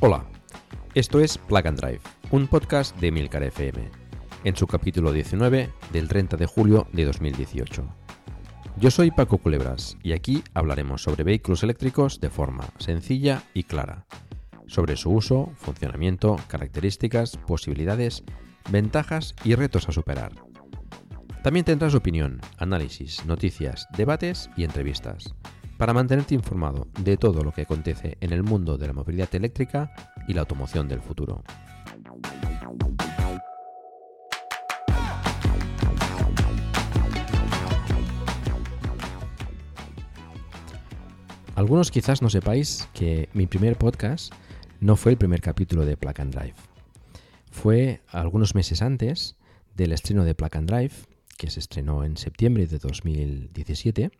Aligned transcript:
Hola, 0.00 0.24
esto 0.94 1.18
es 1.18 1.38
Plug 1.38 1.66
and 1.66 1.80
Drive, 1.80 2.00
un 2.30 2.46
podcast 2.46 2.96
de 3.00 3.10
Milcar 3.10 3.42
FM, 3.42 3.90
en 4.44 4.54
su 4.54 4.68
capítulo 4.68 5.10
19 5.10 5.72
del 5.92 6.06
30 6.06 6.36
de 6.36 6.46
julio 6.46 6.86
de 6.92 7.04
2018. 7.04 7.84
Yo 8.76 8.92
soy 8.92 9.10
Paco 9.10 9.38
Culebras 9.38 9.96
y 10.04 10.12
aquí 10.12 10.44
hablaremos 10.54 11.02
sobre 11.02 11.24
vehículos 11.24 11.64
eléctricos 11.64 12.20
de 12.20 12.30
forma 12.30 12.68
sencilla 12.78 13.42
y 13.54 13.64
clara, 13.64 14.06
sobre 14.68 14.94
su 14.94 15.10
uso, 15.10 15.50
funcionamiento, 15.56 16.36
características, 16.46 17.36
posibilidades, 17.36 18.22
ventajas 18.70 19.34
y 19.42 19.56
retos 19.56 19.88
a 19.88 19.92
superar. 19.92 20.30
También 21.42 21.64
tendrás 21.64 21.96
opinión, 21.96 22.40
análisis, 22.56 23.26
noticias, 23.26 23.88
debates 23.96 24.48
y 24.56 24.62
entrevistas 24.62 25.34
para 25.78 25.94
mantenerte 25.94 26.34
informado 26.34 26.88
de 27.00 27.16
todo 27.16 27.42
lo 27.42 27.52
que 27.52 27.62
acontece 27.62 28.18
en 28.20 28.32
el 28.32 28.42
mundo 28.42 28.76
de 28.76 28.88
la 28.88 28.92
movilidad 28.92 29.32
eléctrica 29.34 29.92
y 30.26 30.34
la 30.34 30.40
automoción 30.40 30.88
del 30.88 31.00
futuro. 31.00 31.44
Algunos 41.54 41.90
quizás 41.90 42.22
no 42.22 42.30
sepáis 42.30 42.88
que 42.92 43.28
mi 43.32 43.46
primer 43.46 43.76
podcast 43.76 44.32
no 44.80 44.96
fue 44.96 45.12
el 45.12 45.18
primer 45.18 45.40
capítulo 45.40 45.84
de 45.84 45.96
Plug 45.96 46.20
and 46.20 46.34
Drive. 46.34 46.54
Fue 47.50 48.00
algunos 48.08 48.54
meses 48.54 48.82
antes 48.82 49.36
del 49.74 49.92
estreno 49.92 50.24
de 50.24 50.34
Plug 50.34 50.56
and 50.56 50.70
Drive, 50.70 50.94
que 51.36 51.50
se 51.50 51.60
estrenó 51.60 52.04
en 52.04 52.16
septiembre 52.16 52.66
de 52.66 52.78
2017 52.78 54.10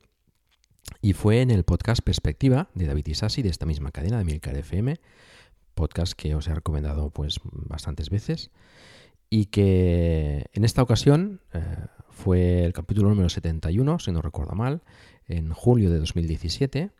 y 1.00 1.12
fue 1.12 1.40
en 1.40 1.50
el 1.50 1.64
podcast 1.64 2.02
Perspectiva 2.02 2.70
de 2.74 2.86
David 2.86 3.06
Isasi 3.06 3.42
de 3.42 3.48
esta 3.48 3.66
misma 3.66 3.90
cadena 3.90 4.18
de 4.18 4.24
Milcar 4.24 4.56
FM, 4.56 4.96
podcast 5.74 6.14
que 6.14 6.34
os 6.34 6.48
he 6.48 6.54
recomendado 6.54 7.10
pues 7.10 7.40
bastantes 7.44 8.10
veces 8.10 8.50
y 9.30 9.46
que 9.46 10.46
en 10.52 10.64
esta 10.64 10.82
ocasión 10.82 11.40
eh, 11.52 11.62
fue 12.10 12.64
el 12.64 12.72
capítulo 12.72 13.08
número 13.08 13.28
71, 13.28 13.98
si 13.98 14.12
no 14.12 14.22
recuerdo 14.22 14.54
mal, 14.54 14.82
en 15.26 15.52
julio 15.52 15.90
de 15.90 15.98
2017 15.98 16.90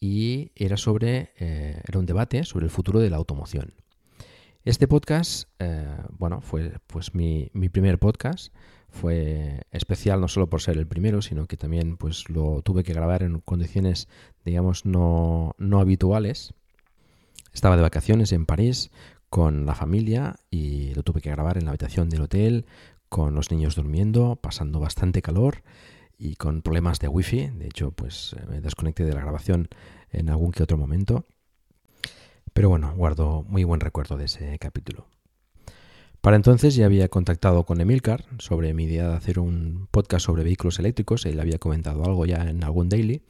y 0.00 0.52
era 0.54 0.76
sobre 0.76 1.32
eh, 1.38 1.80
era 1.86 1.98
un 1.98 2.06
debate 2.06 2.44
sobre 2.44 2.66
el 2.66 2.70
futuro 2.70 3.00
de 3.00 3.10
la 3.10 3.16
automoción. 3.16 3.74
Este 4.64 4.88
podcast, 4.88 5.48
eh, 5.58 5.96
bueno, 6.10 6.40
fue 6.40 6.78
pues 6.86 7.14
mi, 7.14 7.50
mi 7.52 7.68
primer 7.68 7.98
podcast 7.98 8.54
fue 8.94 9.66
especial 9.72 10.20
no 10.20 10.28
solo 10.28 10.48
por 10.48 10.62
ser 10.62 10.78
el 10.78 10.86
primero, 10.86 11.20
sino 11.20 11.46
que 11.46 11.56
también 11.56 11.96
pues 11.96 12.30
lo 12.30 12.62
tuve 12.62 12.84
que 12.84 12.94
grabar 12.94 13.22
en 13.22 13.40
condiciones, 13.40 14.08
digamos, 14.44 14.86
no, 14.86 15.54
no 15.58 15.80
habituales. 15.80 16.54
Estaba 17.52 17.76
de 17.76 17.82
vacaciones 17.82 18.32
en 18.32 18.46
París 18.46 18.90
con 19.28 19.66
la 19.66 19.74
familia 19.74 20.36
y 20.50 20.94
lo 20.94 21.02
tuve 21.02 21.20
que 21.20 21.30
grabar 21.30 21.58
en 21.58 21.64
la 21.64 21.70
habitación 21.72 22.08
del 22.08 22.22
hotel, 22.22 22.66
con 23.08 23.34
los 23.34 23.50
niños 23.50 23.74
durmiendo, 23.74 24.36
pasando 24.36 24.80
bastante 24.80 25.22
calor 25.22 25.62
y 26.18 26.36
con 26.36 26.62
problemas 26.62 27.00
de 27.00 27.08
wifi. 27.08 27.48
De 27.48 27.66
hecho, 27.66 27.90
pues 27.90 28.34
me 28.48 28.60
desconecté 28.60 29.04
de 29.04 29.12
la 29.12 29.20
grabación 29.20 29.68
en 30.10 30.30
algún 30.30 30.52
que 30.52 30.62
otro 30.62 30.78
momento. 30.78 31.26
Pero 32.52 32.68
bueno, 32.68 32.94
guardo 32.94 33.44
muy 33.48 33.64
buen 33.64 33.80
recuerdo 33.80 34.16
de 34.16 34.26
ese 34.26 34.58
capítulo. 34.58 35.08
Para 36.24 36.36
entonces 36.36 36.74
ya 36.74 36.86
había 36.86 37.10
contactado 37.10 37.66
con 37.66 37.82
Emilcar 37.82 38.24
sobre 38.38 38.72
mi 38.72 38.84
idea 38.84 39.08
de 39.08 39.14
hacer 39.14 39.38
un 39.38 39.88
podcast 39.90 40.24
sobre 40.24 40.42
vehículos 40.42 40.78
eléctricos. 40.78 41.26
Él 41.26 41.38
había 41.38 41.58
comentado 41.58 42.02
algo 42.02 42.24
ya 42.24 42.48
en 42.48 42.64
algún 42.64 42.88
daily. 42.88 43.20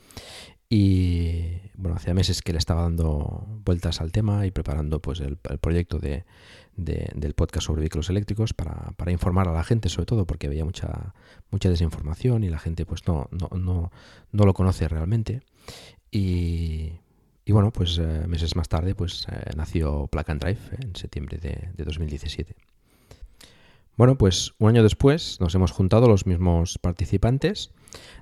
Y 0.68 1.56
bueno, 1.74 1.96
hacía 1.96 2.14
meses 2.14 2.40
que 2.40 2.52
le 2.52 2.58
estaba 2.58 2.82
dando 2.82 3.48
vueltas 3.64 4.00
al 4.00 4.12
tema 4.12 4.46
y 4.46 4.52
preparando 4.52 5.02
pues 5.02 5.18
el, 5.18 5.36
proyecto 5.36 5.98
de, 5.98 6.24
del 6.76 7.34
podcast 7.34 7.66
sobre 7.66 7.80
vehículos 7.80 8.10
eléctricos 8.10 8.54
para, 8.54 8.92
para, 8.96 9.10
informar 9.10 9.48
a 9.48 9.52
la 9.52 9.64
gente, 9.64 9.88
sobre 9.88 10.06
todo 10.06 10.24
porque 10.24 10.46
había 10.46 10.64
mucha, 10.64 11.14
mucha 11.50 11.68
desinformación 11.68 12.44
y 12.44 12.48
la 12.48 12.60
gente 12.60 12.86
pues 12.86 13.08
no, 13.08 13.28
no, 13.32 13.48
no, 13.58 13.90
no 14.30 14.44
lo 14.44 14.54
conoce 14.54 14.86
realmente. 14.86 15.42
Y, 16.12 16.92
y 17.44 17.50
bueno, 17.50 17.72
pues 17.72 17.98
eh, 17.98 18.28
meses 18.28 18.54
más 18.54 18.68
tarde 18.68 18.94
pues 18.94 19.26
eh, 19.32 19.50
nació 19.56 20.06
Plug 20.06 20.30
and 20.30 20.40
Drive 20.40 20.60
en 20.78 20.94
septiembre 20.94 21.38
de, 21.38 21.70
de 21.76 21.84
2017. 21.84 22.54
Bueno, 23.96 24.18
pues 24.18 24.54
un 24.58 24.70
año 24.70 24.82
después 24.82 25.38
nos 25.40 25.54
hemos 25.54 25.70
juntado 25.70 26.08
los 26.08 26.26
mismos 26.26 26.78
participantes. 26.78 27.70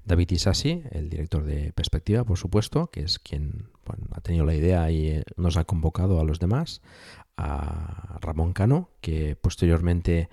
David 0.05 0.31
Isasi, 0.31 0.83
el 0.91 1.09
director 1.09 1.44
de 1.44 1.72
Perspectiva, 1.72 2.25
por 2.25 2.37
supuesto, 2.37 2.88
que 2.88 3.00
es 3.00 3.19
quien 3.19 3.71
ha 4.10 4.21
tenido 4.21 4.44
la 4.44 4.55
idea 4.55 4.91
y 4.91 5.09
eh, 5.09 5.25
nos 5.37 5.56
ha 5.56 5.65
convocado 5.65 6.21
a 6.21 6.25
los 6.25 6.38
demás. 6.38 6.83
A 7.38 8.19
Ramón 8.21 8.53
Cano, 8.53 8.91
que 9.00 9.34
posteriormente 9.34 10.28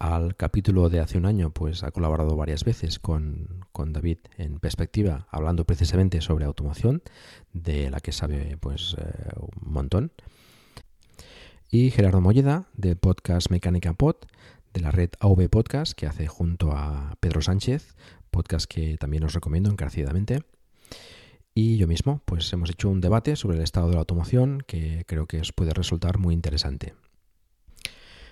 al 0.00 0.34
capítulo 0.34 0.88
de 0.88 0.98
hace 0.98 1.18
un 1.18 1.26
año, 1.26 1.50
pues 1.50 1.84
ha 1.84 1.92
colaborado 1.92 2.34
varias 2.34 2.64
veces 2.64 2.98
con, 2.98 3.60
David 3.72 4.18
en 4.38 4.58
Perspectiva, 4.58 5.28
hablando 5.30 5.64
precisamente 5.64 6.20
sobre 6.20 6.46
automoción, 6.46 7.02
de 7.52 7.90
la 7.90 8.00
que 8.00 8.10
sabe 8.10 8.56
pues 8.58 8.96
eh, 8.98 9.30
un 9.36 9.72
montón. 9.72 10.12
Y 11.70 11.92
Gerardo 11.92 12.20
Molleda, 12.20 12.66
de 12.74 12.96
podcast 12.96 13.50
Mecánica 13.50 13.92
Pod, 13.92 14.16
de 14.72 14.80
la 14.80 14.90
red 14.90 15.10
AV 15.20 15.48
Podcast 15.48 15.92
que 15.92 16.06
hace 16.06 16.26
junto 16.26 16.72
a 16.72 17.16
Pedro 17.20 17.42
Sánchez, 17.42 17.94
podcast 18.30 18.66
que 18.66 18.96
también 18.96 19.24
os 19.24 19.34
recomiendo 19.34 19.70
encarecidamente. 19.70 20.42
Y 21.54 21.76
yo 21.76 21.86
mismo, 21.86 22.22
pues 22.24 22.52
hemos 22.52 22.70
hecho 22.70 22.88
un 22.88 23.00
debate 23.00 23.36
sobre 23.36 23.56
el 23.56 23.62
estado 23.64 23.88
de 23.88 23.94
la 23.94 24.00
automoción 24.00 24.62
que 24.66 25.04
creo 25.06 25.26
que 25.26 25.40
os 25.40 25.52
puede 25.52 25.74
resultar 25.74 26.18
muy 26.18 26.34
interesante. 26.34 26.94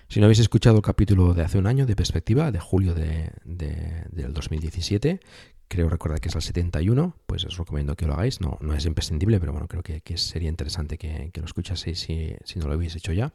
Si 0.07 0.19
no 0.19 0.25
habéis 0.25 0.39
escuchado 0.39 0.77
el 0.77 0.81
capítulo 0.81 1.33
de 1.35 1.43
hace 1.43 1.59
un 1.59 1.67
año 1.67 1.85
de 1.85 1.95
perspectiva, 1.95 2.51
de 2.51 2.59
julio 2.59 2.95
de, 2.95 3.31
del 3.45 4.33
2017, 4.33 5.19
creo 5.67 5.87
recordar 5.87 6.19
que 6.19 6.29
es 6.29 6.35
el 6.35 6.41
71, 6.41 7.15
pues 7.27 7.45
os 7.45 7.57
recomiendo 7.57 7.95
que 7.95 8.07
lo 8.07 8.13
hagáis. 8.13 8.41
No, 8.41 8.57
no 8.61 8.73
es 8.73 8.85
imprescindible, 8.85 9.39
pero 9.39 9.51
bueno, 9.51 9.67
creo 9.67 9.83
que, 9.83 10.01
sería 10.17 10.49
interesante 10.49 10.97
que, 10.97 11.31
lo 11.35 11.45
escuchaseis 11.45 11.99
si, 11.99 12.35
si 12.43 12.57
no 12.57 12.67
lo 12.67 12.73
habéis 12.73 12.95
hecho 12.95 13.13
ya. 13.13 13.33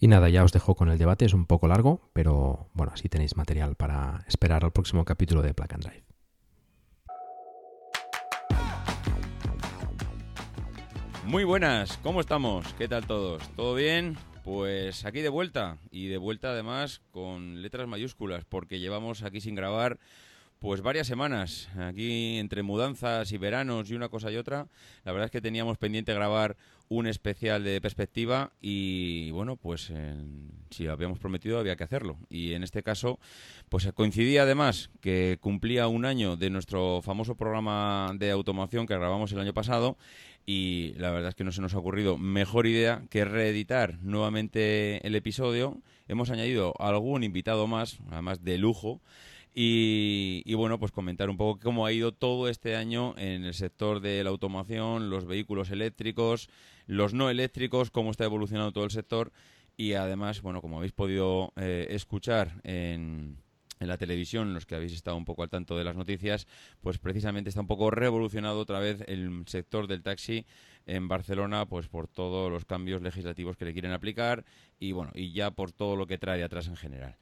Y 0.00 0.08
nada, 0.08 0.28
ya 0.28 0.44
os 0.44 0.52
dejo 0.52 0.74
con 0.74 0.90
el 0.90 0.98
debate, 0.98 1.24
es 1.24 1.34
un 1.34 1.46
poco 1.46 1.68
largo, 1.68 2.10
pero 2.12 2.68
bueno, 2.74 2.92
así 2.94 3.08
tenéis 3.08 3.36
material 3.36 3.76
para 3.76 4.24
esperar 4.26 4.64
al 4.64 4.72
próximo 4.72 5.04
capítulo 5.04 5.42
de 5.42 5.54
Plug 5.54 5.72
and 5.72 5.84
Drive. 5.84 6.04
Muy 11.24 11.44
buenas, 11.44 11.96
¿cómo 12.02 12.20
estamos? 12.20 12.66
¿Qué 12.74 12.86
tal 12.86 13.06
todos? 13.06 13.48
¿Todo 13.56 13.74
bien? 13.74 14.18
Pues 14.44 15.06
aquí 15.06 15.22
de 15.22 15.30
vuelta 15.30 15.78
y 15.90 16.08
de 16.08 16.18
vuelta 16.18 16.50
además 16.50 17.00
con 17.12 17.62
letras 17.62 17.88
mayúsculas 17.88 18.44
porque 18.44 18.78
llevamos 18.78 19.22
aquí 19.22 19.40
sin 19.40 19.54
grabar 19.54 19.98
pues 20.58 20.82
varias 20.82 21.06
semanas, 21.06 21.68
aquí 21.78 22.38
entre 22.38 22.62
mudanzas 22.62 23.32
y 23.32 23.38
veranos 23.38 23.90
y 23.90 23.94
una 23.94 24.08
cosa 24.08 24.30
y 24.30 24.36
otra. 24.36 24.68
La 25.04 25.12
verdad 25.12 25.26
es 25.26 25.30
que 25.30 25.40
teníamos 25.40 25.78
pendiente 25.78 26.12
grabar 26.14 26.56
un 26.88 27.06
especial 27.06 27.64
de 27.64 27.80
perspectiva 27.80 28.52
y 28.60 29.30
bueno, 29.30 29.56
pues 29.56 29.92
si 30.70 30.84
lo 30.84 30.92
habíamos 30.92 31.18
prometido 31.18 31.58
había 31.58 31.76
que 31.76 31.84
hacerlo. 31.84 32.18
Y 32.28 32.52
en 32.52 32.62
este 32.62 32.82
caso, 32.82 33.18
pues 33.68 33.90
coincidía 33.94 34.42
además 34.42 34.90
que 35.00 35.38
cumplía 35.40 35.88
un 35.88 36.04
año 36.04 36.36
de 36.36 36.50
nuestro 36.50 37.00
famoso 37.02 37.36
programa 37.36 38.12
de 38.16 38.30
automoción 38.30 38.86
que 38.86 38.94
grabamos 38.94 39.32
el 39.32 39.40
año 39.40 39.54
pasado 39.54 39.96
y 40.46 40.92
la 40.98 41.10
verdad 41.10 41.30
es 41.30 41.34
que 41.34 41.44
no 41.44 41.52
se 41.52 41.62
nos 41.62 41.74
ha 41.74 41.78
ocurrido 41.78 42.18
mejor 42.18 42.66
idea 42.66 43.02
que 43.08 43.24
reeditar 43.24 43.98
nuevamente 44.02 45.06
el 45.06 45.14
episodio. 45.14 45.80
Hemos 46.06 46.28
añadido 46.30 46.74
algún 46.78 47.24
invitado 47.24 47.66
más, 47.66 47.98
además 48.10 48.44
de 48.44 48.58
lujo 48.58 49.00
Y, 49.56 50.52
bueno, 50.54 50.78
pues 50.80 50.90
comentar 50.90 51.30
un 51.30 51.36
poco 51.36 51.60
cómo 51.62 51.86
ha 51.86 51.92
ido 51.92 52.12
todo 52.12 52.48
este 52.48 52.74
año 52.74 53.14
en 53.16 53.44
el 53.44 53.54
sector 53.54 54.00
de 54.00 54.24
la 54.24 54.30
automoción, 54.30 55.10
los 55.10 55.26
vehículos 55.26 55.70
eléctricos, 55.70 56.48
los 56.86 57.14
no 57.14 57.30
eléctricos, 57.30 57.90
cómo 57.90 58.10
está 58.10 58.24
evolucionando 58.24 58.72
todo 58.72 58.84
el 58.84 58.90
sector 58.90 59.32
y 59.76 59.94
además, 59.94 60.42
bueno, 60.42 60.60
como 60.60 60.78
habéis 60.78 60.92
podido 60.92 61.52
eh, 61.56 61.86
escuchar 61.90 62.60
en, 62.62 63.38
en 63.80 63.88
la 63.88 63.98
televisión, 63.98 64.54
los 64.54 64.66
que 64.66 64.74
habéis 64.74 64.92
estado 64.92 65.16
un 65.16 65.24
poco 65.24 65.42
al 65.42 65.50
tanto 65.50 65.76
de 65.76 65.84
las 65.84 65.96
noticias, 65.96 66.46
pues 66.80 66.98
precisamente 66.98 67.48
está 67.48 67.60
un 67.60 67.66
poco 67.66 67.90
revolucionado 67.90 68.60
otra 68.60 68.78
vez 68.78 69.02
el 69.06 69.44
sector 69.46 69.86
del 69.86 70.02
taxi 70.02 70.46
en 70.86 71.08
Barcelona, 71.08 71.66
pues 71.66 71.88
por 71.88 72.08
todos 72.08 72.50
los 72.50 72.64
cambios 72.64 73.02
legislativos 73.02 73.56
que 73.56 73.64
le 73.64 73.72
quieren 73.72 73.92
aplicar 73.92 74.44
y 74.78 74.92
bueno, 74.92 75.12
y 75.14 75.32
ya 75.32 75.50
por 75.50 75.72
todo 75.72 75.96
lo 75.96 76.06
que 76.06 76.18
trae 76.18 76.42
atrás 76.42 76.68
en 76.68 76.76
general. 76.76 77.16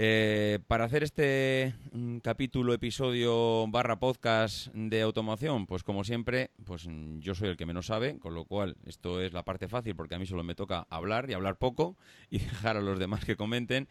Eh, 0.00 0.60
para 0.68 0.84
hacer 0.84 1.02
este 1.02 1.74
mm, 1.90 2.18
capítulo, 2.18 2.72
episodio 2.72 3.66
barra 3.66 3.98
podcast 3.98 4.68
de 4.72 5.02
automoción, 5.02 5.66
pues 5.66 5.82
como 5.82 6.04
siempre, 6.04 6.52
pues 6.64 6.86
mm, 6.86 7.18
yo 7.18 7.34
soy 7.34 7.48
el 7.48 7.56
que 7.56 7.66
menos 7.66 7.86
sabe, 7.86 8.16
con 8.20 8.32
lo 8.32 8.44
cual 8.44 8.76
esto 8.86 9.20
es 9.20 9.32
la 9.32 9.42
parte 9.42 9.66
fácil 9.66 9.96
porque 9.96 10.14
a 10.14 10.20
mí 10.20 10.24
solo 10.24 10.44
me 10.44 10.54
toca 10.54 10.86
hablar 10.88 11.28
y 11.28 11.32
hablar 11.32 11.56
poco 11.56 11.96
y 12.30 12.38
dejar 12.38 12.76
a 12.76 12.80
los 12.80 13.00
demás 13.00 13.24
que 13.24 13.34
comenten. 13.34 13.88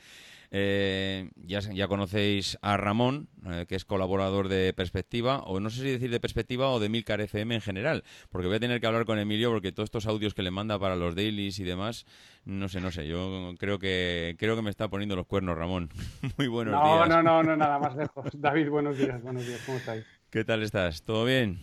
Eh, 0.49 1.29
ya, 1.35 1.59
ya 1.59 1.87
conocéis 1.87 2.57
a 2.61 2.77
Ramón, 2.77 3.27
eh, 3.45 3.65
que 3.67 3.75
es 3.75 3.83
colaborador 3.83 4.47
de 4.47 4.73
Perspectiva, 4.73 5.39
o 5.39 5.59
no 5.59 5.69
sé 5.69 5.81
si 5.81 5.89
decir 5.89 6.09
de 6.09 6.21
Perspectiva 6.21 6.69
o 6.69 6.79
de 6.79 6.87
Milcar 6.87 7.19
FM 7.19 7.55
en 7.55 7.61
general, 7.61 8.03
porque 8.29 8.47
voy 8.47 8.55
a 8.55 8.59
tener 8.59 8.79
que 8.79 8.87
hablar 8.87 9.05
con 9.05 9.19
Emilio 9.19 9.51
porque 9.51 9.73
todos 9.73 9.87
estos 9.87 10.07
audios 10.07 10.33
que 10.33 10.43
le 10.43 10.51
manda 10.51 10.79
para 10.79 10.95
los 10.95 11.15
dailies 11.15 11.59
y 11.59 11.65
demás, 11.65 12.05
no 12.45 12.69
sé, 12.69 12.79
no 12.79 12.91
sé, 12.91 13.07
yo 13.07 13.53
creo 13.59 13.77
que 13.77 14.35
creo 14.39 14.55
que 14.55 14.61
me 14.61 14.69
está 14.69 14.87
poniendo 14.87 15.17
los 15.17 15.25
cuernos 15.25 15.57
Ramón. 15.57 15.89
Muy 16.37 16.47
buenos 16.47 16.73
días. 16.81 17.09
No, 17.09 17.21
no, 17.21 17.43
no, 17.43 17.55
nada 17.57 17.77
más 17.77 17.95
lejos. 17.95 18.29
David, 18.33 18.69
buenos 18.69 18.97
días, 18.97 19.21
buenos 19.21 19.45
días, 19.45 19.61
¿cómo 19.65 19.77
estáis? 19.77 20.05
¿Qué 20.29 20.45
tal 20.45 20.63
estás? 20.63 21.03
¿Todo 21.03 21.25
bien? 21.25 21.59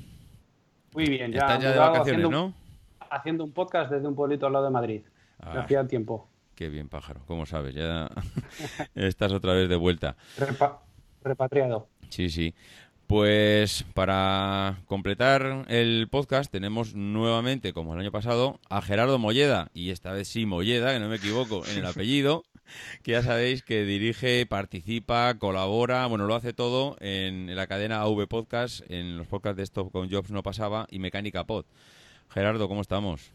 Muy 0.92 1.06
bien, 1.06 1.32
ya. 1.32 1.40
Estás 1.40 1.62
ya 1.62 1.72
de 1.72 1.78
vacaciones, 1.78 2.28
¿no? 2.28 2.52
Haciendo 3.10 3.44
un 3.44 3.52
podcast 3.52 3.90
desde 3.90 4.06
un 4.06 4.14
pueblito 4.14 4.46
al 4.46 4.52
lado 4.52 4.66
de 4.66 4.70
Madrid. 4.70 5.02
Ah. 5.40 5.60
Hacía 5.60 5.86
tiempo. 5.86 6.28
Qué 6.54 6.68
bien, 6.68 6.88
pájaro. 6.88 7.22
¿Cómo 7.26 7.46
sabes? 7.46 7.74
Ya 7.74 8.08
estás 8.94 9.32
otra 9.32 9.54
vez 9.54 9.68
de 9.68 9.76
vuelta. 9.76 10.16
repatriado. 11.22 11.88
Sí, 12.10 12.30
sí. 12.30 12.54
Pues 13.06 13.84
para 13.92 14.78
completar 14.86 15.66
el 15.68 16.08
podcast 16.10 16.50
tenemos 16.50 16.94
nuevamente, 16.94 17.74
como 17.74 17.92
el 17.92 18.00
año 18.00 18.10
pasado, 18.10 18.60
a 18.70 18.80
Gerardo 18.80 19.18
Molleda, 19.18 19.70
y 19.74 19.90
esta 19.90 20.12
vez 20.12 20.28
sí 20.28 20.46
Molleda, 20.46 20.92
que 20.92 21.00
no 21.00 21.08
me 21.08 21.16
equivoco 21.16 21.66
en 21.66 21.78
el 21.78 21.86
apellido, 21.86 22.44
que 23.02 23.12
ya 23.12 23.22
sabéis 23.22 23.62
que 23.62 23.84
dirige, 23.84 24.46
participa, 24.46 25.34
colabora, 25.38 26.06
bueno, 26.06 26.26
lo 26.26 26.34
hace 26.34 26.54
todo 26.54 26.96
en, 27.00 27.54
la 27.54 27.66
cadena 27.66 28.00
AV 28.00 28.26
Podcast, 28.26 28.80
en 28.90 29.18
los 29.18 29.26
podcasts 29.26 29.58
de 29.58 29.64
Stop 29.64 29.92
con 29.92 30.10
Jobs 30.10 30.30
no 30.30 30.42
pasaba 30.42 30.86
y 30.90 30.98
Mecánica 30.98 31.44
Pod. 31.44 31.66
Gerardo, 32.30 32.68
¿cómo 32.68 32.80
estamos? 32.80 33.32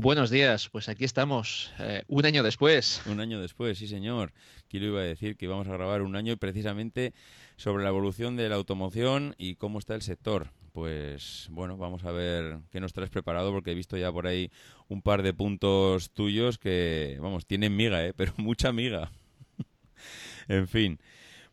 Buenos 0.00 0.30
días, 0.30 0.68
pues 0.68 0.88
aquí 0.88 1.04
estamos, 1.04 1.72
eh, 1.80 2.04
un 2.06 2.24
año 2.24 2.44
después. 2.44 3.02
Un 3.06 3.18
año 3.18 3.40
después, 3.40 3.78
sí 3.78 3.88
señor. 3.88 4.32
Quiero 4.68 4.86
iba 4.86 5.00
a 5.00 5.02
decir 5.02 5.36
que 5.36 5.46
íbamos 5.46 5.66
a 5.66 5.72
grabar 5.72 6.02
un 6.02 6.14
año 6.14 6.32
y 6.32 6.36
precisamente 6.36 7.14
sobre 7.56 7.82
la 7.82 7.88
evolución 7.88 8.36
de 8.36 8.48
la 8.48 8.54
automoción 8.54 9.34
y 9.38 9.56
cómo 9.56 9.80
está 9.80 9.96
el 9.96 10.02
sector. 10.02 10.52
Pues 10.70 11.48
bueno, 11.50 11.76
vamos 11.76 12.04
a 12.04 12.12
ver 12.12 12.60
qué 12.70 12.78
nos 12.78 12.92
traes 12.92 13.10
preparado 13.10 13.50
porque 13.50 13.72
he 13.72 13.74
visto 13.74 13.96
ya 13.96 14.12
por 14.12 14.28
ahí 14.28 14.52
un 14.86 15.02
par 15.02 15.24
de 15.24 15.34
puntos 15.34 16.12
tuyos 16.12 16.58
que, 16.58 17.18
vamos, 17.20 17.44
tienen 17.44 17.74
miga, 17.74 18.06
¿eh? 18.06 18.12
pero 18.16 18.32
mucha 18.36 18.72
miga. 18.72 19.10
en 20.46 20.68
fin. 20.68 21.00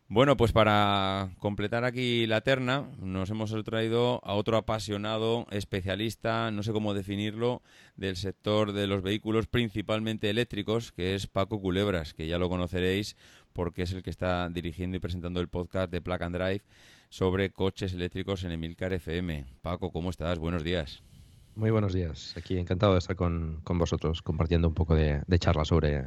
Bueno, 0.08 0.36
pues 0.36 0.52
para 0.52 1.30
completar 1.40 1.84
aquí 1.84 2.28
la 2.28 2.40
terna, 2.40 2.88
nos 3.00 3.28
hemos 3.30 3.52
traído 3.64 4.20
a 4.24 4.34
otro 4.34 4.56
apasionado, 4.56 5.48
especialista, 5.50 6.52
no 6.52 6.62
sé 6.62 6.72
cómo 6.72 6.94
definirlo, 6.94 7.60
del 7.96 8.16
sector 8.16 8.72
de 8.72 8.86
los 8.86 9.02
vehículos 9.02 9.48
principalmente 9.48 10.30
eléctricos, 10.30 10.92
que 10.92 11.16
es 11.16 11.26
Paco 11.26 11.60
Culebras, 11.60 12.14
que 12.14 12.28
ya 12.28 12.38
lo 12.38 12.48
conoceréis 12.48 13.16
porque 13.52 13.82
es 13.82 13.92
el 13.92 14.04
que 14.04 14.10
está 14.10 14.48
dirigiendo 14.48 14.96
y 14.96 15.00
presentando 15.00 15.40
el 15.40 15.48
podcast 15.48 15.90
de 15.90 16.00
Plug 16.00 16.22
and 16.22 16.36
Drive 16.36 16.62
sobre 17.08 17.50
coches 17.50 17.92
eléctricos 17.92 18.44
en 18.44 18.52
Emilcar 18.52 18.92
FM. 18.92 19.44
Paco, 19.60 19.90
¿cómo 19.90 20.10
estás? 20.10 20.38
Buenos 20.38 20.62
días. 20.62 21.02
Muy 21.56 21.72
buenos 21.72 21.92
días. 21.92 22.32
Aquí 22.36 22.58
encantado 22.58 22.92
de 22.92 23.00
estar 23.00 23.16
con, 23.16 23.60
vosotros 23.64 24.22
compartiendo 24.22 24.68
un 24.68 24.74
poco 24.74 24.94
de, 24.94 25.22
de 25.26 25.38
charla 25.40 25.64
sobre, 25.64 26.04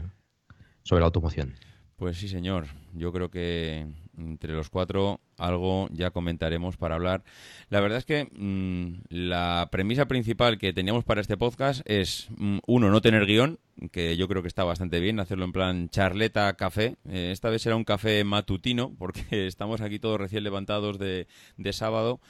sobre 0.83 1.01
la 1.01 1.07
automoción. 1.07 1.55
Pues 1.99 2.17
sí, 2.17 2.29
señor. 2.29 2.67
Yo 2.93 3.11
creo 3.11 3.29
que 3.29 3.85
entre 4.17 4.53
los 4.53 4.69
cuatro 4.69 5.19
algo 5.37 5.89
ya 5.91 6.11
comentaremos 6.11 6.77
para 6.77 6.95
hablar. 6.95 7.23
La 7.69 7.81
verdad 7.81 7.97
es 7.97 8.05
que 8.05 8.29
mm, 8.31 9.01
la 9.09 9.67
premisa 9.69 10.07
principal 10.07 10.57
que 10.57 10.71
teníamos 10.71 11.03
para 11.03 11.19
este 11.19 11.35
podcast 11.35 11.81
es, 11.83 12.29
mm, 12.37 12.59
uno, 12.67 12.89
no 12.89 13.01
tener 13.01 13.25
guion, 13.25 13.59
que 13.91 14.15
yo 14.15 14.29
creo 14.29 14.41
que 14.41 14.47
está 14.47 14.63
bastante 14.63 15.01
bien, 15.01 15.19
hacerlo 15.19 15.43
en 15.43 15.51
plan 15.51 15.89
charleta, 15.89 16.53
café. 16.53 16.95
Eh, 17.09 17.31
esta 17.33 17.49
vez 17.49 17.63
será 17.63 17.75
un 17.75 17.83
café 17.83 18.23
matutino, 18.23 18.95
porque 18.97 19.47
estamos 19.47 19.81
aquí 19.81 19.99
todos 19.99 20.21
recién 20.21 20.45
levantados 20.45 20.99
de, 20.99 21.27
de 21.57 21.73
sábado 21.73 22.21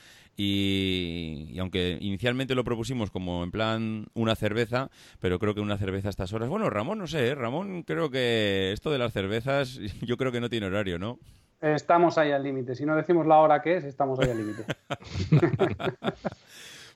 y, 0.41 1.59
aunque 1.59 1.97
inicialmente 1.99 2.55
lo 2.55 2.63
propusimos 2.63 3.11
como 3.11 3.43
en 3.43 3.51
plan 3.51 4.07
una 4.13 4.37
cerveza, 4.37 4.89
pero 5.19 5.37
creo 5.37 5.53
que 5.53 5.59
una 5.59 5.77
cerveza 5.77 6.07
a 6.07 6.11
estas 6.11 6.31
horas. 6.31 6.47
Bueno, 6.47 6.69
Ramón, 6.69 6.97
no 6.97 7.07
sé, 7.07 7.27
¿eh? 7.27 7.35
Ramón, 7.35 7.83
creo 7.83 8.09
que 8.09 8.71
esto 8.71 8.89
de 8.89 8.99
las 8.99 9.11
cervezas, 9.11 9.77
yo 10.01 10.15
creo 10.15 10.31
que 10.31 10.39
no 10.39 10.49
tiene 10.49 10.67
horario, 10.67 10.97
¿no? 10.97 11.19
Estamos 11.59 12.17
ahí 12.17 12.31
al 12.31 12.41
límite. 12.41 12.73
Si 12.73 12.85
no 12.85 12.95
decimos 12.95 13.27
la 13.27 13.39
hora 13.39 13.61
que 13.61 13.75
es, 13.75 13.83
estamos 13.83 14.17
ahí 14.19 14.29
al 14.29 14.37
límite. 14.37 14.63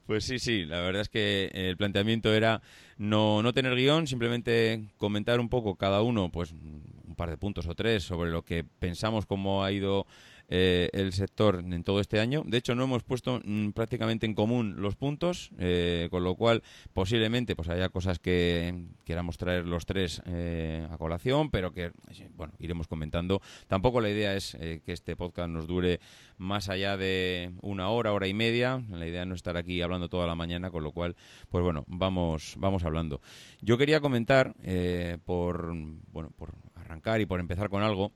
Pues 0.05 0.25
sí, 0.25 0.37
sí, 0.37 0.65
la 0.65 0.81
verdad 0.81 1.01
es 1.03 1.07
que 1.07 1.49
el 1.53 1.77
planteamiento 1.77 2.33
era 2.33 2.61
no, 2.97 3.41
no 3.41 3.53
tener 3.53 3.73
guion, 3.73 4.05
simplemente 4.05 4.89
comentar 4.97 5.39
un 5.39 5.47
poco 5.47 5.77
cada 5.77 6.01
uno, 6.01 6.29
pues 6.29 6.51
un 6.51 7.15
par 7.15 7.29
de 7.29 7.37
puntos 7.37 7.67
o 7.67 7.73
tres 7.73 8.03
sobre 8.03 8.29
lo 8.29 8.41
que 8.41 8.65
pensamos 8.65 9.25
cómo 9.25 9.63
ha 9.63 9.71
ido 9.71 10.05
eh, 10.49 10.89
el 10.93 11.13
sector 11.13 11.63
en 11.65 11.83
todo 11.83 11.99
este 11.99 12.19
año. 12.19 12.43
De 12.45 12.57
hecho, 12.57 12.75
no 12.75 12.83
hemos 12.83 13.03
puesto 13.03 13.41
mm, 13.43 13.69
prácticamente 13.69 14.25
en 14.25 14.33
común 14.33 14.75
los 14.77 14.95
puntos, 14.95 15.51
eh, 15.57 16.09
con 16.11 16.23
lo 16.23 16.35
cual 16.35 16.63
posiblemente 16.93 17.55
pues 17.55 17.69
haya 17.69 17.89
cosas 17.89 18.19
que 18.19 18.85
queramos 19.05 19.37
traer 19.37 19.65
los 19.65 19.85
tres 19.85 20.21
eh, 20.25 20.87
a 20.91 20.97
colación, 20.97 21.49
pero 21.49 21.73
que 21.73 21.91
bueno 22.35 22.53
iremos 22.59 22.87
comentando. 22.87 23.41
Tampoco 23.67 24.01
la 24.01 24.09
idea 24.09 24.35
es 24.35 24.57
que 24.59 24.81
este 24.85 25.15
podcast 25.15 25.49
nos 25.49 25.65
dure 25.65 25.99
más 26.37 26.69
allá 26.69 26.97
de 26.97 27.51
una 27.61 27.89
hora, 27.89 28.13
hora 28.13 28.27
y 28.27 28.33
media. 28.33 28.83
La 28.91 29.07
idea 29.07 29.25
no 29.25 29.35
estar 29.35 29.57
aquí 29.57 29.81
hablando 29.81 30.09
toda 30.09 30.27
la 30.27 30.35
mañana, 30.35 30.71
con 30.71 30.83
lo 30.83 30.91
cual, 30.91 31.15
pues 31.49 31.63
bueno, 31.63 31.85
vamos, 31.87 32.55
vamos 32.57 32.83
hablando. 32.83 33.21
Yo 33.61 33.77
quería 33.77 34.01
comentar 34.01 34.53
por 35.25 35.73
bueno 36.11 36.31
por 36.35 36.53
arrancar 36.75 37.21
y 37.21 37.25
por 37.25 37.39
empezar 37.39 37.69
con 37.69 37.81
algo 37.81 38.11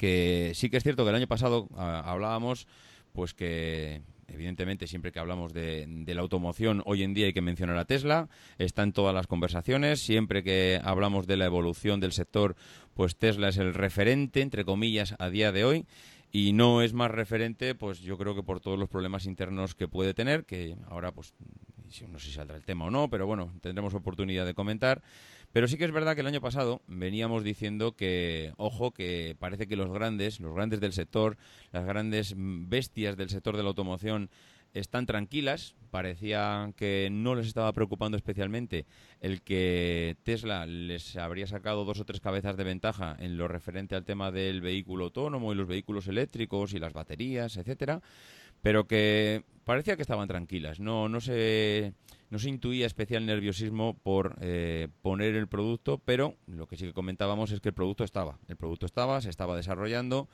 que 0.00 0.52
sí 0.54 0.70
que 0.70 0.78
es 0.78 0.82
cierto 0.82 1.04
que 1.04 1.10
el 1.10 1.16
año 1.16 1.26
pasado 1.26 1.68
ah, 1.76 2.02
hablábamos 2.06 2.66
pues 3.12 3.34
que 3.34 4.00
evidentemente 4.28 4.86
siempre 4.86 5.12
que 5.12 5.18
hablamos 5.18 5.52
de, 5.52 5.86
la 6.06 6.22
automoción 6.22 6.82
hoy 6.86 7.02
en 7.02 7.12
día 7.12 7.26
hay 7.26 7.34
que 7.34 7.42
mencionar 7.42 7.76
a 7.76 7.84
Tesla, 7.84 8.30
está 8.56 8.82
en 8.82 8.94
todas 8.94 9.14
las 9.14 9.26
conversaciones, 9.26 10.00
siempre 10.00 10.42
que 10.42 10.80
hablamos 10.82 11.26
de 11.26 11.36
la 11.36 11.44
evolución 11.44 12.00
del 12.00 12.12
sector, 12.12 12.56
pues 12.94 13.16
Tesla 13.16 13.50
es 13.50 13.58
el 13.58 13.74
referente, 13.74 14.40
entre 14.40 14.64
comillas, 14.64 15.14
a 15.18 15.28
día 15.28 15.52
de 15.52 15.66
hoy 15.66 15.86
y 16.32 16.54
no 16.54 16.80
es 16.80 16.94
más 16.94 17.10
referente, 17.10 17.74
pues 17.74 18.00
yo 18.00 18.16
creo 18.16 18.34
que 18.34 18.42
por 18.42 18.60
todos 18.60 18.78
los 18.78 18.88
problemas 18.88 19.26
internos 19.26 19.74
que 19.74 19.86
puede 19.86 20.14
tener, 20.14 20.46
que 20.46 20.76
ahora 20.88 21.12
pues 21.12 21.34
no 22.08 22.18
sé 22.18 22.26
si 22.28 22.32
saldrá 22.32 22.56
el 22.56 22.64
tema 22.64 22.86
o 22.86 22.90
no, 22.90 23.10
pero 23.10 23.26
bueno, 23.26 23.52
tendremos 23.60 23.92
oportunidad 23.92 24.46
de 24.46 24.54
comentar. 24.54 25.02
Pero 25.52 25.66
sí 25.66 25.76
que 25.76 25.84
es 25.84 25.92
verdad 25.92 26.14
que 26.14 26.20
el 26.20 26.28
año 26.28 26.40
pasado 26.40 26.80
veníamos 26.86 27.42
diciendo 27.42 27.96
que, 27.96 28.52
ojo, 28.56 28.92
que 28.92 29.36
parece 29.38 29.66
que 29.66 29.76
los 29.76 29.90
grandes, 29.90 30.38
los 30.38 30.54
grandes 30.54 30.80
del 30.80 30.92
sector, 30.92 31.36
las 31.72 31.84
grandes 31.84 32.34
bestias 32.36 33.16
del 33.16 33.30
sector 33.30 33.56
de 33.56 33.64
la 33.64 33.70
automoción 33.70 34.30
están 34.74 35.06
tranquilas. 35.06 35.74
Parecía 35.90 36.72
que 36.76 37.08
no 37.10 37.34
les 37.34 37.48
estaba 37.48 37.72
preocupando 37.72 38.16
especialmente 38.16 38.86
el 39.20 39.42
que 39.42 40.16
Tesla 40.22 40.66
les 40.66 41.16
habría 41.16 41.48
sacado 41.48 41.84
dos 41.84 41.98
o 41.98 42.04
tres 42.04 42.20
cabezas 42.20 42.56
de 42.56 42.62
ventaja 42.62 43.16
en 43.18 43.36
lo 43.36 43.48
referente 43.48 43.96
al 43.96 44.04
tema 44.04 44.30
del 44.30 44.60
vehículo 44.60 45.06
autónomo 45.06 45.52
y 45.52 45.56
los 45.56 45.66
vehículos 45.66 46.06
eléctricos 46.06 46.74
y 46.74 46.78
las 46.78 46.92
baterías, 46.92 47.56
etcétera, 47.56 48.00
pero 48.62 48.86
que 48.86 49.42
parecía 49.64 49.96
que 49.96 50.02
estaban 50.02 50.28
tranquilas. 50.28 50.78
No, 50.78 51.08
no 51.08 51.20
se 51.20 51.94
no 52.30 52.38
se 52.38 52.48
intuía 52.48 52.86
especial 52.86 53.26
nerviosismo 53.26 53.94
por 53.94 54.36
eh, 54.40 54.88
poner 55.02 55.34
el 55.34 55.48
producto, 55.48 55.98
pero 56.04 56.36
lo 56.46 56.66
que 56.66 56.76
sí 56.76 56.86
que 56.86 56.92
comentábamos 56.92 57.50
es 57.50 57.60
que 57.60 57.70
el 57.70 57.74
producto 57.74 58.04
estaba. 58.04 58.38
El 58.48 58.56
producto 58.56 58.86
estaba, 58.86 59.20
se 59.20 59.30
estaba 59.30 59.56
desarrollando 59.56 60.28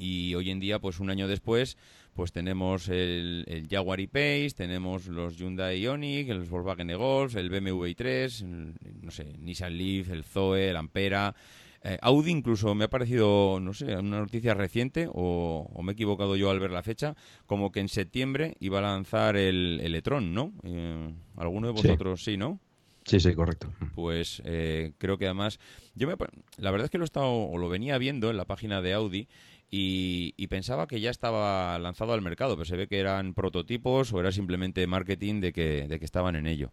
y 0.00 0.34
hoy 0.34 0.50
en 0.50 0.60
día, 0.60 0.78
pues 0.78 0.98
un 0.98 1.10
año 1.10 1.28
después, 1.28 1.76
pues 2.14 2.32
tenemos 2.32 2.88
el, 2.88 3.44
el 3.46 3.68
Jaguar 3.68 4.00
E-Pace, 4.00 4.52
tenemos 4.56 5.06
los 5.06 5.36
Hyundai 5.36 5.80
Ioniq, 5.82 6.30
el 6.30 6.40
Volkswagen 6.40 6.88
e-Golf, 6.88 7.36
el 7.36 7.50
BMW 7.50 7.84
i3, 7.84 8.74
no 9.02 9.10
sé, 9.10 9.34
Nissan 9.38 9.76
Leaf, 9.76 10.08
el 10.10 10.24
Zoe, 10.24 10.70
el 10.70 10.76
Ampera, 10.76 11.34
Eh, 11.82 11.98
Audi 12.02 12.30
incluso 12.30 12.74
me 12.74 12.84
ha 12.84 12.90
parecido, 12.90 13.58
no 13.60 13.72
sé, 13.72 13.96
una 13.96 14.20
noticia 14.20 14.54
reciente, 14.54 15.08
o, 15.10 15.80
me 15.82 15.92
he 15.92 15.94
equivocado 15.94 16.36
yo 16.36 16.50
al 16.50 16.60
ver 16.60 16.70
la 16.70 16.82
fecha, 16.82 17.16
como 17.46 17.72
que 17.72 17.80
en 17.80 17.88
septiembre 17.88 18.56
iba 18.60 18.78
a 18.78 18.82
lanzar 18.82 19.36
el, 19.36 19.80
el 19.82 19.94
e-tron, 19.94 20.34
¿no? 20.34 20.52
Eh, 20.62 21.14
¿Alguno 21.36 21.68
de 21.68 21.72
vosotros 21.72 22.22
sí, 22.22 22.36
no? 22.36 22.60
Sí, 23.04 23.18
sí, 23.18 23.34
correcto. 23.34 23.72
Pues 23.94 24.42
eh, 24.44 24.92
creo 24.98 25.18
que 25.18 25.24
además, 25.24 25.58
yo 25.94 26.06
me, 26.06 26.14
la 26.58 26.70
verdad 26.70 26.84
es 26.84 26.90
que 26.90 26.98
lo 26.98 27.04
he 27.04 27.06
estado, 27.06 27.32
o 27.32 27.58
lo 27.58 27.68
venía 27.68 27.98
viendo 27.98 28.30
en 28.30 28.36
la 28.36 28.44
página 28.44 28.82
de 28.82 28.92
Audi 28.92 29.26
y, 29.70 30.46
pensaba 30.48 30.86
que 30.86 31.00
ya 31.00 31.10
estaba 31.10 31.78
lanzado 31.78 32.12
al 32.12 32.22
mercado, 32.22 32.56
pero 32.56 32.64
se 32.64 32.76
ve 32.76 32.88
que 32.88 32.98
eran 32.98 33.34
prototipos 33.34 34.12
o 34.12 34.20
era 34.20 34.32
simplemente 34.32 34.86
marketing 34.86 35.40
de 35.40 35.52
que, 35.52 35.86
de 35.88 35.98
que 35.98 36.04
estaban 36.04 36.36
en 36.36 36.46
ello. 36.46 36.72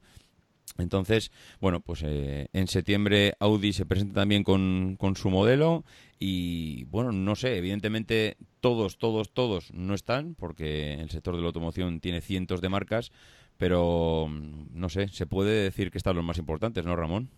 Entonces, 0.77 1.31
bueno, 1.59 1.79
pues 1.79 2.03
eh, 2.03 2.49
en 2.53 2.67
septiembre 2.67 3.33
Audi 3.39 3.73
se 3.73 3.85
presenta 3.85 4.21
también 4.21 4.43
con, 4.43 4.95
con, 4.99 5.15
su 5.15 5.29
modelo 5.29 5.83
y, 6.19 6.83
bueno, 6.85 7.11
no 7.11 7.35
sé, 7.35 7.57
evidentemente 7.57 8.37
todos, 8.59 8.97
todos, 8.97 9.33
todos 9.33 9.73
no 9.73 9.93
están 9.93 10.35
porque 10.35 10.95
el 10.95 11.09
sector 11.09 11.35
de 11.35 11.41
la 11.41 11.47
automoción 11.47 11.99
tiene 11.99 12.21
cientos 12.21 12.61
de 12.61 12.69
marcas, 12.69 13.11
pero 13.57 14.27
mm, 14.29 14.67
no 14.73 14.89
sé, 14.89 15.07
se 15.07 15.25
puede 15.25 15.63
decir 15.63 15.89
que 15.89 15.97
están 15.97 16.15
los 16.15 16.25
más 16.25 16.37
importantes, 16.37 16.85
¿no, 16.85 16.95
Ramón? 16.95 17.29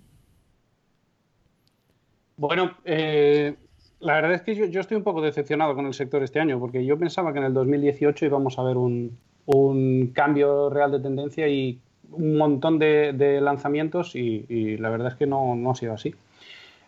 Bueno, 2.40 2.78
eh, 2.86 3.56
la 4.00 4.14
verdad 4.14 4.34
es 4.34 4.42
que 4.44 4.56
yo, 4.56 4.80
estoy 4.80 4.96
un 4.96 5.04
poco 5.04 5.22
decepcionado 5.22 5.76
con 5.76 5.86
el 5.86 5.94
sector 5.94 6.24
este 6.24 6.40
año, 6.40 6.58
porque 6.58 6.86
yo 6.86 6.98
pensaba 6.98 7.34
que 7.34 7.40
en 7.40 7.46
el 7.46 7.54
2018 7.54 8.26
íbamos 8.26 8.58
a 8.58 8.64
ver 8.64 8.78
un, 8.78 9.18
cambio 10.14 10.70
real 10.70 10.92
de 10.92 11.00
tendencia 11.00 11.50
y 11.50 11.82
un 12.12 12.38
montón 12.38 12.80
de, 12.80 13.40
lanzamientos 13.42 14.16
y, 14.16 14.78
la 14.78 14.90
verdad 14.90 15.10
es 15.10 15.16
que 15.16 15.26
no, 15.26 15.70
ha 15.70 15.76
sido 15.76 15.94
así. 15.94 16.16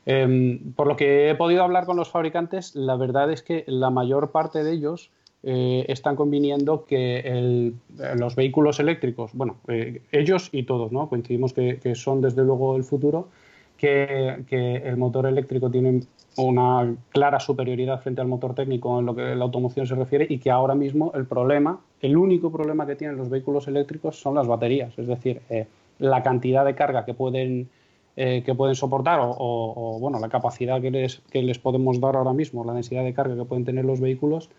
Em, 0.05 0.73
por 0.73 0.87
lo 0.87 0.95
que 0.95 1.29
he 1.29 1.35
podido 1.35 1.63
hablar 1.63 1.85
con 1.85 1.95
los 1.95 2.09
fabricantes, 2.09 2.75
la 2.75 2.95
verdad 2.95 3.31
es 3.31 3.43
que 3.43 3.63
la 3.67 3.91
mayor 3.91 4.31
parte 4.31 4.63
de 4.63 4.71
ellos 4.71 5.11
eh, 5.43 5.85
están 5.87 6.15
conviniendo 6.15 6.85
que 6.85 7.73
los 8.15 8.35
vehículos 8.35 8.79
eléctricos, 8.79 9.31
bueno, 9.33 9.57
eh, 9.67 10.01
ellos 10.11 10.49
y 10.51 10.63
todos, 10.63 10.91
¿no? 10.91 11.09
Coincidimos 11.09 11.53
que, 11.53 11.79
son 11.95 12.21
desde 12.21 12.43
luego 12.43 12.75
el 12.75 12.83
futuro, 12.83 13.29
que, 13.75 14.43
el 14.83 14.97
motor 14.97 15.25
eléctrico 15.25 15.71
tiene 15.71 16.01
una 16.37 16.95
clara 17.09 17.39
superioridad 17.39 18.01
frente 18.01 18.21
al 18.21 18.27
motor 18.27 18.55
técnico 18.55 18.99
en 18.99 19.05
lo 19.05 19.15
que 19.15 19.35
la 19.35 19.43
automoción 19.43 19.85
se 19.85 19.95
refiere 19.95 20.25
y 20.29 20.39
que 20.39 20.49
ahora 20.49 20.75
mismo 20.75 21.11
el 21.13 21.25
problema, 21.25 21.79
el 22.01 22.15
único 22.15 22.51
problema 22.51 22.85
que 22.85 22.95
tienen 22.95 23.17
los 23.17 23.29
vehículos 23.29 23.67
eléctricos 23.67 24.19
son 24.19 24.35
las 24.35 24.47
baterías, 24.47 24.97
es 24.97 25.07
decir, 25.07 25.41
eh, 25.49 25.67
la 25.99 26.23
cantidad 26.23 26.65
de 26.65 26.75
carga 26.75 27.05
que 27.05 27.13
pueden 27.13 27.69
que 28.13 28.53
pueden 28.55 28.75
soportar 28.75 29.19
o, 29.23 29.97
bueno 29.99 30.19
la 30.19 30.27
capacidad 30.27 30.81
que 30.81 30.91
les, 30.91 31.21
que 31.31 31.41
les 31.41 31.57
podemos 31.57 31.99
dar 32.01 32.17
ahora 32.17 32.33
mismo, 32.33 32.63
la 32.65 32.73
densidad 32.73 33.05
de 33.05 33.13
carga 33.13 33.35
que 33.35 33.45
pueden 33.45 33.63
tener 33.63 33.85
los 33.85 34.01
vehículos 34.01 34.49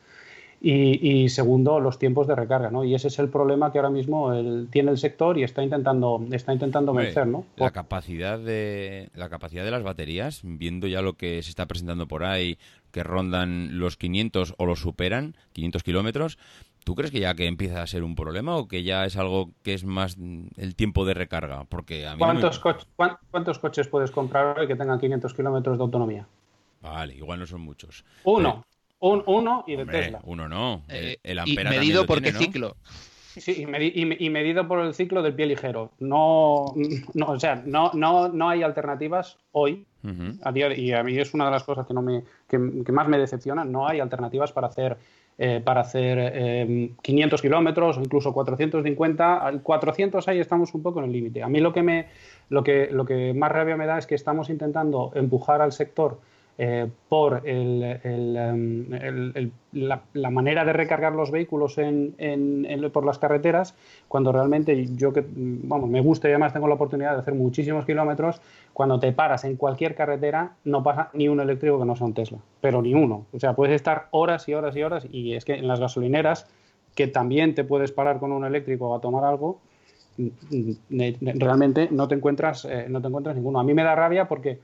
y, 0.64 1.28
segundo, 1.28 1.80
los 1.80 1.98
tiempos 1.98 2.28
de 2.28 2.36
recarga, 2.36 2.70
¿no? 2.70 2.84
Y 2.84 2.94
ese 2.94 3.08
es 3.08 3.18
el 3.18 3.28
problema 3.28 3.72
que 3.72 3.78
ahora 3.78 3.90
mismo 3.90 4.32
tiene 4.70 4.92
el 4.92 4.98
sector 4.98 5.36
y 5.36 5.42
está 5.42 5.64
intentando, 5.64 6.24
está 6.30 6.52
intentando 6.52 6.92
vencer, 6.92 7.26
¿no? 7.26 7.44
La 7.56 7.72
capacidad 7.72 8.38
de 8.38 9.10
la 9.14 9.28
capacidad 9.28 9.64
de 9.64 9.72
las 9.72 9.82
baterías, 9.82 10.40
viendo 10.44 10.86
ya 10.86 11.02
lo 11.02 11.14
que 11.14 11.42
se 11.42 11.50
está 11.50 11.66
presentando 11.66 12.06
por 12.06 12.22
ahí, 12.22 12.58
que 12.92 13.02
rondan 13.02 13.80
los 13.80 13.96
500 13.96 14.54
o 14.56 14.66
los 14.66 14.78
superan, 14.78 15.36
500 15.52 15.82
kilómetros, 15.82 16.38
¿Tú 16.84 16.96
crees 16.96 17.12
que 17.12 17.20
ya 17.20 17.34
que 17.34 17.46
empieza 17.46 17.80
a 17.80 17.86
ser 17.86 18.02
un 18.02 18.16
problema 18.16 18.56
o 18.56 18.66
que 18.66 18.82
ya 18.82 19.04
es 19.04 19.16
algo 19.16 19.50
que 19.62 19.72
es 19.72 19.84
más 19.84 20.16
el 20.56 20.74
tiempo 20.74 21.04
de 21.04 21.14
recarga? 21.14 21.64
Porque 21.64 22.08
a 22.08 22.16
¿Cuántos, 22.16 22.60
¿Cuántos 23.30 23.60
coches 23.60 23.86
puedes 23.86 24.10
comprar 24.10 24.58
hoy 24.58 24.66
que 24.66 24.74
tengan 24.74 24.98
500 24.98 25.32
kilómetros 25.32 25.78
de 25.78 25.82
autonomía? 25.84 26.26
Vale, 26.80 27.14
igual 27.14 27.38
no 27.38 27.46
son 27.46 27.60
muchos. 27.60 28.04
Uno. 28.24 28.64
Un, 29.02 29.24
uno 29.26 29.64
y 29.66 29.74
de 29.74 29.84
Tesla. 29.84 30.20
Uno 30.22 30.48
no. 30.48 30.82
Eh, 30.88 31.16
el, 31.24 31.40
y 31.44 31.56
medido 31.56 32.06
por 32.06 32.22
qué 32.22 32.30
ciclo. 32.30 32.76
Sí, 33.36 33.66
y, 33.66 34.30
medido 34.30 34.68
por 34.68 34.78
el 34.78 34.94
ciclo 34.94 35.22
del 35.22 35.34
pie 35.34 35.46
ligero. 35.46 35.90
No, 35.98 36.72
no 37.14 37.26
o 37.26 37.40
sea, 37.40 37.60
no, 37.66 37.90
no, 37.94 38.28
no 38.28 38.48
hay 38.48 38.62
alternativas 38.62 39.38
hoy. 39.50 39.84
a 40.42 40.52
día 40.52 40.72
y 40.76 40.92
a 40.92 41.02
mí 41.02 41.18
es 41.18 41.34
una 41.34 41.46
de 41.46 41.50
las 41.50 41.64
cosas 41.64 41.84
que, 41.84 41.94
no 41.94 42.02
me, 42.02 42.22
que, 42.48 42.58
más 42.58 43.08
me 43.08 43.18
decepciona. 43.18 43.64
No 43.64 43.88
hay 43.88 43.98
alternativas 43.98 44.52
para 44.52 44.68
hacer, 44.68 44.96
eh, 45.36 45.60
para 45.64 45.80
hacer 45.80 46.94
500 47.02 47.40
eh, 47.40 47.42
kilómetros 47.42 47.98
o 47.98 48.02
incluso 48.02 48.32
450. 48.32 49.38
Al 49.38 49.62
400 49.62 50.28
ahí 50.28 50.38
estamos 50.38 50.74
un 50.74 50.82
poco 50.84 51.00
en 51.00 51.06
el 51.06 51.12
límite. 51.12 51.42
A 51.42 51.48
mí 51.48 51.58
lo 51.58 51.72
que, 51.72 51.82
me, 51.82 52.06
lo, 52.50 52.62
que, 52.62 52.88
lo 52.92 53.04
que 53.04 53.34
más 53.34 53.50
rabia 53.50 53.76
me 53.76 53.86
da 53.86 53.98
es 53.98 54.06
que 54.06 54.14
estamos 54.14 54.48
intentando 54.48 55.10
empujar 55.16 55.60
al 55.60 55.72
sector 55.72 56.20
eh, 56.58 56.86
por 57.08 57.42
em, 57.44 57.80
la, 59.72 60.30
manera 60.30 60.64
de 60.66 60.72
recargar 60.74 61.14
los 61.14 61.30
vehículos 61.30 61.76
por 62.92 63.06
las 63.06 63.18
carreteras, 63.18 63.74
cuando 64.06 64.32
realmente 64.32 64.86
yo 64.94 65.14
que 65.14 65.24
vamos, 65.26 65.88
me 65.88 66.02
gusta 66.02 66.28
y 66.28 66.32
además 66.32 66.52
tengo 66.52 66.68
la 66.68 66.74
oportunidad 66.74 67.14
de 67.14 67.20
hacer 67.20 67.34
muchísimos 67.34 67.86
kilómetros, 67.86 68.42
cuando 68.74 69.00
te 69.00 69.12
paras 69.12 69.44
en 69.44 69.56
cualquier 69.56 69.94
carretera 69.94 70.52
no 70.64 70.82
pasa 70.82 71.08
ni 71.14 71.26
un 71.28 71.40
eléctrico 71.40 71.78
que 71.78 71.86
no 71.86 71.96
sea 71.96 72.06
un 72.06 72.14
Tesla, 72.14 72.38
pero 72.60 72.82
ni 72.82 72.94
uno. 72.94 73.26
O 73.32 73.40
sea, 73.40 73.54
puedes 73.54 73.74
estar 73.74 74.08
horas 74.10 74.46
y 74.48 74.54
horas 74.54 74.76
y 74.76 74.82
horas 74.82 75.06
y 75.10 75.34
es 75.34 75.46
que 75.46 75.54
en 75.54 75.66
las 75.66 75.80
gasolineras, 75.80 76.46
que 76.94 77.06
también 77.06 77.54
te 77.54 77.64
puedes 77.64 77.92
parar 77.92 78.18
con 78.18 78.30
un 78.30 78.44
eléctrico 78.44 78.94
a 78.94 79.00
tomar 79.00 79.24
algo, 79.24 79.58
realmente 80.90 81.88
no 81.90 82.08
te 82.08 82.14
encuentras, 82.14 82.66
eh, 82.66 82.86
no 82.90 83.00
te 83.00 83.08
encuentras 83.08 83.34
ninguno. 83.36 83.58
A 83.58 83.64
mí 83.64 83.72
me 83.72 83.82
da 83.82 83.94
rabia 83.94 84.28
porque 84.28 84.58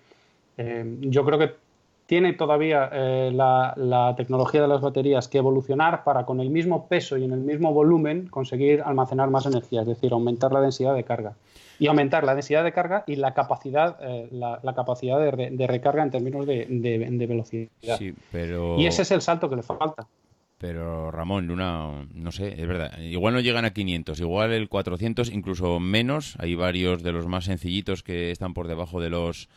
eh, 0.59 0.85
yo 1.01 1.25
creo 1.25 1.39
que 1.39 1.68
tiene 2.09 2.33
todavía 2.33 2.89
eh, 2.91 3.31
la, 3.35 4.15
tecnología 4.17 4.63
de 4.63 4.69
las 4.69 4.81
baterías 4.81 5.29
que 5.29 5.37
evolucionar 5.37 6.05
para 6.05 6.25
con 6.25 6.41
el 6.41 6.49
mismo 6.49 6.89
peso 6.89 7.19
y 7.19 7.25
en 7.25 7.33
el 7.33 7.41
mismo 7.41 7.75
volumen 7.75 8.29
conseguir 8.29 8.81
almacenar 8.81 9.29
más 9.29 9.45
energía, 9.45 9.83
es 9.83 9.89
decir, 9.89 10.15
aumentar 10.15 10.51
la 10.51 10.63
densidad 10.63 10.95
de 10.95 11.05
carga. 11.05 11.35
Y 11.79 11.87
aumentar 11.87 12.25
la 12.25 12.35
densidad 12.35 12.65
de 12.65 12.73
carga 12.73 13.05
y 13.07 13.17
la 13.17 13.35
capacidad, 13.35 13.99
eh, 14.01 14.27
la, 14.33 14.59
capacidad 14.75 15.21
de, 15.21 15.67
recarga 15.67 16.03
en 16.03 16.11
términos 16.11 16.47
de, 16.47 17.27
velocidad. 17.29 18.01
pero... 18.33 18.79
Y 18.79 18.87
ese 18.87 19.03
es 19.03 19.11
el 19.11 19.21
salto 19.21 19.51
que 19.51 19.57
le 19.57 19.63
falta. 19.63 20.09
Pero 20.57 21.11
Ramón, 21.11 21.47
Luna, 21.47 22.09
no 22.15 22.33
sé, 22.33 22.59
es 22.59 22.67
verdad. 22.67 22.99
Igual 23.01 23.35
no 23.35 23.41
llegan 23.41 23.67
a 23.67 23.75
500, 23.75 24.19
igual 24.19 24.53
el 24.53 24.71
400, 24.71 25.31
incluso 25.31 25.79
menos. 25.79 26.37
Hay 26.41 26.55
varios 26.55 27.03
de 27.03 27.13
los 27.13 27.27
más 27.27 27.45
sencillitos 27.45 28.03
que 28.03 28.31
están 28.31 28.55
por 28.55 28.67
debajo 28.67 28.99
de 28.99 29.11
los 29.11 29.51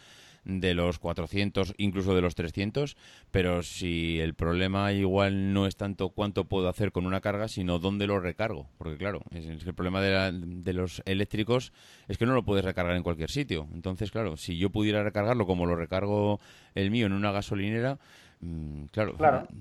de 0.43 0.73
los 0.73 0.99
400, 0.99 1.75
incluso 1.77 2.15
de 2.15 2.21
los 2.21 2.35
300, 2.35 2.97
pero 3.29 3.63
si 3.63 4.19
el 4.19 4.33
problema 4.33 4.91
igual 4.91 5.53
no 5.53 5.67
es 5.67 5.75
tanto 5.75 6.09
cuánto 6.09 6.45
puedo 6.45 6.67
hacer 6.67 6.91
con 6.91 7.05
una 7.05 7.21
carga, 7.21 7.47
sino 7.47 7.79
dónde 7.79 8.07
lo 8.07 8.19
recargo, 8.19 8.67
porque 8.77 8.97
claro, 8.97 9.21
es, 9.31 9.45
el 9.45 9.73
problema 9.73 10.01
de, 10.01 10.31
de, 10.33 10.73
los 10.73 11.01
eléctricos 11.05 11.71
es 12.07 12.17
que 12.17 12.25
no 12.25 12.33
lo 12.33 12.43
puedes 12.43 12.65
recargar 12.65 12.95
en 12.95 13.03
cualquier 13.03 13.29
sitio. 13.29 13.67
Entonces, 13.73 14.11
claro, 14.11 14.37
si 14.37 14.57
yo 14.57 14.71
pudiera 14.71 15.03
recargarlo 15.03 15.45
como 15.45 15.65
lo 15.65 15.75
recargo 15.75 16.39
el 16.73 16.89
mío 16.89 17.05
en 17.05 17.13
una 17.13 17.31
gasolinera, 17.31 17.99
mm, 18.39 18.85
claro, 18.85 19.15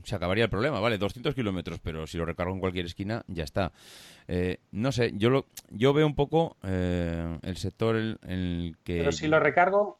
se 0.05 0.17
acabaría 0.17 0.45
el 0.45 0.51
problema, 0.51 0.81
vale, 0.81 0.97
200 0.97 1.35
kilómetros, 1.35 1.79
pero 1.81 2.07
si 2.07 2.17
lo 2.17 2.25
recargo 2.25 2.55
en 2.55 2.61
cualquier 2.61 2.87
esquina, 2.87 3.23
ya 3.29 3.45
está. 3.45 3.73
Eh, 4.29 4.59
no 4.73 4.93
sé, 4.93 5.13
yo 5.17 5.29
lo, 5.29 5.47
yo 5.71 5.93
veo 5.93 6.07
un 6.07 6.15
poco 6.15 6.57
eh, 6.63 7.39
el 7.43 7.57
sector 7.57 7.97
en 7.97 8.19
el 8.23 8.77
que... 8.85 8.99
Pero 8.99 9.13
si 9.13 9.27
lo 9.27 9.41
recargo, 9.41 10.00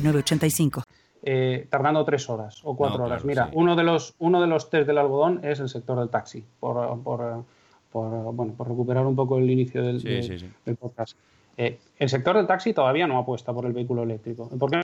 eh, 1.23 1.67
tardando 1.69 2.03
tres 2.03 2.29
horas 2.29 2.61
o 2.63 2.75
cuatro 2.75 3.03
horas. 3.03 3.23
Mira, 3.23 3.49
uno, 3.53 3.75
de 3.75 3.83
los, 3.83 4.15
uno 4.19 4.41
de 4.41 4.47
los 4.47 4.69
test 4.69 4.87
del 4.87 4.97
algodón 4.97 5.41
es 5.43 5.59
el 5.59 5.69
sector 5.69 5.99
del 5.99 6.09
taxi, 6.09 6.43
por, 6.59 7.01
por, 7.03 7.45
bueno, 7.91 8.53
por 8.57 8.67
recuperar 8.67 9.05
un 9.05 9.15
poco 9.15 9.37
el 9.37 9.49
inicio 9.49 9.83
del, 9.83 10.47
podcast. 10.79 11.17
Eh, 11.57 11.79
el 11.99 12.09
sector 12.09 12.37
del 12.37 12.47
taxi 12.47 12.73
todavía 12.73 13.05
no 13.05 13.19
apuesta 13.19 13.53
por 13.53 13.65
el 13.65 13.73
vehículo 13.73 14.03
eléctrico. 14.03 14.49
¿Por 14.49 14.71
qué 14.71 14.81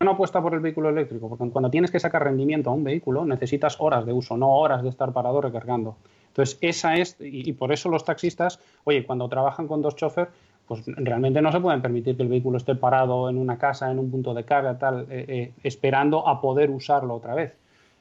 no 0.00 0.10
apuesta 0.12 0.40
por 0.40 0.54
el 0.54 0.60
vehículo 0.60 0.90
eléctrico? 0.90 1.28
Porque 1.28 1.50
cuando 1.50 1.70
tienes 1.70 1.90
que 1.90 1.98
sacar 1.98 2.22
rendimiento 2.22 2.70
a 2.70 2.72
un 2.72 2.84
vehículo 2.84 3.24
necesitas 3.24 3.76
horas 3.80 4.06
de 4.06 4.12
uso, 4.12 4.36
no 4.36 4.50
horas 4.56 4.82
de 4.82 4.90
estar 4.90 5.12
parado 5.12 5.40
recargando. 5.40 5.96
Entonces, 6.28 6.58
esa 6.60 6.94
es, 6.96 7.16
y, 7.20 7.52
por 7.52 7.72
eso 7.72 7.88
los 7.88 8.04
taxistas, 8.04 8.58
oye, 8.82 9.04
cuando 9.06 9.28
trabajan 9.28 9.68
con 9.68 9.82
dos 9.82 9.94
choferes, 9.94 10.32
pues 10.66 10.82
realmente 10.86 11.42
no 11.42 11.52
se 11.52 11.60
pueden 11.60 11.82
permitir 11.82 12.16
que 12.16 12.22
el 12.22 12.28
vehículo 12.28 12.56
esté 12.56 12.74
parado 12.74 13.28
en 13.28 13.36
una 13.36 13.58
casa, 13.58 13.90
en 13.90 13.98
un 13.98 14.10
punto 14.10 14.32
de 14.32 14.44
carga, 14.44 14.78
tal, 14.78 15.06
eh, 15.10 15.24
eh, 15.28 15.52
esperando 15.62 16.26
a 16.26 16.40
poder 16.40 16.70
usarlo 16.70 17.14
otra 17.14 17.34
vez. 17.34 17.54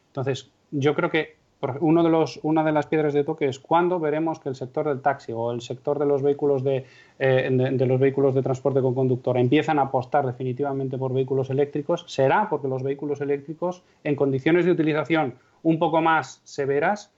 Entonces, 0.08 0.50
yo 0.72 0.96
creo 0.96 1.10
que 1.10 1.36
uno 1.80 2.04
de 2.04 2.10
los, 2.10 2.40
una 2.44 2.64
de 2.64 2.72
las 2.72 2.88
piedras 2.88 3.14
de 3.14 3.24
toque 3.24 3.48
es 3.48 3.60
cuándo 3.60 4.00
veremos 4.00 4.40
que 4.40 4.50
el 4.50 4.56
sector 4.56 4.88
del 4.88 5.02
taxi 5.02 5.32
o 5.34 5.52
el 5.52 5.62
sector 5.62 5.98
de 5.98 6.06
los 6.06 6.22
vehículos 6.22 6.64
de, 6.64 6.86
eh, 7.20 7.50
de, 7.52 7.86
los 7.86 8.00
vehículos 8.00 8.36
de 8.36 8.42
transporte 8.42 8.82
con 8.82 8.94
conductor 8.94 9.38
empiezan 9.38 9.80
a 9.80 9.84
apostar 9.84 10.26
definitivamente 10.26 10.98
por 10.98 11.14
vehículos 11.14 11.50
eléctricos. 11.50 12.04
Será 12.08 12.50
porque 12.50 12.68
los 12.68 12.84
vehículos 12.84 13.22
eléctricos, 13.22 13.82
en 14.04 14.16
condiciones 14.16 14.66
de 14.66 14.72
utilización 14.72 15.36
un 15.64 15.80
poco 15.80 16.02
más 16.02 16.42
severas, 16.44 17.12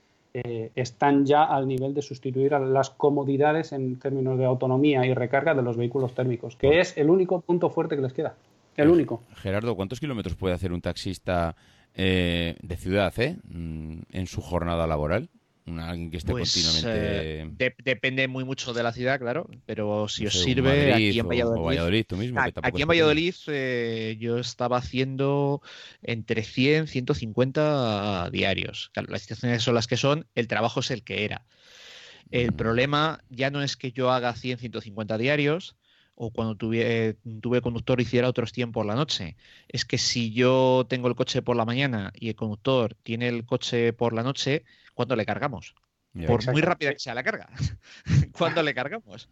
eh, 0.44 0.70
están 0.74 1.24
ya 1.24 1.44
al 1.44 1.66
nivel 1.66 1.94
de 1.94 2.02
sustituir 2.02 2.54
a 2.54 2.58
las 2.58 2.90
comodidades 2.90 3.72
en 3.72 3.98
términos 3.98 4.38
de 4.38 4.44
autonomía 4.44 5.06
y 5.06 5.14
recarga 5.14 5.54
de 5.54 5.62
los 5.62 5.76
vehículos 5.76 6.14
térmicos, 6.14 6.56
que 6.56 6.80
es 6.80 6.96
el 6.98 7.08
único 7.08 7.40
punto 7.40 7.70
fuerte 7.70 7.96
que 7.96 8.02
les 8.02 8.12
queda. 8.12 8.34
El 8.76 8.90
único. 8.90 9.22
Gerardo, 9.36 9.74
¿cuántos 9.74 10.00
kilómetros 10.00 10.36
puede 10.36 10.54
hacer 10.54 10.72
un 10.72 10.82
taxista 10.82 11.56
eh, 11.94 12.56
de 12.60 12.76
ciudad 12.76 13.14
eh, 13.18 13.38
mm, 13.48 14.00
en 14.12 14.26
su 14.26 14.42
jornada 14.42 14.86
laboral? 14.86 15.30
Alguien 15.66 16.10
que 16.10 16.16
esté 16.18 16.30
pues, 16.30 16.52
continuamente. 16.52 17.66
Eh, 17.66 17.74
depende 17.84 18.28
muy 18.28 18.44
mucho 18.44 18.72
de 18.72 18.82
la 18.82 18.92
ciudad, 18.92 19.18
claro, 19.18 19.48
pero 19.66 20.08
si 20.08 20.26
os 20.26 20.40
sirve 20.40 20.94
aquí 20.94 21.18
en 21.18 21.28
Valladolid. 21.28 22.06
aquí 22.62 22.82
en 22.82 22.88
Valladolid 22.88 23.34
eh, 23.48 24.16
yo 24.18 24.38
estaba 24.38 24.78
haciendo 24.78 25.62
entre 26.02 26.42
100 26.42 26.86
150 26.86 28.30
diarios. 28.30 28.92
las 29.08 29.22
situaciones 29.22 29.62
son 29.62 29.74
las 29.74 29.86
que 29.86 29.96
son, 29.96 30.26
el 30.34 30.46
trabajo 30.46 30.80
es 30.80 30.90
el 30.90 31.02
que 31.02 31.24
era. 31.24 31.44
El 32.30 32.52
mm. 32.52 32.56
problema 32.56 33.24
ya 33.28 33.50
no 33.50 33.62
es 33.62 33.76
que 33.76 33.92
yo 33.92 34.10
haga 34.10 34.34
100 34.34 34.58
150 34.58 35.18
diarios, 35.18 35.76
o 36.16 36.30
cuando 36.30 36.56
tuve, 36.56 37.18
tuve 37.40 37.60
conductor 37.60 38.00
hiciera 38.00 38.28
otros 38.28 38.52
100 38.52 38.72
por 38.72 38.86
la 38.86 38.94
noche. 38.94 39.36
Es 39.68 39.84
que 39.84 39.98
si 39.98 40.32
yo 40.32 40.86
tengo 40.88 41.08
el 41.08 41.14
coche 41.14 41.42
por 41.42 41.56
la 41.56 41.64
mañana 41.64 42.12
y 42.14 42.30
el 42.30 42.34
conductor 42.34 42.96
tiene 43.02 43.28
el 43.28 43.44
coche 43.44 43.92
por 43.92 44.12
la 44.12 44.22
noche, 44.22 44.64
¿cuándo 44.94 45.14
le 45.14 45.26
cargamos? 45.26 45.74
por 46.24 46.50
muy 46.52 46.62
rápida 46.62 46.92
que 46.92 46.98
sea 46.98 47.14
la 47.14 47.22
carga. 47.22 47.48
¿Cuándo 48.32 48.62
le 48.62 48.74
cargamos? 48.74 49.28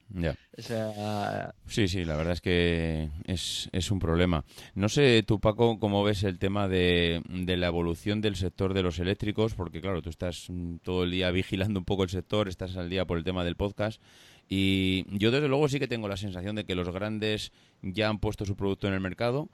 Sí, 1.66 1.88
sí, 1.88 2.04
la 2.04 2.16
verdad 2.16 2.34
es 2.34 2.40
que 2.40 3.08
es, 3.26 3.90
un 3.90 3.98
problema. 3.98 4.44
No 4.74 4.88
sé 4.88 5.22
tú, 5.22 5.40
Paco, 5.40 5.78
cómo 5.78 6.04
ves 6.04 6.24
el 6.24 6.38
tema 6.38 6.68
de, 6.68 7.22
la 7.28 7.66
evolución 7.66 8.20
del 8.20 8.36
sector 8.36 8.74
de 8.74 8.82
los 8.82 8.98
eléctricos, 8.98 9.54
porque 9.54 9.80
claro, 9.80 10.02
tú 10.02 10.10
estás 10.10 10.48
todo 10.82 11.04
el 11.04 11.10
día 11.10 11.30
vigilando 11.30 11.78
un 11.78 11.86
poco 11.86 12.02
el 12.02 12.10
sector, 12.10 12.48
estás 12.48 12.76
al 12.76 12.90
día 12.90 13.06
por 13.06 13.18
el 13.18 13.24
tema 13.24 13.44
del 13.44 13.56
podcast. 13.56 14.02
Y 14.48 15.06
yo 15.16 15.30
desde 15.30 15.48
luego 15.48 15.68
sí 15.68 15.78
que 15.78 15.88
tengo 15.88 16.08
la 16.08 16.16
sensación 16.16 16.54
de 16.56 16.64
que 16.64 16.74
los 16.74 16.88
grandes 16.90 17.52
ya 17.82 18.08
han 18.08 18.18
puesto 18.18 18.44
su 18.44 18.56
producto 18.56 18.86
en 18.88 18.94
el 18.94 19.00
mercado 19.00 19.48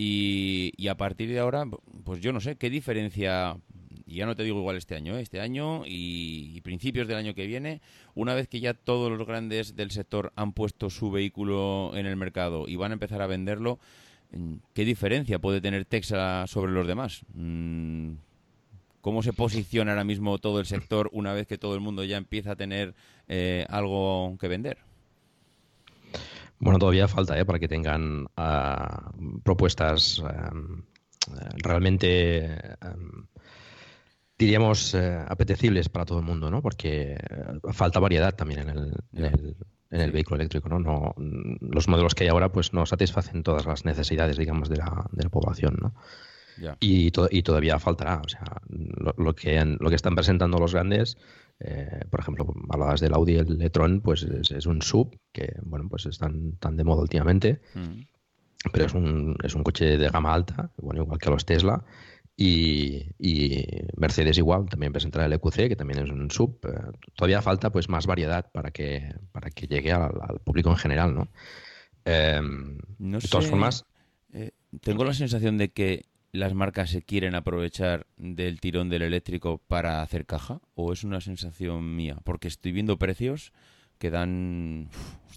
y, 0.00 0.86
a 0.88 0.96
partir 0.96 1.28
de 1.28 1.40
ahora, 1.40 1.64
pues 2.04 2.20
yo 2.20 2.32
no 2.32 2.40
sé, 2.40 2.56
¿qué 2.56 2.70
diferencia 2.70 3.56
ya 4.06 4.26
no 4.26 4.36
te 4.36 4.42
digo 4.42 4.58
igual 4.58 4.76
este 4.76 4.94
año, 4.94 5.18
¿eh? 5.18 5.20
este 5.20 5.40
año 5.40 5.82
y, 5.84 6.60
principios 6.62 7.08
del 7.08 7.16
año 7.16 7.34
que 7.34 7.46
viene, 7.46 7.80
una 8.14 8.34
vez 8.34 8.48
que 8.48 8.60
ya 8.60 8.74
todos 8.74 9.10
los 9.10 9.26
grandes 9.26 9.74
del 9.74 9.90
sector 9.90 10.32
han 10.36 10.52
puesto 10.52 10.88
su 10.88 11.10
vehículo 11.10 11.92
en 11.94 12.06
el 12.06 12.16
mercado 12.16 12.68
y 12.68 12.76
van 12.76 12.92
a 12.92 12.94
empezar 12.94 13.22
a 13.22 13.26
venderlo, 13.26 13.78
¿qué 14.72 14.84
diferencia 14.84 15.38
puede 15.38 15.60
tener 15.60 15.84
Texas 15.84 16.48
sobre 16.50 16.72
los 16.72 16.86
demás? 16.86 17.22
Mm, 17.34 18.12
¿Cómo 19.00 19.22
se 19.22 19.32
posiciona 19.32 19.92
ahora 19.92 20.04
mismo 20.04 20.38
todo 20.38 20.60
el 20.60 20.66
sector 20.66 21.08
una 21.12 21.32
vez 21.32 21.46
que 21.46 21.58
todo 21.58 21.74
el 21.74 21.80
mundo 21.80 22.04
ya 22.04 22.16
empieza 22.16 22.52
a 22.52 22.56
tener 22.56 22.94
eh, 23.28 23.64
algo 23.68 24.36
que 24.38 24.48
vender? 24.48 24.78
Bueno, 26.58 26.78
todavía 26.78 27.06
falta 27.06 27.38
¿eh? 27.38 27.44
para 27.44 27.58
que 27.58 27.68
tengan 27.68 28.26
ah, 28.36 29.12
propuestas 29.44 30.20
em, 30.20 30.82
realmente 31.62 32.44
em, 32.44 33.26
diríamos, 34.38 34.94
eh, 34.94 35.24
apetecibles 35.26 35.88
para 35.88 36.04
todo 36.04 36.18
el 36.18 36.24
mundo, 36.24 36.50
¿no? 36.50 36.62
Porque 36.62 37.16
falta 37.72 37.98
variedad 37.98 38.34
también 38.34 38.60
en 38.60 38.68
el, 38.70 39.56
en 39.90 40.00
el, 40.00 40.12
vehículo 40.12 40.36
eléctrico, 40.36 40.68
¿no? 40.68 40.78
¿no? 40.78 41.14
Los 41.60 41.88
modelos 41.88 42.14
que 42.14 42.24
hay 42.24 42.30
ahora, 42.30 42.52
pues 42.52 42.72
no 42.72 42.86
satisfacen 42.86 43.42
todas 43.42 43.66
las 43.66 43.84
necesidades, 43.84 44.36
digamos, 44.36 44.68
de 44.68 44.76
la, 44.76 45.06
de 45.10 45.24
la 45.24 45.30
población, 45.30 45.76
¿no? 45.80 45.94
Y, 46.80 47.10
y, 47.30 47.42
todavía 47.42 47.78
faltará. 47.78 48.20
O 48.24 48.28
sea, 48.28 48.60
lo, 48.68 49.34
que, 49.34 49.64
lo 49.64 49.88
que 49.88 49.96
están 49.96 50.14
presentando 50.14 50.58
los 50.58 50.74
grandes, 50.74 51.16
eh, 51.60 52.00
por 52.10 52.20
ejemplo, 52.20 52.52
hablabas 52.68 53.00
del 53.00 53.14
Audi 53.14 53.36
el 53.36 53.60
e-tron, 53.60 54.00
pues 54.00 54.22
es, 54.22 54.66
un 54.66 54.82
sub 54.82 55.16
que, 55.32 55.56
bueno, 55.62 55.88
pues 55.88 56.06
están 56.06 56.52
tan 56.58 56.76
de 56.76 56.84
moda 56.84 57.02
últimamente. 57.02 57.60
Mm. 57.74 58.02
Pero 58.72 58.86
es 58.86 58.94
un, 58.94 59.36
es 59.44 59.54
un 59.54 59.62
coche 59.62 59.96
de 59.96 60.08
gama 60.08 60.34
alta, 60.34 60.72
bueno, 60.78 61.02
igual 61.02 61.18
que 61.20 61.30
los 61.30 61.46
Tesla, 61.46 61.84
y, 62.40 63.04
Mercedes 63.96 64.38
igual, 64.38 64.68
también 64.68 64.92
presentará 64.92 65.26
el 65.26 65.32
EQC, 65.32 65.68
que 65.68 65.76
también 65.76 66.04
es 66.04 66.10
un 66.10 66.30
sub. 66.30 66.60
Eh, 66.64 66.96
todavía 67.16 67.42
falta 67.42 67.70
pues 67.70 67.88
más 67.88 68.06
variedad 68.06 68.48
para 68.52 68.70
que, 68.70 69.12
para 69.32 69.50
que 69.50 69.66
llegue 69.66 69.90
al, 69.90 70.40
público 70.44 70.70
en 70.70 70.76
general, 70.76 71.14
¿no? 71.16 71.28
Em, 72.04 72.78
de 72.98 73.28
todas 73.28 73.48
formas... 73.48 73.84
Eh, 74.32 74.52
tengo 74.82 75.04
la 75.04 75.14
sensación 75.14 75.58
de 75.58 75.70
que 75.70 76.06
las 76.32 76.54
marcas 76.54 76.90
se 76.90 77.02
quieren 77.02 77.34
aprovechar 77.34 78.06
del 78.16 78.60
tirón 78.60 78.88
del 78.88 79.02
eléctrico 79.02 79.58
para 79.66 80.02
hacer 80.02 80.26
caja, 80.26 80.60
o 80.74 80.92
es 80.92 81.04
una 81.04 81.20
sensación 81.20 81.96
mía, 81.96 82.18
porque 82.24 82.48
estoy 82.48 82.72
viendo 82.72 82.98
precios 82.98 83.52
que 83.98 84.10
dan, 84.10 84.90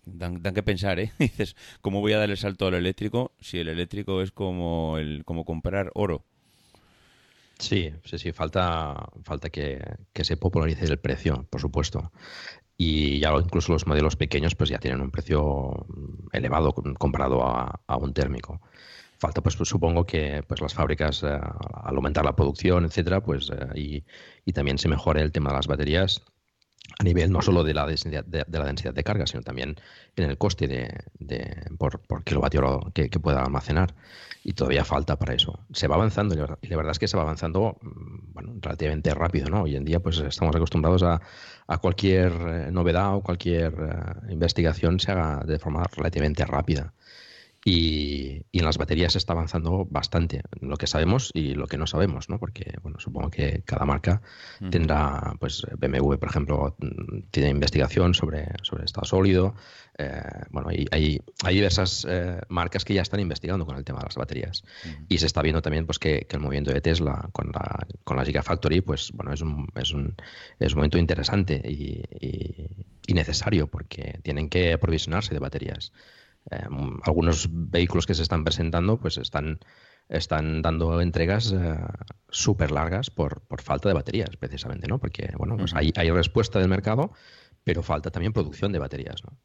dan, 0.05 0.41
dan, 0.41 0.53
que 0.53 0.63
pensar, 0.63 0.99
¿eh? 0.99 1.11
Dices, 1.19 1.55
¿cómo 1.81 1.99
voy 1.99 2.13
a 2.13 2.19
dar 2.19 2.29
el 2.29 2.37
salto 2.37 2.67
al 2.67 2.75
eléctrico 2.75 3.33
si 3.39 3.57
el 3.57 3.67
eléctrico 3.67 4.21
es 4.21 4.31
como, 4.31 4.97
el, 4.97 5.23
como 5.25 5.45
comprar 5.45 5.91
oro? 5.95 6.25
Sí, 7.61 7.93
sí, 8.05 8.17
sí, 8.17 8.31
falta, 8.31 9.07
falta 9.23 9.51
que, 9.51 9.79
se 10.23 10.35
popularice 10.35 10.85
el 10.85 10.97
precio, 10.97 11.45
por 11.49 11.61
supuesto. 11.61 12.11
Y 12.75 13.19
ya 13.19 13.31
incluso 13.33 13.71
los 13.71 13.85
modelos 13.85 14.15
pequeños 14.15 14.55
pues 14.55 14.71
ya 14.71 14.79
tienen 14.79 15.01
un 15.01 15.11
precio 15.11 15.85
elevado 16.31 16.73
comparado 16.97 17.43
a, 17.45 17.97
un 17.97 18.13
térmico. 18.13 18.61
Falta, 19.21 19.41
pues, 19.41 19.55
pues, 19.55 19.69
supongo 19.69 20.03
que 20.03 20.43
pues 20.47 20.61
las 20.61 20.73
fábricas, 20.73 21.21
eh, 21.21 21.27
al 21.27 21.95
aumentar 21.95 22.25
la 22.25 22.35
producción, 22.35 22.85
etcétera, 22.85 23.21
pues 23.21 23.51
eh, 23.51 23.67
y, 23.75 24.03
y, 24.45 24.51
también 24.51 24.79
se 24.79 24.87
mejore 24.89 25.21
el 25.21 25.31
tema 25.31 25.51
de 25.51 25.57
las 25.57 25.67
baterías, 25.67 26.23
a 26.97 27.03
nivel 27.03 27.31
no 27.31 27.43
solo 27.43 27.63
de 27.63 27.75
la 27.75 27.85
densidad 27.85 28.25
de, 28.25 28.43
la 28.49 28.65
densidad 28.65 28.95
de 28.95 29.03
carga, 29.03 29.27
sino 29.27 29.43
también 29.43 29.75
en 30.15 30.29
el 30.29 30.39
coste 30.39 30.67
de, 30.67 31.67
por, 31.77 31.99
por, 31.99 32.23
kilovatio 32.23 32.91
que, 32.95 33.09
pueda 33.09 33.43
almacenar. 33.43 33.93
Y 34.43 34.53
todavía 34.53 34.83
falta 34.83 35.19
para 35.19 35.35
eso. 35.35 35.59
Se 35.71 35.87
va 35.87 35.95
avanzando 35.97 36.33
y 36.33 36.67
la 36.67 36.77
verdad 36.77 36.91
es 36.93 36.99
que 36.99 37.07
se 37.07 37.15
va 37.15 37.21
avanzando 37.21 37.77
mm, 37.79 38.59
relativamente 38.61 39.13
rápido. 39.13 39.49
¿no? 39.51 39.61
Hoy 39.61 39.75
en 39.75 39.85
día 39.85 39.99
pues 39.99 40.17
estamos 40.17 40.55
acostumbrados 40.55 41.03
a, 41.03 41.21
a 41.67 41.77
cualquier 41.77 42.31
eh, 42.31 42.71
novedad 42.71 43.15
o 43.15 43.21
cualquier 43.21 43.71
eh, 43.71 44.31
investigación 44.31 44.99
se 44.99 45.11
haga 45.11 45.43
de 45.45 45.59
forma 45.59 45.83
relativamente 45.95 46.43
rápida. 46.43 46.91
Y, 47.63 48.43
en 48.53 48.65
las 48.65 48.77
baterías 48.77 49.13
se 49.13 49.17
está 49.17 49.33
avanzando 49.33 49.85
bastante, 49.89 50.41
lo 50.59 50.77
que 50.77 50.87
sabemos 50.87 51.31
y 51.33 51.53
lo 51.53 51.67
que 51.67 51.77
no 51.77 51.87
sabemos, 51.87 52.29
¿no? 52.29 52.39
Porque, 52.39 52.73
bueno, 52.81 52.99
supongo 52.99 53.29
que 53.29 53.63
cada 53.65 53.85
marca 53.85 54.21
tendrá, 54.71 55.35
pues 55.39 55.65
BMW, 55.77 56.15
por 56.15 56.29
ejemplo, 56.29 56.75
mm, 56.79 57.29
tiene 57.31 57.49
investigación 57.49 58.13
sobre, 58.13 58.47
sobre 58.63 58.85
estado 58.85 59.05
sólido. 59.05 59.55
Eh, 59.97 60.21
bueno, 60.49 60.69
hay, 60.69 60.85
hay, 60.91 61.21
hay 61.43 61.55
diversas 61.55 62.05
eh, 62.09 62.39
marcas 62.49 62.83
que 62.83 62.93
ya 62.93 63.01
están 63.03 63.19
investigando 63.19 63.65
con 63.65 63.77
el 63.77 63.83
tema 63.83 63.99
de 63.99 64.05
las 64.05 64.15
baterías. 64.15 64.63
Y 65.07 65.19
se 65.19 65.27
está 65.27 65.41
viendo 65.41 65.61
también 65.61 65.85
pues, 65.85 65.99
que, 65.99 66.27
el 66.29 66.39
movimiento 66.39 66.71
de 66.71 66.81
Tesla 66.81 67.29
con 67.31 67.51
la, 67.51 67.87
con 68.03 68.17
la 68.17 68.25
Gigafactory, 68.25 68.81
pues, 68.81 69.11
bueno, 69.13 69.33
es 69.33 69.41
un, 69.41 69.67
es 69.75 69.91
un, 69.91 70.15
es 70.59 70.73
un 70.73 70.77
momento 70.77 70.97
interesante 70.97 71.61
y, 71.63 72.03
y 73.05 73.13
necesario 73.13 73.67
porque 73.67 74.19
tienen 74.23 74.49
que 74.49 74.73
aprovisionarse 74.73 75.33
de 75.33 75.39
baterías. 75.39 75.91
Em, 76.49 76.97
algunos 77.03 77.47
vehículos 77.51 78.05
que 78.05 78.15
se 78.15 78.23
están 78.23 78.43
presentando 78.43 78.97
pues 78.97 79.17
están, 79.17 79.59
están 80.09 80.61
dando 80.61 80.99
entregas 80.99 81.51
eh, 81.51 81.77
súper 82.29 82.71
largas 82.71 83.11
por, 83.11 83.41
por, 83.41 83.61
falta 83.61 83.89
de 83.89 83.93
baterías, 83.93 84.35
precisamente, 84.37 84.87
¿no? 84.87 84.97
Porque, 84.97 85.31
bueno, 85.37 85.55
pues 85.55 85.75
hay, 85.75 85.93
hay, 85.95 86.09
respuesta 86.09 86.59
del 86.59 86.67
mercado, 86.67 87.11
pero 87.63 87.83
falta 87.83 88.09
también 88.09 88.33
producción 88.33 88.71
de 88.71 88.79
baterías, 88.79 89.23
¿no? 89.23 89.37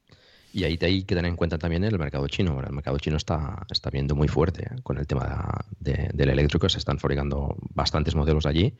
Y 0.52 0.64
ahí 0.64 0.78
hay 0.80 1.04
que 1.04 1.14
tener 1.14 1.28
en 1.28 1.36
cuenta 1.36 1.58
también 1.58 1.84
el 1.84 1.98
mercado 1.98 2.26
chino. 2.28 2.58
el 2.60 2.72
mercado 2.72 2.98
chino 2.98 3.18
está, 3.18 3.66
está 3.70 3.90
viendo 3.90 4.14
muy 4.14 4.26
fuerte 4.26 4.62
¿eh? 4.62 4.76
con 4.82 4.96
el 4.96 5.06
tema 5.06 5.66
de, 5.78 6.08
del 6.14 6.30
eléctrico. 6.30 6.66
Se 6.70 6.78
están 6.78 6.98
fabricando 6.98 7.54
bastantes 7.74 8.14
modelos 8.14 8.46
allí. 8.46 8.74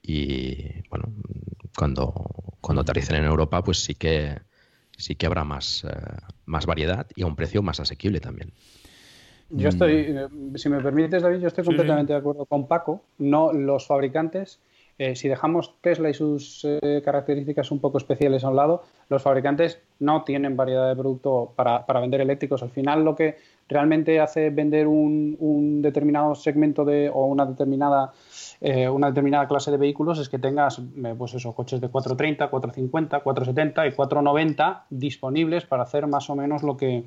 Y 0.00 0.88
bueno, 0.88 1.12
cuando, 1.76 2.14
cuando 2.62 2.80
aterricen 2.80 3.16
en 3.16 3.24
Europa, 3.24 3.62
pues 3.62 3.82
sí 3.82 3.96
que 3.96 4.40
sí 5.00 5.14
que 5.14 5.26
habrá 5.26 5.44
más, 5.44 5.84
eh, 5.84 5.90
más 6.46 6.66
variedad 6.66 7.06
y 7.14 7.22
a 7.22 7.26
un 7.26 7.36
precio 7.36 7.62
más 7.62 7.80
asequible 7.80 8.20
también. 8.20 8.52
Yo 9.50 9.68
estoy, 9.68 9.94
eh, 9.94 10.28
si 10.54 10.68
me 10.68 10.80
permites, 10.80 11.22
David, 11.22 11.40
yo 11.40 11.48
estoy 11.48 11.64
completamente 11.64 12.12
de 12.12 12.18
acuerdo 12.20 12.46
con 12.46 12.68
Paco. 12.68 13.02
No, 13.18 13.52
los 13.52 13.86
fabricantes, 13.86 14.60
eh, 14.96 15.16
si 15.16 15.28
dejamos 15.28 15.74
Tesla 15.80 16.08
y 16.08 16.14
sus 16.14 16.64
características 17.04 17.72
un 17.72 17.80
poco 17.80 17.98
especiales 17.98 18.44
a 18.44 18.50
un 18.50 18.56
lado, 18.56 18.84
los 19.08 19.22
fabricantes 19.22 19.80
no 19.98 20.22
tienen 20.22 20.56
variedad 20.56 20.88
de 20.88 20.94
producto 20.94 21.52
para, 21.56 21.84
para, 21.84 21.98
vender 21.98 22.20
eléctricos. 22.20 22.62
Al 22.62 22.70
final, 22.70 23.04
lo 23.04 23.16
que 23.16 23.38
realmente 23.68 24.20
hace 24.20 24.50
vender 24.50 24.86
un, 24.86 25.36
un 25.40 25.82
determinado 25.82 26.36
segmento 26.36 26.84
de, 26.84 27.08
o 27.08 27.26
una 27.26 27.44
determinada 27.44 28.12
eh, 28.62 28.90
una 28.90 29.06
determinada 29.06 29.48
clase 29.48 29.70
de 29.70 29.78
vehículos 29.78 30.18
es 30.18 30.28
que 30.28 30.38
tengas 30.38 30.78
eh, 30.78 31.14
pues 31.16 31.32
eso, 31.32 31.54
coches 31.54 31.80
de 31.80 31.88
430, 31.88 32.48
450, 32.48 33.20
470 33.20 33.86
y 33.86 33.92
490 33.92 34.84
disponibles 34.90 35.64
para 35.64 35.84
hacer 35.84 36.06
más 36.06 36.28
o 36.28 36.36
menos 36.36 36.62
lo 36.62 36.76
que 36.76 37.04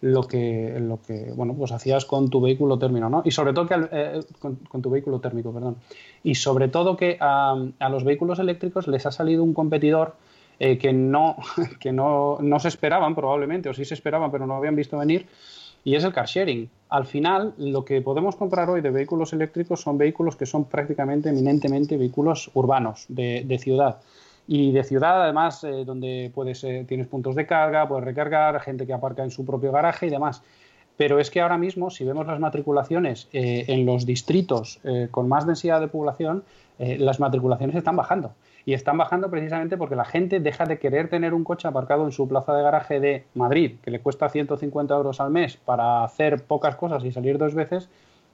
lo 0.00 0.22
que 0.22 0.78
lo 0.80 1.02
que 1.02 1.30
bueno 1.36 1.54
pues 1.54 1.72
hacías 1.72 2.06
con 2.06 2.30
tu 2.30 2.40
vehículo 2.40 2.78
térmico 2.78 3.10
¿no? 3.10 3.22
y 3.22 3.32
sobre 3.32 3.52
todo 3.52 3.66
que 3.66 3.88
eh, 3.92 4.20
con, 4.38 4.56
tu 4.56 4.88
vehículo 4.88 5.20
térmico 5.20 5.52
perdón 5.52 5.76
y 6.22 6.36
sobre 6.36 6.68
todo 6.68 6.96
que 6.96 7.18
a, 7.20 7.54
los 7.90 8.04
vehículos 8.04 8.38
eléctricos 8.38 8.88
les 8.88 9.04
ha 9.04 9.12
salido 9.12 9.44
un 9.44 9.52
competidor 9.52 10.16
que 10.58 10.92
no 10.94 11.36
que 11.80 11.92
no, 11.92 12.38
no 12.40 12.60
se 12.60 12.68
esperaban 12.68 13.14
probablemente 13.14 13.68
o 13.68 13.74
sí 13.74 13.84
se 13.84 13.92
esperaban 13.92 14.30
pero 14.30 14.46
no 14.46 14.54
habían 14.54 14.76
visto 14.76 14.96
venir 14.96 15.26
y 15.84 15.94
es 15.94 16.04
el 16.04 16.12
car 16.12 16.26
sharing. 16.26 16.68
Al 16.88 17.04
final, 17.04 17.54
lo 17.58 17.84
que 17.84 18.00
podemos 18.00 18.36
comprar 18.36 18.70
hoy 18.70 18.80
de 18.80 18.90
vehículos 18.90 19.32
eléctricos 19.32 19.80
son 19.80 19.98
vehículos 19.98 20.36
que 20.36 20.46
son 20.46 20.64
prácticamente 20.64 21.28
eminentemente 21.28 21.96
vehículos 21.96 22.50
urbanos, 22.54 23.04
de, 23.08 23.58
ciudad. 23.60 24.00
Y 24.46 24.72
de 24.72 24.84
ciudad, 24.84 25.22
además, 25.22 25.62
eh, 25.64 25.84
donde 25.84 26.30
puedes, 26.34 26.64
eh, 26.64 26.84
tienes 26.88 27.06
puntos 27.06 27.34
de 27.34 27.46
carga, 27.46 27.86
puedes 27.86 28.04
recargar, 28.04 28.60
gente 28.60 28.86
que 28.86 28.92
aparca 28.92 29.22
en 29.22 29.30
su 29.30 29.44
propio 29.44 29.72
garaje 29.72 30.06
y 30.06 30.10
demás. 30.10 30.42
Pero 30.96 31.18
es 31.18 31.30
que 31.30 31.40
ahora 31.40 31.58
mismo, 31.58 31.90
si 31.90 32.04
vemos 32.04 32.26
las 32.26 32.38
matriculaciones 32.38 33.28
eh, 33.32 33.64
en 33.68 33.84
los 33.84 34.06
distritos 34.06 34.80
con 35.10 35.28
más 35.28 35.44
densidad 35.44 35.80
de 35.80 35.88
población, 35.88 36.44
las 36.78 37.18
matriculaciones 37.18 37.74
están 37.74 37.96
bajando. 37.96 38.32
Y 38.66 38.72
están 38.72 38.96
bajando 38.96 39.30
precisamente 39.30 39.76
porque 39.76 39.96
la 39.96 40.04
gente 40.04 40.40
deja 40.40 40.64
de 40.64 40.78
querer 40.78 41.08
tener 41.08 41.34
un 41.34 41.44
coche 41.44 41.68
aparcado 41.68 42.04
en 42.04 42.12
su 42.12 42.26
plaza 42.26 42.54
de 42.54 42.62
garaje 42.62 42.98
de 42.98 43.24
Madrid, 43.34 43.76
que 43.82 43.90
le 43.90 44.00
cuesta 44.00 44.28
150 44.28 44.94
euros 44.94 45.20
al 45.20 45.30
mes 45.30 45.56
para 45.56 46.02
hacer 46.02 46.42
pocas 46.42 46.76
cosas 46.76 47.04
y 47.04 47.12
salir 47.12 47.36
dos 47.36 47.54
veces, 47.54 47.88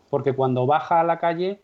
porque 0.09 0.33
cuando 0.33 0.67
baja 0.67 1.01
a 1.01 1.05
la 1.05 1.19
calle 1.19 1.59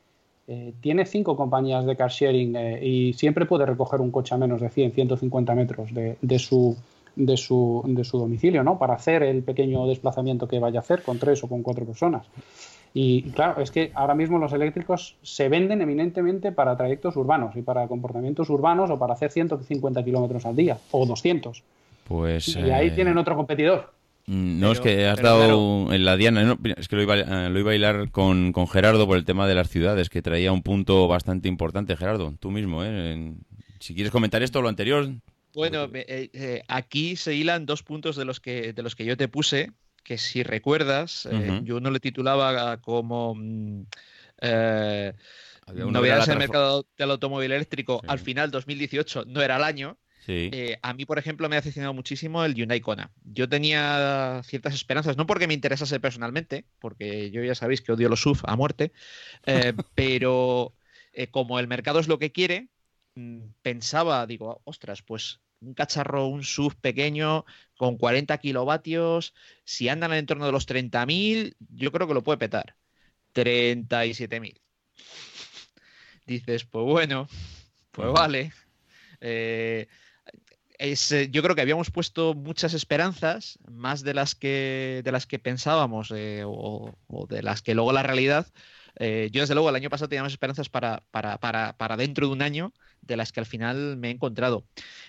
eh, 0.48 0.72
tiene 0.80 1.06
cinco 1.06 1.36
compañías 1.36 1.86
de 1.86 1.96
car 1.96 2.10
sharing 2.10 2.56
eh, 2.56 2.84
y 2.84 3.12
siempre 3.12 3.46
puede 3.46 3.66
recoger 3.66 4.00
un 4.00 4.10
coche 4.10 4.34
a 4.34 4.38
menos 4.38 4.60
de 4.60 4.68
100, 4.68 4.92
150 4.92 5.54
metros 5.54 5.90
de, 5.92 6.38
su, 6.38 6.76
de 7.14 7.36
su 7.36 8.18
domicilio, 8.18 8.64
¿no? 8.64 8.78
Para 8.78 8.94
hacer 8.94 9.22
el 9.22 9.42
pequeño 9.42 9.86
desplazamiento 9.86 10.48
que 10.48 10.58
vaya 10.58 10.80
a 10.80 10.82
hacer 10.82 11.02
con 11.02 11.18
tres 11.18 11.42
o 11.44 11.48
con 11.48 11.62
cuatro 11.62 11.84
personas. 11.84 12.26
Y 12.94 13.22
claro, 13.32 13.60
es 13.60 13.70
que 13.70 13.92
ahora 13.94 14.14
mismo 14.14 14.38
los 14.38 14.52
eléctricos 14.52 15.16
se 15.22 15.48
venden 15.48 15.82
eminentemente 15.82 16.52
para 16.52 16.76
trayectos 16.76 17.16
urbanos 17.16 17.54
y 17.56 17.62
para 17.62 17.86
comportamientos 17.88 18.48
urbanos 18.48 18.90
o 18.90 18.98
para 18.98 19.14
hacer 19.14 19.30
150 19.30 20.02
kilómetros 20.04 20.46
al 20.46 20.56
día 20.56 20.78
o 20.90 21.04
200. 21.04 21.62
Pues, 22.08 22.48
y 22.56 22.70
ahí 22.70 22.88
eh, 22.88 22.92
tienen 22.92 23.18
otro 23.18 23.36
competidor. 23.36 23.92
Mm, 24.26 24.60
no, 24.60 24.72
es 24.72 24.80
que 24.80 25.06
has 25.06 25.20
dado 25.20 25.92
en 25.92 26.04
la 26.04 26.16
diana, 26.16 26.56
es 26.76 26.88
que 26.88 26.96
lo 26.96 27.02
iba, 27.02 27.16
eh, 27.16 27.50
lo 27.50 27.58
iba 27.58 27.72
a 27.72 27.74
hilar 27.74 28.10
con, 28.10 28.52
con, 28.52 28.66
Gerardo 28.66 29.06
por 29.06 29.16
el 29.16 29.24
tema 29.24 29.46
de 29.46 29.54
las 29.54 29.68
ciudades, 29.68 30.08
que 30.08 30.22
traía 30.22 30.52
un 30.52 30.62
punto 30.62 31.06
bastante 31.08 31.48
importante, 31.48 31.96
Gerardo, 31.96 32.34
tú 32.40 32.50
mismo. 32.50 32.82
¿eh? 32.84 33.34
si 33.78 33.94
quieres 33.94 34.12
comentar 34.12 34.42
esto 34.42 34.58
o 34.58 34.62
lo 34.62 34.68
anterior. 34.68 35.10
Bueno, 35.54 35.88
aquí 36.68 37.16
se 37.16 37.34
hilan 37.34 37.66
dos 37.66 37.82
puntos 37.82 38.16
de 38.16 38.24
los 38.24 38.40
que, 38.40 38.72
de 38.72 38.82
los 38.82 38.94
que 38.94 39.04
yo 39.04 39.16
te 39.16 39.28
puse, 39.28 39.72
que 40.06 40.18
si 40.18 40.44
recuerdas, 40.44 41.28
eh, 41.32 41.62
yo 41.64 41.80
no 41.80 41.90
le 41.90 41.98
titulaba 41.98 42.80
como 42.80 43.34
mm, 43.34 43.82
eh, 44.40 45.12
novedades 45.74 46.28
en 46.28 46.34
el 46.34 46.38
mercado 46.38 46.86
del 46.96 47.10
automóvil 47.10 47.50
eléctrico 47.50 48.00
al 48.06 48.20
final 48.20 48.52
2018, 48.52 49.24
no 49.26 49.42
era 49.42 49.56
el 49.56 49.64
año. 49.64 49.98
Eh, 50.28 50.78
a 50.80 50.94
mí, 50.94 51.04
por 51.06 51.18
ejemplo, 51.18 51.48
me 51.48 51.56
ha 51.56 51.60
decepcionado 51.60 51.92
muchísimo 51.92 52.44
el 52.44 52.54
Hyundai 52.54 52.80
Kona. 52.80 53.10
Yo 53.24 53.48
tenía 53.48 54.42
ciertas 54.44 54.74
esperanzas, 54.74 55.16
no 55.16 55.26
porque 55.26 55.48
me 55.48 55.54
interesase 55.54 55.98
personalmente, 55.98 56.66
porque 56.78 57.32
yo 57.32 57.42
ya 57.42 57.56
sabéis 57.56 57.80
que 57.80 57.90
odio 57.90 58.08
los 58.08 58.20
SUV 58.20 58.42
a 58.44 58.54
muerte, 58.54 58.92
pero 59.96 60.72
como 61.32 61.58
el 61.58 61.66
mercado 61.66 61.98
es 61.98 62.06
lo 62.06 62.20
que 62.20 62.30
quiere, 62.30 62.68
mm, 63.16 63.40
pensaba, 63.60 64.24
digo, 64.26 64.60
ostras, 64.64 65.02
pues 65.02 65.40
un 65.66 65.74
cacharro, 65.74 66.26
un 66.26 66.44
SUV 66.44 66.74
pequeño 66.80 67.44
con 67.76 67.98
40 67.98 68.38
kilovatios, 68.38 69.34
si 69.64 69.88
andan 69.88 70.10
en 70.10 70.14
el 70.14 70.20
entorno 70.20 70.46
de 70.46 70.52
los 70.52 70.66
30.000, 70.66 71.56
yo 71.74 71.92
creo 71.92 72.08
que 72.08 72.14
lo 72.14 72.22
puede 72.22 72.38
petar. 72.38 72.76
37.000. 73.34 74.60
Dices, 76.26 76.64
pues 76.64 76.84
bueno, 76.84 77.28
pues 77.92 78.12
vale. 78.12 78.52
Eh, 79.20 79.86
es, 80.78 81.12
eh, 81.12 81.28
yo 81.30 81.42
creo 81.42 81.54
que 81.54 81.62
habíamos 81.62 81.90
puesto 81.90 82.34
muchas 82.34 82.74
esperanzas, 82.74 83.58
más 83.70 84.02
de 84.02 84.14
las 84.14 84.34
que, 84.34 85.02
de 85.04 85.12
las 85.12 85.26
que 85.26 85.38
pensábamos 85.38 86.12
eh, 86.14 86.42
o, 86.44 86.96
de 87.28 87.42
las 87.42 87.62
que 87.62 87.74
luego 87.74 87.92
la 87.92 88.02
realidad. 88.02 88.46
Yo 88.98 89.40
desde 89.40 89.54
luego 89.54 89.68
el 89.68 89.76
año 89.76 89.90
pasado 89.90 90.08
teníamos 90.08 90.32
esperanzas 90.32 90.68
para, 90.68 91.02
para, 91.10 91.38
para, 91.38 91.76
para 91.76 91.96
dentro 91.96 92.26
de 92.26 92.32
un 92.32 92.42
año 92.42 92.72
de 93.02 93.16
las 93.16 93.32
que 93.32 93.40
al 93.40 93.46
final 93.46 93.96
me 93.96 94.08
he 94.08 94.10
encontrado. 94.10 94.64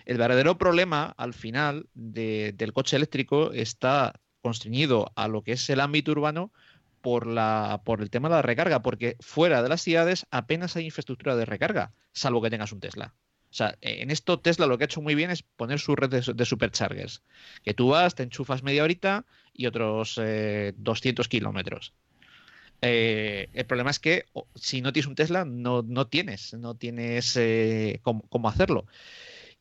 El 0.06 0.18
verdadero 0.18 0.58
problema 0.58 1.14
al 1.18 1.34
final 1.34 1.88
del 1.94 2.74
coche 2.74 2.96
eléctrico 2.96 3.52
está 3.52 4.20
constreñido 4.42 5.12
a 5.16 5.28
lo 5.28 5.42
que 5.42 5.54
es 5.54 5.70
el 5.70 5.80
ámbito 5.80 6.12
urbano 6.12 6.52
por, 7.02 7.28
la, 7.28 7.82
por 7.86 8.02
el 8.02 8.10
tema 8.10 8.30
de 8.30 8.36
la 8.36 8.42
recarga, 8.42 8.82
porque 8.82 9.18
fuera 9.20 9.64
de 9.64 9.70
las 9.70 9.82
ciudades 9.82 10.26
apenas 10.32 10.76
hay 10.76 10.86
infraestructura 10.86 11.36
de 11.36 11.46
recarga, 11.46 11.94
salvo 12.12 12.42
que 12.42 12.50
tengas 12.50 12.72
un 12.72 12.80
Tesla. 12.80 13.14
O 13.50 13.54
sea, 13.58 13.78
en 13.82 14.12
esto 14.12 14.40
Tesla 14.40 14.68
lo 14.68 14.78
que 14.78 14.84
ha 14.84 14.86
hecho 14.86 15.02
muy 15.02 15.16
bien 15.16 15.32
es 15.32 15.42
poner 15.42 15.80
su 15.80 15.96
red 15.96 16.10
de, 16.10 16.46
superchargers. 16.46 17.24
Que 17.64 17.74
tú 17.74 17.90
vas, 17.90 18.14
te 18.14 18.24
enchufas 18.24 18.62
media 18.62 18.84
horita 18.84 19.26
y 19.54 19.68
otros 19.68 20.16
200 20.16 21.26
eh, 21.26 21.30
kilómetros. 21.30 21.94
Eh, 22.82 23.50
el 23.54 23.66
problema 23.66 23.90
es 23.90 24.00
que 24.00 24.26
si 24.56 24.82
no 24.82 24.94
tienes 24.94 25.08
un 25.08 25.16
Tesla, 25.16 25.46
no, 25.46 25.82
no 25.84 26.08
tienes, 26.08 26.54
no 26.54 26.76
tienes 26.76 27.36
eh, 27.38 28.00
cómo, 28.04 28.50
hacerlo. 28.50 28.86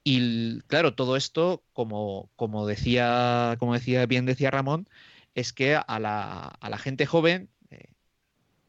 Y 0.05 0.61
claro, 0.62 0.94
todo 0.94 1.16
esto, 1.16 1.62
como, 1.72 2.31
como, 2.37 2.66
decía, 2.66 3.57
como 3.59 3.74
decía, 3.74 4.07
bien 4.07 4.26
decía 4.26 4.50
Ramón, 4.50 4.88
es 5.35 5.52
que 5.52 5.76
a 5.76 5.98
la, 6.00 6.46
a 6.46 6.70
la 6.70 6.79
gente 6.79 7.07
joven, 7.07 7.50
eh, 7.70 7.88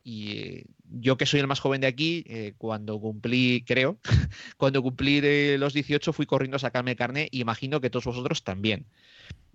y 0.04 0.64
yo 0.90 1.18
que 1.18 1.26
soy 1.26 1.42
el 1.42 1.48
más 1.48 1.60
joven 1.60 1.82
de 1.82 1.88
aquí, 1.88 2.26
cuando 2.58 3.00
cumplí, 3.00 3.64
creo, 3.68 4.00
cuando 4.58 4.82
cumplí 4.82 5.58
los 5.58 5.74
18 5.74 6.14
fui 6.14 6.26
corriendo 6.26 6.58
a 6.58 6.60
sacarme 6.60 6.92
el 6.92 6.98
carnet 6.98 7.30
y 7.32 7.42
imagino 7.42 7.82
que 7.82 7.90
todos 7.90 8.06
vosotros 8.06 8.44
también 8.44 8.86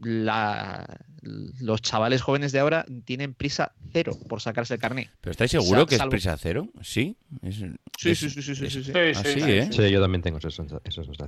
los 0.03 1.83
chavales 1.83 2.23
jóvenes 2.23 2.53
de 2.53 2.59
ahora 2.59 2.85
tienen 3.05 3.35
prisa 3.35 3.73
cero 3.93 4.17
por 4.29 4.41
sacarse 4.41 4.75
el 4.75 4.81
carnet. 4.81 5.11
¿Pero 5.21 5.31
estáis 5.31 5.51
seguro 5.53 5.87
que 5.87 5.95
es 5.95 6.03
prisa 6.07 6.37
cero? 6.37 6.69
¿Sí? 6.83 7.17
sí, 7.43 8.15
sí, 8.15 8.31
sí, 8.31 8.43
sí, 8.43 8.55
sí, 8.55 8.85
sí, 8.85 8.93
¿eh? 8.95 9.69
sí, 9.71 9.91
yo 9.91 10.01
también 10.01 10.23
tengo 10.23 10.38
esas, 10.38 10.55
sensaciones. 10.55 11.19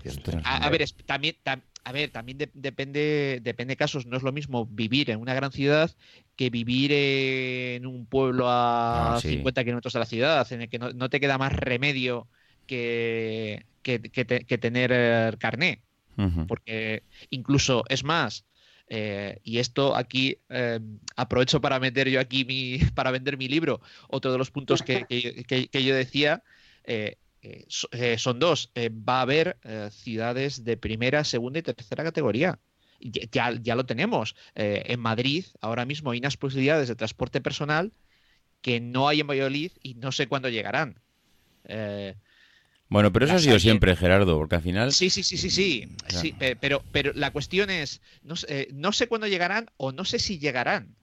A, 0.45 0.71
ver, 0.71 0.85
también, 1.07 1.37
a 1.85 1.93
ver, 1.93 2.11
también 2.11 2.39
depende, 2.55 3.41
depende 3.43 3.73
de 3.73 3.77
casos. 3.77 4.07
No 4.07 4.17
es 4.17 4.23
lo 4.23 4.33
mismo 4.33 4.67
vivir 4.67 5.11
en 5.11 5.21
una 5.21 5.35
gran 5.35 5.53
ciudad 5.53 5.91
que 6.37 6.51
vivir 6.51 6.93
en 6.93 7.87
un 7.87 8.07
pueblo 8.07 8.47
a 8.49 9.19
50 9.21 9.61
ah, 9.61 9.65
kilómetros 9.65 9.93
de 9.93 9.99
la 10.01 10.07
ciudad, 10.07 10.53
en 10.53 10.63
el 10.63 10.69
que 10.69 10.79
no, 10.79 11.09
te 11.09 11.21
queda 11.21 11.39
más 11.39 11.53
remedio 11.53 12.27
que, 12.67 13.67
que, 13.83 14.01
que 14.01 14.59
tener 14.59 14.91
eh, 14.93 15.33
carnet. 15.39 15.81
Porque 16.47 17.03
incluso, 17.31 17.85
es 17.89 18.05
más, 18.05 18.45
eh, 18.89 19.41
y 19.43 19.59
esto 19.59 19.97
aquí 19.97 20.39
eh, 20.51 20.79
aprovecho 21.17 21.61
para 21.61 21.81
meter 21.81 22.09
yo 22.09 22.21
aquí 22.21 22.45
mi, 22.45 22.79
para 22.95 23.11
vender 23.11 23.37
mi 23.37 23.49
libro. 23.49 23.81
Otro 24.09 24.33
de 24.33 24.39
los 24.39 24.51
puntos 24.51 24.83
que, 24.83 25.07
yo 25.73 25.95
decía 25.95 26.43
eh, 26.85 27.17
son 28.17 28.39
dos. 28.39 28.71
va 28.77 29.19
a 29.19 29.23
haber 29.23 29.59
ciudades 29.91 30.65
de 30.65 30.77
primera, 30.77 31.25
segunda 31.25 31.59
y 31.59 31.63
tercera 31.63 32.05
categoría. 32.05 32.59
Ya, 33.01 33.53
ya 33.61 33.75
lo 33.75 33.85
tenemos. 33.85 34.35
en 34.55 34.99
Madrid 35.01 35.45
ahora 35.61 35.85
mismo 35.85 36.13
hay 36.13 36.21
unas 36.21 36.39
posibilidades 36.39 36.89
de 36.89 36.95
transporte 36.95 37.43
personal 37.43 37.93
que 38.63 38.81
no 38.81 39.09
hay 39.09 39.21
en 39.21 39.27
Valladolid 39.27 39.73
y 39.83 39.95
no 39.95 40.11
sé 40.11 40.27
cuándo 40.27 40.49
llegarán. 40.49 41.03
Bueno, 42.89 43.13
pero 43.13 43.25
eso 43.25 43.35
ha 43.35 43.39
sido 43.39 43.59
siempre, 43.59 43.97
Gerardo, 43.97 44.37
porque 44.37 44.57
al 44.57 44.63
final... 44.63 44.93
Sí, 44.93 45.11
sí, 45.11 45.23
sí, 45.23 45.37
sí, 45.37 45.51
sí, 45.51 45.89
sí 46.09 46.35
pero, 46.61 46.83
pero 46.93 47.13
la 47.15 47.31
cuestión 47.33 47.71
es, 47.71 48.01
no, 48.23 48.35
eh, 48.49 48.69
no, 48.73 48.93
sé 48.93 49.09
cuándo 49.09 49.27
llegarán 49.27 49.71
o 49.77 49.93
no 49.93 50.05
sé 50.05 50.19
si 50.19 50.39
llegarán. 50.39 50.95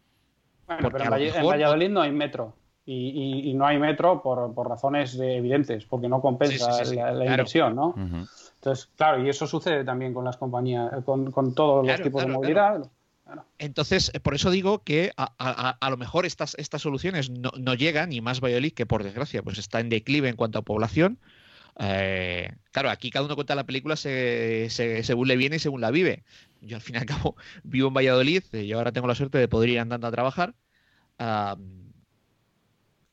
Bueno, 0.67 0.89
pero 0.91 1.15
en, 1.15 1.45
Valladolid 1.45 1.89
no 1.89 2.01
hay 2.01 2.11
metro. 2.11 2.55
Y, 2.85 3.53
no 3.53 3.65
hay 3.65 3.77
metro 3.77 4.21
por, 4.21 4.67
razones 4.67 5.17
evidentes, 5.19 5.85
porque 5.85 6.09
no 6.09 6.21
compensa 6.21 6.83
la, 6.83 7.25
inversión, 7.25 7.75
¿no? 7.75 7.95
Entonces, 7.95 8.89
claro, 8.95 9.23
y 9.23 9.29
eso 9.29 9.47
sucede 9.47 9.83
también 9.83 10.13
con 10.13 10.25
las 10.25 10.37
compañías, 10.37 10.91
con, 11.05 11.55
todos 11.55 11.85
los 11.85 12.01
tipos 12.01 12.25
de 12.25 12.31
movilidad. 12.31 12.81
Entonces, 13.57 14.11
por 14.23 14.33
eso 14.33 14.49
digo 14.49 14.83
que 14.83 15.11
a, 15.15 15.89
lo 15.89 15.97
mejor 15.97 16.25
estas, 16.25 16.55
estas 16.55 16.81
soluciones 16.81 17.29
no, 17.29 17.73
llegan, 17.73 18.11
y 18.11 18.21
más 18.21 18.41
Valladolid, 18.41 18.73
que 18.73 18.85
por 18.85 19.03
desgracia 19.03 19.41
pues 19.43 19.57
está 19.57 19.79
en 19.79 19.89
declive 19.89 20.29
en 20.29 20.35
cuanto 20.35 20.59
a 20.59 20.63
población. 20.63 21.19
Eh, 21.79 22.51
claro, 22.71 22.89
aquí 22.89 23.09
cada 23.09 23.25
uno 23.25 23.35
cuenta 23.35 23.55
la 23.55 23.65
película 23.65 23.95
según 23.95 25.27
le 25.27 25.37
viene 25.37 25.55
y 25.55 25.59
según 25.59 25.81
la 25.81 25.91
vive. 25.91 26.23
Yo 26.61 26.75
al 26.75 26.81
fin 26.81 26.95
y 26.95 26.99
al 26.99 27.05
cabo 27.05 27.35
vivo 27.63 27.87
en 27.87 27.93
Valladolid, 27.93 28.43
y 28.53 28.67
yo 28.67 28.77
ahora 28.77 28.91
tengo 28.91 29.07
la 29.07 29.15
suerte 29.15 29.37
de 29.37 29.47
poder 29.47 29.69
ir 29.69 29.79
andando 29.79 30.07
a 30.07 30.11
trabajar 30.11 30.55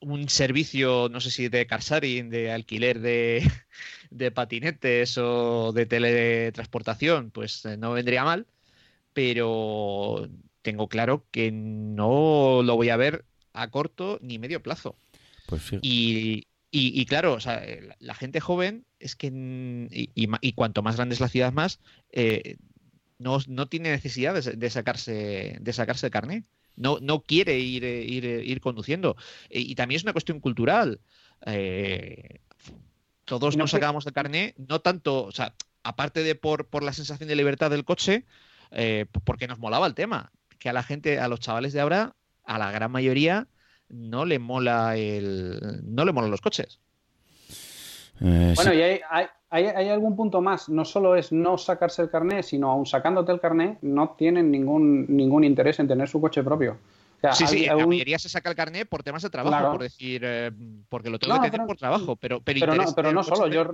un 0.01 0.29
servicio, 0.29 1.09
no 1.11 1.21
sé 1.21 1.31
si 1.31 1.49
de 1.49 1.67
carsharing, 1.67 2.31
de 2.31 2.53
alquiler 2.53 3.01
de, 4.11 4.31
patinetes 4.31 5.19
o 5.19 5.73
de 5.73 5.87
teletransportación, 5.87 7.31
pues 7.31 7.65
eh, 7.65 7.77
no 7.77 7.93
vendría 7.93 8.25
mal, 8.25 8.47
pero 9.13 10.29
tengo 10.63 10.89
claro 10.89 11.25
que 11.31 11.51
no 11.53 12.63
lo 12.63 12.77
voy 12.77 12.91
a 12.91 12.97
ver 12.97 13.25
a 13.53 13.71
corto 13.71 14.19
ni 14.23 14.39
medio 14.39 14.63
plazo. 14.63 14.97
Pues 15.47 15.63
y, 15.81 16.47
y, 16.71 17.07
claro, 17.07 17.33
o 17.33 17.41
sea, 17.41 17.65
la, 17.99 18.15
gente 18.15 18.41
joven 18.41 18.85
es 18.99 19.17
que, 19.17 19.31
y, 19.91 20.53
cuanto 20.53 20.83
más 20.83 20.97
grande 20.97 21.15
es 21.15 21.21
la 21.21 21.29
ciudad 21.29 21.53
más, 21.53 21.81
eh, 22.13 22.57
no, 23.19 23.41
tiene 23.69 23.91
necesidad 23.91 24.35
de, 24.35 24.71
sacarse, 24.71 25.57
de 25.61 25.73
sacarse 25.73 26.07
el 26.07 26.13
carnet 26.13 26.45
no, 26.79 26.99
no 27.01 27.23
quiere 27.23 27.59
ir, 27.59 27.85
eh, 27.85 28.05
ir, 28.05 28.25
eh, 28.25 28.43
ir 28.45 28.61
conduciendo. 28.61 29.17
Y, 29.51 29.75
también 29.75 29.97
es 29.97 30.05
una 30.05 30.13
cuestión 30.13 30.41
cultural. 30.41 31.01
Eh, 31.45 32.41
todos 33.25 33.57
nos 33.57 33.73
sacábamos 33.73 34.07
el 34.07 34.13
carné, 34.13 34.55
no 34.57 34.81
tanto, 34.81 35.25
o 35.25 35.33
sea, 35.33 35.55
aparte 35.83 36.23
de 36.23 36.35
por, 36.35 36.67
por 36.69 36.83
la 36.83 36.93
sensación 36.93 37.29
de 37.29 37.37
libertad 37.37 37.71
del 37.71 37.85
coche, 37.85 38.25
porque 39.25 39.49
nos 39.49 39.59
molaba 39.59 39.87
el 39.87 39.95
tema. 39.95 40.33
Que 40.59 40.71
a 40.71 40.73
la 40.73 40.83
gente, 40.83 41.19
a 41.19 41.29
los 41.29 41.41
chavales 41.41 41.73
de 41.73 41.81
ahora, 41.81 42.17
a 42.45 42.59
la 42.59 42.73
gran 42.73 42.91
mayoría, 42.91 43.49
no 43.89 44.25
le 44.25 44.39
mola 44.39 44.97
el. 44.97 45.81
no 45.85 46.05
le 46.05 46.13
molan 46.13 46.31
los 46.31 46.41
coches. 46.41 46.81
bueno, 48.21 48.75
y 48.75 48.81
hay, 48.83 49.01
hay, 49.51 49.89
algún 49.89 50.17
punto 50.17 50.41
más. 50.41 50.69
No 50.69 50.85
solo 50.85 51.17
es 51.17 51.33
no 51.33 51.59
sacarse 51.59 52.03
el 52.03 52.11
carné, 52.11 52.43
sino 52.43 52.71
aún 52.71 52.87
sacándote 52.87 53.33
el 53.33 53.41
carné, 53.41 53.79
no 53.83 54.11
tienen 54.11 54.51
ningún, 54.51 55.07
ningún 55.09 55.45
interés 55.45 55.79
en 55.81 55.89
tener 55.89 56.09
su 56.09 56.21
coche 56.21 56.43
propio. 56.43 56.79
sí, 57.33 57.47
sí, 57.47 57.67
la 57.67 57.87
mayoría 57.87 58.19
se 58.19 58.29
saca 58.29 58.51
el 58.51 58.57
carné 58.57 58.87
por 58.87 59.03
temas 59.03 59.23
de 59.23 59.31
trabajo, 59.31 59.73
por 59.73 59.83
decir, 59.83 60.23
eh, 60.25 60.51
porque 60.89 61.11
lo 61.11 61.19
tengo 61.19 61.41
que 61.41 61.51
tener 61.51 61.67
por 61.67 61.77
trabajo, 61.77 62.17
pero, 62.17 62.41
pero, 62.41 62.75
no, 62.75 62.85
pero 62.95 63.13
no 63.13 63.23
solo. 63.23 63.49
Yo, 63.49 63.73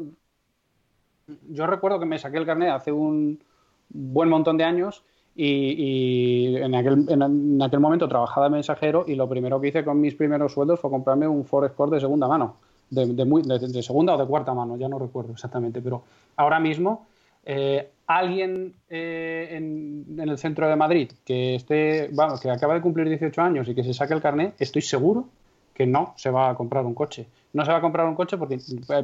yo 1.48 1.66
recuerdo 1.66 1.98
que 1.98 2.07
me 2.07 2.18
saqué 2.18 2.38
el 2.38 2.46
carné 2.46 2.70
hace 2.70 2.92
un 2.92 3.42
buen 3.88 4.29
montón 4.29 4.57
de 4.57 4.64
años 4.64 5.05
y, 5.37 6.57
en, 6.57 6.75
aquel, 6.75 7.07
en, 7.09 7.61
aquel 7.61 7.81
momento 7.81 8.09
trabajaba 8.09 8.47
de 8.47 8.53
mensajero 8.53 9.05
y 9.07 9.14
lo 9.16 9.29
primero 9.29 9.61
que 9.61 9.68
hice 9.68 9.85
con 9.85 10.01
mis 10.01 10.14
primeros 10.14 10.53
sueldos 10.53 10.79
fue 10.79 10.90
comprarme 10.90 11.27
un 11.27 11.44
Ford 11.44 11.64
Escort 11.64 11.92
de 11.92 12.01
segunda 12.01 12.29
mano 12.29 12.57
de, 12.90 13.83
segunda 13.83 14.14
o 14.14 14.18
de 14.18 14.27
cuarta 14.27 14.55
mano, 14.55 14.77
ya 14.77 14.88
no 14.88 14.99
recuerdo 14.99 15.33
exactamente, 15.33 15.81
pero 15.81 16.03
ahora 16.37 16.61
mismo 16.61 17.07
eh, 17.44 17.90
alguien 18.07 18.75
eh, 18.88 19.49
en, 19.53 20.18
el 20.18 20.38
centro 20.38 20.68
de 20.68 20.77
Madrid 20.77 21.12
que 21.25 21.57
esté, 21.57 22.11
que 22.42 22.51
acaba 22.51 22.75
de 22.75 22.81
cumplir 22.81 23.09
18 23.09 23.40
años 23.42 23.68
y 23.68 23.75
que 23.75 23.85
se 23.85 23.94
saque 23.94 24.14
el 24.14 24.20
carnet, 24.20 24.55
estoy 24.59 24.83
seguro 24.83 25.27
que 25.73 25.87
no 25.87 26.14
se 26.16 26.31
va 26.31 26.51
a 26.51 26.55
comprar 26.55 26.85
un 26.85 26.94
coche. 26.94 27.27
No 27.54 27.64
se 27.64 27.70
va 27.70 27.78
a 27.78 27.80
comprar 27.80 28.06
un 28.06 28.14
coche 28.14 28.36
porque 28.36 28.58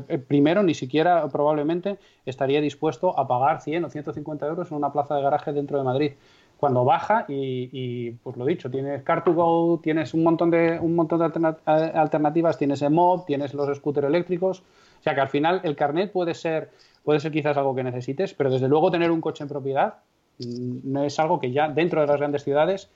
eh, 0.09 0.19
primero 0.19 0.63
ni 0.63 0.75
siquiera 0.75 1.27
probablemente 1.29 1.99
estaría 2.27 2.61
dispuesto 2.61 3.19
a 3.19 3.27
pagar 3.27 3.63
100 3.63 3.85
o 3.87 3.91
150 3.91 4.47
euros 4.47 4.71
en 4.71 4.77
una 4.77 4.93
plaza 4.93 5.15
de 5.15 5.23
garaje 5.23 5.53
dentro 5.53 5.79
de 5.79 5.85
Madrid 5.85 6.13
cuando 6.61 6.85
baja 6.85 7.25
y, 7.27 8.11
pues 8.23 8.37
lo 8.37 8.45
dicho, 8.45 8.71
tienes 8.71 9.03
Car2Go, 9.03 9.81
tienes 9.81 10.13
un 10.13 10.23
montón 10.23 10.51
de, 10.51 10.79
un 10.79 10.95
montón 10.95 11.19
de 11.21 11.55
alternativas, 11.65 12.59
tienes 12.59 12.83
EMOB, 12.83 13.25
tienes 13.25 13.55
los 13.55 13.75
scooters 13.75 14.09
eléctricos, 14.09 14.61
o 14.61 15.03
sea 15.03 15.15
que 15.15 15.23
al 15.23 15.31
final 15.31 15.63
el 15.65 15.75
carnet 15.75 16.13
puede 16.13 16.35
ser, 16.35 16.71
puede 17.03 17.19
ser 17.19 17.33
quizás 17.33 17.57
algo 17.57 17.75
que 17.75 17.83
necesites, 17.83 18.35
pero 18.35 18.51
desde 18.51 18.69
luego 18.69 18.91
tener 18.91 19.11
un 19.11 19.23
coche 19.23 19.43
en 19.43 19.49
propiedad 19.49 19.95
mm, 20.39 20.81
no 20.85 21.03
es 21.03 21.19
algo 21.19 21.41
que 21.41 21.51
ya 21.51 21.69
dentro 21.71 22.03
de 22.03 22.07
las 22.07 22.19
grandes 22.19 22.45
ciudades 22.45 22.91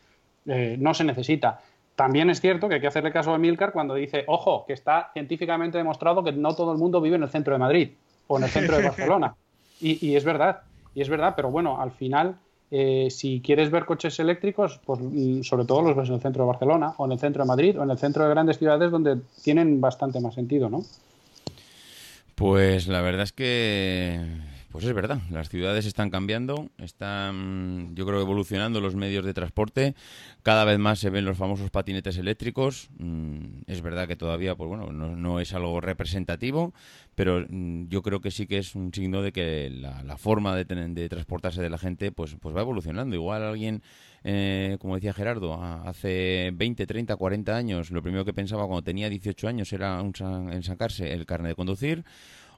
eh, 0.45 0.77
no 0.79 0.93
se 0.93 1.05
necesita. 1.05 1.61
También 1.97 2.29
es 2.31 2.41
cierto 2.41 2.69
que 2.69 2.77
hay 2.77 2.81
que 2.81 2.89
hacerle 2.89 3.13
caso 3.13 3.33
a 3.33 3.39
Milcar 3.39 3.73
cuando 3.73 3.95
dice, 3.95 4.25
ojo, 4.27 4.65
que 4.67 4.73
está 4.73 5.11
científicamente 5.13 5.79
demostrado 5.79 6.25
que 6.25 6.33
no 6.33 6.55
todo 6.55 6.73
el 6.73 6.79
mundo 6.79 7.01
vive 7.01 7.17
en 7.17 7.23
el 7.23 7.31
centro 7.31 7.53
de 7.53 7.59
Madrid 7.59 7.91
o 8.27 8.39
en 8.39 8.45
el 8.45 8.51
centro 8.51 8.77
de 8.77 8.83
Barcelona. 8.89 9.35
Y, 9.81 10.05
y 10.05 10.17
es 10.17 10.25
verdad, 10.25 10.63
y 10.95 11.03
es 11.03 11.09
verdad, 11.09 11.35
pero 11.37 11.51
bueno, 11.51 11.81
al 11.81 11.93
final 11.93 12.37
eh, 12.77 13.09
si 13.09 13.41
quieres 13.41 13.71
ver 13.71 13.85
coches 13.85 14.19
eléctricos, 14.19 14.81
pues 14.85 14.99
mm, 15.01 15.43
sobre 15.43 15.65
todo 15.65 15.83
los 15.83 15.97
ves 15.97 16.09
en 16.09 16.17
el 16.17 16.21
centro 16.21 16.43
de 16.43 16.49
Barcelona 16.49 16.95
o 16.97 17.05
en 17.05 17.13
el 17.13 17.21
centro 17.21 17.45
de 17.45 17.47
Madrid 17.47 17.79
o 17.79 17.85
en 17.85 17.91
el 17.91 17.99
centro 17.99 18.25
de 18.25 18.31
grandes 18.31 18.59
ciudades 18.59 18.91
donde 18.91 19.19
tienen 19.45 19.81
bastante 19.81 20.21
más 20.21 20.35
sentido, 20.35 20.69
¿no? 20.69 20.83
Pues 22.35 22.89
la 22.89 23.01
verdad 23.01 23.23
es 23.23 23.33
que 23.33 24.19
pues 24.75 24.87
es 24.87 24.93
verdad, 24.93 25.21
las 25.31 25.51
ciudades 25.51 25.87
están 25.87 26.11
cambiando, 26.11 26.69
están, 26.79 27.95
yo 27.95 28.05
creo, 28.07 28.21
evolucionando 28.21 28.81
los 28.81 28.97
medios 28.97 29.25
de 29.25 29.33
transporte. 29.33 29.95
Cada 30.43 30.65
vez 30.65 30.81
más 30.81 30.99
se 30.99 31.11
ven 31.11 31.25
los 31.25 31.39
famosos 31.39 31.71
patinetes 31.71 32.19
eléctricos. 32.19 32.89
Mm, 32.99 33.61
es 33.69 33.83
verdad 33.83 34.09
que 34.09 34.17
todavía, 34.17 34.57
pues 34.57 34.67
bueno, 34.67 34.91
no, 34.91 35.39
es 35.39 35.55
algo 35.55 35.81
representativo, 35.81 36.75
pero 37.15 37.47
mm, 37.49 37.87
yo 37.87 38.03
creo 38.03 38.21
que 38.21 38.33
sí 38.33 38.49
que 38.49 38.59
es 38.59 38.75
un 38.75 38.93
signo 38.93 39.23
de 39.23 39.31
que 39.31 39.71
la, 39.71 40.17
forma 40.17 40.57
de, 40.57 40.65
de 40.65 41.09
transportarse 41.09 41.63
de 41.63 41.71
la 41.71 41.79
gente, 41.79 42.11
pues, 42.11 42.37
pues 42.41 42.57
va 42.57 42.63
evolucionando. 42.63 43.15
Igual 43.15 43.45
alguien, 43.45 43.81
eh, 44.25 44.77
como 44.81 44.97
decía 44.97 45.13
Gerardo, 45.13 45.55
hace 45.63 46.51
20, 46.53 46.85
30, 46.85 47.15
40 47.15 47.57
años, 47.57 47.93
lo 47.93 48.03
primero 48.03 48.25
que 48.25 48.35
pensaba 48.35 48.67
cuando 48.67 48.83
tenía 48.83 49.09
18 49.09 49.47
años 49.47 49.73
era 49.73 50.01
en 50.01 50.63
sacarse 50.65 51.13
el 51.13 51.27
carnet 51.27 51.51
de 51.51 51.55
conducir 51.55 52.05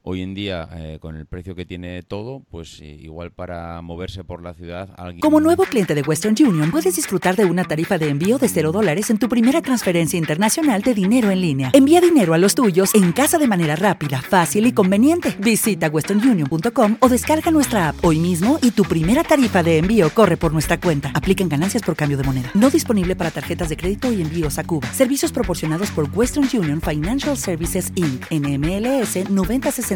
hoy 0.09 0.23
en 0.23 0.35
día, 0.35 0.69
eh, 0.73 0.99
con 1.01 1.16
el 1.16 1.27
precio 1.27 1.57
que 1.57 1.66
tiene 1.66 2.01
todo, 2.05 2.40
pues 2.49 2.79
eh, 2.81 2.97
igual 3.01 3.33
para 3.33 3.83
moverse 3.83 4.23
por 4.23 4.40
la 4.40 4.55
ciudad. 4.55 4.88
Alguien... 4.97 5.21
Como 5.21 5.40
nuevo 5.40 5.64
cliente 5.64 5.97
de 5.97 6.03
Western 6.03 6.37
Union, 6.38 6.71
puedes 6.71 6.95
disfrutar 6.95 7.35
de 7.35 7.45
una 7.45 7.64
tarifa 7.64 7.99
de 7.99 8.09
envío 8.09 8.38
de 8.38 8.49
cero 8.49 8.71
dólares 8.71 9.11
en 9.11 9.19
tu 9.19 9.29
primera 9.29 9.62
transferencia 9.62 10.16
internacional 10.16 10.83
de 10.83 10.95
dinero 10.95 11.31
en 11.31 11.40
línea. 11.40 11.71
Envía 11.73 12.01
dinero 12.01 12.35
a 12.35 12.38
los 12.38 12.55
tuyos 12.55 12.95
en 12.95 13.11
casa 13.11 13.37
de 13.38 13.49
manera 13.49 13.75
rápida, 13.75 14.23
fácil 14.23 14.66
y 14.66 14.73
conveniente. 14.73 15.35
Visita 15.40 15.88
westernunion.com 15.88 16.99
o 17.01 17.09
descarga 17.09 17.51
nuestra 17.51 17.88
app 17.88 18.05
hoy 18.05 18.21
mismo 18.21 18.61
y 18.62 18.71
tu 18.71 18.85
primera 18.85 19.25
tarifa 19.25 19.64
de 19.64 19.79
envío 19.79 20.11
corre 20.11 20.37
por 20.37 20.53
nuestra 20.53 20.79
cuenta. 20.79 21.11
Aplican 21.14 21.49
ganancias 21.49 21.83
por 21.83 21.97
cambio 21.97 22.16
de 22.16 22.23
moneda. 22.23 22.53
No 22.55 22.71
disponible 22.71 23.16
para 23.16 23.33
tarjetas 23.33 23.71
de 23.71 23.77
crédito 23.77 24.12
y 24.12 24.23
envíos 24.23 24.61
a 24.61 24.64
Cuba. 24.64 24.87
Servicios 24.92 25.33
proporcionados 25.33 25.90
por 25.90 26.09
Western 26.14 26.49
Union 26.57 26.81
Financial 26.81 27.37
Services 27.37 27.92
Inc. 27.97 28.25
NMLS 28.31 29.31
9060 29.31 29.95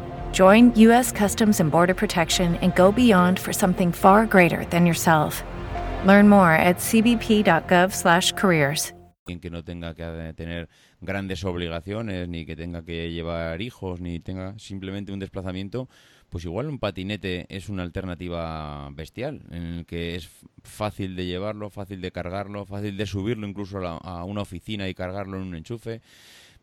Join 0.33 0.73
U.S. 0.75 1.11
Customs 1.11 1.59
and 1.59 1.69
Border 1.69 1.93
Protection 1.93 2.55
and 2.61 2.73
go 2.73 2.93
beyond 2.93 3.37
for 3.37 3.51
something 3.51 3.91
far 3.91 4.25
greater 4.25 4.63
than 4.69 4.85
yourself. 4.85 5.43
Learn 6.05 6.29
more 6.29 6.53
at 6.53 6.77
cbp.gov/careers. 6.77 8.93
Que 9.41 9.49
no 9.49 9.61
tenga 9.63 9.93
que 9.93 10.33
tener 10.35 10.69
grandes 11.01 11.43
obligaciones, 11.43 12.29
ni 12.29 12.45
que 12.45 12.55
tenga 12.55 12.83
que 12.83 13.11
llevar 13.11 13.61
hijos, 13.61 13.99
ni 13.99 14.19
tenga 14.19 14.57
simplemente 14.57 15.11
un 15.11 15.19
desplazamiento, 15.19 15.89
pues 16.29 16.45
igual 16.45 16.67
un 16.67 16.79
patinete 16.79 17.45
es 17.49 17.67
una 17.69 17.83
alternativa 17.83 18.89
bestial, 18.91 19.43
en 19.51 19.63
el 19.63 19.85
que 19.85 20.15
es 20.15 20.29
fácil 20.63 21.17
de 21.17 21.25
llevarlo, 21.25 21.69
fácil 21.69 21.99
de 22.01 22.11
cargarlo, 22.11 22.65
fácil 22.65 22.95
de 22.97 23.05
subirlo 23.05 23.47
incluso 23.47 23.85
a, 23.85 23.97
a 23.97 24.23
una 24.23 24.41
oficina 24.41 24.87
y 24.87 24.93
cargarlo 24.93 25.35
en 25.37 25.43
un 25.43 25.55
enchufe. 25.55 26.01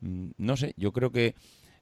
Mm, 0.01 0.31
no 0.39 0.57
sé, 0.57 0.75
yo 0.77 0.93
creo 0.93 1.11
que 1.11 1.35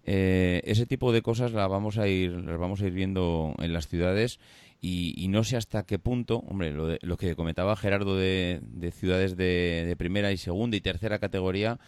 eh, 0.09 0.63
ese 0.65 0.87
tipo 0.87 1.11
de 1.11 1.21
cosas 1.21 1.53
las 1.53 1.69
vamos 1.69 1.99
a 1.99 2.07
ir, 2.07 2.31
las 2.31 2.59
vamos 2.59 2.81
a 2.81 2.87
ir 2.87 2.93
viendo 2.93 3.55
en 3.59 3.73
las 3.73 3.89
ciudades 3.89 4.39
y, 4.81 5.27
no 5.29 5.43
sé 5.43 5.57
hasta 5.57 5.85
qué 5.85 5.99
punto, 5.99 6.39
hombre, 6.47 6.71
lo, 6.71 6.97
lo 7.01 7.17
que 7.17 7.35
comentaba 7.35 7.75
Gerardo 7.75 8.17
de, 8.17 8.61
ciudades 8.93 9.37
de, 9.37 9.93
primera 9.99 10.31
y 10.31 10.37
segunda 10.37 10.77
y 10.77 10.81
tercera 10.81 11.19
categoría, 11.19 11.81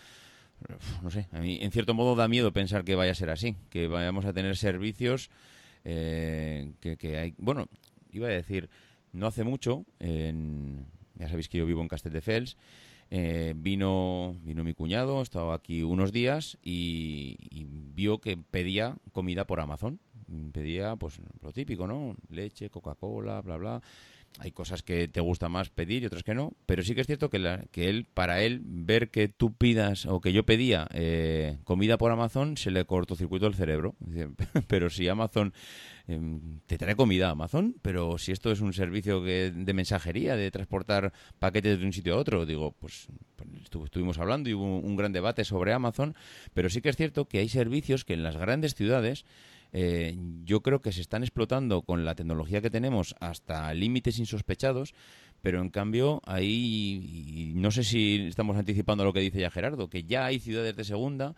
no 1.01 1.11
sé, 1.11 1.29
a 1.31 1.39
mí 1.39 1.61
en 1.63 1.71
cierto 1.71 1.95
modo 1.95 2.17
da 2.17 2.27
miedo 2.27 2.53
pensar 2.53 2.83
que 2.83 2.97
vaya 2.97 3.13
a 3.13 3.15
ser 3.15 3.31
así, 3.31 3.55
que 3.71 3.87
vayamos 3.87 4.25
a 4.25 4.33
tener 4.33 4.57
servicios 4.57 5.31
eh, 5.85 6.73
que, 6.81 7.19
hay, 7.19 7.35
bueno, 7.39 7.69
iba 8.11 8.27
a 8.27 8.33
decir, 8.33 8.69
no 9.13 9.29
hace 9.29 9.45
mucho, 9.45 9.85
ya 10.01 11.29
sabéis 11.29 11.49
que 11.49 11.59
yo 11.59 11.67
vivo 11.67 11.83
en 11.83 11.89
Castelldefels, 11.89 12.57
eh, 13.11 13.55
vino, 13.57 14.37
vino 14.43 14.65
mi 14.65 14.75
cuñado, 14.75 15.23
estaba 15.23 15.55
aquí 15.55 15.83
unos 15.83 16.13
días 16.13 16.59
y, 16.63 17.37
vio 17.95 18.19
que 18.19 18.37
pedía 18.37 18.97
comida 19.13 19.47
por 19.47 19.61
Amazon. 19.61 19.99
Pedía, 20.53 20.95
pues, 20.97 21.21
lo 21.43 21.53
típico, 21.53 21.87
¿no? 21.87 22.15
Leche, 22.29 22.69
Coca-Cola, 22.71 23.41
bla, 23.41 23.57
bla. 23.57 23.83
Hay 24.41 24.53
cosas 24.53 24.83
que 24.83 25.09
te 25.09 25.21
gusta 25.21 25.49
más 25.49 25.71
pedir 25.71 26.03
y 26.03 26.07
otras 26.07 26.23
que 26.23 26.35
no, 26.35 26.53
pero 26.67 26.83
sí 26.83 26.95
que 26.95 27.01
es 27.01 27.07
cierto 27.07 27.31
que, 27.31 27.67
que 27.73 27.89
él, 27.89 28.07
para 28.13 28.43
él, 28.43 28.61
ver 28.63 29.11
que 29.11 29.27
tú 29.27 29.55
pidas 29.55 30.07
o 30.07 30.21
que 30.21 30.33
yo 30.33 30.45
pedía 30.45 30.87
eh, 30.93 31.57
comida 31.65 31.99
por 31.99 32.13
Amazon, 32.13 32.57
se 32.57 32.71
le 32.71 32.85
cortocircuitó 32.85 33.47
el 33.47 33.55
cerebro. 33.55 33.97
Pero 34.69 34.91
si 34.91 35.09
Amazon 35.09 35.55
te 36.67 36.79
trae 36.79 36.97
comida 36.97 37.29
Amazon, 37.29 37.77
pero 37.83 38.17
si 38.17 38.33
esto 38.33 38.51
es 38.51 38.61
un 38.61 38.73
servicio 38.73 39.21
de 39.21 39.73
mensajería, 39.75 40.37
de 40.37 40.51
transportar 40.51 41.13
paquetes 41.39 41.79
de 41.79 41.85
un 41.85 41.93
sitio 41.93 42.15
a 42.15 42.19
otro, 42.19 42.47
digo, 42.47 42.73
pues, 42.81 43.09
pues 43.37 43.85
estuvimos 43.85 44.19
hablando 44.19 44.49
y 44.49 44.55
hubo 44.55 44.79
un 44.79 44.97
gran 44.97 45.13
debate 45.13 45.45
sobre 45.45 45.73
Amazon, 45.73 46.15
pero 46.55 46.71
sí 46.71 46.81
que 46.81 46.89
es 46.89 46.97
cierto 46.97 47.27
que 47.27 47.39
hay 47.39 47.49
servicios 47.49 48.05
que 48.05 48.15
en 48.15 48.23
las 48.23 48.37
grandes 48.37 48.75
ciudades 48.75 49.27
eh, 49.73 50.17
yo 50.45 50.63
creo 50.63 50.81
que 50.81 50.93
se 50.93 51.03
están 51.03 51.23
explotando 51.23 51.83
con 51.83 52.05
la 52.05 52.15
tecnología 52.15 52.63
que 52.63 52.71
tenemos 52.71 53.15
hasta 53.21 53.73
límites 53.75 54.19
insospechados, 54.19 54.95
pero 55.43 55.61
en 55.61 55.69
cambio 55.69 56.23
ahí, 56.25 57.53
no 57.55 57.71
sé 57.71 57.85
si 57.85 58.27
estamos 58.29 58.57
anticipando 58.57 59.05
lo 59.05 59.13
que 59.13 59.21
dice 59.21 59.41
ya 59.41 59.51
Gerardo, 59.51 59.89
que 59.89 60.05
ya 60.05 60.25
hay 60.25 60.41
ciudades 60.41 60.75
de 60.75 60.85
segunda 60.85 61.35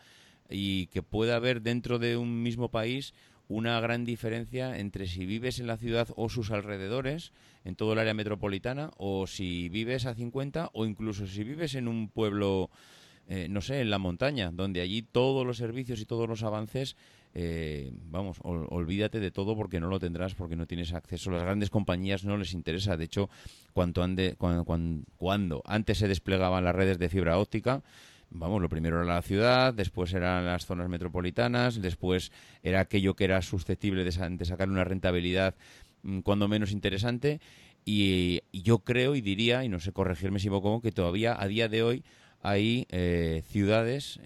y 0.48 0.86
que 0.86 1.02
puede 1.02 1.32
haber 1.32 1.62
dentro 1.62 1.98
de 1.98 2.16
un 2.16 2.42
mismo 2.42 2.70
país 2.70 3.14
una 3.50 3.80
gran 3.80 4.04
diferencia 4.04 4.78
entre 4.78 5.08
si 5.08 5.26
vives 5.26 5.58
en 5.58 5.66
la 5.66 5.76
ciudad 5.76 6.06
o 6.14 6.28
sus 6.28 6.52
alrededores, 6.52 7.32
en 7.64 7.74
todo 7.74 7.94
el 7.94 7.98
área 7.98 8.14
metropolitana, 8.14 8.92
o 8.96 9.26
si 9.26 9.68
vives 9.68 10.06
a 10.06 10.14
50, 10.14 10.70
o 10.72 10.86
incluso 10.86 11.26
si 11.26 11.42
vives 11.42 11.74
en 11.74 11.88
un 11.88 12.08
pueblo, 12.08 12.70
eh, 13.26 13.48
no 13.50 13.60
sé, 13.60 13.80
en 13.80 13.90
la 13.90 13.98
montaña, 13.98 14.52
donde 14.52 14.80
allí 14.80 15.02
todos 15.02 15.44
los 15.44 15.56
servicios 15.56 16.00
y 16.00 16.06
todos 16.06 16.28
los 16.28 16.44
avances, 16.44 16.94
eh, 17.34 17.92
vamos, 18.04 18.38
olvídate 18.44 19.18
de 19.18 19.32
todo 19.32 19.56
porque 19.56 19.80
no 19.80 19.88
lo 19.88 19.98
tendrás, 19.98 20.36
porque 20.36 20.54
no 20.54 20.68
tienes 20.68 20.92
acceso. 20.92 21.32
Las 21.32 21.42
grandes 21.42 21.70
compañías 21.70 22.24
no 22.24 22.36
les 22.36 22.54
interesa. 22.54 22.96
De 22.96 23.06
hecho, 23.06 23.30
cuando, 23.72 24.00
antes 25.64 25.98
se 25.98 26.06
desplegaban 26.06 26.62
las 26.62 26.76
redes 26.76 27.00
de 27.00 27.08
fibra 27.08 27.36
óptica, 27.36 27.82
vamos, 28.30 28.62
lo 28.62 28.68
primero 28.68 29.02
era 29.02 29.14
la 29.14 29.22
ciudad, 29.22 29.74
después 29.74 30.14
eran 30.14 30.46
las 30.46 30.66
zonas 30.66 30.88
metropolitanas, 30.88 31.80
después 31.82 32.32
era 32.62 32.80
aquello 32.80 33.14
que 33.14 33.24
era 33.24 33.42
susceptible 33.42 34.04
de, 34.04 34.12
sacar 34.12 34.68
una 34.68 34.84
rentabilidad 34.84 35.54
mm, 36.02 36.20
cuando 36.20 36.48
menos 36.48 36.72
interesante. 36.72 37.40
Y, 37.84 38.42
yo 38.52 38.80
creo 38.80 39.14
y 39.14 39.20
diría, 39.20 39.64
y 39.64 39.68
no 39.68 39.80
sé 39.80 39.92
corregirme 39.92 40.38
si 40.38 40.48
me 40.48 40.56
equivoco, 40.56 40.80
que 40.80 40.92
todavía 40.92 41.40
a 41.40 41.46
día 41.46 41.68
de 41.68 41.82
hoy 41.82 42.04
hay 42.42 42.86
eh, 42.90 43.42
ciudades 43.48 44.20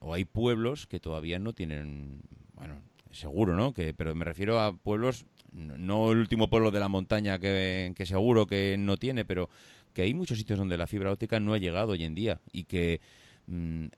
o 0.00 0.12
hay 0.12 0.24
pueblos 0.24 0.86
que 0.86 1.00
todavía 1.00 1.38
no 1.38 1.52
tienen, 1.54 2.22
bueno, 2.54 2.82
seguro, 3.10 3.56
¿no? 3.56 3.72
Que, 3.72 3.94
pero 3.94 4.14
me 4.14 4.24
refiero 4.24 4.60
a 4.60 4.76
pueblos, 4.76 5.26
no 5.52 6.12
el 6.12 6.18
último 6.18 6.50
pueblo 6.50 6.70
de 6.70 6.80
la 6.80 6.88
montaña 6.88 7.38
que, 7.38 7.92
que 7.96 8.06
seguro 8.06 8.46
que 8.46 8.76
no 8.78 8.96
tiene, 8.96 9.24
pero 9.24 9.48
que 9.92 10.02
hay 10.02 10.12
muchos 10.12 10.38
sitios 10.38 10.58
donde 10.58 10.76
la 10.76 10.86
fibra 10.86 11.12
óptica 11.12 11.40
no 11.40 11.54
ha 11.54 11.58
llegado 11.58 11.92
hoy 11.92 12.04
en 12.04 12.14
día 12.14 12.40
y 12.52 12.64
que 12.64 13.00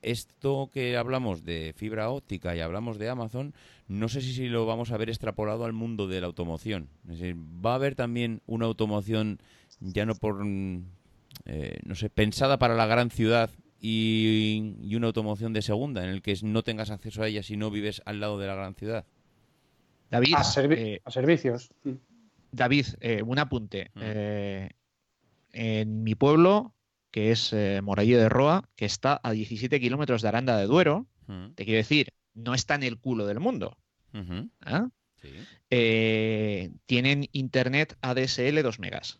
esto 0.02 0.70
que 0.72 0.96
hablamos 0.96 1.44
de 1.44 1.72
fibra 1.76 2.10
óptica 2.10 2.56
y 2.56 2.60
hablamos 2.60 2.98
de 2.98 3.08
Amazon, 3.08 3.54
no 3.88 4.08
sé 4.08 4.20
si, 4.20 4.48
lo 4.48 4.66
vamos 4.66 4.90
a 4.90 4.96
ver 4.96 5.08
extrapolado 5.08 5.64
al 5.64 5.72
mundo 5.72 6.08
de 6.08 6.20
la 6.20 6.26
automoción. 6.26 6.88
Es 7.04 7.20
decir, 7.20 7.36
va 7.36 7.72
a 7.72 7.76
haber 7.76 7.94
también 7.94 8.42
una 8.46 8.66
automoción 8.66 9.38
ya 9.80 10.04
no 10.04 10.14
por, 10.14 10.44
mm, 10.44 10.84
eh, 11.44 11.78
no 11.84 11.94
sé, 11.94 12.10
pensada 12.10 12.58
para 12.58 12.74
la 12.74 12.86
gran 12.86 13.10
ciudad 13.10 13.50
y, 13.80 14.94
una 14.96 15.06
automoción 15.06 15.52
de 15.52 15.62
segunda 15.62 16.02
en 16.02 16.10
el 16.10 16.22
que 16.22 16.36
no 16.42 16.62
tengas 16.62 16.90
acceso 16.90 17.22
a 17.22 17.28
ella 17.28 17.42
si 17.42 17.56
no 17.56 17.70
vives 17.70 18.02
al 18.04 18.20
lado 18.20 18.38
de 18.38 18.46
la 18.46 18.54
gran 18.54 18.74
ciudad. 18.74 19.04
David, 20.10 20.34
a, 20.36 20.42
eh, 20.70 21.02
servicios. 21.08 21.70
David, 22.50 22.86
eh, 23.00 23.22
un 23.22 23.38
apunte. 23.38 23.90
Mm. 23.94 24.70
en 25.52 26.02
mi 26.02 26.14
pueblo 26.14 26.75
que 27.10 27.32
es 27.32 27.52
eh, 27.52 27.80
Morallo 27.82 28.18
de 28.18 28.28
Roa, 28.28 28.68
que 28.76 28.84
está 28.84 29.20
a 29.22 29.32
17 29.32 29.80
kilómetros 29.80 30.22
de 30.22 30.28
Aranda 30.28 30.56
de 30.56 30.66
Duero. 30.66 31.06
Te 31.54 31.64
quiero 31.64 31.78
decir, 31.78 32.12
no 32.34 32.54
está 32.54 32.76
en 32.76 32.84
el 32.84 32.98
culo 32.98 33.26
del 33.26 33.40
mundo. 33.40 33.76
¿Ah? 34.60 34.88
Eh, 35.70 36.70
tienen 36.86 37.28
internet 37.32 37.96
ADSL 38.00 38.62
2 38.62 38.78
megas. 38.78 39.18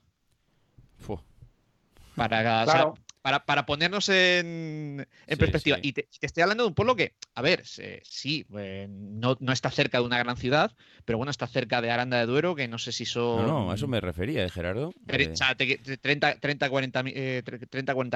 Para, 2.14 2.94
para, 3.26 3.44
para 3.44 3.66
ponernos 3.66 4.08
en, 4.08 5.04
perspectiva. 5.26 5.78
Y 5.82 5.94
te, 5.94 6.06
estoy 6.20 6.44
hablando 6.44 6.62
de 6.62 6.68
un 6.68 6.74
pueblo 6.76 6.94
que, 6.94 7.14
a 7.34 7.42
ver, 7.42 7.64
sí, 7.66 8.46
eh, 8.56 8.86
no, 8.88 9.36
está 9.52 9.68
cerca 9.72 9.98
de 9.98 10.04
una 10.04 10.18
gran 10.18 10.36
ciudad, 10.36 10.70
pero 11.04 11.18
bueno, 11.18 11.32
está 11.32 11.48
cerca 11.48 11.82
de 11.82 11.90
Aranda 11.90 12.20
de 12.20 12.26
Duero, 12.26 12.54
que 12.54 12.68
no 12.68 12.78
sé 12.78 12.92
si 12.92 13.04
son. 13.04 13.44
No, 13.44 13.64
no, 13.64 13.72
a 13.72 13.74
eso 13.74 13.88
me 13.88 14.00
refería, 14.00 14.44
¿eh, 14.44 14.48
Gerardo? 14.48 14.90
O 14.90 15.36
sea, 15.36 15.56
30, 15.56 16.38
30, 16.38 16.70
40 16.70 17.02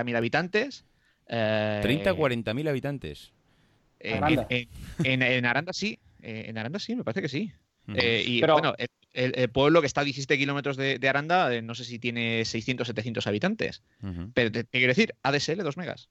mil 0.04 0.16
habitantes. 0.16 0.84
30, 1.26 2.14
40 2.14 2.54
mil 2.54 2.68
habitantes. 2.68 3.32
En, 3.98 4.22
Aranda. 4.22 4.46
sí. 5.72 5.98
en 6.22 6.56
Aranda 6.56 6.78
sí, 6.78 6.94
me 6.94 7.02
parece 7.02 7.22
que 7.22 7.28
sí. 7.28 7.52
y 7.88 8.40
bueno, 8.42 8.76
el, 9.12 9.50
pueblo 9.50 9.80
que 9.80 9.86
está 9.86 10.02
a 10.02 10.04
17 10.04 10.38
kilómetros 10.38 10.76
de, 10.76 11.08
Aranda, 11.08 11.52
eh, 11.54 11.62
no 11.62 11.74
sé 11.74 11.84
si 11.84 11.98
tiene 11.98 12.44
600, 12.44 12.86
700 12.86 13.26
habitantes. 13.26 13.82
Pero 14.34 14.52
te, 14.52 14.64
quiero 14.64 14.88
decir, 14.88 15.14
ADSL 15.22 15.62
2 15.62 15.76
megas. 15.76 16.08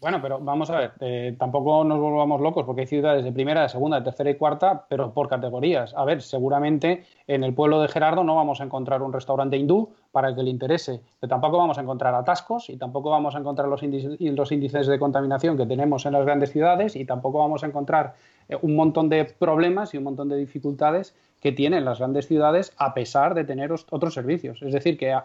Bueno, 0.00 0.22
pero 0.22 0.40
vamos 0.40 0.70
a 0.70 0.78
ver, 0.78 0.92
eh, 1.00 1.36
tampoco 1.38 1.84
nos 1.84 1.98
volvamos 1.98 2.40
locos 2.40 2.64
porque 2.64 2.82
hay 2.82 2.86
ciudades 2.86 3.22
de 3.22 3.32
primera, 3.32 3.60
de 3.60 3.68
segunda, 3.68 3.98
de 3.98 4.04
tercera 4.04 4.30
y 4.30 4.36
cuarta, 4.36 4.86
pero 4.88 5.12
por 5.12 5.28
categorías. 5.28 5.92
A 5.94 6.06
ver, 6.06 6.22
seguramente 6.22 7.04
en 7.26 7.44
el 7.44 7.52
pueblo 7.52 7.82
de 7.82 7.88
Gerardo 7.88 8.24
no 8.24 8.34
vamos 8.34 8.62
a 8.62 8.64
encontrar 8.64 9.02
un 9.02 9.12
restaurante 9.12 9.58
hindú 9.58 9.92
para 10.10 10.30
el 10.30 10.36
que 10.36 10.42
le 10.42 10.48
interese, 10.48 11.02
pero 11.20 11.28
tampoco 11.28 11.58
vamos 11.58 11.76
a 11.76 11.82
encontrar 11.82 12.14
atascos 12.14 12.70
y 12.70 12.78
tampoco 12.78 13.10
vamos 13.10 13.34
a 13.34 13.40
encontrar 13.40 13.68
los 13.68 13.82
los 13.82 14.52
índices 14.52 14.86
de 14.86 14.98
contaminación 14.98 15.58
que 15.58 15.66
tenemos 15.66 16.06
en 16.06 16.14
las 16.14 16.24
grandes 16.24 16.50
ciudades 16.50 16.96
y 16.96 17.04
tampoco 17.04 17.38
vamos 17.40 17.62
a 17.62 17.66
encontrar 17.66 18.14
eh, 18.48 18.56
un 18.62 18.76
montón 18.76 19.10
de 19.10 19.26
problemas 19.26 19.92
y 19.92 19.98
un 19.98 20.04
montón 20.04 20.30
de 20.30 20.36
dificultades 20.36 21.14
que 21.40 21.52
tienen 21.52 21.84
las 21.84 21.98
grandes 21.98 22.26
ciudades 22.26 22.72
a 22.76 22.94
pesar 22.94 23.34
de 23.34 23.44
tener 23.44 23.72
otros 23.72 24.14
servicios. 24.14 24.62
Es 24.62 24.72
decir, 24.72 24.98
que 24.98 25.16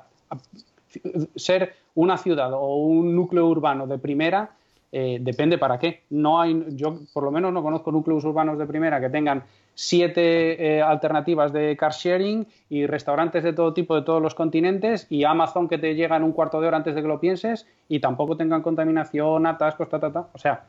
ser 1.36 1.74
una 1.96 2.18
ciudad 2.18 2.54
o 2.54 2.78
un 2.78 3.16
núcleo 3.16 3.48
urbano 3.48 3.88
de 3.88 3.98
primera 3.98 4.52
eh, 4.92 5.18
depende 5.20 5.58
para 5.58 5.78
qué. 5.78 6.04
No 6.10 6.40
hay, 6.40 6.66
yo 6.70 7.00
por 7.14 7.24
lo 7.24 7.32
menos 7.32 7.52
no 7.52 7.62
conozco 7.62 7.92
núcleos 7.92 8.24
urbanos 8.24 8.58
de 8.58 8.66
primera 8.66 9.02
que 9.02 9.10
tengan 9.10 9.44
siete 9.74 10.78
eh, 10.78 10.82
alternativas 10.82 11.52
de 11.52 11.76
car 11.76 11.92
sharing 11.92 12.48
y 12.70 12.86
restaurantes 12.88 13.44
de 13.44 13.52
todo 13.52 13.74
tipo 13.74 13.94
de 13.96 14.04
todos 14.04 14.22
los 14.22 14.36
continentes 14.36 15.08
y 15.10 15.26
Amazon 15.26 15.68
que 15.68 15.78
te 15.78 15.96
llega 15.96 16.16
en 16.16 16.24
un 16.24 16.32
cuarto 16.32 16.62
de 16.62 16.68
hora 16.68 16.78
antes 16.78 16.96
de 16.96 17.02
que 17.02 17.08
lo 17.10 17.20
pienses 17.20 17.68
y 17.90 18.00
tampoco 18.00 18.38
tengan 18.38 18.62
contaminación, 18.62 19.46
atascos, 19.46 19.90
ta, 19.90 20.00
ta, 20.00 20.14
ta. 20.14 20.28
O 20.34 20.38
sea, 20.38 20.64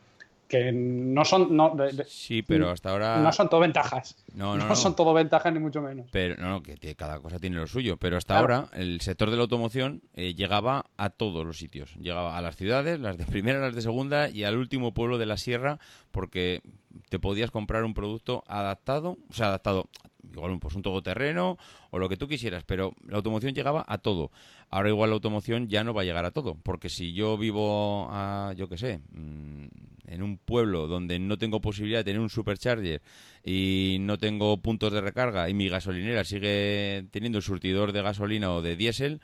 que 0.49 0.73
no 0.73 1.25
son 1.25 1.57
no, 1.57 1.77
sí 2.07 2.43
pero 2.43 2.71
hasta 2.71 2.91
ahora 2.91 3.19
no 3.19 3.33
son 3.33 3.49
todo 3.49 3.61
ventajas. 3.61 4.17
No, 4.35 4.57
no, 4.57 4.67
no, 4.67 4.77
son 4.77 4.95
todo 4.95 5.13
ventajas 5.15 5.53
ni 5.53 5.59
mucho 5.59 5.81
menos. 5.81 6.07
Pero 6.13 6.37
no, 6.37 6.51
no 6.51 6.63
que 6.63 6.95
cada 6.95 7.21
cosa 7.21 7.39
tiene 7.39 7.57
lo 7.57 7.67
suyo. 7.67 7.97
Pero 7.97 8.17
hasta 8.17 8.39
ahora 8.39 8.69
el 8.73 9.01
sector 9.01 9.31
de 9.31 9.37
la 9.37 9.43
automoción 9.43 10.03
eh, 10.15 10.35
llegaba 10.35 10.87
a 10.97 11.11
todos 11.11 11.45
los 11.45 11.59
sitios. 11.59 11.95
Llegaba 11.97 12.37
a 12.37 12.41
las 12.43 12.57
ciudades 12.57 13.01
las 13.01 13.19
de 13.19 13.25
primera 13.25 13.59
las 13.61 13.75
de 13.75 13.83
segunda 13.83 14.29
y 14.29 14.45
al 14.45 14.57
último 14.57 14.95
pueblo 14.95 15.19
de 15.19 15.27
la 15.27 15.37
sierra 15.37 15.79
porque 16.11 16.63
te 17.09 17.19
podías 17.19 17.51
comprar 17.51 17.85
un 17.85 17.95
producto 17.95 18.45
adaptado 18.47 19.17
o 19.29 19.33
sea 19.33 19.49
adaptado 19.49 19.89
igual 20.33 20.53
un, 20.53 20.61
pues 20.61 20.75
un 20.75 20.83
todoterreno 20.83 21.59
o 21.91 21.99
lo 21.99 22.09
que 22.09 22.17
tú 22.17 22.29
quisieras, 22.29 22.65
pero 22.65 22.95
la 23.07 23.17
automoción 23.17 23.55
llegaba 23.55 23.85
a 23.87 23.99
todo. 23.99 24.31
Ahora 24.71 24.89
igual 24.89 25.11
la 25.11 25.15
automoción 25.15 25.69
ya 25.69 25.85
no 25.85 25.95
va 25.95 26.03
a 26.03 26.05
llegar 26.05 26.25
a 26.25 26.31
todo, 26.31 26.57
porque 26.63 26.89
si 26.89 27.13
yo 27.13 27.39
vivo 27.39 28.09
a, 28.11 28.53
yo 28.57 28.69
qué 28.69 28.77
sé, 28.77 29.01
mm, 29.13 29.67
en 30.07 30.23
un 30.23 30.39
pueblo 30.39 30.87
donde 30.87 31.19
no 31.19 31.39
tengo 31.39 31.61
posibilidad 31.61 32.01
de 32.01 32.05
tener 32.05 32.21
un 32.21 32.31
supercharger 32.31 33.03
y 33.45 33.99
no 34.01 34.19
tengo 34.19 34.57
puntos 34.59 34.93
de 34.93 35.01
recarga 35.01 35.49
y 35.49 35.55
mi 35.55 35.69
gasolinera 35.69 36.25
sigue 36.25 37.07
teniendo 37.11 37.39
el 37.39 37.45
surtidor 37.45 37.93
de 37.93 38.03
gasolina 38.03 38.53
o 38.53 38.63
de 38.63 38.77
diésel, 38.77 39.21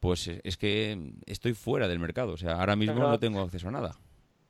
pues 0.00 0.28
es 0.28 0.56
que 0.56 1.12
estoy 1.26 1.54
fuera 1.54 1.88
del 1.88 1.98
mercado. 1.98 2.32
O 2.32 2.36
sea, 2.36 2.54
ahora 2.54 2.76
mismo 2.76 3.00
no 3.00 3.18
tengo 3.18 3.40
acceso 3.40 3.68
a 3.68 3.72
nada. 3.72 3.96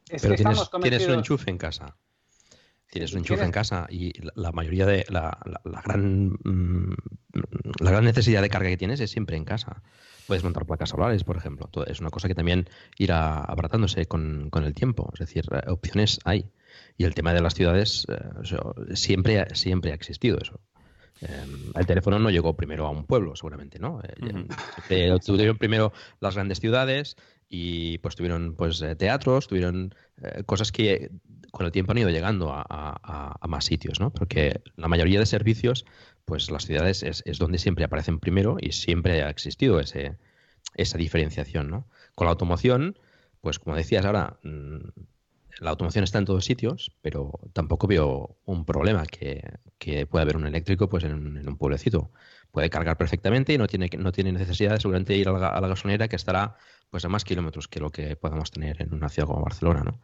Pero 0.09 0.35
tienes, 0.35 0.71
tienes 0.83 1.07
un 1.07 1.15
enchufe 1.15 1.51
en 1.51 1.59
casa. 1.59 1.97
Tienes 2.93 3.15
un 3.15 3.21
enchufe 3.21 3.43
en 3.43 3.53
casa 3.53 3.87
y 3.89 4.13
la, 4.35 4.53
mayoría 4.53 4.85
de 4.85 5.07
la, 5.09 5.39
gran 5.83 6.27
mm, 6.45 6.95
la 7.81 7.91
gran 7.91 8.05
necesidad 8.05 8.43
de 8.43 8.51
carga 8.51 8.69
que 8.69 8.77
tienes 8.77 9.01
es 9.01 9.11
siempre 9.11 9.39
en 9.39 9.47
casa. 9.47 9.83
Puedes 10.27 10.45
montar 10.45 10.67
placas 10.67 10.91
solares, 10.91 11.25
por 11.25 11.39
ejemplo. 11.39 11.71
Es 11.87 12.01
una 12.01 12.11
cosa 12.11 12.29
que 12.29 12.35
también 12.35 12.69
irá 12.99 13.39
abratándose 13.41 14.05
con, 14.05 14.51
el 14.53 14.75
tiempo. 14.75 15.09
Es 15.15 15.21
decir, 15.21 15.47
eh, 15.53 15.71
opciones 15.71 16.21
hay. 16.25 16.51
Y 16.99 17.05
el 17.05 17.15
tema 17.15 17.33
de 17.33 17.41
las 17.41 17.55
ciudades 17.55 18.07
eh, 18.11 18.95
siempre, 18.95 19.47
siempre 19.55 19.93
ha 19.93 19.95
existido 19.95 20.37
eso. 20.37 20.61
Em, 21.23 21.73
el 21.75 21.87
teléfono 21.87 22.19
no 22.19 22.29
llegó 22.29 22.57
primero 22.57 22.87
a 22.87 22.91
un 22.91 23.07
pueblo, 23.07 23.35
seguramente, 23.37 23.79
¿no? 23.79 24.03
Eh, 24.91 25.17
tuvieron 25.25 25.57
primero 25.57 25.95
las 26.21 26.35
grandes 26.35 26.61
ciudades 26.61 27.17
y 27.49 27.97
pues 27.99 28.17
tuvieron 28.17 28.55
pues 28.55 28.83
eh, 28.83 28.97
teatros, 28.97 29.49
tuvieron 29.49 29.95
cosas 30.45 30.73
que 30.73 31.11
con 31.53 31.67
el 31.67 31.73
tiempo 31.73 31.93
han 31.93 31.99
ido 31.99 32.11
llegando 32.11 32.51
a, 32.53 33.39
más 33.47 33.67
sitios, 33.67 34.01
¿no? 34.01 34.11
Porque 34.11 34.63
la 34.77 34.89
mayoría 34.89 35.21
de 35.21 35.27
servicios, 35.27 35.85
pues 36.25 36.51
las 36.51 36.65
ciudades 36.65 37.03
es, 37.03 37.39
donde 37.39 37.59
siempre 37.59 37.85
aparecen 37.85 38.19
primero 38.19 38.57
y 38.59 38.73
siempre 38.73 39.23
ha 39.23 39.29
existido 39.29 39.79
ese, 39.79 40.17
esa 40.75 40.99
diferenciación, 40.99 41.69
¿no? 41.69 41.87
Con 42.15 42.25
la 42.25 42.33
automoción, 42.33 42.99
pues 43.43 43.59
como 43.59 43.77
decías 43.77 44.07
ahora, 44.07 44.39
mm, 44.43 44.79
la 45.61 45.71
automoción 45.71 46.05
está 46.05 46.19
en 46.19 46.25
todos 46.25 46.47
sitios, 46.47 46.91
pero 47.03 47.39
tampoco 47.53 47.87
veo 47.87 48.39
un 48.47 48.65
problema 48.65 49.05
que, 49.05 49.59
pueda 50.11 50.23
haber 50.23 50.37
un 50.37 50.47
eléctrico 50.47 50.89
pues 50.89 51.05
en, 51.05 51.47
un 51.47 51.57
pueblecito. 51.59 52.11
Puede 52.51 52.71
cargar 52.71 52.97
perfectamente 52.97 53.53
y 53.53 53.59
no 53.59 53.67
tiene, 53.67 53.91
no 53.99 54.11
tiene 54.13 54.33
necesidad 54.33 54.73
de 54.73 54.81
seguramente 54.81 55.17
ir 55.17 55.29
a 55.29 55.33
la, 55.33 55.49
a 55.49 55.61
gasolinera 55.61 56.09
que 56.09 56.17
estará 56.17 56.57
pues 56.91 57.05
a 57.05 57.09
más 57.09 57.25
kilómetros 57.25 57.69
que 57.69 57.81
lo 57.81 57.91
que 57.91 58.17
podamos 58.17 58.51
tener 58.51 58.81
en 58.81 58.95
una 58.95 59.09
ciudad 59.09 59.27
como 59.27 59.43
Barcelona, 59.43 59.83
¿no? 59.83 60.01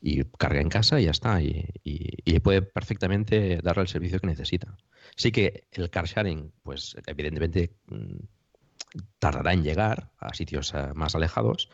Y 0.00 0.24
carga 0.24 0.60
en 0.60 0.70
casa 0.70 0.98
y 0.98 1.04
ya 1.04 1.10
está, 1.10 1.42
y, 1.42 1.66
y, 1.84 2.40
puede 2.40 2.62
perfectamente 2.62 3.60
darle 3.62 3.82
el 3.82 3.88
servicio 3.88 4.18
que 4.18 4.28
necesita. 4.28 4.76
Sí 5.14 5.30
que 5.30 5.68
el 5.72 5.90
car 5.90 6.06
sharing, 6.06 6.52
pues 6.62 6.96
evidentemente 7.06 7.76
mm, 7.86 8.16
tardará 9.18 9.52
en 9.52 9.62
llegar 9.62 10.10
a 10.18 10.32
sitios 10.34 10.72
eh, 10.74 10.92
más 10.94 11.14
alejados, 11.14 11.68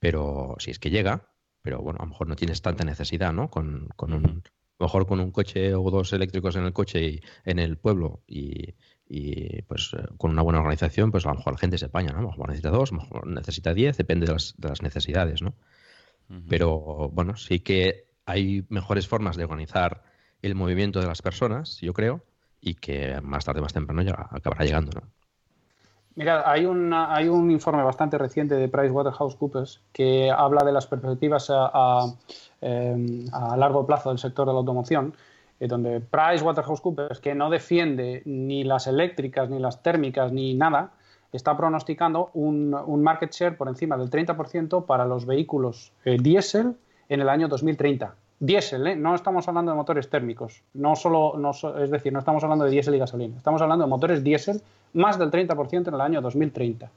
pero 0.00 0.56
si 0.58 0.72
es 0.72 0.78
que 0.78 0.90
llega, 0.90 1.30
pero 1.62 1.80
bueno, 1.80 1.98
a 2.00 2.04
lo 2.04 2.10
mejor 2.10 2.28
no 2.28 2.36
tienes 2.36 2.62
tanta 2.62 2.84
necesidad, 2.84 3.32
¿no? 3.32 3.48
Con, 3.48 3.88
con 3.96 4.12
un, 4.12 4.42
mejor 4.78 5.06
con 5.06 5.20
un 5.20 5.30
coche 5.30 5.74
o 5.74 5.90
dos 5.90 6.12
eléctricos 6.12 6.56
en 6.56 6.64
el 6.64 6.72
coche 6.72 7.00
y 7.02 7.20
en 7.44 7.58
el 7.58 7.78
pueblo 7.78 8.22
y, 8.26 8.74
y 9.06 9.62
pues 9.62 9.92
eh, 9.96 10.04
con 10.16 10.32
una 10.32 10.42
buena 10.42 10.60
organización, 10.60 11.10
pues 11.10 11.26
a 11.26 11.30
lo 11.30 11.36
mejor 11.36 11.54
la 11.54 11.58
gente 11.58 11.78
se 11.78 11.86
apaña, 11.86 12.12
¿no? 12.12 12.18
A 12.18 12.22
lo 12.22 12.28
mejor 12.28 12.48
necesita 12.48 12.70
dos, 12.70 12.92
a 12.92 12.96
lo 12.96 13.02
mejor 13.02 13.26
necesita 13.26 13.74
diez, 13.74 13.96
depende 13.96 14.26
de 14.26 14.32
las, 14.32 14.54
de 14.56 14.68
las 14.68 14.82
necesidades, 14.82 15.42
¿no? 15.42 15.54
Pero 16.48 17.08
bueno, 17.10 17.36
sí 17.36 17.60
que 17.60 18.08
hay 18.26 18.64
mejores 18.68 19.08
formas 19.08 19.36
de 19.36 19.44
organizar 19.44 20.02
el 20.42 20.54
movimiento 20.54 21.00
de 21.00 21.06
las 21.06 21.22
personas, 21.22 21.80
yo 21.80 21.92
creo, 21.94 22.22
y 22.60 22.74
que 22.74 23.20
más 23.22 23.44
tarde, 23.44 23.60
más 23.60 23.72
temprano 23.72 24.02
ya 24.02 24.28
acabará 24.30 24.64
llegando, 24.64 25.00
¿no? 25.00 25.06
Mira, 26.16 26.50
hay, 26.50 26.66
una, 26.66 27.14
hay 27.14 27.28
un 27.28 27.48
informe 27.50 27.82
bastante 27.84 28.18
reciente 28.18 28.56
de 28.56 28.68
PricewaterhouseCoopers 28.68 29.82
que 29.92 30.30
habla 30.30 30.64
de 30.64 30.72
las 30.72 30.86
perspectivas 30.88 31.48
a, 31.48 31.70
a, 31.72 32.12
em, 32.60 33.24
a 33.32 33.56
largo 33.56 33.86
plazo 33.86 34.08
del 34.08 34.18
sector 34.18 34.46
de 34.48 34.52
la 34.52 34.58
automoción 34.58 35.14
eh, 35.60 35.66
donde 35.66 36.00
PricewaterhouseCoopers, 36.00 37.20
que 37.20 37.34
no 37.34 37.50
defiende 37.50 38.22
ni 38.24 38.62
las 38.62 38.86
eléctricas, 38.86 39.50
ni 39.50 39.58
las 39.58 39.82
térmicas, 39.82 40.32
ni 40.32 40.54
nada, 40.54 40.92
está 41.32 41.56
pronosticando 41.56 42.30
un, 42.34 42.70
market 43.02 43.32
share 43.32 43.56
por 43.56 43.68
encima 43.68 43.96
del 43.96 44.10
30% 44.10 44.86
para 44.86 45.04
los 45.04 45.26
vehículos 45.26 45.92
eh, 46.04 46.16
diésel 46.20 46.76
en 47.08 47.20
el 47.20 47.28
año 47.28 47.48
2030. 47.48 48.14
Diésel, 48.40 48.86
¿eh? 48.86 48.96
no 48.96 49.14
estamos 49.14 49.48
hablando 49.48 49.72
de 49.72 49.76
motores 49.76 50.08
térmicos, 50.08 50.62
no 50.74 50.94
solo, 50.94 51.34
no, 51.36 51.50
es 51.50 51.90
decir, 51.90 52.12
no 52.12 52.20
estamos 52.20 52.44
hablando 52.44 52.64
de 52.64 52.70
diésel 52.70 52.94
y 52.94 52.98
gasolina, 52.98 53.36
estamos 53.36 53.60
hablando 53.60 53.84
de 53.84 53.90
motores 53.90 54.22
diésel 54.22 54.62
más 54.92 55.18
del 55.18 55.30
30% 55.30 55.88
en 55.88 55.94
el 55.94 56.00
año 56.00 56.20
2030. 56.20 56.88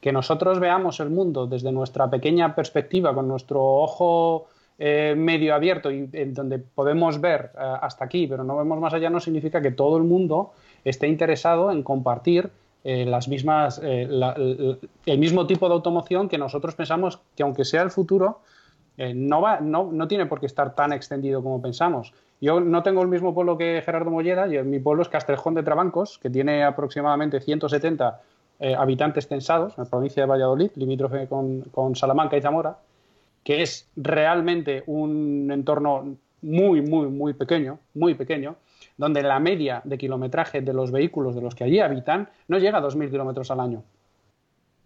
Que 0.00 0.12
nosotros 0.12 0.58
veamos 0.58 0.98
el 1.00 1.10
mundo 1.10 1.46
desde 1.46 1.70
nuestra 1.70 2.08
pequeña 2.10 2.54
perspectiva, 2.54 3.14
con 3.14 3.28
nuestro 3.28 3.62
ojo 3.62 4.46
eh, 4.78 5.14
medio 5.16 5.54
abierto 5.54 5.92
y 5.92 6.08
en 6.12 6.34
donde 6.34 6.58
podemos 6.58 7.20
ver 7.20 7.52
hasta 7.54 8.06
aquí, 8.06 8.26
pero 8.26 8.42
no 8.42 8.56
vemos 8.56 8.80
más 8.80 8.94
allá, 8.94 9.10
no 9.10 9.20
significa 9.20 9.60
que 9.60 9.70
todo 9.70 9.98
el 9.98 10.04
mundo 10.04 10.52
esté 10.84 11.06
interesado 11.06 11.70
en 11.70 11.82
compartir 11.82 12.50
eh, 12.84 13.04
las 13.06 13.28
mismas, 13.28 13.80
el 13.82 15.18
mismo 15.18 15.46
tipo 15.46 15.68
de 15.68 15.74
automoción 15.74 16.28
que 16.28 16.38
nosotros 16.38 16.74
pensamos 16.74 17.20
que 17.36 17.42
aunque 17.42 17.64
sea 17.64 17.82
el 17.82 17.90
futuro, 17.90 18.40
no, 19.14 19.40
va, 19.40 19.58
no, 19.60 19.90
no, 19.90 20.06
tiene 20.06 20.26
por 20.26 20.38
qué 20.38 20.46
estar 20.46 20.74
tan 20.74 20.92
extendido 20.92 21.42
como 21.42 21.62
pensamos. 21.62 22.12
Yo 22.40 22.60
no 22.60 22.82
tengo 22.82 23.02
el 23.02 23.08
mismo 23.08 23.34
pueblo 23.34 23.56
que 23.56 23.82
Gerardo 23.84 24.10
Molleda, 24.10 24.46
y 24.46 24.62
mi 24.64 24.78
pueblo 24.80 25.02
es 25.02 25.08
Castrejón 25.08 25.54
de 25.54 25.62
Trabancos, 25.62 26.18
que 26.18 26.28
tiene 26.28 26.62
aproximadamente 26.62 27.40
170 27.40 28.20
habitantes 28.76 29.26
censados 29.26 29.76
en 29.78 29.84
la 29.84 29.90
provincia 29.90 30.22
de 30.22 30.28
Valladolid, 30.28 30.70
limítrofe 30.76 31.26
con, 31.26 31.62
con 31.72 31.96
Salamanca 31.96 32.36
y 32.36 32.42
Zamora 32.42 32.76
que 33.44 33.62
es 33.62 33.88
realmente 33.96 34.82
un 34.86 35.50
entorno 35.52 36.16
muy, 36.42 36.80
muy, 36.80 37.08
muy 37.08 37.34
pequeño, 37.34 37.78
muy 37.94 38.14
pequeño, 38.14 38.56
donde 38.96 39.22
la 39.22 39.38
media 39.40 39.80
de 39.84 39.98
kilometraje 39.98 40.60
de 40.60 40.72
los 40.72 40.90
vehículos 40.90 41.34
de 41.34 41.42
los 41.42 41.54
que 41.54 41.64
allí 41.64 41.80
habitan 41.80 42.28
no 42.48 42.58
llega 42.58 42.78
a 42.78 42.82
2.000 42.82 43.10
kilómetros 43.10 43.50
al 43.50 43.60
año. 43.60 43.82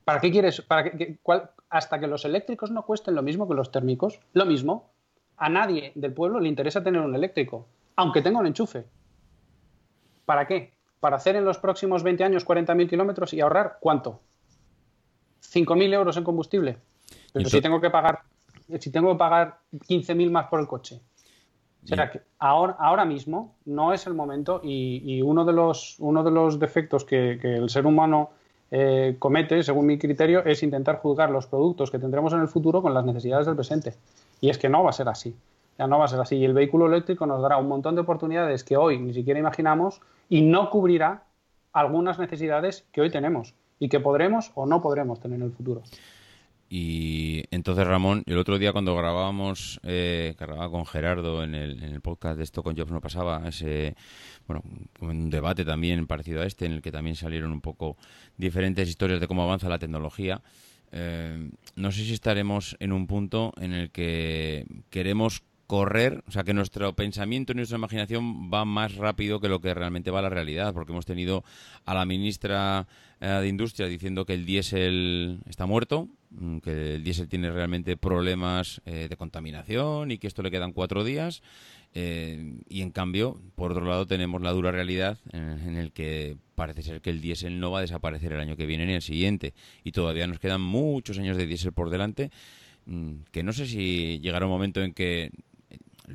¿Para 0.05 0.21
qué 0.21 0.31
quieres? 0.31 0.63
Para 0.63 0.93
hasta 1.69 1.99
que 1.99 2.07
los 2.07 2.25
eléctricos 2.25 2.71
no 2.71 2.83
cuesten 2.83 3.15
lo 3.15 3.23
mismo 3.23 3.49
que 3.49 3.55
los 3.55 3.73
térmicos, 3.73 4.21
lo 4.33 4.47
mismo, 4.47 4.91
a 5.37 5.49
nadie 5.49 5.93
del 5.95 6.13
pueblo 6.13 6.39
le 6.41 6.49
interesa 6.49 6.83
tener 6.83 7.01
un 7.01 7.15
eléctrico, 7.15 7.67
aunque 7.97 8.23
tenga 8.23 8.39
un 8.39 8.47
enchufe. 8.47 8.87
¿Para 10.25 10.47
qué? 10.47 10.73
Para 11.01 11.17
hacer 11.17 11.37
en 11.37 11.45
los 11.45 11.59
próximos 11.59 12.03
20 12.03 12.25
años 12.25 12.47
40.000 12.47 12.89
kilómetros 12.89 13.35
y 13.35 13.41
ahorrar 13.41 13.79
cuánto? 13.81 14.21
5.000 15.43 15.93
euros 15.93 16.17
en 16.17 16.25
combustible. 16.25 16.79
Pero 17.33 17.49
si 17.49 17.61
tengo 17.61 17.81
que 17.81 17.91
pagar 17.91 18.21
si 18.81 18.91
tengo 18.91 19.13
que 19.13 19.19
pagar 19.19 19.59
15.000 19.73 20.31
más 20.31 20.47
por 20.47 20.61
el 20.61 20.67
coche. 20.67 21.01
Será 21.87 22.11
que 22.11 22.21
ahora, 22.39 22.77
ahora 22.79 23.05
mismo 23.05 23.55
no 23.65 23.93
es 23.93 24.07
el 24.07 24.15
momento 24.15 24.61
y, 24.63 25.23
uno, 25.23 25.45
de 25.45 25.53
los, 25.53 25.97
uno 26.01 26.25
de 26.25 26.31
los 26.31 26.59
defectos 26.59 27.05
que, 27.05 27.39
el 27.43 27.71
ser 27.71 27.87
humano 27.87 28.31
eh, 28.71 29.17
comete, 29.19 29.63
según 29.63 29.87
mi 29.87 29.99
criterio, 29.99 30.45
es 30.45 30.63
intentar 30.63 30.99
juzgar 30.99 31.31
los 31.31 31.47
productos 31.47 31.91
que 31.91 31.99
tendremos 31.99 32.33
en 32.33 32.41
el 32.41 32.49
futuro 32.49 32.83
con 32.83 32.93
las 32.93 33.05
necesidades 33.05 33.47
del 33.47 33.55
presente. 33.55 33.95
Y 34.41 34.51
es 34.51 34.59
que 34.59 34.69
no 34.69 34.83
va 34.83 34.91
a 34.91 34.93
ser 34.93 35.09
así. 35.09 35.35
Ya 35.79 35.87
no 35.87 35.99
va 35.99 36.07
a 36.07 36.09
ser 36.09 36.21
así. 36.21 36.37
Y 36.37 36.45
el 36.45 36.55
vehículo 36.55 36.87
eléctrico 36.87 37.27
nos 37.27 37.41
dará 37.43 37.59
un 37.59 37.69
montón 37.69 37.95
de 37.95 38.01
oportunidades 38.01 38.65
que 38.65 38.77
hoy 38.77 38.99
ni 38.99 39.13
siquiera 39.13 39.39
imaginamos 39.39 40.01
y 40.29 40.43
no 40.43 40.71
cubrirá 40.71 41.23
algunas 41.73 42.19
necesidades 42.19 42.85
que 42.93 43.03
hoy 43.03 43.11
tenemos 43.11 43.55
y 43.79 43.89
que 43.89 44.01
podremos 44.01 44.51
o 44.55 44.67
no 44.67 44.81
podremos 44.81 45.21
tener 45.21 45.39
en 45.39 45.47
el 45.47 45.53
futuro. 45.53 45.83
Y 46.69 47.45
entonces, 47.51 47.87
Ramón, 47.87 48.25
el 48.27 48.39
otro 48.39 48.59
día 48.59 48.73
cuando 48.73 48.97
grabábamos, 48.97 49.81
eh, 49.85 50.35
grababa 50.39 50.69
con 50.71 50.85
Gerardo 50.85 51.45
en 51.45 51.55
el, 51.55 51.83
en 51.83 51.93
el 51.93 52.01
podcast 52.01 52.39
de 52.39 52.45
esto 52.45 52.63
con 52.65 52.77
Jobs 52.77 52.91
no 52.91 53.01
pasaba, 53.01 53.47
ese, 53.47 53.95
bueno, 54.49 54.65
un 55.01 55.31
debate 55.31 55.65
también 55.65 56.09
parecido 56.09 56.43
a 56.43 56.47
este, 56.47 56.67
en 56.67 56.73
el 56.73 56.83
que 56.83 56.91
también 56.91 57.15
salieron 57.15 57.53
un 57.53 57.61
poco 57.61 57.97
diferentes 58.37 58.89
historias 58.89 59.21
de 59.21 59.29
cómo 59.29 59.45
avanza 59.45 59.69
la 59.69 59.79
tecnología. 59.79 60.43
Eh, 60.91 61.51
no 61.77 61.93
sé 61.93 62.05
si 62.05 62.13
estaremos 62.13 62.77
en 62.81 62.93
un 62.93 63.07
punto 63.07 63.53
en 63.59 63.73
el 63.73 63.91
que 63.91 64.67
queremos 64.91 65.43
correr, 65.67 66.23
o 66.29 66.31
sea, 66.31 66.45
que 66.45 66.55
nuestro 66.55 66.95
pensamiento 66.95 67.53
y 67.53 67.57
nuestra 67.57 67.79
imaginación 67.79 68.51
va 68.53 68.65
más 68.65 68.95
rápido 68.95 69.41
que 69.41 69.49
lo 69.49 69.61
que 69.61 69.75
realmente 69.75 70.11
va 70.11 70.21
a 70.21 70.23
la 70.23 70.29
realidad, 70.29 70.73
porque 70.73 70.93
hemos 70.93 71.07
tenido 71.07 71.45
a 71.85 71.95
la 71.95 72.05
ministra 72.05 72.87
eh, 73.21 73.27
de 73.27 73.49
Industria 73.49 73.89
diciendo 73.89 74.25
que 74.25 74.35
el 74.35 74.47
diésel 74.47 75.41
está 75.47 75.67
muerto, 75.67 76.09
que 76.63 76.97
el 76.97 77.05
diésel 77.05 77.29
tiene 77.29 77.51
realmente 77.51 77.97
problemas 77.97 78.81
eh, 78.85 79.07
de 79.09 79.17
contaminación 79.17 80.11
y 80.11 80.19
que 80.19 80.27
esto 80.27 80.43
le 80.43 80.51
quedan 80.51 80.73
cuatro 80.73 81.05
días. 81.05 81.43
Eh, 81.95 82.59
y 82.69 82.83
en 82.83 82.91
cambio, 82.91 83.41
por 83.55 83.73
otro 83.73 83.87
lado, 83.87 84.07
tenemos 84.07 84.43
la 84.43 84.53
dura 84.53 84.71
realidad 84.71 85.19
en, 85.33 85.77
el 85.77 85.93
que 85.93 86.37
parece 86.55 86.83
ser 86.83 87.01
que 87.01 87.11
el 87.11 87.21
diésel 87.21 87.59
no 87.59 87.71
va 87.71 87.79
a 87.79 87.83
desaparecer 87.83 88.33
el 88.33 88.41
año 88.41 88.57
que 88.57 88.67
viene 88.67 88.87
ni 88.87 88.93
el 88.93 89.03
siguiente. 89.03 89.55
Y 89.83 89.93
todavía 89.93 90.27
nos 90.27 90.39
quedan 90.39 90.61
muchos 90.61 91.19
años 91.19 91.37
de 91.37 91.47
diésel 91.47 91.73
por 91.73 91.91
delante 91.91 92.31
mm, 92.85 93.13
que 93.33 93.43
no 93.43 93.53
sé 93.53 93.67
si 93.67 94.21
llegará 94.21 94.47
un 94.47 94.53
momento 94.53 94.83
en 94.83 94.93
que 94.93 95.31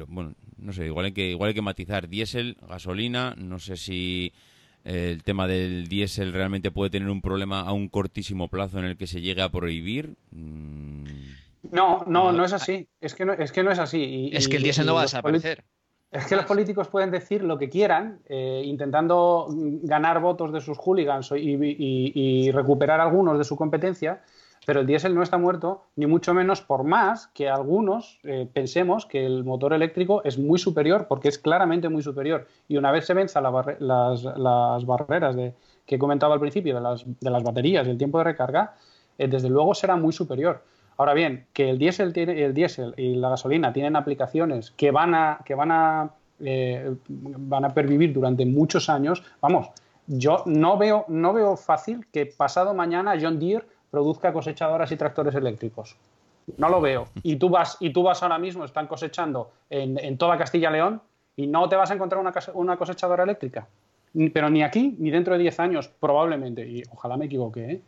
bueno, 0.08 0.36
no 0.58 0.74
sé, 0.74 0.86
igual 0.86 1.08
hay 1.08 1.12
que, 1.12 1.32
igual 1.32 1.50
hay 1.50 1.54
que 1.54 1.62
matizar 1.62 2.08
diésel, 2.08 2.58
gasolina, 2.68 3.36
no 3.38 3.60
sé 3.60 3.78
si 3.78 4.32
eh, 4.32 4.34
el 4.84 5.24
tema 5.24 5.48
del 5.48 5.88
diésel 5.88 6.34
realmente 6.34 6.72
puede 6.72 6.90
tener 6.90 7.10
un 7.10 7.22
problema 7.22 7.62
a 7.62 7.72
un 7.72 7.88
cortísimo 7.88 8.48
plazo 8.48 8.80
en 8.80 8.86
el 8.86 8.98
que 8.98 9.08
se 9.08 9.22
llegue 9.22 9.42
a 9.42 9.50
prohibir. 9.50 10.16
Mm. 10.32 11.06
No, 11.72 12.04
no, 12.08 12.32
no 12.32 12.44
es 12.44 12.54
así. 12.54 12.88
Es 13.00 13.14
que 13.14 13.26
no 13.26 13.34
es, 13.34 13.52
que 13.52 13.64
no 13.64 13.72
es 13.72 13.80
así. 13.80 14.32
es 14.34 14.48
que 14.48 14.58
el 14.58 14.64
diésel 14.64 14.86
no 14.86 14.96
va 14.96 15.02
a 15.02 15.04
desaparecer. 15.04 15.64
Es 16.12 16.26
que 16.26 16.36
los 16.36 16.44
políticos 16.44 16.90
pueden 16.90 17.10
decir 17.10 17.42
lo 17.42 17.58
que 17.58 17.70
quieran, 17.70 18.20
eh, 18.28 18.64
intentando 18.66 19.48
ganar 19.50 20.20
votos 20.20 20.52
de 20.52 20.60
sus 20.60 20.78
hooligans 20.78 21.32
y, 21.32 22.52
recuperar 22.52 23.00
algunos 23.00 23.38
de 23.38 23.46
su 23.46 23.56
competencia, 23.56 24.22
pero 24.66 24.82
el 24.82 24.88
diésel 24.88 25.16
no 25.16 25.24
está 25.24 25.38
muerto, 25.38 25.84
ni 25.96 26.06
mucho 26.06 26.34
menos 26.34 26.62
por 26.62 26.84
más 26.84 27.28
que 27.28 27.50
algunos 27.50 28.20
eh, 28.24 28.48
pensemos 28.52 29.06
que 29.06 29.26
el 29.26 29.44
motor 29.44 29.74
eléctrico 29.74 30.24
es 30.24 30.38
muy 30.38 30.60
superior, 30.60 31.08
porque 31.08 31.30
es 31.30 31.40
claramente 31.40 31.90
muy 31.90 32.04
superior. 32.04 32.48
Y 32.68 32.78
una 32.78 32.92
vez 32.92 33.06
se 33.06 33.14
venzan 33.14 33.44
las, 33.80 34.86
barreras 34.86 35.36
de, 35.36 35.54
que 35.86 35.96
he 35.96 36.00
comentado 36.00 36.34
al 36.34 36.40
principio 36.40 36.76
de 36.76 36.82
las, 36.82 37.04
de 37.06 37.30
las 37.30 37.44
baterías 37.44 37.88
y 37.88 37.90
el 37.90 37.98
tiempo 37.98 38.20
de 38.20 38.26
recarga, 38.26 38.76
eh, 39.18 39.28
desde 39.28 39.50
luego 39.50 39.74
será 39.74 39.96
muy 39.96 40.14
superior. 40.14 40.64
Ahora 40.98 41.14
bien, 41.14 41.48
que 41.54 41.70
el 41.70 41.80
diésel, 41.80 42.14
tiene, 42.14 42.44
el 42.44 42.54
diésel 42.54 42.94
y 42.98 43.16
la 43.16 43.30
gasolina 43.30 43.74
tienen 43.74 43.96
aplicaciones 43.96 44.72
que 44.72 44.92
van 44.92 45.16
a, 45.16 45.40
que 45.44 45.56
van 45.56 45.72
a 45.72 46.12
eh, 46.44 46.96
van 47.08 47.66
a 47.66 47.70
pervivir 47.70 48.14
durante 48.14 48.46
muchos 48.48 48.90
años, 48.90 49.24
vamos, 49.42 49.70
yo 50.08 50.42
no 50.48 50.76
veo, 50.76 51.06
no 51.08 51.34
veo 51.34 51.56
fácil 51.56 52.08
que 52.12 52.26
pasado 52.26 52.74
mañana 52.74 53.16
John 53.22 53.40
Deere 53.40 53.68
produzca 53.92 54.34
cosechadoras 54.34 54.92
y 54.92 54.96
tractores 54.96 55.36
eléctricos. 55.36 55.96
No 56.58 56.70
lo 56.70 56.82
veo. 56.82 57.08
Y 57.22 57.36
tú 57.36 57.50
vas, 57.50 57.78
y 57.80 57.92
tú 57.92 58.04
vas 58.04 58.24
ahora 58.24 58.40
mismo, 58.40 58.66
están 58.66 58.88
cosechando 58.88 59.52
en, 59.70 60.18
toda 60.18 60.38
Castilla-León 60.38 61.02
y 61.36 61.48
no 61.48 61.70
te 61.70 61.76
vas 61.76 61.92
a 61.92 61.94
encontrar 61.94 62.24
una, 62.54 62.78
cosechadora 62.78 63.24
eléctrica. 63.24 63.68
Pero 64.34 64.50
ni 64.50 64.64
aquí, 64.64 64.96
ni 64.98 65.12
dentro 65.12 65.34
de 65.34 65.40
10 65.42 65.60
años, 65.60 65.88
probablemente. 65.88 66.68
Y 66.68 66.84
ojalá 66.92 67.18
me 67.18 67.26
equivoque, 67.26 67.72
¿eh? 67.72 67.82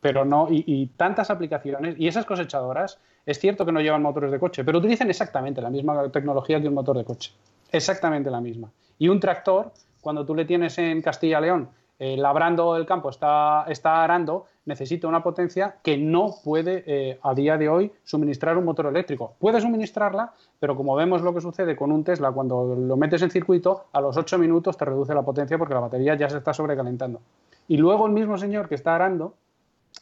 Pero 0.00 0.24
no, 0.24 0.48
y, 0.50 0.86
tantas 0.96 1.30
aplicaciones. 1.30 1.94
Y 1.98 2.08
esas 2.08 2.24
cosechadoras, 2.24 2.98
es 3.26 3.38
cierto 3.38 3.66
que 3.66 3.72
no 3.72 3.80
llevan 3.80 4.02
motores 4.02 4.30
de 4.30 4.38
coche, 4.38 4.64
pero 4.64 4.78
utilizan 4.78 5.10
exactamente 5.10 5.60
la 5.60 5.68
misma 5.68 6.10
tecnología 6.10 6.60
que 6.60 6.68
un 6.68 6.74
motor 6.74 6.96
de 6.96 7.04
coche. 7.04 7.32
Exactamente 7.70 8.30
la 8.30 8.40
misma. 8.40 8.70
Y 8.98 9.08
un 9.08 9.20
tractor, 9.20 9.72
cuando 10.00 10.24
tú 10.24 10.34
le 10.34 10.46
tienes 10.46 10.78
en 10.78 11.02
Castilla-León 11.02 11.68
eh, 12.02 12.16
labrando 12.16 12.76
el 12.76 12.86
campo, 12.86 13.10
está, 13.10 13.66
está 13.68 14.02
arando, 14.02 14.46
necesita 14.64 15.06
una 15.06 15.22
potencia 15.22 15.76
que 15.82 15.98
no 15.98 16.30
puede 16.42 16.82
eh, 16.86 17.18
a 17.22 17.34
día 17.34 17.58
de 17.58 17.68
hoy 17.68 17.92
suministrar 18.04 18.56
un 18.56 18.64
motor 18.64 18.86
eléctrico. 18.86 19.34
Puede 19.38 19.60
suministrarla, 19.60 20.32
pero 20.58 20.74
como 20.74 20.96
vemos 20.96 21.20
lo 21.20 21.34
que 21.34 21.42
sucede 21.42 21.76
con 21.76 21.92
un 21.92 22.02
Tesla, 22.02 22.32
cuando 22.32 22.74
lo 22.74 22.96
metes 22.96 23.20
en 23.20 23.30
circuito, 23.30 23.84
a 23.92 24.00
los 24.00 24.16
8 24.16 24.38
minutos 24.38 24.78
te 24.78 24.86
reduce 24.86 25.12
la 25.12 25.20
potencia 25.20 25.58
porque 25.58 25.74
la 25.74 25.80
batería 25.80 26.14
ya 26.14 26.30
se 26.30 26.38
está 26.38 26.54
sobrecalentando. 26.54 27.20
Y 27.68 27.76
luego 27.76 28.06
el 28.06 28.12
mismo 28.12 28.38
señor 28.38 28.66
que 28.70 28.76
está 28.76 28.94
arando, 28.94 29.34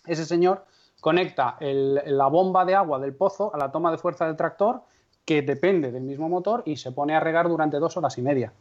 ese 0.07 0.25
señor 0.25 0.67
conecta 1.01 1.57
la 1.59 2.29
bomba 2.29 2.65
de 2.65 2.77
agua 2.77 3.01
del 3.01 3.13
pozo 3.13 3.53
a 3.53 3.59
la 3.59 3.73
toma 3.73 3.91
de 3.91 3.99
fuerza 3.99 4.25
del 4.25 4.37
tractor, 4.37 4.83
que 5.25 5.43
depende 5.43 5.91
del 5.91 6.05
mismo 6.05 6.29
motor, 6.29 6.63
y 6.65 6.77
se 6.77 6.93
pone 6.93 7.17
a 7.17 7.21
regar 7.21 7.49
durante 7.49 7.79
dos 7.81 7.97
horas 7.97 8.17
y 8.19 8.23
media. 8.23 8.53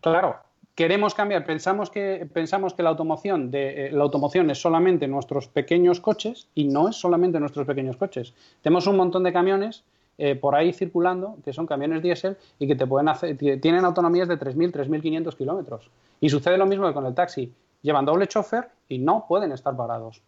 Claro, 0.00 0.36
queremos 0.76 1.14
cambiar, 1.14 1.44
pensamos 1.44 1.90
que, 1.90 2.28
pensamos 2.32 2.74
que 2.74 2.84
la, 2.84 2.90
automoción 2.90 3.50
de, 3.50 3.86
eh, 3.86 3.90
la 3.90 4.04
automoción 4.04 4.50
es 4.50 4.60
solamente 4.60 5.08
nuestros 5.08 5.48
pequeños 5.48 6.00
coches 6.00 6.48
y 6.54 6.64
no 6.64 6.88
es 6.88 6.96
solamente 6.96 7.40
nuestros 7.40 7.66
pequeños 7.66 7.96
coches. 7.96 8.34
Tenemos 8.62 8.86
un 8.86 8.96
montón 8.96 9.24
de 9.24 9.32
camiones 9.32 9.82
eh, 10.18 10.36
por 10.36 10.54
ahí 10.54 10.72
circulando 10.72 11.38
que 11.44 11.52
son 11.52 11.66
camiones 11.66 12.02
diésel 12.02 12.36
y 12.58 12.66
que 12.66 12.76
te 12.76 12.86
pueden 12.86 13.08
hacer, 13.08 13.36
tienen 13.36 13.84
autonomías 13.84 14.28
de 14.28 14.38
3.000, 14.38 14.72
3.500 14.72 15.34
kilómetros. 15.34 15.90
Y 16.20 16.28
sucede 16.28 16.58
lo 16.58 16.66
mismo 16.66 16.86
que 16.86 16.94
con 16.94 17.06
el 17.06 17.14
taxi. 17.14 17.52
Llevan 17.80 18.04
doble 18.04 18.28
chofer 18.28 18.68
y 18.88 18.98
no 18.98 19.24
pueden 19.26 19.52
estar 19.52 19.74
parados. 19.76 20.22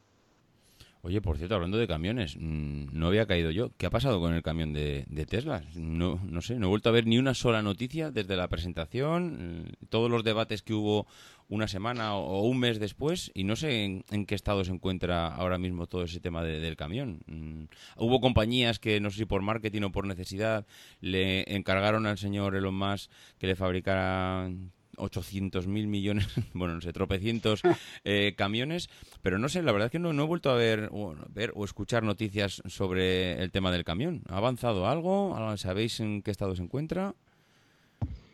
Oye, 1.02 1.20
por 1.20 1.38
cierto, 1.38 1.54
hablando 1.54 1.78
de 1.78 1.86
camiones, 1.86 2.36
mm, 2.36 2.86
no 2.92 3.06
había 3.06 3.26
caído 3.26 3.50
yo. 3.52 3.70
¿Qué 3.76 3.86
ha 3.86 3.90
pasado 3.90 4.18
con 4.20 4.34
el 4.34 4.42
camión 4.42 4.72
de, 4.72 5.06
Tesla? 5.28 5.62
No, 5.76 6.20
no 6.24 6.42
sé, 6.42 6.58
no 6.58 6.66
he 6.66 6.68
vuelto 6.68 6.88
a 6.88 6.92
ver 6.92 7.06
ni 7.06 7.18
una 7.18 7.34
sola 7.34 7.62
noticia 7.62 8.10
desde 8.10 8.36
la 8.36 8.48
presentación, 8.48 9.62
mm, 9.62 9.86
todos 9.88 10.10
los 10.10 10.24
debates 10.24 10.62
que 10.62 10.74
hubo 10.74 11.06
una 11.48 11.68
semana 11.68 12.14
o, 12.14 12.42
un 12.42 12.58
mes 12.58 12.80
después, 12.80 13.30
y 13.32 13.44
no 13.44 13.54
sé 13.56 14.02
en, 14.10 14.26
qué 14.26 14.34
estado 14.34 14.64
se 14.64 14.72
encuentra 14.72 15.28
ahora 15.28 15.56
mismo 15.56 15.86
todo 15.86 16.02
ese 16.02 16.20
tema 16.20 16.42
del 16.42 16.76
camión. 16.76 17.20
Mm, 17.26 17.64
hubo 17.96 18.20
compañías 18.20 18.78
que, 18.80 19.00
no 19.00 19.10
sé 19.10 19.18
si 19.18 19.24
por 19.24 19.42
marketing 19.42 19.82
o 19.82 19.92
por 19.92 20.06
necesidad, 20.06 20.66
le 21.00 21.44
encargaron 21.54 22.06
al 22.06 22.18
señor 22.18 22.56
Elon 22.56 22.74
Musk 22.74 23.10
que 23.38 23.46
le 23.46 23.56
fabricara 23.56 24.50
800 24.98 25.66
mil 25.66 25.86
millones, 25.86 26.26
bueno, 26.54 26.74
no 26.74 26.80
sé, 26.80 26.92
tropecientos 26.92 27.62
eh, 28.04 28.34
camiones, 28.36 28.88
pero 29.22 29.38
no 29.38 29.48
sé, 29.48 29.62
la 29.62 29.72
verdad 29.72 29.86
es 29.86 29.92
que 29.92 29.98
no, 29.98 30.10
he 30.10 30.26
vuelto 30.26 30.50
a 30.50 30.54
ver 30.54 30.88
o, 30.92 31.14
ver 31.28 31.52
o 31.54 31.64
escuchar 31.64 32.02
noticias 32.02 32.62
sobre 32.66 33.42
el 33.42 33.50
tema 33.50 33.70
del 33.70 33.84
camión. 33.84 34.22
¿Ha 34.28 34.36
avanzado 34.36 34.88
algo? 34.88 35.34
¿Sabéis 35.56 36.00
en 36.00 36.22
qué 36.22 36.30
estado 36.30 36.54
se 36.54 36.62
encuentra? 36.62 37.14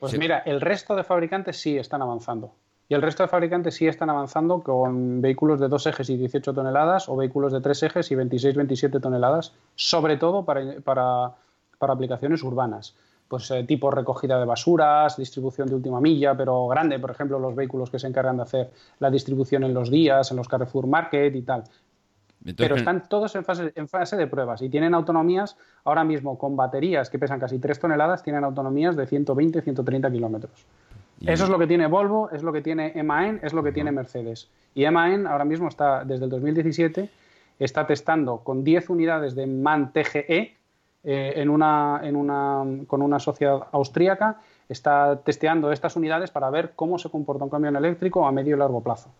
Pues 0.00 0.18
mira, 0.18 0.38
el 0.38 0.60
resto 0.60 0.94
de 0.96 1.04
fabricantes 1.04 1.56
sí 1.56 1.78
están 1.78 2.02
avanzando. 2.02 2.52
Y 2.88 2.94
el 2.94 3.00
resto 3.00 3.22
de 3.22 3.28
fabricantes 3.28 3.74
sí 3.74 3.86
están 3.86 4.10
avanzando 4.10 4.62
con 4.62 5.22
vehículos 5.22 5.58
de 5.58 5.68
dos 5.68 5.86
ejes 5.86 6.10
y 6.10 6.18
18 6.18 6.52
toneladas 6.52 7.08
o 7.08 7.16
vehículos 7.16 7.52
de 7.52 7.62
tres 7.62 7.82
ejes 7.82 8.10
y 8.10 8.14
26-27 8.14 9.00
toneladas, 9.00 9.54
sobre 9.74 10.18
todo 10.18 10.44
para, 10.44 10.80
para, 10.82 11.32
para 11.78 11.92
aplicaciones 11.94 12.42
urbanas 12.42 12.94
pues 13.28 13.50
eh, 13.50 13.64
tipo 13.64 13.90
recogida 13.90 14.38
de 14.38 14.44
basuras, 14.44 15.16
distribución 15.16 15.68
de 15.68 15.74
última 15.74 16.00
milla, 16.00 16.36
pero 16.36 16.66
grande, 16.68 16.98
por 16.98 17.10
ejemplo, 17.10 17.38
los 17.38 17.54
vehículos 17.54 17.90
que 17.90 17.98
se 17.98 18.06
encargan 18.06 18.36
de 18.36 18.42
hacer 18.42 18.70
la 18.98 19.10
distribución 19.10 19.64
en 19.64 19.74
los 19.74 19.90
días, 19.90 20.30
en 20.30 20.36
los 20.36 20.48
Carrefour 20.48 20.86
Market 20.86 21.34
y 21.34 21.42
tal. 21.42 21.64
pero 22.56 22.76
están 22.76 23.08
todos 23.08 23.34
en 23.36 23.44
fase, 23.44 23.72
en 23.74 23.88
fase 23.88 24.16
de 24.16 24.26
pruebas 24.26 24.60
y 24.60 24.68
tienen 24.68 24.94
autonomías 24.94 25.56
ahora 25.84 26.04
mismo 26.04 26.38
con 26.38 26.56
baterías 26.56 27.08
que 27.08 27.18
pesan 27.18 27.40
casi 27.40 27.58
3 27.58 27.78
toneladas, 27.78 28.22
tienen 28.22 28.44
autonomías 28.44 28.96
de 28.96 29.06
120, 29.06 29.62
130 29.62 30.10
kilómetros. 30.10 30.66
Eso 31.26 31.44
es 31.44 31.50
lo 31.50 31.58
que 31.58 31.66
tiene 31.66 31.86
Volvo, 31.86 32.30
es 32.30 32.42
lo 32.42 32.52
que 32.52 32.60
tiene 32.60 32.92
MAN, 33.02 33.40
es 33.42 33.52
lo 33.52 33.62
que 33.62 33.72
tiene 33.72 33.92
Mercedes. 33.92 34.50
Y 34.74 34.84
MAN 34.90 35.26
ahora 35.26 35.44
mismo 35.44 35.68
está, 35.68 36.04
desde 36.04 36.24
el 36.24 36.30
2017, 36.30 37.08
está 37.58 37.86
testando 37.86 38.38
con 38.38 38.64
10 38.64 38.90
unidades 38.90 39.34
de 39.34 39.46
MAN 39.46 39.92
TGE, 39.92 40.56
eh, 41.04 41.34
en 41.36 41.50
una, 41.50 42.00
en 42.02 42.16
una, 42.16 42.64
con 42.86 43.02
una 43.02 43.18
sociedad 43.18 43.60
austríaca 43.72 44.40
está 44.68 45.20
testeando 45.22 45.70
estas 45.70 45.96
unidades 45.96 46.30
para 46.30 46.48
ver 46.50 46.72
cómo 46.74 46.98
se 46.98 47.10
comporta 47.10 47.44
un 47.44 47.50
camión 47.50 47.76
eléctrico 47.76 48.26
a 48.26 48.32
medio 48.32 48.56
y 48.56 48.58
largo 48.58 48.82
plazo. 48.82 49.10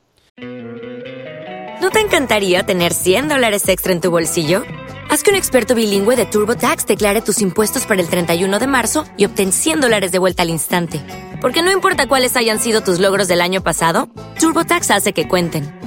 ¿No 1.81 1.91
te 1.91 2.01
encantaría 2.01 2.65
tener 2.65 2.95
100 2.95 3.29
dólares 3.29 3.69
extra 3.69 3.93
en 3.93 4.01
tu 4.01 4.11
bolsillo? 4.11 4.63
Haz 5.11 5.23
que 5.23 5.31
un 5.31 5.37
experto 5.37 5.75
bilingüe 5.75 6.17
de 6.17 6.25
TurboTax 6.25 6.87
declare 6.87 7.21
tus 7.21 7.43
impuestos 7.43 7.85
para 7.85 8.01
el 8.01 8.09
31 8.09 8.59
de 8.59 8.67
marzo 8.67 9.05
y 9.19 9.27
obtén 9.27 9.53
100 9.53 9.83
dólares 9.83 10.11
de 10.11 10.19
vuelta 10.19 10.43
al 10.43 10.51
instante. 10.51 11.03
Porque 11.43 11.63
no 11.63 11.71
importa 11.71 12.09
cuáles 12.09 12.37
hayan 12.37 12.59
sido 12.59 12.81
tus 12.81 13.01
logros 13.01 13.29
del 13.29 13.43
año 13.43 13.63
pasado, 13.63 14.09
TurboTax 14.41 14.91
hace 14.91 15.13
que 15.13 15.29
cuenten. 15.29 15.84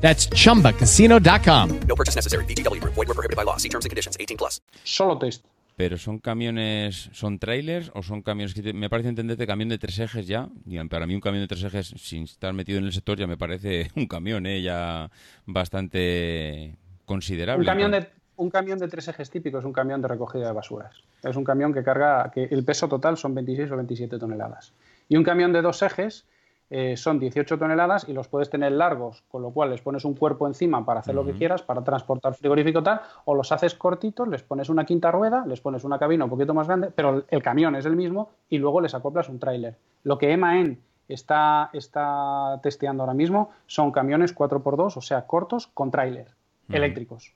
That's 0.00 0.28
chumbacasino.com. 0.30 1.80
No 1.86 1.94
purchase 1.94 2.16
necessary. 2.16 2.44
BGW. 2.46 2.80
Void 2.82 2.96
were 2.96 3.14
prohibited 3.14 3.36
by 3.36 3.44
law. 3.44 3.56
See 3.58 3.68
terms 3.68 3.84
and 3.84 3.90
conditions 3.90 4.16
18 4.18 4.36
plus. 4.36 4.60
Solo 4.84 5.18
test. 5.18 5.44
Pero 5.76 5.96
son 5.96 6.18
camiones, 6.18 7.08
son 7.12 7.38
trailers 7.38 7.90
o 7.94 8.02
son 8.02 8.20
camiones 8.20 8.52
que 8.52 8.74
me 8.74 8.90
parece 8.90 9.08
entenderte 9.08 9.46
camión 9.46 9.70
de 9.70 9.78
tres 9.78 9.98
ejes 9.98 10.26
ya. 10.26 10.50
Y 10.66 10.78
para 10.88 11.06
mí 11.06 11.14
un 11.14 11.22
camión 11.22 11.42
de 11.42 11.48
tres 11.48 11.64
ejes 11.64 11.94
sin 11.96 12.24
estar 12.24 12.52
metido 12.52 12.78
en 12.78 12.84
el 12.84 12.92
sector 12.92 13.16
ya 13.16 13.26
me 13.26 13.38
parece 13.38 13.90
un 13.96 14.06
camión, 14.06 14.44
¿eh? 14.44 14.60
ya 14.60 15.10
bastante 15.46 16.76
considerable. 17.06 17.62
Un 17.62 17.66
camión 17.66 17.90
de 17.92 18.08
un 18.36 18.50
camión 18.50 18.78
de 18.78 18.88
tres 18.88 19.08
ejes 19.08 19.30
típico 19.30 19.58
es 19.58 19.64
un 19.64 19.72
camión 19.72 20.00
de 20.02 20.08
recogida 20.08 20.46
de 20.46 20.52
basuras. 20.52 20.96
Es 21.22 21.36
un 21.36 21.44
camión 21.44 21.72
que 21.74 21.82
carga, 21.82 22.30
que 22.30 22.44
el 22.44 22.64
peso 22.64 22.88
total 22.88 23.16
son 23.16 23.34
26 23.34 23.70
o 23.70 23.76
27 23.76 24.18
toneladas. 24.18 24.72
Y 25.08 25.16
un 25.16 25.24
camión 25.24 25.52
de 25.52 25.60
dos 25.60 25.82
ejes 25.82 26.24
eh, 26.72 26.96
son 26.96 27.18
18 27.18 27.58
toneladas 27.58 28.08
y 28.08 28.12
los 28.12 28.28
puedes 28.28 28.48
tener 28.48 28.70
largos, 28.70 29.24
con 29.28 29.42
lo 29.42 29.50
cual 29.50 29.70
les 29.70 29.82
pones 29.82 30.04
un 30.04 30.14
cuerpo 30.14 30.46
encima 30.46 30.84
para 30.86 31.00
hacer 31.00 31.16
lo 31.16 31.24
que 31.24 31.32
quieras, 31.32 31.62
para 31.62 31.82
transportar 31.82 32.34
frigorífico 32.34 32.80
tal, 32.80 33.00
o 33.24 33.34
los 33.34 33.50
haces 33.50 33.74
cortitos, 33.74 34.28
les 34.28 34.44
pones 34.44 34.68
una 34.68 34.84
quinta 34.84 35.10
rueda, 35.10 35.44
les 35.46 35.60
pones 35.60 35.82
una 35.82 35.98
cabina 35.98 36.24
un 36.24 36.30
poquito 36.30 36.54
más 36.54 36.68
grande, 36.68 36.92
pero 36.94 37.24
el 37.28 37.42
camión 37.42 37.74
es 37.74 37.86
el 37.86 37.96
mismo 37.96 38.30
y 38.48 38.58
luego 38.58 38.80
les 38.80 38.94
acoplas 38.94 39.28
un 39.28 39.40
tráiler. 39.40 39.76
Lo 40.04 40.16
que 40.16 40.36
MAN 40.36 40.78
está, 41.08 41.70
está 41.72 42.60
testeando 42.62 43.02
ahora 43.02 43.14
mismo 43.14 43.50
son 43.66 43.90
camiones 43.90 44.32
4x2, 44.32 44.96
o 44.96 45.00
sea, 45.00 45.26
cortos 45.26 45.66
con 45.66 45.90
tráiler, 45.90 46.28
eléctricos, 46.68 47.34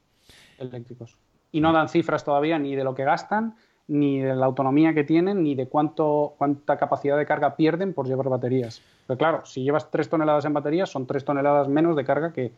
eléctricos. 0.59 1.18
Y 1.51 1.61
no 1.61 1.72
dan 1.72 1.89
cifras 1.89 2.24
todavía 2.24 2.59
ni 2.61 2.76
de 2.76 2.85
lo 2.85 2.95
que 2.95 3.05
gastan, 3.05 3.57
ni 3.87 4.20
de 4.20 4.35
la 4.35 4.47
autonomía 4.47 4.95
que 4.95 5.05
tienen, 5.05 5.43
ni 5.43 5.55
de 5.55 5.68
cuánto, 5.68 6.35
cuánta 6.39 6.78
capacidad 6.78 7.18
de 7.18 7.26
carga 7.26 7.57
pierden 7.57 7.93
por 7.93 8.07
llevar 8.07 8.28
baterías. 8.28 8.80
Pero 9.07 9.18
claro, 9.18 9.45
si 9.45 9.62
llevas 9.62 9.91
3 9.91 10.09
toneladas 10.09 10.45
en 10.45 10.55
baterías, 10.55 10.91
son 10.91 11.07
3 11.07 11.24
toneladas 11.24 11.68
menos 11.68 11.97
de 11.97 12.05
carga 12.05 12.32
que, 12.32 12.53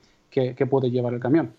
puede 0.70 0.90
llevar 0.90 1.14
el 1.14 1.20
camión. 1.20 1.52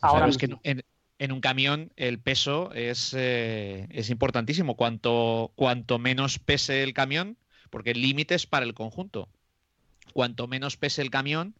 Ahora 0.00 0.28
es 0.28 0.38
que 0.38 0.48
en, 0.62 1.32
un 1.32 1.40
camión 1.40 1.90
el 1.96 2.18
peso 2.18 2.72
es, 2.72 3.14
eh, 3.16 3.86
es 3.90 4.10
importantísimo. 4.10 4.76
Cuanto, 4.76 5.50
cuanto 5.56 5.98
menos 5.98 6.38
pese 6.38 6.82
el 6.82 6.94
camión, 6.94 7.36
porque 7.70 7.90
el 7.90 8.00
límite 8.00 8.34
es 8.34 8.46
para 8.46 8.64
el 8.64 8.74
conjunto. 8.74 9.28
Cuanto 10.12 10.46
menos 10.46 10.76
pese 10.76 11.02
el 11.02 11.10
camión, 11.10 11.54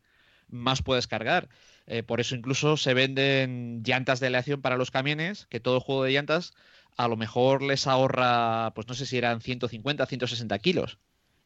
más 0.49 0.83
puedes 0.83 1.07
cargar. 1.07 1.49
Eh, 1.87 2.03
por 2.03 2.21
eso 2.21 2.37
incluso 2.37 2.77
se 2.77 2.95
venden 2.95 3.83
llantas 3.85 4.21
de 4.21 4.29
aleación 4.29 4.61
para 4.61 4.77
los 4.77 4.91
camiones, 4.91 5.47
que 5.47 5.61
todo 5.61 5.81
juego 5.81 6.05
de 6.05 6.13
llantas 6.13 6.55
a 6.97 7.09
lo 7.09 7.17
mejor 7.17 7.63
les 7.63 7.87
ahorra, 7.87 8.73
pues 8.75 8.89
no 8.89 8.95
sé 8.95 9.07
si 9.07 9.19
eran 9.19 9.41
150, 9.41 10.07
160 10.07 10.59
kilos. 10.59 10.99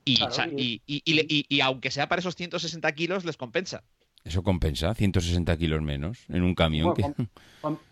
Y, 0.04 0.82
y, 0.86 1.60
aunque 1.60 1.90
sea 1.90 2.08
para 2.08 2.20
esos 2.20 2.36
160 2.36 2.92
kilos, 2.92 3.24
les 3.24 3.36
compensa. 3.36 3.82
Eso 4.24 4.42
compensa, 4.42 4.94
160 4.94 5.56
kilos 5.56 5.82
menos 5.82 6.24
en 6.28 6.42
un 6.42 6.54
camión. 6.54 6.94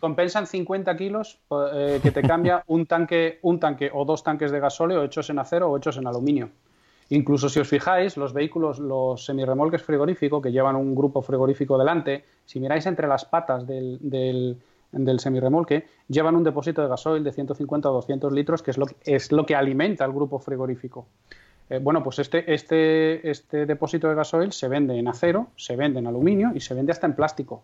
compensan 0.00 0.46
50 0.46 0.96
kilos 0.96 1.38
eh, 1.74 2.00
que 2.02 2.10
te 2.10 2.22
cambia 2.22 2.64
un 2.66 2.86
tanque, 2.86 3.38
un 3.42 3.60
tanque 3.60 3.90
o 3.92 4.04
dos 4.04 4.22
tanques 4.22 4.50
de 4.50 4.60
gasóleo 4.60 5.04
hechos 5.04 5.28
en 5.28 5.38
acero 5.38 5.70
o 5.70 5.76
hechos 5.76 5.98
en 5.98 6.06
aluminio. 6.06 6.50
Incluso 7.10 7.50
si 7.50 7.60
os 7.60 7.68
fijáis, 7.68 8.16
los 8.16 8.32
vehículos, 8.32 8.78
los 8.78 9.26
semirremolques 9.26 9.82
frigoríficos 9.82 10.42
que 10.42 10.50
llevan 10.50 10.76
un 10.76 10.94
grupo 10.94 11.20
frigorífico 11.20 11.76
delante, 11.76 12.24
si 12.46 12.58
miráis 12.58 12.86
entre 12.86 13.06
las 13.06 13.26
patas 13.26 13.66
del, 13.66 13.98
del, 14.00 14.56
del 14.92 15.20
semirremolque, 15.20 15.86
llevan 16.08 16.36
un 16.36 16.44
depósito 16.44 16.82
de 16.82 16.88
gasoil 16.88 17.24
de 17.24 17.32
150 17.32 17.90
o 17.90 17.94
200 17.94 18.32
litros, 18.32 18.62
que 18.62 18.70
es 18.70 18.78
lo, 18.78 18.86
es 19.04 19.32
lo 19.32 19.46
que 19.46 19.56
alimenta 19.56 20.04
el 20.04 20.12
grupo 20.12 20.38
frigorífico. 20.38 21.06
Eh, 21.70 21.78
bueno, 21.78 22.02
pues 22.02 22.18
este, 22.18 22.52
este, 22.52 23.30
este 23.30 23.66
depósito 23.66 24.08
de 24.08 24.14
gasoil 24.14 24.52
se 24.52 24.68
vende 24.68 24.98
en 24.98 25.08
acero, 25.08 25.48
se 25.56 25.74
vende 25.74 26.00
en 26.00 26.06
aluminio 26.06 26.52
y 26.54 26.60
se 26.60 26.74
vende 26.74 26.92
hasta 26.92 27.06
en 27.06 27.14
plástico. 27.14 27.62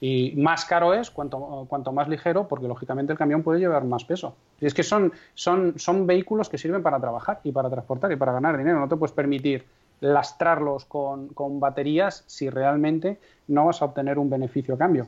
Y 0.00 0.34
más 0.36 0.64
caro 0.64 0.92
es 0.92 1.10
cuanto, 1.10 1.66
cuanto 1.68 1.92
más 1.92 2.08
ligero, 2.08 2.48
porque 2.48 2.66
lógicamente 2.66 3.12
el 3.12 3.18
camión 3.18 3.42
puede 3.42 3.60
llevar 3.60 3.84
más 3.84 4.04
peso. 4.04 4.34
Y 4.60 4.66
es 4.66 4.74
que 4.74 4.82
son, 4.82 5.12
son, 5.34 5.78
son 5.78 6.06
vehículos 6.06 6.48
que 6.48 6.58
sirven 6.58 6.82
para 6.82 6.98
trabajar 6.98 7.40
y 7.44 7.52
para 7.52 7.70
transportar 7.70 8.10
y 8.12 8.16
para 8.16 8.32
ganar 8.32 8.58
dinero. 8.58 8.80
No 8.80 8.88
te 8.88 8.96
puedes 8.96 9.12
permitir 9.12 9.64
lastrarlos 10.00 10.84
con, 10.84 11.28
con 11.28 11.60
baterías 11.60 12.24
si 12.26 12.50
realmente 12.50 13.18
no 13.48 13.66
vas 13.66 13.80
a 13.80 13.86
obtener 13.86 14.18
un 14.18 14.28
beneficio 14.28 14.74
a 14.74 14.78
cambio. 14.78 15.06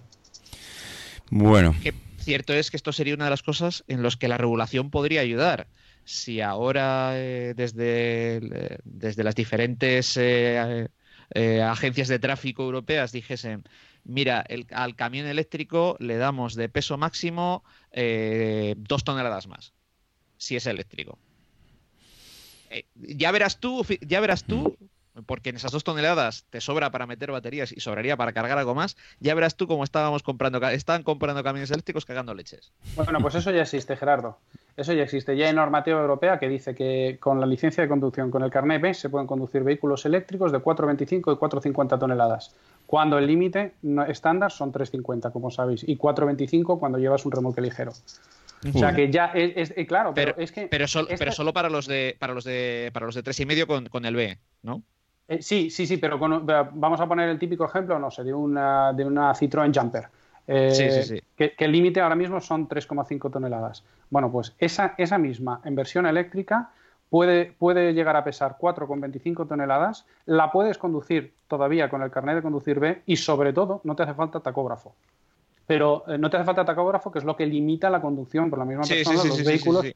Bueno. 1.31 1.75
cierto 2.19 2.55
es 2.55 2.71
que 2.71 2.77
esto 2.77 2.93
sería 2.93 3.15
una 3.15 3.25
de 3.25 3.31
las 3.31 3.43
cosas 3.43 3.85
en 3.89 4.03
las 4.03 4.17
que 4.17 4.29
la 4.29 4.39
regulación 4.39 4.91
podría 4.91 5.21
ayudar 5.21 5.69
si 6.07 6.41
ahora 6.41 7.11
eh, 7.15 7.53
desde, 7.57 8.37
eh, 8.37 8.79
desde 8.85 9.25
las 9.25 9.35
diferentes 9.35 10.17
eh, 10.17 10.89
agencias 11.63 12.07
de 12.07 12.21
tráfico 12.21 12.63
europeas 12.63 13.11
dijesen, 13.11 13.65
mira, 14.05 14.45
al 14.71 14.95
camión 14.95 15.27
eléctrico 15.27 15.97
le 15.99 16.17
damos 16.17 16.55
de 16.55 16.69
peso 16.69 16.97
máximo 16.97 17.65
dos 18.77 19.03
toneladas 19.03 19.49
más, 19.49 19.75
si 20.37 20.55
es 20.55 20.67
eléctrico. 20.67 21.19
ya 22.95 23.33
verás 23.33 23.59
tú, 23.59 23.85
ya 24.01 24.21
verás 24.21 24.45
tú 24.45 24.77
porque 25.25 25.51
en 25.51 25.57
esas 25.57 25.73
dos 25.73 25.85
toneladas 25.85 26.45
te 26.51 26.61
sobra 26.61 26.91
para 26.91 27.07
meter 27.07 27.31
baterías 27.31 27.73
y 27.73 27.81
sobraría 27.81 28.17
para 28.17 28.33
cargar 28.33 28.59
algo 28.59 28.75
más, 28.75 28.97
ya 29.21 29.35
verás 29.35 29.57
tú 29.57 29.67
cómo 29.67 29.85
estábamos 29.85 30.23
comprando, 30.23 30.67
estaban 30.69 31.03
comprando 31.03 31.43
camiones 31.43 31.71
eléctricos 31.71 32.05
cagando 32.05 32.35
leches. 32.35 32.73
Bueno, 32.97 33.21
pues 33.21 33.35
eso 33.37 33.51
ya 33.51 33.63
existe, 33.63 33.97
Gerardo. 33.97 34.39
Eso 34.77 34.93
ya 34.93 35.05
existe. 35.05 35.37
Ya 35.37 35.47
hay 35.47 35.55
normativa 35.55 35.99
europea 35.99 36.39
que 36.39 36.49
dice 36.49 36.75
que 36.75 37.17
con 37.19 37.41
la 37.41 37.47
licencia 37.47 37.83
de 37.83 37.89
conducción, 37.89 38.31
con 38.31 38.43
el 38.43 38.51
carnet 38.51 38.83
B, 38.83 38.93
se 38.93 39.09
pueden 39.09 39.27
conducir 39.27 39.63
vehículos 39.63 40.05
eléctricos 40.05 40.53
de 40.53 40.59
4,25 40.59 41.33
y 41.33 41.37
4,50 41.37 41.99
toneladas. 41.99 42.55
Cuando 42.87 43.19
el 43.19 43.27
límite 43.27 43.73
estándar 44.09 44.53
son 44.53 44.73
3,50, 44.73 45.33
como 45.33 45.51
sabéis, 45.51 45.83
y 45.89 45.97
4,25 45.97 46.79
cuando 46.79 46.99
llevas 46.99 47.25
un 47.25 47.33
remolque 47.33 47.63
ligero. 47.63 47.93
O 48.75 48.79
sea 48.79 48.95
que 48.95 49.11
ya 49.11 49.27
es, 49.35 49.73
claro, 49.87 50.13
pero, 50.15 50.35
es 50.39 50.51
que 50.51 50.67
pero, 50.67 50.87
pero, 51.19 51.33
solo 51.33 51.53
para 51.53 51.69
los 51.69 51.87
de 51.87 52.17
para 52.19 52.35
los 52.35 52.45
de 52.45 52.91
para 52.93 53.07
los 53.07 53.15
de 53.15 53.23
tres 53.23 53.39
y 53.39 53.47
medio 53.47 53.67
con, 53.67 53.87
con 53.87 54.05
el 54.05 54.17
B, 54.17 54.39
¿no? 54.63 54.83
Eh, 55.29 55.43
sí, 55.43 55.71
sí, 55.71 55.87
sí, 55.87 55.97
pero 55.97 56.19
vamos 56.19 57.01
a 57.01 57.07
poner 57.07 57.29
el 57.29 57.39
típico 57.39 57.65
ejemplo, 57.65 57.99
no 57.99 58.11
sé, 58.11 58.23
de 58.23 58.33
una, 58.33 58.93
de 58.93 59.05
una 59.05 59.33
Citroën 59.33 59.77
Jumper. 59.77 60.09
Eh, 60.47 60.71
sí, 60.73 60.91
sí, 60.91 61.03
sí. 61.03 61.23
Que, 61.35 61.55
el 61.59 61.73
límite 61.73 62.01
ahora 62.01 62.15
mismo 62.15 62.41
son 62.41 62.69
3,5 62.69 63.33
toneladas. 63.33 63.83
Bueno, 64.11 64.31
pues 64.31 64.55
esa, 64.59 64.95
esa 64.97 65.19
misma 65.19 65.61
en 65.65 65.75
versión 65.75 66.07
eléctrica 66.07 66.71
puede, 67.11 67.53
puede 67.59 67.93
llegar 67.93 68.17
a 68.17 68.23
pesar 68.23 68.57
4,25 68.59 69.49
toneladas, 69.49 70.07
la 70.27 70.53
puedes 70.53 70.79
conducir 70.79 71.33
todavía 71.49 71.89
con 71.89 72.03
el 72.03 72.11
carnet 72.11 72.37
de 72.37 72.43
conducir 72.43 72.79
B 72.79 73.03
y 73.07 73.17
sobre 73.17 73.53
todo 73.53 73.81
no 73.83 73.97
te 73.97 74.05
hace 74.05 74.15
falta 74.15 74.39
tacógrafo. 74.39 74.95
Pero 75.67 76.05
eh, 76.07 76.17
no 76.19 76.31
te 76.31 76.37
hace 76.37 76.47
falta 76.47 76.65
tacógrafo, 76.65 77.11
que 77.11 77.19
es 77.19 77.25
lo 77.25 77.37
que 77.37 77.47
limita 77.47 77.91
la 77.91 78.01
conducción 78.01 78.49
por 78.49 78.61
la 78.61 78.65
misma 78.65 78.85
persona 78.85 79.25
los 79.25 79.45
vehículos 79.45 79.87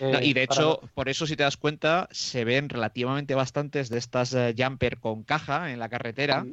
eh, 0.00 0.20
y 0.22 0.32
de 0.32 0.44
hecho, 0.44 0.80
por 0.94 1.08
eso 1.08 1.26
si 1.26 1.36
te 1.36 1.42
das 1.42 1.56
cuenta, 1.56 2.08
se 2.10 2.44
ven 2.44 2.68
relativamente 2.68 3.34
bastantes 3.34 3.88
de 3.88 3.98
estas 3.98 4.32
eh, 4.34 4.54
jumper 4.56 4.98
con 4.98 5.22
caja 5.22 5.72
en 5.72 5.78
la 5.78 5.88
carretera. 5.88 6.46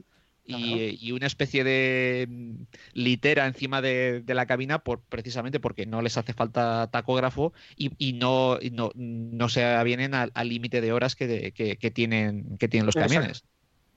Y, 0.48 1.12
una 1.12 1.26
especie 1.26 1.64
de 1.64 2.28
mm, 2.30 2.54
litera 2.94 3.48
encima 3.48 3.82
de, 3.82 4.24
la 4.28 4.46
cabina 4.46 4.78
por, 4.78 5.00
precisamente 5.02 5.60
porque 5.60 5.88
no 5.88 6.04
les 6.04 6.18
hace 6.18 6.34
falta 6.34 6.88
tacógrafo 6.92 7.52
y, 7.76 8.14
no, 8.14 8.60
no, 8.94 9.50
se 9.50 9.66
avienen 9.66 10.14
al 10.14 10.48
límite 10.48 10.82
de 10.82 10.94
horas 10.94 11.16
que, 11.16 11.52
tienen, 11.96 12.58
que 12.60 12.68
tienen 12.68 12.86
los 12.86 12.94
camiones. 12.94 13.44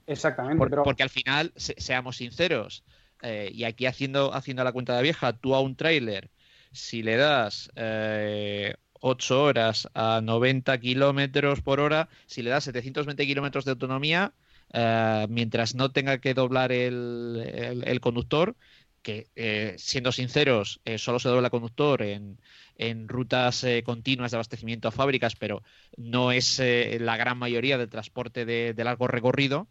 Exactamente. 0.06 0.76
Porque 0.82 1.02
al 1.02 1.10
final, 1.10 1.52
seamos 1.56 2.16
sinceros, 2.16 2.82
eh, 3.20 3.50
y 3.52 3.64
aquí 3.64 3.84
haciendo, 3.84 4.32
haciendo 4.32 4.64
la 4.64 4.72
cuenta 4.72 4.96
de 4.96 5.02
vieja, 5.02 5.34
tú 5.34 5.54
a 5.54 5.60
un 5.60 5.76
trailer, 5.76 6.30
si 6.72 7.02
le 7.02 7.16
das 7.16 7.70
8 9.00 9.42
horas 9.42 9.88
a 9.94 10.20
90 10.22 10.78
kilómetros 10.78 11.60
por 11.62 11.80
hora, 11.80 12.08
si 12.26 12.42
le 12.42 12.50
das 12.50 12.64
720 12.64 13.26
kilómetros 13.26 13.64
de 13.64 13.72
autonomía, 13.72 14.32
eh, 14.72 15.26
mientras 15.30 15.74
no 15.74 15.90
tenga 15.92 16.18
que 16.18 16.34
doblar 16.34 16.72
el, 16.72 17.98
conductor, 18.00 18.56
que 19.02 19.28
eh, 19.36 19.74
siendo 19.78 20.12
sinceros, 20.12 20.80
eh, 20.84 20.98
solo 20.98 21.18
se 21.18 21.28
dobla 21.28 21.46
el 21.46 21.50
conductor 21.50 22.02
en, 22.02 22.38
rutas 23.08 23.66
continuas 23.84 24.30
de 24.30 24.36
abastecimiento 24.36 24.86
a 24.86 24.92
fábricas, 24.92 25.34
pero 25.34 25.64
no 25.96 26.30
es 26.30 26.62
la 27.00 27.16
gran 27.16 27.36
mayoría 27.36 27.76
del 27.76 27.88
transporte 27.88 28.44
de, 28.44 28.84
largo 28.84 29.08
recorrido. 29.08 29.66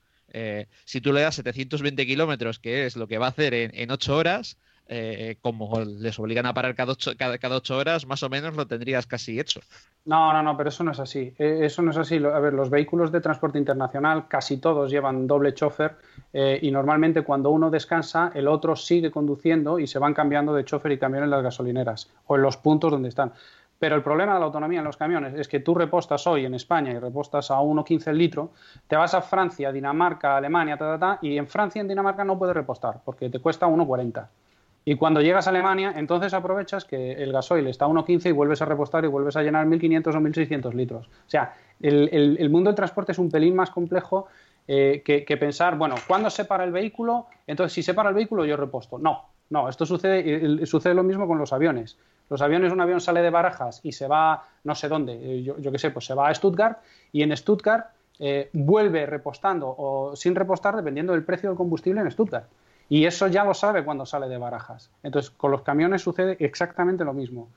si 0.83 0.99
tú 0.99 1.13
le 1.13 1.21
das 1.21 1.35
720 1.35 2.05
kilómetros, 2.05 2.59
que 2.59 2.85
es 2.85 2.97
lo 2.97 3.07
que 3.07 3.17
va 3.17 3.27
a 3.27 3.29
hacer 3.29 3.53
en, 3.53 3.71
en 3.75 3.91
8 3.91 4.13
horas, 4.13 4.57
eh, 4.89 5.37
como 5.41 5.79
les 5.81 6.17
obligan 6.19 6.45
a 6.45 6.53
parar 6.53 6.75
cada 6.75 6.93
ocho, 6.93 7.11
cada, 7.17 7.37
cada 7.37 7.57
ocho 7.57 7.77
horas, 7.77 8.05
más 8.05 8.23
o 8.23 8.29
menos 8.29 8.55
lo 8.55 8.65
tendrías 8.67 9.05
casi 9.05 9.39
hecho. 9.39 9.59
No, 10.05 10.31
no, 10.31 10.41
no, 10.41 10.55
pero 10.55 10.69
eso 10.69 10.83
no 10.85 10.91
es 10.91 10.99
así. 10.99 11.33
Eh, 11.37 11.59
eso 11.63 11.81
no 11.81 11.91
es 11.91 11.97
así. 11.97 12.15
A 12.15 12.39
ver, 12.39 12.53
los 12.53 12.69
vehículos 12.69 13.11
de 13.11 13.19
transporte 13.19 13.57
internacional 13.57 14.27
casi 14.29 14.57
todos 14.57 14.89
llevan 14.89 15.27
doble 15.27 15.53
chofer 15.53 15.97
eh, 16.31 16.59
y 16.61 16.71
normalmente 16.71 17.23
cuando 17.23 17.49
uno 17.49 17.69
descansa, 17.69 18.31
el 18.33 18.47
otro 18.47 18.75
sigue 18.75 19.11
conduciendo 19.11 19.79
y 19.79 19.87
se 19.87 19.99
van 19.99 20.13
cambiando 20.13 20.53
de 20.53 20.63
chofer 20.63 20.93
y 20.93 20.97
camión 20.97 21.25
en 21.25 21.29
las 21.29 21.43
gasolineras 21.43 22.09
o 22.25 22.37
en 22.37 22.41
los 22.41 22.55
puntos 22.55 22.91
donde 22.91 23.09
están. 23.09 23.33
Pero 23.79 23.95
el 23.95 24.01
problema 24.01 24.33
de 24.33 24.39
la 24.39 24.45
autonomía 24.45 24.79
en 24.79 24.85
los 24.85 24.97
camiones 24.97 25.33
es 25.35 25.47
que 25.47 25.59
tú 25.59 25.75
repostas 25.75 26.25
hoy 26.25 26.45
en 26.45 26.53
España 26.53 26.91
y 26.91 26.99
repostas 26.99 27.51
a 27.51 27.55
1,15 27.55 28.07
el 28.07 28.17
litro, 28.17 28.51
te 28.87 28.95
vas 28.95 29.13
a 29.13 29.21
Francia, 29.21 29.71
Dinamarca, 29.71 30.37
Alemania, 30.37 30.77
ta, 30.77 30.97
ta, 30.97 30.99
ta, 30.99 31.19
y 31.21 31.37
en 31.37 31.47
Francia 31.47 31.79
y 31.79 31.81
en 31.81 31.89
Dinamarca 31.89 32.23
no 32.23 32.39
puedes 32.39 32.55
repostar 32.55 33.01
porque 33.03 33.29
te 33.29 33.39
cuesta 33.39 33.67
1,40. 33.67 34.27
Y 34.87 34.95
cuando 34.95 35.19
llegas 35.19 35.45
a 35.47 35.49
Alemania, 35.49 35.95
entonces 35.97 36.33
aprovechas 36.33 36.85
que 36.85 37.11
el 37.21 37.33
gasoil 37.33 37.67
está 37.67 37.83
a 37.83 37.87
1,15 37.89 38.29
y 38.29 38.31
vuelves 38.31 38.61
a 38.61 38.65
repostar 38.65 39.03
y 39.03 39.09
vuelves 39.09 39.35
a 39.35 39.43
llenar 39.43 39.67
1.500 39.67 40.15
o 40.15 40.19
1.600 40.21 40.73
litros. 40.73 41.07
O 41.07 41.29
sea, 41.29 41.55
el, 41.81 42.49
mundo 42.49 42.69
del 42.69 42.75
transporte 42.75 43.11
es 43.11 43.19
un 43.19 43.29
pelín 43.29 43.53
más 43.53 43.69
complejo 43.69 44.27
eh, 44.65 45.03
que, 45.03 45.37
pensar, 45.37 45.77
bueno, 45.77 45.95
¿cuándo 46.07 46.29
se 46.29 46.45
para 46.45 46.63
el 46.63 46.71
vehículo? 46.71 47.25
Entonces, 47.45 47.73
si 47.73 47.83
se 47.83 47.93
para 47.93 48.07
el 48.07 48.15
vehículo, 48.15 48.45
yo 48.45 48.55
reposto. 48.55 48.97
No, 48.97 49.25
no, 49.49 49.67
esto 49.67 49.85
sucede, 49.85 50.65
sucede 50.65 50.93
lo 50.93 51.03
mismo 51.03 51.27
con 51.27 51.37
los 51.37 51.51
aviones. 51.51 51.97
Los 52.29 52.41
aviones, 52.41 52.71
un 52.71 52.79
avión 52.79 53.01
sale 53.01 53.21
de 53.21 53.29
Barajas 53.29 53.81
y 53.83 53.91
se 53.91 54.07
va 54.07 54.45
no 54.63 54.73
sé 54.73 54.87
dónde, 54.87 55.15
eh, 55.15 55.43
yo, 55.43 55.59
yo 55.59 55.69
qué 55.69 55.79
sé, 55.79 55.91
pues 55.91 56.05
se 56.05 56.13
va 56.13 56.29
a 56.29 56.33
Stuttgart 56.33 56.77
y 57.11 57.23
en 57.23 57.35
Stuttgart 57.35 57.87
eh, 58.19 58.49
vuelve 58.53 59.05
repostando 59.05 59.75
o 59.77 60.15
sin 60.15 60.33
repostar 60.33 60.77
dependiendo 60.77 61.11
del 61.11 61.25
precio 61.25 61.49
del 61.49 61.57
combustible 61.57 61.99
en 61.99 62.09
Stuttgart. 62.09 62.47
Y 62.89 63.05
eso 63.05 63.27
ya 63.27 63.43
lo 63.43 63.53
sabe 63.53 63.83
cuando 63.83 64.05
sale 64.05 64.27
de 64.27 64.37
barajas. 64.37 64.89
Entonces, 65.03 65.31
con 65.31 65.51
los 65.51 65.61
camiones 65.61 66.01
sucede 66.01 66.37
exactamente 66.39 67.03
lo 67.03 67.13
mismo. 67.13 67.49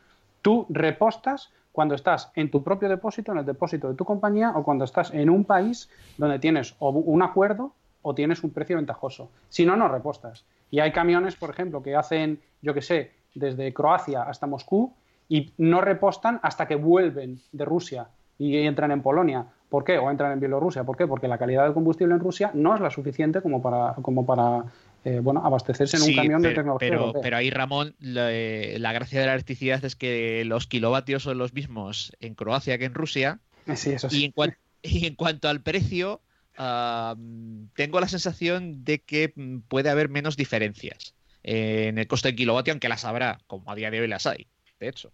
Tú 0.43 0.67
repostas 0.69 1.53
cuando 1.73 1.95
estás 1.95 2.33
en 2.35 2.51
tu 2.51 2.63
propio 2.63 2.89
depósito, 2.89 3.33
en 3.33 3.39
el 3.39 3.47
depósito 3.47 3.89
de 3.89 3.95
tu 3.95 4.05
compañía, 4.05 4.53
o 4.57 4.65
cuando 4.65 4.85
estás 4.85 5.13
en 5.13 5.31
un 5.31 5.45
país 5.45 5.89
donde 6.19 6.39
tienes 6.39 6.75
un 6.81 7.23
acuerdo 7.23 7.73
o 8.03 8.15
tienes 8.15 8.43
un 8.43 8.51
precio 8.51 8.77
ventajoso. 8.77 9.31
Si 9.49 9.65
no, 9.65 9.77
no 9.77 9.89
repostas. 9.89 10.45
Y 10.71 10.81
hay 10.81 10.93
camiones, 10.93 11.37
por 11.37 11.51
ejemplo, 11.51 11.83
que 11.83 11.95
hacen, 11.95 12.41
yo 12.63 12.75
qué 12.75 12.83
sé, 12.83 13.13
desde 13.35 13.73
Croacia 13.73 14.23
hasta 14.23 14.47
Moscú 14.47 14.93
y 15.29 15.53
no 15.59 15.81
repostan 15.81 16.41
hasta 16.43 16.67
que 16.67 16.75
vuelven 16.75 17.41
de 17.53 17.65
Rusia 17.65 18.09
y 18.39 18.57
entran 18.57 18.91
en 18.91 19.03
Polonia. 19.03 19.47
¿Por 19.69 19.85
qué? 19.85 19.99
O 19.99 20.11
entran 20.11 20.33
en 20.33 20.41
Bielorrusia. 20.41 20.83
¿Por 20.83 20.97
qué? 20.97 21.07
Porque 21.07 21.29
la 21.29 21.39
calidad 21.39 21.65
del 21.65 21.75
combustible 21.75 22.15
en 22.15 22.21
Rusia 22.21 22.51
no 22.55 22.75
es 22.75 22.81
la 22.81 22.91
suficiente 22.91 23.41
como 23.41 23.63
para, 23.63 23.95
como 24.03 24.27
para 24.27 24.65
eh, 25.05 25.21
bueno, 25.23 25.45
abastecerse 25.45 25.97
en 25.97 26.03
un 26.03 26.15
camión 26.15 26.43
de 26.43 26.53
tecnología. 26.53 26.91
Pero, 26.91 27.13
pero 27.23 27.37
ahí, 27.37 27.51
Ramón, 27.51 27.95
eh, 28.03 28.77
la, 28.79 28.93
gracia 28.93 29.21
de 29.21 29.27
la 29.27 29.33
electricidad 29.33 29.83
es 29.85 29.97
que 29.97 30.45
los 30.45 30.67
kilovatios 30.67 31.23
son 31.23 31.39
los 31.39 31.55
mismos 31.55 32.13
en 32.21 32.35
Croacia 32.35 32.77
que 32.77 32.85
en 32.85 32.95
Rusia. 32.95 33.39
Eh, 33.67 33.77
sí, 33.77 33.93
eso 33.93 34.11
sí. 34.11 34.21
Y 34.21 34.25
en, 34.27 34.57
y 34.83 35.07
en 35.07 35.15
cuanto 35.15 35.49
al 35.49 35.63
precio, 35.63 36.21
tengo 36.55 38.01
la 38.01 38.09
sensación 38.09 38.85
de 38.85 38.99
que 38.99 39.33
mm, 39.35 39.61
puede 39.69 39.89
haber 39.89 40.11
menos 40.11 40.37
diferencias 40.37 41.15
en 41.43 41.97
el 41.97 42.07
coste 42.07 42.29
de 42.29 42.37
kilovatio, 42.37 42.75
aunque 42.75 42.91
las 42.91 43.07
habrá, 43.07 43.39
como 43.47 43.71
a 43.71 43.75
día 43.75 43.91
de 43.91 44.01
hoy 44.01 44.09
las 44.09 44.27
hay, 44.27 44.47
de 44.79 44.89
hecho. 44.89 45.11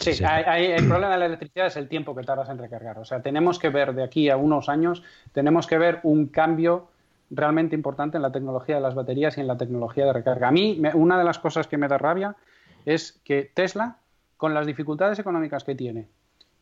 Sí, 0.00 0.10
el 0.10 0.88
problema 0.88 1.12
de 1.12 1.18
la 1.18 1.26
electricidad 1.26 1.66
es 1.66 1.76
el 1.76 1.86
tiempo 1.86 2.16
que 2.16 2.22
tardas 2.22 2.48
en 2.48 2.56
recargar. 2.56 2.98
O 2.98 3.04
sea, 3.04 3.20
tenemos 3.20 3.58
que 3.58 3.68
ver 3.68 3.94
de 3.94 4.02
aquí 4.02 4.30
a 4.30 4.38
unos 4.38 4.70
años, 4.70 5.02
tenemos 5.32 5.66
que 5.66 5.76
ver 5.76 6.00
un 6.02 6.26
cambio 6.26 6.88
realmente 7.30 7.74
importante 7.74 8.16
en 8.16 8.22
la 8.22 8.32
tecnología 8.32 8.76
de 8.76 8.80
las 8.80 8.94
baterías 8.94 9.38
y 9.38 9.40
en 9.40 9.46
la 9.46 9.56
tecnología 9.56 10.06
de 10.06 10.12
recarga. 10.12 10.48
A 10.48 10.50
mí, 10.50 10.80
una 10.94 11.18
de 11.18 11.24
las 11.24 11.38
cosas 11.38 11.66
que 11.66 11.78
me 11.78 11.88
da 11.88 11.96
rabia 11.96 12.36
es 12.84 13.20
que 13.24 13.50
Tesla, 13.54 13.98
con 14.36 14.54
las 14.54 14.66
dificultades 14.66 15.18
económicas 15.18 15.64
que 15.64 15.74
tiene 15.74 16.08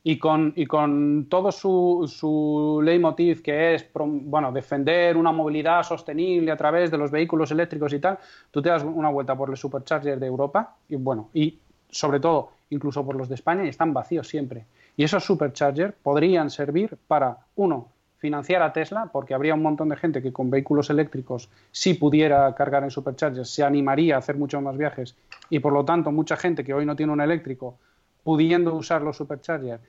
y 0.03 0.19
con, 0.19 0.53
y 0.57 0.67
con 0.67 1.27
todo 1.29 1.51
su, 1.53 2.11
su 2.13 2.81
leitmotiv 2.83 3.43
que 3.43 3.75
es 3.75 3.91
bueno, 3.93 4.53
defender 4.53 5.17
una 5.17 5.33
movilidad 5.33 5.83
sostenible 5.83 6.51
a 6.51 6.57
través 6.57 6.91
de 6.91 6.99
los 6.99 7.11
vehículos 7.11 7.51
eléctricos 7.51 7.93
y 7.93 7.99
tal, 7.99 8.19
tú 8.51 8.63
te 8.63 8.69
das 8.69 8.85
una 8.85 9.11
vuelta 9.11 9.37
por 9.37 9.51
el 9.51 9.57
supercharger 9.57 10.19
de 10.19 10.27
Europa 10.27 10.77
y 10.89 10.97
bueno, 10.97 11.31
y 11.35 11.59
sobre 11.91 12.21
todo 12.21 12.53
incluso 12.71 13.05
por 13.05 13.17
los 13.17 13.29
de 13.29 13.35
España 13.35 13.65
y 13.65 13.69
están 13.69 13.93
vacíos 13.93 14.29
siempre. 14.29 14.67
Y 14.97 15.05
esos 15.05 15.25
superchargers 15.25 15.95
podrían 16.03 16.51
servir 16.51 16.99
para, 17.07 17.39
uno, 17.57 17.89
financiar 18.19 18.63
a 18.63 18.73
Tesla, 18.73 19.11
porque 19.13 19.35
habría 19.35 19.55
un 19.55 19.63
montón 19.63 19.89
de 19.89 19.97
gente 19.97 20.21
que 20.23 20.33
con 20.33 20.51
vehículos 20.51 20.91
eléctricos, 20.91 21.49
si 21.71 21.95
pudiera 21.95 22.55
cargar 22.55 22.83
en 22.83 22.91
superchargers, 22.91 23.49
se 23.49 23.65
animaría 23.65 24.17
a 24.17 24.19
hacer 24.19 24.37
muchos 24.37 24.63
más 24.63 24.77
viajes 24.77 25.17
y 25.51 25.61
por 25.61 25.73
lo 25.73 25.85
tanto 25.85 26.11
mucha 26.11 26.37
gente 26.37 26.65
que 26.65 26.75
hoy 26.75 26.85
no 26.85 26.97
tiene 26.97 27.13
un 27.13 27.21
eléctrico, 27.21 27.79
pudiendo 28.25 28.75
usar 28.75 29.03
los 29.03 29.17
superchargers, 29.17 29.81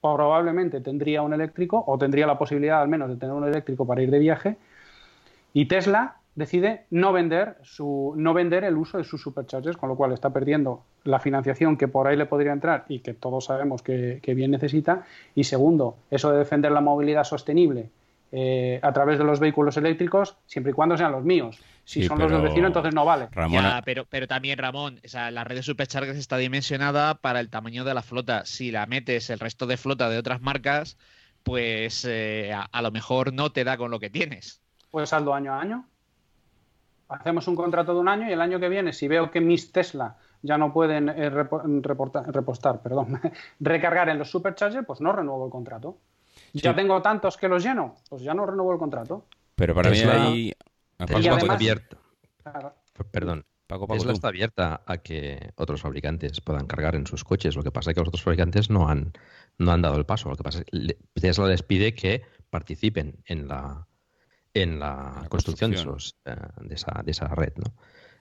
probablemente 0.00 0.80
tendría 0.80 1.22
un 1.22 1.32
eléctrico 1.32 1.82
o 1.86 1.98
tendría 1.98 2.26
la 2.26 2.38
posibilidad 2.38 2.80
al 2.80 2.88
menos 2.88 3.08
de 3.08 3.16
tener 3.16 3.34
un 3.34 3.48
eléctrico 3.48 3.86
para 3.86 4.02
ir 4.02 4.10
de 4.10 4.18
viaje. 4.18 4.56
Y 5.52 5.66
Tesla 5.66 6.16
decide 6.34 6.84
no 6.90 7.12
vender, 7.12 7.56
su, 7.62 8.14
no 8.16 8.34
vender 8.34 8.64
el 8.64 8.76
uso 8.76 8.98
de 8.98 9.04
sus 9.04 9.20
superchargers, 9.20 9.76
con 9.76 9.88
lo 9.88 9.96
cual 9.96 10.12
está 10.12 10.30
perdiendo 10.30 10.84
la 11.04 11.18
financiación 11.18 11.76
que 11.76 11.88
por 11.88 12.06
ahí 12.06 12.16
le 12.16 12.26
podría 12.26 12.52
entrar 12.52 12.84
y 12.88 13.00
que 13.00 13.14
todos 13.14 13.46
sabemos 13.46 13.82
que, 13.82 14.20
bien 14.24 14.50
necesita. 14.50 15.04
Y 15.34 15.44
segundo, 15.44 15.96
eso 16.10 16.30
de 16.32 16.38
defender 16.38 16.72
la 16.72 16.80
movilidad 16.80 17.24
sostenible 17.24 17.90
eh, 18.30 18.78
a 18.82 18.92
través 18.92 19.18
de 19.18 19.24
los 19.24 19.40
vehículos 19.40 19.76
eléctricos, 19.76 20.36
siempre 20.46 20.72
y 20.72 20.74
cuando 20.74 20.96
sean 20.96 21.12
los 21.12 21.24
míos. 21.24 21.58
Si 21.84 22.04
son 22.04 22.18
los 22.18 22.30
del 22.30 22.42
vecino, 22.42 22.66
entonces 22.66 22.94
no 22.94 23.06
vale. 23.06 23.28
pero, 23.84 24.04
pero 24.04 24.28
también, 24.28 24.58
Ramón, 24.58 25.00
la 25.14 25.44
red 25.44 25.56
de 25.56 25.62
superchargers 25.62 26.18
está 26.18 26.36
dimensionada 26.36 27.14
para 27.14 27.40
el 27.40 27.48
tamaño 27.48 27.84
de 27.84 27.94
la 27.94 28.02
flota. 28.02 28.44
Si 28.44 28.70
la 28.70 28.84
metes 28.84 29.30
el 29.30 29.38
resto 29.38 29.66
de 29.66 29.78
flota 29.78 30.10
de 30.10 30.18
otras 30.18 30.42
marcas, 30.42 30.98
pues 31.42 32.04
eh, 32.04 32.52
a, 32.52 32.68
a, 32.70 32.82
lo 32.82 32.90
mejor 32.90 33.32
no 33.32 33.52
te 33.52 33.64
da 33.64 33.78
con 33.78 33.90
lo 33.90 33.98
que 33.98 34.10
tienes. 34.10 34.60
Pues 34.90 35.08
saldo 35.08 35.32
año 35.32 35.54
a 35.54 35.60
año 35.60 35.88
hacemos 37.08 37.48
un 37.48 37.56
contrato 37.56 37.94
de 37.94 38.00
un 38.00 38.08
año 38.08 38.28
y 38.28 38.32
el 38.32 38.40
año 38.40 38.60
que 38.60 38.68
viene, 38.68 38.92
si 38.92 39.08
veo 39.08 39.30
que 39.30 39.40
mis 39.40 39.72
Tesla 39.72 40.16
ya 40.42 40.58
no 40.58 40.72
pueden 40.72 41.08
eh, 41.08 41.30
repostar, 41.30 42.82
perdón, 42.82 43.20
recargar 43.60 44.08
en 44.08 44.18
los 44.18 44.30
superchargers, 44.30 44.86
pues 44.86 45.00
no 45.00 45.12
renuevo 45.12 45.44
el 45.44 45.50
contrato. 45.50 45.98
Ya 46.52 46.74
tengo 46.74 47.02
tantos 47.02 47.36
que 47.36 47.48
los 47.48 47.62
lleno, 47.62 47.96
pues 48.08 48.22
ya 48.22 48.34
no 48.34 48.46
renuevo 48.46 48.72
el 48.72 48.78
contrato. 48.78 49.26
Pero 49.54 49.74
para 49.74 49.90
mí 49.90 49.98
ahí... 50.00 50.52
Tesla 51.06 51.36
está 51.36 51.52
abierta. 51.52 51.96
Perdón. 53.10 53.44
Tesla 53.90 54.12
está 54.12 54.28
abierta 54.28 54.82
a 54.86 54.98
que 54.98 55.52
otros 55.56 55.82
fabricantes 55.82 56.40
puedan 56.40 56.66
cargar 56.66 56.94
en 56.94 57.06
sus 57.06 57.22
coches. 57.22 57.54
Lo 57.54 57.62
que 57.62 57.70
pasa 57.70 57.90
es 57.90 57.94
que 57.94 58.00
los 58.00 58.08
otros 58.08 58.22
fabricantes 58.22 58.70
no 58.70 58.88
han, 58.88 59.12
no 59.58 59.72
han 59.72 59.82
dado 59.82 59.96
el 59.96 60.06
paso. 60.06 60.30
Lo 60.30 60.36
que 60.36 60.42
pasa 60.42 60.60
es 60.60 60.64
que 60.64 60.96
Tesla 61.20 61.48
les 61.48 61.62
pide 61.62 61.94
que 61.94 62.22
participen 62.48 63.22
en 63.26 63.46
la, 63.46 63.86
en 64.54 64.78
la, 64.78 65.26
construcción, 65.28 65.70
De, 65.72 65.76
eh, 65.76 66.36
de, 66.62 66.74
esa, 66.74 67.02
de, 67.04 67.10
esa, 67.10 67.28
red. 67.28 67.52
¿no? 67.56 67.74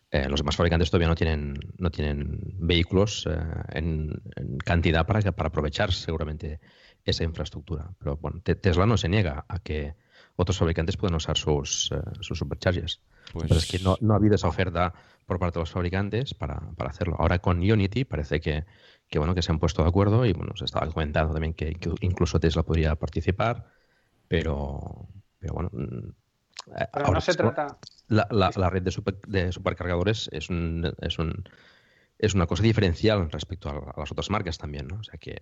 Eh, 0.09 0.29
los 0.29 0.39
demás 0.39 0.55
fabricantes 0.55 0.89
todavía 0.89 1.09
no 1.09 1.15
tienen, 1.15 1.59
no 1.77 1.91
tienen 1.91 2.39
vehículos 2.59 3.27
eh, 3.29 3.37
en, 3.69 4.21
cantidad 4.63 5.05
para, 5.05 5.31
para 5.33 5.49
aprovechar 5.49 5.91
seguramente 5.91 6.59
esa 7.03 7.23
infraestructura. 7.23 7.91
Pero 7.99 8.17
bueno, 8.17 8.41
Tesla 8.41 8.85
no 8.85 8.97
se 8.97 9.09
niega 9.09 9.45
a 9.47 9.59
que 9.59 9.95
otros 10.37 10.57
fabricantes 10.57 10.97
puedan 10.97 11.15
usar 11.15 11.37
sus, 11.37 11.91
sus 12.21 12.37
superchargers. 12.37 13.01
Pues... 13.33 13.47
Pero 13.47 13.59
es 13.59 13.65
que 13.65 13.79
no, 13.79 13.97
no, 13.99 14.13
ha 14.13 14.17
habido 14.17 14.35
esa 14.35 14.47
oferta 14.47 14.93
por 15.25 15.39
parte 15.39 15.59
de 15.59 15.63
los 15.63 15.71
fabricantes 15.71 16.33
para, 16.33 16.59
para 16.77 16.89
hacerlo. 16.89 17.15
Ahora 17.19 17.39
con 17.39 17.57
Unity 17.57 18.05
parece 18.05 18.39
que, 18.39 18.65
que, 19.09 19.19
bueno, 19.19 19.35
que 19.35 19.41
se 19.41 19.51
han 19.51 19.59
puesto 19.59 19.83
de 19.83 19.89
acuerdo 19.89 20.25
y 20.25 20.33
bueno, 20.33 20.55
se 20.55 20.65
estaba 20.65 20.89
comentando 20.91 21.33
también 21.33 21.53
que, 21.53 21.75
que 21.75 21.91
incluso 22.01 22.39
Tesla 22.39 22.63
podría 22.63 22.95
participar, 22.95 23.65
pero, 24.27 25.07
pero 25.39 25.53
bueno, 25.53 25.69
mm, 25.73 26.09
pero 26.93 27.11
no 27.11 27.21
se 27.21 27.33
trata. 27.33 27.77
La, 28.09 28.27
la, 28.31 28.69
red 28.69 28.83
de, 28.83 28.93
de 29.27 29.51
supercargadores 29.51 30.29
es, 30.31 30.49
un, 30.49 30.93
es, 31.01 31.19
un, 31.19 31.43
es 32.17 32.33
una 32.33 32.47
cosa 32.47 32.63
diferencial 32.63 33.29
respecto 33.29 33.69
a, 33.69 33.99
las 33.99 34.11
otras 34.11 34.29
marcas 34.29 34.57
también, 34.57 34.87
¿no? 34.87 34.99
O 34.99 35.03
sea 35.03 35.19
que. 35.19 35.41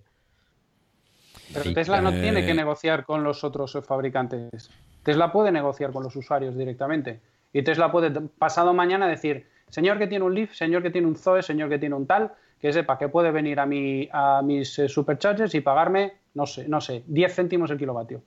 Pero 1.53 1.73
Tesla 1.73 2.01
no 2.01 2.11
tiene 2.11 2.43
que 2.45 2.55
negociar 2.55 3.05
con 3.05 3.23
los 3.23 3.43
otros 3.43 3.77
fabricantes. 3.85 4.71
Tesla 5.03 5.31
puede 5.31 5.51
negociar 5.51 5.91
con 5.91 6.03
los 6.03 6.15
usuarios 6.15 6.57
directamente. 6.57 7.21
Y 7.53 7.61
Tesla 7.61 7.91
puede, 7.91 8.09
pasado 8.39 8.73
mañana, 8.73 9.07
decir: 9.07 9.47
señor 9.69 9.99
que 9.99 10.07
tiene 10.07 10.25
un 10.25 10.33
Leaf, 10.33 10.53
señor 10.53 10.81
que 10.81 10.89
tiene 10.89 11.07
un 11.07 11.15
Zoe, 11.15 11.43
señor 11.43 11.69
que 11.69 11.77
tiene 11.77 11.93
un 11.93 12.07
tal, 12.07 12.33
que 12.59 12.73
sepa 12.73 12.97
que 12.97 13.09
puede 13.09 13.29
venir 13.31 13.59
a, 13.59 13.67
mi, 13.67 14.09
a 14.11 14.41
mis 14.41 14.79
eh, 14.79 14.89
superchargers 14.89 15.53
y 15.53 15.61
pagarme, 15.61 16.13
no 16.33 16.47
sé, 16.47 16.67
no 16.67 16.81
sé, 16.81 17.03
10 17.05 17.35
céntimos 17.35 17.69
el 17.69 17.77
kilovatio. 17.77 18.23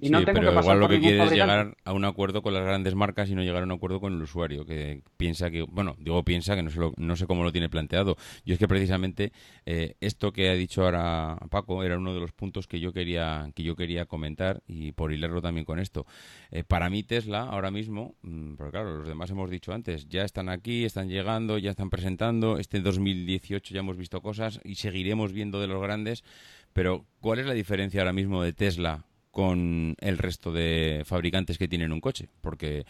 Y 0.00 0.10
no 0.10 0.24
tengo 0.24 0.40
pero 0.40 0.52
que 0.52 0.60
igual 0.60 0.80
lo 0.80 0.88
que 0.88 1.00
quiere 1.00 1.24
es 1.24 1.30
llegar 1.30 1.76
a 1.84 1.92
un 1.92 2.04
acuerdo 2.04 2.42
con 2.42 2.54
las 2.54 2.64
grandes 2.64 2.94
marcas 2.94 3.30
y 3.30 3.34
no 3.34 3.42
llegar 3.42 3.62
a 3.62 3.64
un 3.64 3.72
acuerdo 3.72 4.00
con 4.00 4.12
el 4.12 4.22
usuario, 4.22 4.64
que 4.64 5.02
piensa 5.16 5.50
que, 5.50 5.62
bueno, 5.62 5.96
digo 5.98 6.22
piensa 6.24 6.54
que 6.54 6.62
no 6.62 6.70
sé, 6.70 6.80
no 6.96 7.16
sé 7.16 7.26
cómo 7.26 7.42
lo 7.42 7.52
tiene 7.52 7.68
planteado. 7.68 8.16
Yo 8.44 8.54
es 8.54 8.58
que 8.58 8.68
precisamente 8.68 9.32
eh, 9.66 9.94
esto 10.00 10.32
que 10.32 10.50
ha 10.50 10.54
dicho 10.54 10.84
ahora 10.84 11.38
Paco 11.50 11.82
era 11.82 11.98
uno 11.98 12.14
de 12.14 12.20
los 12.20 12.32
puntos 12.32 12.66
que 12.66 12.80
yo 12.80 12.92
quería 12.92 13.50
que 13.54 13.62
yo 13.62 13.76
quería 13.76 14.06
comentar 14.06 14.62
y 14.66 14.92
por 14.92 15.12
hilarlo 15.12 15.42
también 15.42 15.64
con 15.64 15.78
esto. 15.78 16.06
Eh, 16.50 16.64
para 16.64 16.90
mí 16.90 17.02
Tesla 17.02 17.42
ahora 17.42 17.70
mismo, 17.70 18.14
mm, 18.22 18.54
porque 18.54 18.72
claro, 18.72 18.98
los 18.98 19.08
demás 19.08 19.30
hemos 19.30 19.50
dicho 19.50 19.72
antes, 19.72 20.08
ya 20.08 20.24
están 20.24 20.48
aquí, 20.48 20.84
están 20.84 21.08
llegando, 21.08 21.58
ya 21.58 21.70
están 21.70 21.90
presentando. 21.90 22.58
Este 22.58 22.80
2018 22.80 23.74
ya 23.74 23.80
hemos 23.80 23.96
visto 23.96 24.20
cosas 24.20 24.60
y 24.64 24.76
seguiremos 24.76 25.32
viendo 25.32 25.60
de 25.60 25.66
los 25.66 25.82
grandes. 25.82 26.24
Pero 26.72 27.06
¿cuál 27.20 27.40
es 27.40 27.46
la 27.46 27.54
diferencia 27.54 28.00
ahora 28.00 28.12
mismo 28.12 28.42
de 28.42 28.52
Tesla 28.52 29.07
con 29.38 29.94
el 30.00 30.18
resto 30.18 30.50
de 30.50 31.04
fabricantes 31.06 31.58
que 31.58 31.68
tienen 31.68 31.92
un 31.92 32.00
coche, 32.00 32.28
porque 32.40 32.86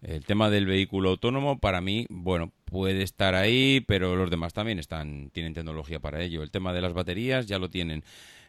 el 0.00 0.24
tema 0.24 0.48
del 0.48 0.64
vehículo 0.64 1.10
autónomo 1.10 1.58
para 1.58 1.82
mí, 1.82 2.06
bueno, 2.08 2.54
puede 2.64 3.02
estar 3.02 3.34
ahí, 3.34 3.84
pero 3.86 4.16
los 4.16 4.30
demás 4.30 4.54
también 4.54 4.78
están 4.78 5.28
tienen 5.34 5.52
tecnología 5.52 6.00
para 6.00 6.22
ello. 6.22 6.42
El 6.42 6.50
tema 6.50 6.72
de 6.72 6.80
las 6.80 6.94
baterías 6.94 7.44
ya 7.44 7.58
lo 7.58 7.68
tienen. 7.68 8.02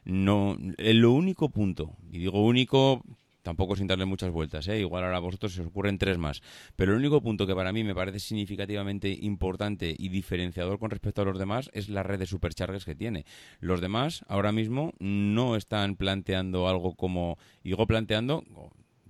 No, 0.06 0.58
lo 0.78 1.12
único 1.12 1.50
punto, 1.50 1.98
y 2.10 2.20
digo 2.20 2.42
único 2.42 3.04
tampoco 3.42 3.76
sin 3.76 3.88
darle 3.88 4.06
muchas 4.06 4.32
vueltas, 4.32 4.68
¿eh? 4.68 4.80
igual 4.80 5.04
ahora 5.04 5.18
a 5.18 5.22
vosotros 5.22 5.54
se 5.54 5.62
os 5.62 5.68
ocurren 5.68 5.98
tres 5.98 6.18
más. 6.18 6.42
Pero 6.76 6.94
el 6.94 7.00
único 7.00 7.22
punto 7.22 7.48
que 7.48 7.56
para 7.56 7.74
mí 7.74 7.84
me 7.84 7.96
parece 7.96 8.20
significativamente 8.20 9.10
importante 9.22 9.96
y 9.98 10.10
diferenciador 10.10 10.80
con 10.80 10.92
respecto 10.92 11.22
a 11.22 11.26
los 11.26 11.40
demás 11.40 11.70
es 11.74 11.90
la 11.90 12.04
red 12.04 12.20
de 12.20 12.26
superchargers 12.26 12.86
que 12.86 12.96
tiene. 12.96 13.26
Los 13.60 13.82
demás 13.82 14.24
ahora 14.28 14.52
mismo 14.52 14.94
no 15.00 15.56
están 15.56 15.96
planteando 15.96 16.68
algo 16.68 16.96
como, 16.96 17.38
digo 17.64 17.88
planteando, 17.88 18.44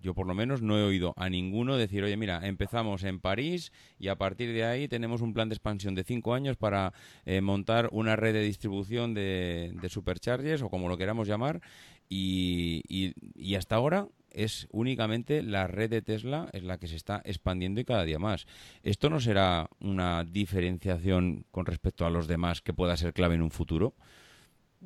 yo 0.02 0.16
por 0.16 0.28
lo 0.28 0.34
menos 0.34 0.62
no 0.62 0.78
he 0.78 0.84
oído 0.84 1.14
a 1.16 1.30
ninguno 1.30 1.78
decir, 1.78 2.04
oye, 2.04 2.18
mira, 2.18 2.46
empezamos 2.48 3.04
en 3.04 3.20
París 3.20 3.72
y 4.00 4.08
a 4.08 4.18
partir 4.18 4.52
de 4.52 4.66
ahí 4.66 4.88
tenemos 4.88 5.22
un 5.22 5.34
plan 5.34 5.48
de 5.50 5.56
expansión 5.56 5.94
de 5.96 6.04
cinco 6.04 6.34
años 6.34 6.58
para 6.58 6.94
eh, 7.26 7.42
montar 7.42 7.88
una 7.92 8.16
red 8.16 8.34
de 8.34 8.42
distribución 8.42 9.14
de, 9.14 9.72
de, 9.80 9.90
superchargers 9.90 10.64
o 10.64 10.70
como 10.70 10.90
lo 10.90 10.98
queramos 10.98 11.28
llamar. 11.28 11.62
Y, 12.10 12.82
y, 12.90 13.14
y 13.36 13.56
hasta 13.56 13.76
ahora 13.76 14.08
es 14.34 14.68
únicamente 14.72 15.44
la 15.44 15.68
red 15.68 15.90
de 15.90 16.02
Tesla 16.02 16.50
es 16.54 16.64
la 16.64 16.78
que 16.78 16.88
se 16.88 16.96
está 16.96 17.22
expandiendo 17.26 17.82
y 17.82 17.86
cada 17.86 18.04
día 18.04 18.20
más. 18.20 18.48
¿Esto 18.84 19.10
no 19.10 19.20
será 19.20 19.70
una 19.80 20.24
diferenciación 20.24 21.46
con 21.52 21.66
respecto 21.66 22.06
a 22.06 22.10
los 22.10 22.28
demás 22.28 22.62
que 22.62 22.74
pueda 22.74 22.98
ser 22.98 23.14
clave 23.14 23.36
en 23.36 23.42
un 23.42 23.52
futuro? 23.52 23.96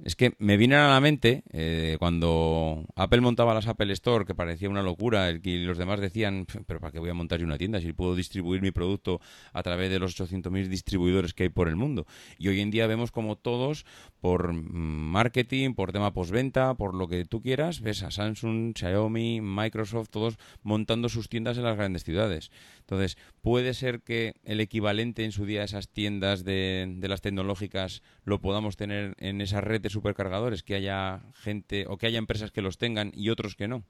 Es 0.04 0.18
que 0.18 0.36
me 0.40 0.58
viene 0.58 0.76
a 0.76 0.90
la 0.90 1.00
mente 1.00 1.44
eh, 1.54 1.96
cuando 2.00 2.86
Apple 2.98 3.22
montaba 3.22 3.54
las 3.54 3.68
Apple 3.68 3.94
Store, 3.94 4.26
que 4.26 4.36
parecía 4.36 4.70
una 4.70 4.84
locura, 4.84 5.32
y 5.32 5.64
los 5.64 5.78
demás 5.78 6.02
decían, 6.02 6.46
pero 6.68 6.82
¿para 6.82 6.92
qué 6.92 7.00
voy 7.00 7.10
a 7.10 7.14
montar 7.14 7.40
yo 7.40 7.46
una 7.46 7.58
tienda 7.58 7.80
si 7.80 7.94
puedo 7.94 8.14
distribuir 8.14 8.62
mi 8.62 8.72
producto 8.72 9.22
a 9.54 9.64
través 9.64 9.90
de 9.90 10.00
los 10.00 10.20
800.000 10.20 10.68
distribuidores 10.68 11.34
que 11.34 11.44
hay 11.44 11.50
por 11.50 11.70
el 11.70 11.78
mundo? 11.78 12.06
Y 12.38 12.50
hoy 12.50 12.60
en 12.60 12.72
día 12.72 12.88
vemos 12.88 13.12
como 13.12 13.38
todos, 13.38 13.86
por 14.20 14.52
marketing, 14.52 15.76
por 15.76 15.94
tema 15.94 16.12
postventa, 16.12 16.74
por 16.74 16.94
lo 16.94 17.08
que 17.08 17.24
tú 17.24 17.42
quieras, 17.42 17.80
ves 17.80 18.04
a 18.04 18.12
Samsung, 18.12 18.78
Xiaomi, 18.78 19.40
Microsoft, 19.40 20.10
todos 20.10 20.38
montando 20.62 21.08
sus 21.08 21.30
tiendas 21.30 21.58
en 21.58 21.64
las 21.64 21.78
grandes 21.78 22.04
ciudades. 22.04 22.52
Entonces, 22.86 23.18
puede 23.42 23.74
ser 23.74 24.02
que 24.02 24.36
el 24.44 24.60
equivalente 24.60 25.26
en 25.26 25.32
su 25.32 25.46
día 25.46 25.62
a 25.62 25.66
esas 25.66 25.90
tiendas 25.90 26.44
de, 26.44 26.94
de 26.98 27.08
las 27.08 27.22
tecnológicas 27.22 28.04
lo 28.24 28.40
podamos 28.40 28.78
tener 28.78 29.16
en 29.18 29.42
esa 29.42 29.60
red 29.60 29.82
de 29.82 29.90
supercargadores, 29.90 30.64
que 30.64 30.76
haya 30.76 31.22
gente 31.34 31.86
o 31.88 31.98
que 31.98 32.08
haya 32.08 32.20
empresas 32.20 32.52
que 32.52 32.62
los 32.62 32.78
tengan 32.78 33.12
y 33.14 33.30
otros 33.30 33.56
que 33.56 33.68
no. 33.68 33.84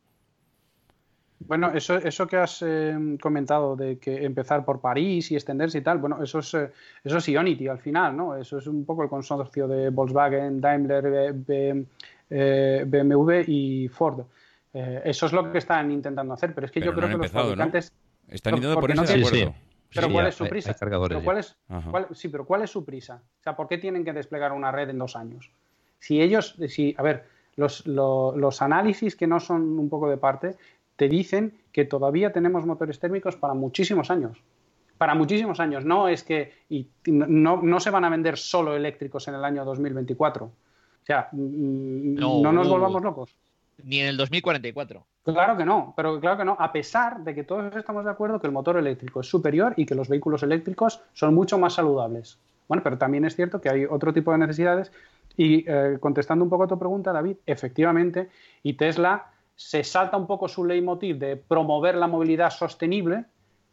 Bueno, 1.40 1.72
eso, 1.74 1.98
eso 1.98 2.28
que 2.28 2.38
has 2.38 2.62
eh, 2.62 3.18
comentado 3.22 3.76
de 3.76 4.00
que 4.00 4.24
empezar 4.24 4.64
por 4.64 4.80
París 4.80 5.32
y 5.32 5.36
extenderse 5.36 5.80
y 5.80 5.82
tal, 5.82 5.98
bueno, 5.98 6.24
eso 6.24 6.40
es, 6.40 6.54
eh, 6.54 6.72
eso 7.04 7.18
es 7.18 7.28
Ionity 7.28 7.68
al 7.68 7.80
final, 7.80 8.16
¿no? 8.16 8.36
Eso 8.36 8.58
es 8.58 8.68
un 8.68 8.86
poco 8.86 9.04
el 9.04 9.10
consorcio 9.10 9.68
de 9.68 9.90
Volkswagen, 9.90 10.62
Daimler, 10.62 11.34
BMW 11.34 11.90
eh, 12.30 13.46
y 13.48 13.88
Ford. 13.90 14.22
eso 14.74 15.26
es 15.26 15.34
lo 15.34 15.52
que 15.52 15.58
están 15.58 15.92
intentando 15.92 16.34
hacer, 16.34 16.54
pero 16.56 16.66
es 16.66 16.72
que 16.72 16.82
yo 16.82 16.94
creo 16.94 17.10
que 17.10 17.18
los 17.18 17.32
fabricantes... 17.32 17.94
Están 18.30 18.56
intentando 18.56 18.82
ponerse 18.82 19.18
de 19.18 19.26
acuerdo. 19.26 19.56
Pero 19.94 20.12
¿cuál 20.12 20.28
es 20.28 20.36
su 20.36 20.48
prisa? 20.48 20.72
sí, 22.14 22.28
pero 22.28 22.46
¿cuál 22.46 22.64
es 22.64 22.70
su 22.70 22.84
prisa? 22.84 23.22
O 23.40 23.44
sea, 23.44 23.56
¿por 23.56 23.68
qué 23.68 23.78
tienen 23.78 24.04
que 24.04 24.14
desplegar 24.14 24.52
una 24.52 24.72
red 24.72 24.90
en 24.90 24.98
dos 24.98 25.16
años? 25.16 25.52
Si 26.00 26.22
ellos, 26.22 26.56
si, 26.68 26.94
a 26.98 27.02
ver, 27.02 27.26
los, 27.56 27.86
los, 27.88 28.62
análisis 28.62 29.16
que 29.16 29.28
no 29.28 29.40
son 29.40 29.80
un 29.80 29.90
poco 29.90 30.10
de 30.10 30.18
parte 30.18 30.58
te 30.98 31.08
dicen 31.08 31.54
que 31.72 31.86
todavía 31.86 32.32
tenemos 32.32 32.66
motores 32.66 33.00
térmicos 33.00 33.36
para 33.38 33.54
muchísimos 33.54 34.12
años. 34.12 34.38
Para 34.98 35.16
muchísimos 35.16 35.60
años. 35.60 35.86
No 35.86 36.08
es 36.08 36.24
que 36.24 36.54
y 36.70 36.88
no, 37.06 37.62
no 37.62 37.80
se 37.80 37.90
van 37.90 38.06
a 38.06 38.10
vender 38.10 38.38
solo 38.38 38.76
eléctricos 38.76 39.28
en 39.28 39.36
el 39.36 39.46
año 39.46 39.66
2024. 39.66 40.46
O 40.46 40.52
sea, 41.06 41.30
mm, 41.32 42.16
no, 42.16 42.52
nos 42.52 42.68
volvamos 42.68 43.04
locos. 43.04 43.36
Ni 43.84 44.00
en 44.00 44.08
el 44.08 44.18
2044. 44.18 45.06
Claro 45.24 45.58
que 45.58 45.66
no, 45.66 45.94
pero 45.98 46.20
claro 46.20 46.38
que 46.38 46.46
no, 46.46 46.56
a 46.60 46.72
pesar 46.72 47.24
de 47.24 47.34
que 47.34 47.44
todos 47.44 47.76
estamos 47.76 48.06
de 48.06 48.12
acuerdo 48.12 48.40
que 48.40 48.48
el 48.48 48.54
motor 48.54 48.78
eléctrico 48.78 49.22
es 49.22 49.28
superior 49.28 49.74
y 49.76 49.86
que 49.86 49.96
los 49.96 50.08
vehículos 50.08 50.44
eléctricos 50.44 51.02
son 51.14 51.34
mucho 51.34 51.58
más 51.58 51.74
saludables. 51.74 52.40
Bueno, 52.68 52.84
pero 52.84 52.98
también 52.98 53.26
es 53.26 53.36
cierto 53.36 53.60
que 53.62 53.70
hay 53.70 53.86
otro 53.86 54.14
tipo 54.14 54.32
de 54.32 54.38
necesidades 54.38 54.92
y 55.38 55.66
eh, 55.68 55.98
contestando 56.00 56.44
un 56.44 56.50
poco 56.50 56.64
a 56.64 56.68
tu 56.68 56.80
pregunta, 56.80 57.12
David, 57.12 57.38
efectivamente, 57.46 58.30
y 58.64 58.74
Tesla 58.74 59.32
se 59.56 59.84
salta 59.84 60.18
un 60.18 60.28
poco 60.28 60.48
su 60.48 60.66
leitmotiv 60.66 61.18
de 61.18 61.38
promover 61.38 61.96
la 61.96 62.08
movilidad 62.08 62.50
sostenible 62.50 63.26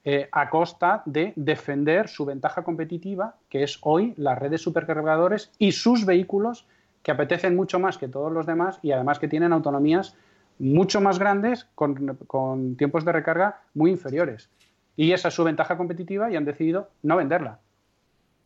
eh, 0.04 0.28
a 0.32 0.50
costa 0.50 1.02
de 1.04 1.32
defender 1.36 2.08
su 2.08 2.24
ventaja 2.24 2.64
competitiva, 2.64 3.36
que 3.48 3.62
es 3.62 3.78
hoy 3.82 4.14
las 4.16 4.38
redes 4.38 4.60
supercargadores 4.60 5.52
y 5.58 5.72
sus 5.72 6.04
vehículos 6.04 6.66
que 7.02 7.10
apetecen 7.10 7.56
mucho 7.56 7.78
más 7.78 7.98
que 7.98 8.08
todos 8.08 8.32
los 8.32 8.46
demás 8.46 8.78
y 8.82 8.92
además 8.92 9.18
que 9.18 9.28
tienen 9.28 9.52
autonomías 9.52 10.16
mucho 10.58 11.00
más 11.00 11.18
grandes 11.18 11.66
con, 11.74 12.16
con 12.26 12.76
tiempos 12.76 13.04
de 13.04 13.12
recarga 13.12 13.62
muy 13.74 13.90
inferiores. 13.90 14.50
Y 14.96 15.12
esa 15.12 15.28
es 15.28 15.34
su 15.34 15.44
ventaja 15.44 15.76
competitiva 15.76 16.30
y 16.30 16.36
han 16.36 16.44
decidido 16.44 16.90
no 17.02 17.16
venderla. 17.16 17.58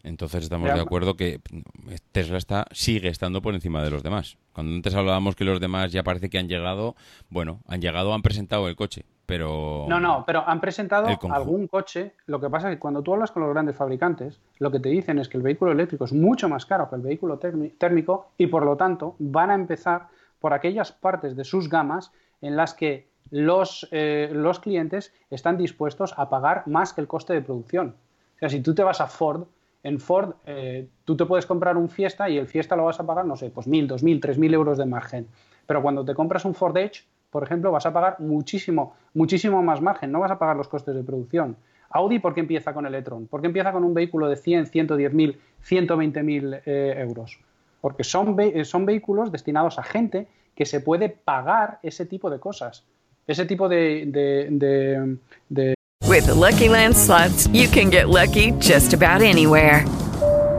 Entonces 0.07 0.45
estamos 0.45 0.73
de 0.73 0.81
acuerdo 0.81 1.17
que 1.17 1.41
Tesla 2.13 2.39
está, 2.39 2.67
sigue 2.71 3.09
estando 3.09 3.43
por 3.43 3.55
encima 3.55 3.83
de 3.83 3.91
los 3.91 4.05
demás. 4.05 4.39
Cuando 4.53 4.73
antes 4.73 4.95
hablábamos 4.95 5.35
que 5.35 5.45
los 5.45 5.59
demás 5.59 5.91
ya 5.91 6.05
parece 6.05 6.31
que 6.31 6.39
han 6.39 6.49
llegado, 6.49 6.95
bueno, 7.29 7.61
han 7.67 7.81
llegado, 7.81 8.15
han 8.15 8.23
presentado 8.23 8.69
el 8.69 8.77
coche, 8.77 9.05
pero... 9.27 9.87
No, 9.89 9.99
no, 9.99 10.25
pero 10.25 10.45
han 10.47 10.61
presentado 10.61 11.09
algún 11.31 11.67
coche. 11.67 12.13
Lo 12.27 12.41
que 12.41 12.49
pasa 12.49 12.71
es 12.71 12.77
que 12.77 12.81
cuando 12.81 13.03
tú 13.03 13.13
hablas 13.13 13.33
con 13.33 13.43
los 13.43 13.53
grandes 13.53 13.77
fabricantes, 13.77 14.41
lo 14.59 14.71
que 14.71 14.81
te 14.81 14.89
dicen 14.89 15.19
es 15.19 15.29
que 15.29 15.37
el 15.37 15.43
vehículo 15.43 15.73
eléctrico 15.73 16.05
es 16.05 16.13
mucho 16.13 16.49
más 16.49 16.65
caro 16.65 16.89
que 16.89 16.97
el 16.97 17.03
vehículo 17.03 17.39
térmico 17.39 18.29
y 18.39 18.47
por 18.47 18.65
lo 18.65 18.77
tanto 18.77 19.17
van 19.19 19.51
a 19.51 19.55
empezar 19.55 20.07
por 20.41 20.55
aquellas 20.55 20.93
partes 20.93 21.37
de 21.37 21.45
sus 21.45 21.69
gamas 21.69 22.13
en 22.41 22.57
las 22.57 22.75
que 22.75 23.09
los, 23.31 23.89
eh, 23.91 24.31
los 24.33 24.61
clientes 24.61 25.13
están 25.31 25.59
dispuestos 25.59 26.15
a 26.17 26.29
pagar 26.31 26.63
más 26.67 26.93
que 26.93 27.01
el 27.01 27.09
coste 27.09 27.33
de 27.33 27.43
producción. 27.43 27.97
O 28.37 28.39
sea, 28.39 28.49
si 28.49 28.61
tú 28.61 28.75
te 28.75 28.85
vas 28.85 29.01
a 29.01 29.09
Ford, 29.09 29.45
en 29.83 29.99
Ford 29.99 30.35
eh, 30.47 30.89
tú 31.05 31.17
te 31.17 31.27
puedes 31.27 31.47
comprar 31.47 31.77
un 31.77 31.89
Fiesta 31.89 32.29
y 32.29 32.39
el 32.39 32.47
Fiesta 32.47 32.77
lo 32.77 32.85
vas 32.85 33.01
a 33.01 33.07
pagar, 33.07 33.25
no 33.25 33.37
sé, 33.37 33.51
pues 33.51 33.67
1.000, 33.67 33.89
2.000, 33.89 34.21
3.000 34.21 34.55
euros 34.55 34.79
de 34.79 34.87
margen. 34.87 35.27
Pero 35.67 35.83
cuando 35.83 36.05
te 36.05 36.15
compras 36.15 36.45
un 36.45 36.55
Ford 36.55 36.77
Edge, 36.77 37.05
por 37.37 37.45
ejemplo, 37.45 37.71
vas 37.71 37.85
a 37.85 37.93
pagar 37.93 38.17
muchísimo, 38.19 38.95
muchísimo 39.13 39.63
más 39.63 39.83
margen, 39.83 40.11
no 40.11 40.21
vas 40.21 40.31
a 40.31 40.39
pagar 40.39 40.57
los 40.57 40.69
costes 40.69 40.95
de 40.95 41.03
producción. 41.05 41.55
Audi, 41.91 42.19
¿por 42.19 42.33
qué 42.33 42.41
empieza 42.41 42.73
con 42.73 42.87
el 42.87 42.95
e-tron? 42.95 43.27
¿Por 43.27 43.43
qué 43.43 43.49
empieza 43.49 43.73
con 43.73 43.85
un 43.85 43.93
vehículo 43.93 44.27
de 44.27 44.37
100, 44.37 44.69
110.000, 44.69 45.37
120.000 45.63 46.63
eh, 46.65 46.95
euros? 46.97 47.39
Porque 47.83 48.05
son, 48.05 48.35
son 48.65 48.87
vehículos 48.87 49.31
destinados 49.31 49.79
a 49.79 49.83
gente 49.83 50.29
que 50.55 50.65
se 50.65 50.81
puede 50.81 51.11
pagar 51.11 51.79
ese 51.83 52.07
tipo 52.07 52.31
de 52.31 52.41
cosas. 52.41 52.87
Ese 53.27 53.45
tipo 53.45 53.69
de, 53.69 54.07
de, 54.07 54.49
de, 54.53 55.19
de 55.51 55.75
With 56.09 56.25
the 56.25 56.35
Lucky 56.35 56.71
Land 56.71 56.97
slots, 56.97 57.49
you 57.49 57.69
can 57.69 57.91
get 57.91 58.09
lucky 58.09 58.53
just 58.61 58.95
about 58.95 59.21
anywhere. 59.21 59.85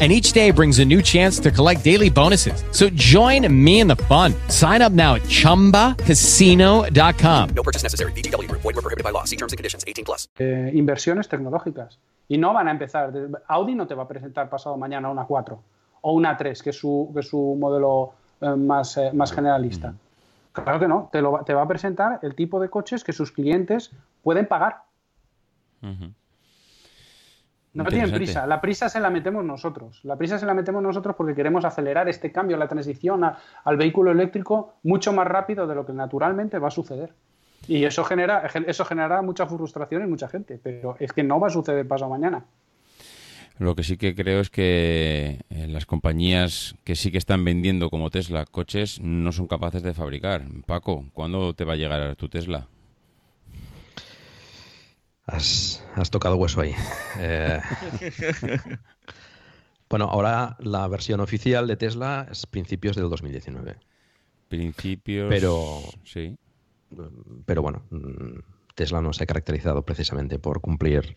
and 0.00 0.10
each 0.10 0.32
day 0.32 0.50
brings 0.50 0.80
a 0.80 0.84
new 0.84 1.00
chance 1.00 1.38
to 1.38 1.52
collect 1.52 1.84
daily 1.84 2.10
bonuses. 2.10 2.64
So 2.72 2.88
join 2.90 3.46
me 3.64 3.78
in 3.78 3.86
the 3.86 3.94
fun. 3.94 4.34
Sign 4.48 4.82
up 4.82 4.92
now 4.92 5.14
at 5.14 5.22
ChumbaCasino.com. 5.22 7.48
No 7.54 7.62
purchase 7.62 7.84
necessary. 7.84 8.10
BGW. 8.12 8.50
Void 8.50 8.64
were 8.64 8.72
prohibited 8.72 9.04
by 9.04 9.10
law. 9.10 9.22
See 9.22 9.36
terms 9.36 9.52
and 9.52 9.56
conditions. 9.56 9.84
18 9.86 10.04
plus. 10.04 10.26
Eh, 10.38 10.72
inversiones 10.74 11.28
tecnológicas. 11.28 12.00
Y 12.28 12.38
no 12.38 12.52
van 12.52 12.66
a 12.68 12.72
empezar. 12.72 13.12
Audi 13.48 13.76
no 13.76 13.86
te 13.86 13.94
va 13.94 14.02
a 14.02 14.08
presentar 14.08 14.50
pasado 14.50 14.76
mañana 14.76 15.08
una 15.10 15.24
4 15.24 15.62
o 16.02 16.12
una 16.12 16.36
3, 16.36 16.62
que 16.62 16.70
es 16.70 16.76
su, 16.76 17.10
que 17.14 17.20
es 17.20 17.28
su 17.28 17.56
modelo 17.58 18.12
eh, 18.40 18.48
más, 18.56 18.96
eh, 18.96 19.12
más 19.12 19.32
generalista. 19.32 19.92
Mm. 19.92 19.98
Claro 20.52 20.80
que 20.80 20.88
no. 20.88 21.08
Te, 21.12 21.22
lo, 21.22 21.44
te 21.44 21.54
va 21.54 21.62
a 21.62 21.68
presentar 21.68 22.18
el 22.22 22.34
tipo 22.34 22.58
de 22.60 22.68
coches 22.68 23.04
que 23.04 23.12
sus 23.12 23.30
clientes 23.32 23.92
pueden 24.22 24.46
pagar. 24.46 24.82
Uh 25.82 26.08
no 27.74 27.84
tienen 27.84 28.12
prisa, 28.12 28.46
la 28.46 28.60
prisa 28.60 28.88
se 28.88 29.00
la 29.00 29.10
metemos 29.10 29.44
nosotros. 29.44 30.00
La 30.04 30.16
prisa 30.16 30.38
se 30.38 30.46
la 30.46 30.54
metemos 30.54 30.82
nosotros 30.82 31.16
porque 31.16 31.34
queremos 31.34 31.64
acelerar 31.64 32.08
este 32.08 32.30
cambio, 32.32 32.56
la 32.56 32.68
transición 32.68 33.22
al 33.24 33.76
vehículo 33.76 34.12
eléctrico 34.12 34.76
mucho 34.84 35.12
más 35.12 35.26
rápido 35.26 35.66
de 35.66 35.74
lo 35.74 35.84
que 35.84 35.92
naturalmente 35.92 36.58
va 36.58 36.68
a 36.68 36.70
suceder. 36.70 37.12
Y 37.66 37.84
eso 37.84 38.04
genera, 38.04 38.46
eso 38.66 38.84
generará 38.84 39.22
mucha 39.22 39.46
frustración 39.46 40.02
en 40.02 40.10
mucha 40.10 40.28
gente, 40.28 40.60
pero 40.62 40.96
es 40.98 41.12
que 41.12 41.22
no 41.22 41.40
va 41.40 41.48
a 41.48 41.50
suceder 41.50 41.86
paso 41.88 42.08
mañana. 42.08 42.44
Lo 43.58 43.76
que 43.76 43.84
sí 43.84 43.96
que 43.96 44.14
creo 44.14 44.40
es 44.40 44.50
que 44.50 45.40
eh, 45.48 45.68
las 45.68 45.86
compañías 45.86 46.74
que 46.82 46.96
sí 46.96 47.12
que 47.12 47.18
están 47.18 47.44
vendiendo 47.44 47.88
como 47.88 48.10
Tesla 48.10 48.44
coches 48.46 49.00
no 49.00 49.30
son 49.30 49.46
capaces 49.46 49.82
de 49.82 49.94
fabricar. 49.94 50.42
Paco, 50.66 51.04
¿cuándo 51.12 51.54
te 51.54 51.64
va 51.64 51.74
a 51.74 51.76
llegar 51.76 52.16
tu 52.16 52.28
Tesla? 52.28 52.66
Has, 55.26 55.82
tocado 56.10 56.36
hueso 56.36 56.60
ahí. 56.60 56.74
Eh, 57.18 57.60
bueno, 59.88 60.06
ahora 60.06 60.56
la 60.60 60.86
versión 60.88 61.20
oficial 61.20 61.66
de 61.66 61.76
Tesla 61.76 62.26
es 62.30 62.46
principios 62.46 62.96
del 62.96 63.08
2019. 63.08 63.76
Principios. 64.48 65.28
Pero. 65.30 65.80
Sí. 66.04 66.36
Pero 67.46 67.62
bueno, 67.62 67.84
mm, 67.90 68.38
Tesla 68.74 69.00
no 69.00 69.12
se 69.12 69.24
ha 69.24 69.26
caracterizado 69.26 69.82
precisamente 69.84 70.38
por 70.38 70.60
cumplir 70.60 71.16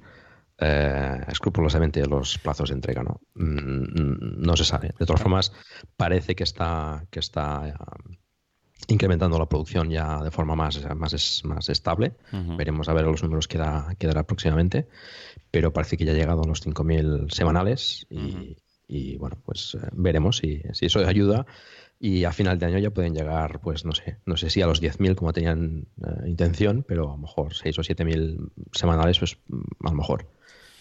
eh, 0.59 1.23
escrupulosamente 1.27 2.05
los 2.05 2.39
plazos 2.39 2.69
de 2.69 2.75
entrega, 2.75 3.03
¿no? 3.03 3.19
Mm, 3.35 4.41
no 4.41 4.55
se 4.55 4.63
sabe. 4.63 4.93
De 4.97 5.05
todas 5.05 5.21
formas, 5.21 5.51
parece 5.97 6.35
que 6.35 6.43
está, 6.43 7.05
que 7.11 7.19
está 7.19 7.75
incrementando 8.87 9.37
la 9.37 9.47
producción 9.47 9.89
ya 9.89 10.21
de 10.23 10.31
forma 10.31 10.55
más, 10.55 10.83
más, 10.95 11.41
más 11.43 11.69
estable. 11.69 12.13
Veremos 12.31 12.87
a 12.89 12.93
ver 12.93 13.05
los 13.05 13.23
números 13.23 13.47
que, 13.47 13.57
da, 13.57 13.95
dará 13.99 14.23
próximamente, 14.23 14.87
pero 15.51 15.73
parece 15.73 15.97
que 15.97 16.05
ya 16.05 16.11
ha 16.11 16.15
llegado 16.15 16.43
a 16.43 16.47
los 16.47 16.65
5.000 16.65 17.31
semanales 17.31 18.07
y, 18.87 19.17
bueno, 19.17 19.37
pues 19.43 19.75
eh, 19.75 19.87
veremos 19.91 20.37
si, 20.37 20.61
si, 20.71 20.85
eso 20.85 20.99
ayuda 20.99 21.45
y 21.99 22.23
a 22.23 22.31
final 22.31 22.57
de 22.57 22.67
año 22.67 22.77
ya 22.77 22.91
pueden 22.91 23.13
llegar, 23.13 23.59
pues 23.59 23.83
no 23.83 23.93
sé, 23.93 24.17
no 24.25 24.37
sé 24.37 24.49
si 24.49 24.61
a 24.61 24.67
los 24.67 24.81
10.000 24.81 25.15
como 25.15 25.33
tenían 25.33 25.87
eh, 26.01 26.29
intención, 26.29 26.85
pero 26.87 27.09
a 27.09 27.11
lo 27.11 27.17
mejor 27.17 27.53
6 27.53 27.79
o 27.79 27.81
7.000 27.81 28.51
semanales, 28.71 29.19
pues 29.19 29.37
a 29.83 29.89
lo 29.89 29.95
mejor 29.95 30.27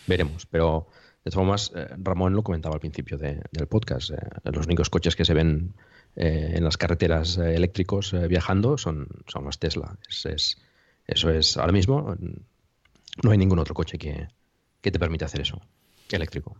veremos, 0.06 0.46
pero... 0.46 0.88
De 1.24 1.32
todas 1.32 1.44
formas, 1.44 1.72
eh, 1.74 1.88
Ramón 1.98 2.34
lo 2.34 2.44
comentaba 2.44 2.76
al 2.76 2.80
principio 2.80 3.18
del 3.18 3.66
podcast. 3.68 4.12
los 4.44 4.64
únicos 4.64 4.90
coches 4.90 5.16
que 5.16 5.24
se 5.24 5.34
ven 5.34 5.74
eh, 6.16 6.52
en 6.54 6.64
las 6.64 6.78
carreteras 6.78 7.36
eh, 7.36 7.54
eléctricos 7.54 8.14
eh, 8.14 8.26
viajando 8.26 8.78
son, 8.78 9.06
son 9.26 9.44
los 9.44 9.58
Tesla. 9.58 9.96
Es, 10.08 10.58
Eso 11.06 11.30
es, 11.30 11.56
ahora 11.58 11.72
mismo 11.72 12.16
no 13.22 13.30
hay 13.30 13.38
ningún 13.38 13.58
otro 13.58 13.74
coche 13.74 13.98
que, 13.98 14.28
que 14.80 14.90
te 14.90 14.98
permita 14.98 15.26
hacer 15.26 15.42
eso, 15.42 15.60
eléctrico. 16.10 16.56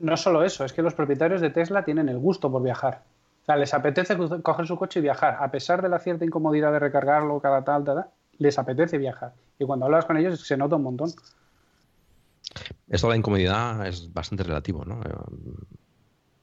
No 0.00 0.16
solo 0.16 0.42
eso, 0.42 0.64
es 0.64 0.72
que 0.72 0.82
los 0.82 0.94
propietarios 0.94 1.40
de 1.40 1.50
Tesla 1.50 1.84
tienen 1.84 2.08
el 2.08 2.18
gusto 2.18 2.50
por 2.50 2.62
viajar. 2.62 3.04
O 3.42 3.46
sea, 3.46 3.56
les 3.56 3.72
apetece 3.74 4.16
coger 4.42 4.66
su 4.66 4.76
coche 4.76 4.98
y 4.98 5.02
viajar, 5.02 5.38
a 5.40 5.50
pesar 5.52 5.80
de 5.80 5.88
la 5.88 6.00
cierta 6.00 6.24
incomodidad 6.24 6.72
de 6.72 6.80
recargarlo 6.80 7.38
cada 7.40 7.62
tal, 7.62 7.84
tal, 7.84 8.06
les 8.38 8.58
apetece 8.58 8.98
viajar. 8.98 9.34
Y 9.58 9.64
cuando 9.64 9.86
hablas 9.86 10.04
con 10.04 10.16
ellos 10.16 10.40
se 10.40 10.56
nota 10.56 10.74
un 10.74 10.82
montón. 10.82 11.12
Esto 12.88 13.06
de 13.06 13.12
la 13.12 13.16
incomodidad 13.16 13.86
es 13.86 14.12
bastante 14.12 14.42
relativo, 14.42 14.84
¿no? 14.84 15.00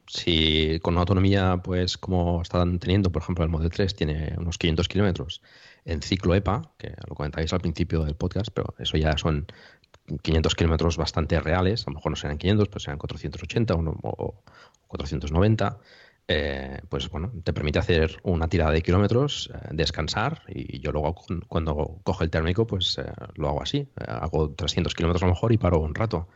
Si 0.06 0.80
con 0.82 0.96
una 0.96 1.02
autonomía, 1.02 1.62
pues 1.64 1.98
como 1.98 2.42
están 2.42 2.80
teniendo, 2.80 3.12
por 3.12 3.22
ejemplo, 3.22 3.44
el 3.44 3.50
Model 3.50 3.70
3 3.70 3.96
tiene 3.96 4.36
unos 4.38 4.58
500 4.58 4.88
kilómetros 4.88 5.42
en 5.86 6.02
ciclo 6.02 6.36
EPA, 6.36 6.74
que 6.78 6.94
lo 7.08 7.16
comentáis 7.16 7.54
al 7.54 7.62
principio 7.62 8.04
del 8.04 8.16
podcast, 8.16 8.50
pero 8.54 8.74
eso 8.80 8.98
ya 8.98 9.18
son 9.18 9.48
500 10.22 10.56
kilómetros 10.56 10.98
bastante 10.98 11.40
reales, 11.40 11.88
a 11.88 11.92
lo 11.92 11.96
mejor 11.96 12.12
no 12.12 12.16
serán 12.16 12.38
500, 12.38 12.68
pero 12.68 12.80
serán 12.80 12.98
480 12.98 13.74
o, 13.76 14.44
490. 14.88 15.78
Eh, 16.26 16.80
pues 16.88 17.10
bueno, 17.10 17.34
te 17.44 17.52
permite 17.52 17.80
hacer 17.80 18.20
una 18.24 18.48
tirada 18.48 18.72
de 18.72 18.82
kilómetros, 18.82 19.52
eh, 19.54 19.68
descansar 19.72 20.44
y 20.48 20.80
yo 20.80 20.94
luego 20.94 21.16
cuando 21.50 22.00
cojo 22.04 22.24
el 22.24 22.30
térmico 22.30 22.66
pues 22.66 22.98
eh, 22.98 23.12
lo 23.36 23.50
hago 23.50 23.62
así, 23.62 23.90
hago 24.08 24.52
300 24.52 24.94
kilómetros 24.94 25.24
a 25.24 25.26
lo 25.26 25.34
mejor 25.34 25.52
y 25.52 25.58
paro 25.58 25.80
un 25.80 25.94
rato. 25.94 26.30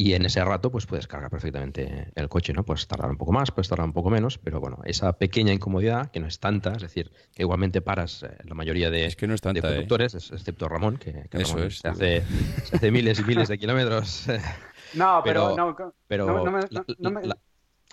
Y 0.00 0.14
en 0.14 0.24
ese 0.24 0.44
rato, 0.44 0.70
pues 0.70 0.86
puedes 0.86 1.08
cargar 1.08 1.28
perfectamente 1.28 2.12
el 2.14 2.28
coche, 2.28 2.52
¿no? 2.52 2.62
Puedes 2.64 2.86
tardar 2.86 3.10
un 3.10 3.16
poco 3.16 3.32
más, 3.32 3.50
puedes 3.50 3.68
tardar 3.68 3.84
un 3.84 3.92
poco 3.92 4.10
menos, 4.10 4.38
pero 4.38 4.60
bueno, 4.60 4.78
esa 4.84 5.12
pequeña 5.14 5.52
incomodidad, 5.52 6.12
que 6.12 6.20
no 6.20 6.28
es 6.28 6.38
tanta, 6.38 6.74
es 6.74 6.82
decir, 6.82 7.10
que 7.34 7.42
igualmente 7.42 7.80
paras 7.80 8.22
eh, 8.22 8.30
la 8.44 8.54
mayoría 8.54 8.90
de, 8.90 9.12
que 9.16 9.26
no 9.26 9.34
es 9.34 9.40
tanta, 9.40 9.60
de 9.60 9.66
¿eh? 9.66 9.70
conductores, 9.72 10.14
excepto 10.14 10.68
Ramón, 10.68 10.98
que, 10.98 11.26
Eso 11.32 11.64
es, 11.64 11.80
se, 11.80 11.88
hace, 11.88 12.22
hace, 12.72 12.90
miles 12.92 13.18
y 13.18 13.24
miles 13.24 13.48
de 13.48 13.58
kilómetros. 13.58 14.26
No, 14.94 15.20
pero, 15.22 15.54
no, 15.54 15.76
pero 16.06 16.46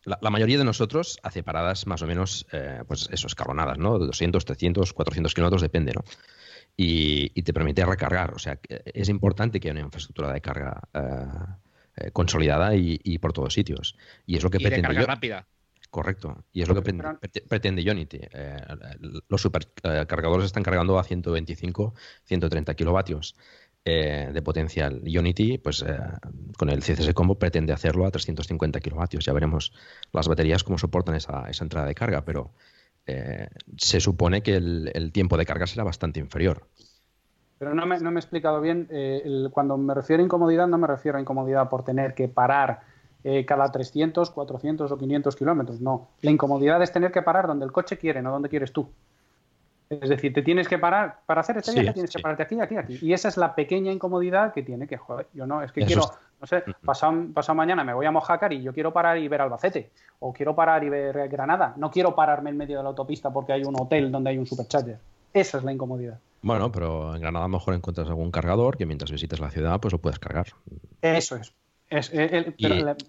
la, 0.05 0.29
mayoría 0.29 0.57
de 0.57 0.63
nosotros 0.63 1.19
hace 1.23 1.43
paradas 1.43 1.87
más 1.87 2.01
o 2.01 2.07
menos, 2.07 2.47
eh, 2.53 2.83
pues 2.87 3.09
eso, 3.11 3.27
escalonadas, 3.27 3.77
¿no? 3.77 3.99
200, 3.99 4.45
300, 4.45 4.93
400 4.93 5.33
kilómetros, 5.33 5.61
depende, 5.61 5.91
¿no? 5.93 6.05
Y, 6.77 7.37
y, 7.37 7.41
te 7.41 7.51
permite 7.51 7.85
recargar. 7.85 8.33
O 8.33 8.39
sea, 8.39 8.57
es 8.69 9.09
importante 9.09 9.59
que 9.59 9.67
haya 9.67 9.79
una 9.79 9.87
infraestructura 9.87 10.31
de 10.31 10.39
carga 10.39 10.79
eh, 11.97 12.11
consolidada 12.11 12.75
y, 12.75 13.17
por 13.19 13.31
todos 13.31 13.53
sitios. 13.53 13.95
Y 14.25 14.35
es 14.35 14.43
lo 14.43 14.49
que 14.49 14.59
pretende. 14.59 14.87
carga 14.87 15.05
rápida. 15.05 15.47
Correcto. 15.89 16.43
Y 16.51 16.61
es 16.61 16.67
lo 16.67 16.75
que 16.75 16.93
pretende 17.47 17.89
Unity. 17.89 18.19
Eh, 18.21 18.61
los 19.29 19.41
supercargadores 19.41 20.47
están 20.47 20.63
cargando 20.63 20.99
a 20.99 21.05
125, 21.05 21.93
130 22.25 22.73
kilovatios 22.73 23.37
eh, 23.85 24.29
de 24.33 24.41
potencial. 24.41 25.01
Unity, 25.05 25.57
pues 25.57 25.85
con 26.57 26.69
el 26.69 26.81
CCS 26.81 27.13
Combo 27.13 27.39
pretende 27.39 27.71
hacerlo 27.71 28.05
a 28.05 28.11
350 28.11 28.81
kilovatios. 28.81 29.23
Ya 29.23 29.31
veremos 29.31 29.71
las 30.11 30.27
baterías 30.27 30.65
cómo 30.65 30.77
soportan 30.77 31.15
esa, 31.15 31.45
entrada 31.61 31.87
de 31.87 31.95
carga, 31.95 32.25
pero 32.25 32.51
se 33.77 34.01
supone 34.01 34.41
que 34.41 34.55
el, 34.55 35.11
tiempo 35.13 35.37
de 35.37 35.45
carga 35.45 35.65
será 35.65 35.85
bastante 35.85 36.19
inferior. 36.19 36.67
Pero 37.57 37.73
no 37.73 37.85
me, 37.85 37.99
no 37.99 38.11
me 38.11 38.17
he 38.17 38.21
explicado 38.21 38.59
bien. 38.61 38.87
Eh, 38.89 39.47
cuando 39.51 39.77
me 39.77 39.93
refiero 39.93 40.21
a 40.21 40.25
incomodidad, 40.25 40.67
no 40.67 40.77
me 40.77 40.87
refiero 40.87 41.17
a 41.17 41.21
incomodidad 41.21 41.69
por 41.69 41.83
tener 41.83 42.13
que 42.13 42.27
parar 42.27 42.81
eh, 43.23 43.45
cada 43.45 43.71
300, 43.71 44.29
400 44.29 44.91
o 44.91 44.97
500 44.97 45.35
kilómetros. 45.35 45.81
No. 45.81 46.09
La 46.21 46.31
incomodidad 46.31 46.81
es 46.83 46.91
tener 46.91 47.11
que 47.11 47.21
parar 47.21 47.47
donde 47.47 47.65
el 47.65 47.71
coche 47.71 47.97
quiere, 47.97 48.21
no 48.21 48.31
donde 48.31 48.49
quieres 48.49 48.71
tú. 48.71 48.87
Es 49.89 50.09
decir, 50.09 50.33
te 50.33 50.41
tienes 50.41 50.67
que 50.67 50.79
parar, 50.79 51.19
para 51.25 51.41
hacer 51.41 51.57
este 51.57 51.71
viaje 51.71 51.93
tienes 51.93 52.11
que 52.11 52.19
pararte 52.19 52.43
aquí, 52.43 52.59
aquí, 52.59 52.75
aquí. 52.75 52.99
Y 53.01 53.13
esa 53.13 53.27
es 53.27 53.37
la 53.37 53.53
pequeña 53.53 53.91
incomodidad 53.91 54.51
que 54.51 54.63
tiene 54.63 54.87
que, 54.87 54.97
joder, 54.97 55.27
yo 55.33 55.45
no, 55.45 55.61
es 55.61 55.71
que 55.71 55.85
quiero, 55.85 56.01
no 56.41 56.47
sé, 56.47 56.63
pasado, 56.83 57.27
pasado, 57.33 57.55
mañana 57.55 57.83
me 57.83 57.93
voy 57.93 58.07
a 58.07 58.11
Mojácar 58.11 58.51
y 58.51 58.63
yo 58.63 58.73
quiero 58.73 58.91
parar 58.91 59.19
y 59.19 59.27
ver 59.27 59.41
Albacete, 59.41 59.91
o 60.19 60.33
quiero 60.33 60.55
parar 60.55 60.83
y 60.83 60.89
ver 60.89 61.29
Granada, 61.29 61.75
no 61.77 61.91
quiero 61.91 62.15
pararme 62.15 62.49
en 62.49 62.57
medio 62.57 62.77
de 62.77 62.83
la 62.83 62.89
autopista 62.89 63.31
porque 63.31 63.53
hay 63.53 63.63
un 63.63 63.79
hotel 63.79 64.11
donde 64.11 64.31
hay 64.31 64.39
un 64.39 64.47
supercharger. 64.47 64.97
Esa 65.36 65.57
es 65.57 65.63
la 65.65 65.73
incomodidad. 65.73 66.19
Bueno, 66.41 66.71
pero 66.71 67.13
en 67.13 67.21
Granada 67.21 67.45
a 67.45 67.47
lo 67.49 67.57
mejor 67.57 67.73
encuentras 67.73 68.07
algún 68.07 68.31
cargador 68.31 68.77
que 68.77 68.86
mientras 68.86 69.11
visites 69.11 69.39
la 69.39 69.51
ciudad 69.51 69.79
pues 69.81 69.91
lo 69.91 69.99
puedes 69.99 70.17
cargar. 70.17 70.47
Eso 71.01 71.36
es. 71.36 71.53
Eh, 71.89 72.53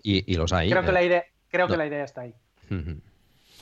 y, 0.02 0.34
los 0.34 0.52
hay. 0.52 0.70
Creo, 0.70 0.84
que, 0.84 0.92
la 0.92 1.02
idea, 1.04 1.24
creo 1.48 1.68
que 1.68 1.76
la 1.76 1.86
idea 1.86 2.04
está 2.04 2.22
ahí. 2.22 2.34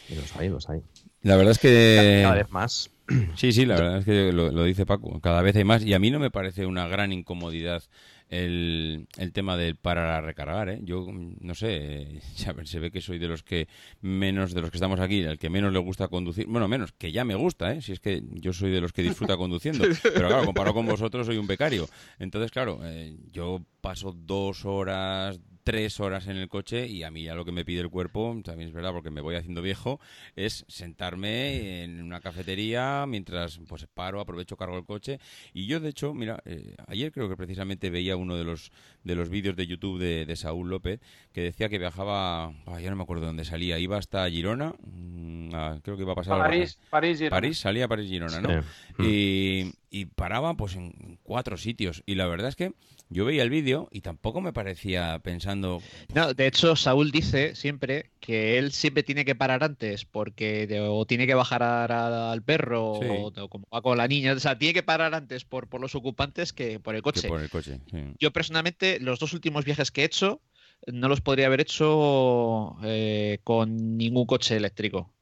Y 0.09 0.15
los 0.15 0.35
hay, 0.37 0.49
los 0.49 0.69
hay. 0.71 0.83
La 1.23 1.37
verdad 1.37 1.53
es 1.53 1.59
que... 1.59 2.21
Cada 2.23 2.37
vez 2.37 2.51
más. 2.51 2.91
Sí, 3.37 3.53
sí, 3.53 3.67
la 3.67 3.75
verdad 3.75 3.99
es 3.99 4.05
que 4.07 4.33
lo, 4.33 4.65
dice 4.65 4.87
Paco. 4.87 5.21
Cada 5.21 5.43
vez 5.43 5.55
hay 5.57 5.65
más 5.65 5.85
y 5.85 5.93
a 5.93 5.99
mí 5.99 6.11
no 6.11 6.19
me 6.19 6.31
parece 6.31 6.65
una 6.65 6.89
gran 6.89 7.13
incomodidad 7.13 7.83
el, 8.29 9.07
el 9.17 9.33
tema 9.33 9.57
del 9.57 9.77
para 9.77 10.21
recargar. 10.21 10.69
¿eh? 10.69 10.81
Yo, 10.83 11.07
no 11.09 11.55
sé, 11.55 12.21
se 12.65 12.81
ve 12.81 12.91
que 12.91 13.01
soy 13.01 13.19
de 13.19 13.29
los 13.29 13.43
que 13.43 13.69
menos, 14.01 14.55
de 14.55 14.61
los 14.61 14.71
que 14.71 14.77
estamos 14.77 15.01
aquí, 15.01 15.21
el 15.21 15.39
que 15.39 15.51
menos 15.51 15.73
le 15.73 15.79
gusta 15.79 16.09
conducir. 16.09 16.47
Bueno, 16.47 16.69
menos, 16.69 16.93
que 16.93 17.13
ya 17.13 17.25
me 17.25 17.35
gusta, 17.35 17.73
¿eh? 17.73 17.83
si 17.83 17.93
es 17.93 18.01
que 18.01 18.23
yo 18.33 18.53
soy 18.53 18.71
de 18.71 18.81
los 18.81 18.93
que 18.93 19.03
disfruta 19.03 19.37
conduciendo. 19.37 19.85
Pero 20.03 20.29
claro, 20.29 20.45
comparado 20.45 20.75
con 20.75 20.87
vosotros, 20.87 21.27
soy 21.27 21.37
un 21.37 21.47
becario. 21.47 21.89
Entonces, 22.19 22.51
claro, 22.51 22.81
eh, 22.85 23.17
yo 23.33 23.65
paso 23.81 24.13
dos 24.13 24.65
horas, 24.65 25.41
tres 25.65 25.99
horas 25.99 26.29
en 26.29 26.37
el 26.37 26.49
coche 26.49 26.87
y 26.87 27.03
a 27.03 27.11
mí 27.11 27.25
ya 27.25 27.35
lo 27.35 27.45
que 27.45 27.51
me 27.51 27.65
pide 27.65 27.81
el 27.81 27.89
cuerpo, 27.89 28.39
también 28.45 28.69
es 28.69 28.75
verdad 28.75 28.93
porque 28.93 29.11
me 29.11 29.23
voy 29.23 29.35
haciendo 29.35 29.63
viejo, 29.63 29.99
es 30.37 30.65
sentarme 30.69 31.83
en 31.83 32.03
una 32.03 32.21
cafetería 32.21 33.07
mientras 33.09 33.59
pues 33.67 33.87
paro, 33.93 34.21
aprovecho, 34.21 34.57
cargo 34.57 34.77
el 34.77 34.85
coche. 34.85 35.19
Y 35.55 35.67
yo 35.67 35.81
de 35.81 35.89
hecho, 35.89 36.13
mira, 36.13 36.43
eh, 36.45 36.77
ayer 36.87 37.11
creo 37.11 37.29
que 37.29 37.37
precisamente 37.37 37.89
veía 37.89 38.17
uno 38.17 38.37
de 38.37 38.45
los 38.45 38.71
de 39.03 39.15
los 39.15 39.31
vídeos 39.31 39.57
de 39.57 39.67
YouTube 39.67 39.99
de, 39.99 40.35
Saúl 40.35 40.69
López 40.69 41.01
que 41.33 41.43
decía 41.43 41.69
que 41.69 41.79
viajaba, 41.79 42.53
ya 42.81 42.91
no 42.91 42.97
me 42.97 43.05
acuerdo 43.05 43.25
dónde 43.25 43.45
salía, 43.45 43.79
iba 43.79 43.97
hasta 43.97 44.29
Girona, 44.29 44.75
mm, 44.81 45.79
creo 45.83 45.97
que 45.97 46.03
iba 46.03 46.13
a 46.13 46.17
pasar 46.17 46.39
París, 46.39 46.79
París, 46.91 47.19
Girona. 47.19 47.37
París, 47.37 47.59
salía 47.59 47.85
a 47.85 47.89
París, 47.89 48.11
Girona, 48.11 48.41
¿no? 48.41 48.63
Y, 48.99 49.73
y 49.91 50.07
paraba 50.07 50.55
pues 50.55 50.75
en 50.75 51.19
cuatro 51.23 51.57
sitios. 51.57 52.03
Y 52.05 52.17
la 52.17 52.27
verdad 52.27 52.49
es 52.49 52.57
que 52.57 52.75
yo 53.11 53.25
veía 53.25 53.43
el 53.43 53.51
vídeo 53.51 53.89
y 53.91 54.01
tampoco 54.01 54.41
me 54.41 54.53
parecía 54.53 55.19
pensando. 55.21 55.83
No, 56.15 56.35
de 56.35 56.47
hecho, 56.47 56.75
Saúl 56.75 57.11
dice 57.11 57.55
siempre 57.55 58.11
que 58.21 58.59
él 58.59 58.73
siempre 58.73 59.03
tiene 59.03 59.25
que 59.25 59.35
parar 59.35 59.63
antes 59.63 60.05
porque 60.05 60.69
o 60.89 61.07
tiene 61.07 61.27
que 61.27 61.35
bajar 61.35 61.63
al 61.63 62.43
perro 62.43 62.93
o, 62.93 63.49
como 63.49 63.69
va 63.73 63.83
con 63.83 63.99
la 63.99 64.09
niña. 64.09 64.33
O 64.33 64.41
sea, 64.41 64.59
tiene 64.59 64.75
que 64.75 64.83
parar 64.83 65.15
antes 65.15 65.45
por, 65.45 65.69
por 65.69 65.81
los 65.81 65.95
ocupantes 65.95 66.53
que 66.53 66.81
por 66.81 66.95
el 66.95 67.03
coche. 67.03 67.29
por 67.29 67.41
el 67.41 67.51
coche 67.51 67.81
Yo 68.19 68.33
personalmente, 68.33 68.99
los 69.01 69.19
dos 69.19 69.33
últimos 69.33 69.65
viajes 69.65 69.91
que 69.91 70.03
he 70.03 70.05
hecho, 70.07 70.41
no 70.87 71.09
los 71.09 71.21
podría 71.21 71.47
haber 71.47 71.61
hecho 71.61 72.77
eh, 72.85 73.39
con 73.45 73.97
ningún 73.97 74.27
coche 74.27 74.57
eléctrico, 74.57 75.13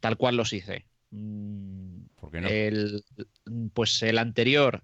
tal 0.00 0.16
cual 0.16 0.36
los 0.36 0.52
hice. 0.52 0.86
Mm, 1.10 2.04
¿Por 2.16 2.30
qué 2.30 2.40
no? 2.40 2.48
El, 2.48 3.04
pues 3.72 4.02
el 4.02 4.18
anterior 4.18 4.82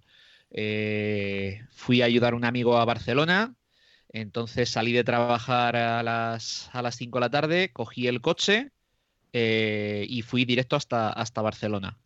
eh, 0.51 1.65
fui 1.71 2.03
a 2.03 2.07
ayudar 2.07 2.33
a 2.33 2.37
un 2.37 2.45
amigo 2.45 2.79
a 2.79 2.85
Barcelona, 2.85 3.55
entonces 4.13 4.71
salí 4.71 4.93
de 4.93 5.05
trabajar 5.05 5.77
a 5.77 6.03
las, 6.03 6.71
a 6.73 6.83
las 6.83 6.97
5 6.97 7.19
de 7.19 7.21
la 7.21 7.31
tarde, 7.31 7.73
cogí 7.73 8.09
el 8.09 8.21
coche 8.21 8.73
eh, 9.33 10.05
y 10.09 10.23
fui 10.23 10.45
directo 10.45 10.77
hasta, 10.77 11.11
hasta 11.11 11.43
Barcelona, 11.43 11.99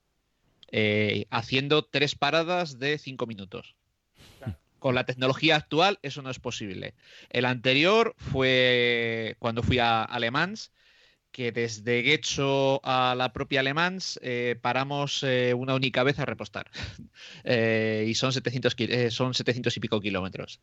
eh, 0.71 1.27
haciendo 1.31 1.85
tres 1.85 2.15
paradas 2.15 2.79
de 2.79 2.99
5 2.99 3.27
minutos. 3.27 3.77
Con 4.79 4.95
la 4.95 5.07
tecnología 5.07 5.57
actual 5.57 5.99
eso 6.03 6.21
no 6.21 6.29
es 6.29 6.39
posible. 6.39 6.95
El 7.31 7.47
anterior 7.47 8.15
fue 8.19 9.35
cuando 9.39 9.63
fui 9.63 9.79
a 9.79 10.03
Alemans, 10.03 10.73
que 11.35 11.51
desde 11.51 12.03
Guecho 12.03 12.81
a 12.85 13.17
la 13.17 13.33
propia 13.33 13.59
Alemán 13.59 13.99
eh, 14.21 14.57
paramos 14.63 15.25
eh, 15.25 15.53
una 15.53 15.75
única 15.75 16.05
vez 16.05 16.19
a 16.21 16.25
repostar. 16.25 16.71
Eh, 17.47 18.07
y 18.09 18.15
son 18.15 18.33
700, 18.33 18.75
son 19.13 19.35
700 19.35 19.77
y 19.77 19.81
pico 19.81 20.01
kilómetros. 20.01 20.61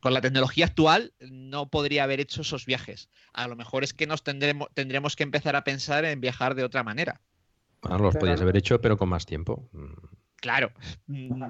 con 0.00 0.14
la 0.14 0.20
tecnología 0.20 0.66
actual 0.66 1.12
no 1.20 1.68
podría 1.68 2.04
haber 2.04 2.20
hecho 2.20 2.42
esos 2.42 2.66
viajes. 2.66 3.08
A 3.32 3.46
lo 3.46 3.54
mejor 3.56 3.84
es 3.84 3.94
que 3.94 4.06
nos 4.06 4.22
tendremos, 4.22 4.68
tendremos 4.74 5.16
que 5.16 5.22
empezar 5.22 5.54
a 5.54 5.64
pensar 5.64 6.04
en 6.04 6.20
viajar 6.20 6.54
de 6.54 6.64
otra 6.64 6.82
manera. 6.82 7.20
Bueno, 7.82 7.98
los 7.98 8.16
podías 8.16 8.40
haber 8.40 8.56
hecho, 8.56 8.80
pero 8.80 8.96
con 8.96 9.08
más 9.08 9.26
tiempo. 9.26 9.68
Claro, 10.36 10.72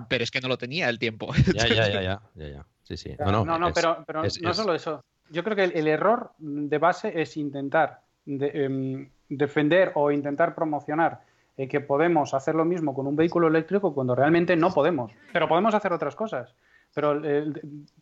pero 0.09 0.25
es 0.25 0.31
que 0.31 0.41
no 0.41 0.49
lo 0.49 0.59
tenía 0.59 0.89
el 0.89 0.99
tiempo. 0.99 1.33
Ya, 1.55 1.67
ya, 1.67 1.89
ya, 1.89 2.03
ya, 2.03 2.23
ya, 2.35 2.49
ya. 2.49 2.67
Sí, 2.83 2.97
sí. 2.97 3.17
No, 3.19 3.45
no, 3.45 3.73
pero, 3.73 4.05
pero 4.07 4.23
no 4.23 4.55
solo 4.55 4.75
eso 4.75 5.05
yo 5.31 5.45
creo 5.45 5.57
que 5.57 5.65
el, 5.65 5.87
error 5.87 6.33
de 6.39 6.79
base 6.79 7.21
es 7.21 7.37
intentar 7.37 8.01
em, 8.27 9.09
defender 9.29 9.93
o 9.95 10.11
intentar 10.11 10.55
promocionar 10.55 11.21
eh, 11.57 11.69
que 11.69 11.81
podemos 11.81 12.35
hacer 12.35 12.55
lo 12.55 12.65
mismo 12.65 12.95
con 12.95 13.07
un 13.07 13.17
vehículo 13.17 13.49
eléctrico 13.49 13.95
cuando 13.95 14.15
realmente 14.15 14.57
no 14.57 14.71
podemos. 14.73 15.13
Pero 15.33 15.49
podemos 15.49 15.75
hacer 15.75 15.93
otras 15.93 16.15
cosas. 16.15 16.55
Pero 16.95 17.21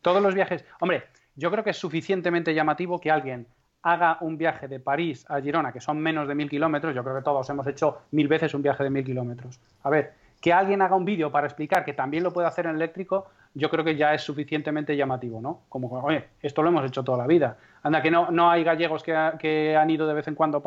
todos 0.01 0.23
los 0.23 0.35
viajes. 0.35 0.65
Hombre, 0.81 1.05
yo 1.35 1.51
creo 1.51 1.65
que 1.65 1.71
es 1.71 1.77
suficientemente 1.77 2.55
llamativo 2.55 3.01
que 3.01 3.11
alguien 3.11 3.47
haga 3.83 4.19
un 4.21 4.37
viaje 4.37 4.67
de 4.69 4.81
París 4.81 5.25
a 5.29 5.41
Girona, 5.41 5.73
que 5.73 5.81
son 5.81 5.99
menos 5.99 6.27
de 6.27 6.35
mil 6.35 6.51
kilómetros. 6.51 6.95
Yo 6.95 7.05
creo 7.05 7.17
que 7.17 7.23
todos 7.23 7.49
hemos 7.51 7.67
hecho 7.67 8.03
mil 8.11 8.27
veces 8.27 8.53
un 8.55 8.63
viaje 8.63 8.83
de 8.83 8.91
mil 8.91 9.05
kilómetros. 9.05 9.61
A 9.83 9.91
ver, 9.91 10.15
que 10.41 10.53
alguien 10.53 10.83
haga 10.83 10.97
un 10.97 11.05
vídeo 11.05 11.31
para 11.31 11.47
explicar 11.47 11.85
que 11.85 11.93
también 11.93 12.23
lo 12.23 12.33
puede 12.33 12.49
hacer 12.49 12.67
en 12.67 12.75
eléctrico, 12.75 13.27
yo 13.57 13.71
creo 13.71 13.85
que 13.85 13.97
ya 13.97 14.13
es 14.13 14.23
suficientemente 14.23 14.97
llamativo, 14.97 15.41
¿no? 15.41 15.63
Como, 15.71 15.89
oye, 16.03 16.27
esto 16.43 16.63
lo 16.63 16.69
hemos 16.69 16.85
hecho 16.85 17.03
toda 17.03 17.17
la 17.17 17.27
vida. 17.27 17.57
Anda, 17.83 18.03
que 18.03 18.11
no, 18.11 18.31
no 18.31 18.51
hay 18.51 18.63
gallegos 18.63 19.03
que, 19.03 19.77
han 19.77 19.91
ido 19.91 20.07
de 20.07 20.13
vez 20.13 20.29
en 20.29 20.35
cuando 20.35 20.63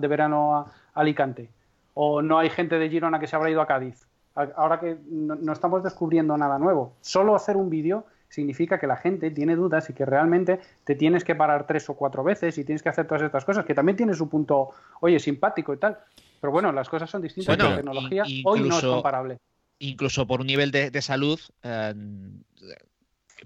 de 0.00 0.08
verano 0.08 0.56
a, 0.56 0.72
Alicante. 0.94 1.50
O 1.94 2.22
no 2.22 2.38
hay 2.38 2.48
gente 2.48 2.78
de 2.78 2.88
Girona 2.88 3.18
que 3.18 3.26
se 3.26 3.34
habrá 3.34 3.50
ido 3.50 3.60
a 3.60 3.66
Cádiz. 3.66 4.06
Ahora 4.34 4.78
que 4.78 4.96
no 5.10 5.52
estamos 5.52 5.82
descubriendo 5.82 6.36
nada 6.36 6.60
nuevo. 6.60 6.94
Solo 7.00 7.34
hacer 7.34 7.56
un 7.56 7.70
vídeo 7.70 8.04
significa 8.28 8.78
que 8.78 8.86
la 8.86 8.96
gente 8.96 9.32
tiene 9.32 9.56
dudas 9.56 9.90
y 9.90 9.94
que 9.94 10.04
realmente 10.04 10.60
te 10.84 10.94
tienes 10.94 11.24
que 11.24 11.34
parar 11.34 11.66
tres 11.66 11.90
o 11.90 11.94
cuatro 11.94 12.22
veces 12.22 12.56
y 12.58 12.64
tienes 12.64 12.84
que 12.84 12.88
hacer 12.88 13.06
todas 13.08 13.22
estas 13.22 13.44
cosas, 13.44 13.64
que 13.64 13.74
también 13.74 13.96
tiene 13.96 14.14
su 14.14 14.28
punto, 14.28 14.70
oye, 15.00 15.18
simpático 15.18 15.74
y 15.74 15.78
tal. 15.78 15.98
Pero 16.40 16.52
bueno, 16.52 16.70
las 16.70 16.88
cosas 16.88 17.10
son 17.10 17.22
distintas. 17.22 17.58
la 17.58 17.76
tecnología 17.76 18.22
hoy 18.44 18.60
no 18.60 18.78
es 18.78 18.84
comparable. 18.84 19.38
Incluso 19.78 20.26
por 20.26 20.40
un 20.40 20.46
nivel 20.46 20.70
de, 20.70 21.02
salud, 21.02 21.38
eh, 21.62 21.94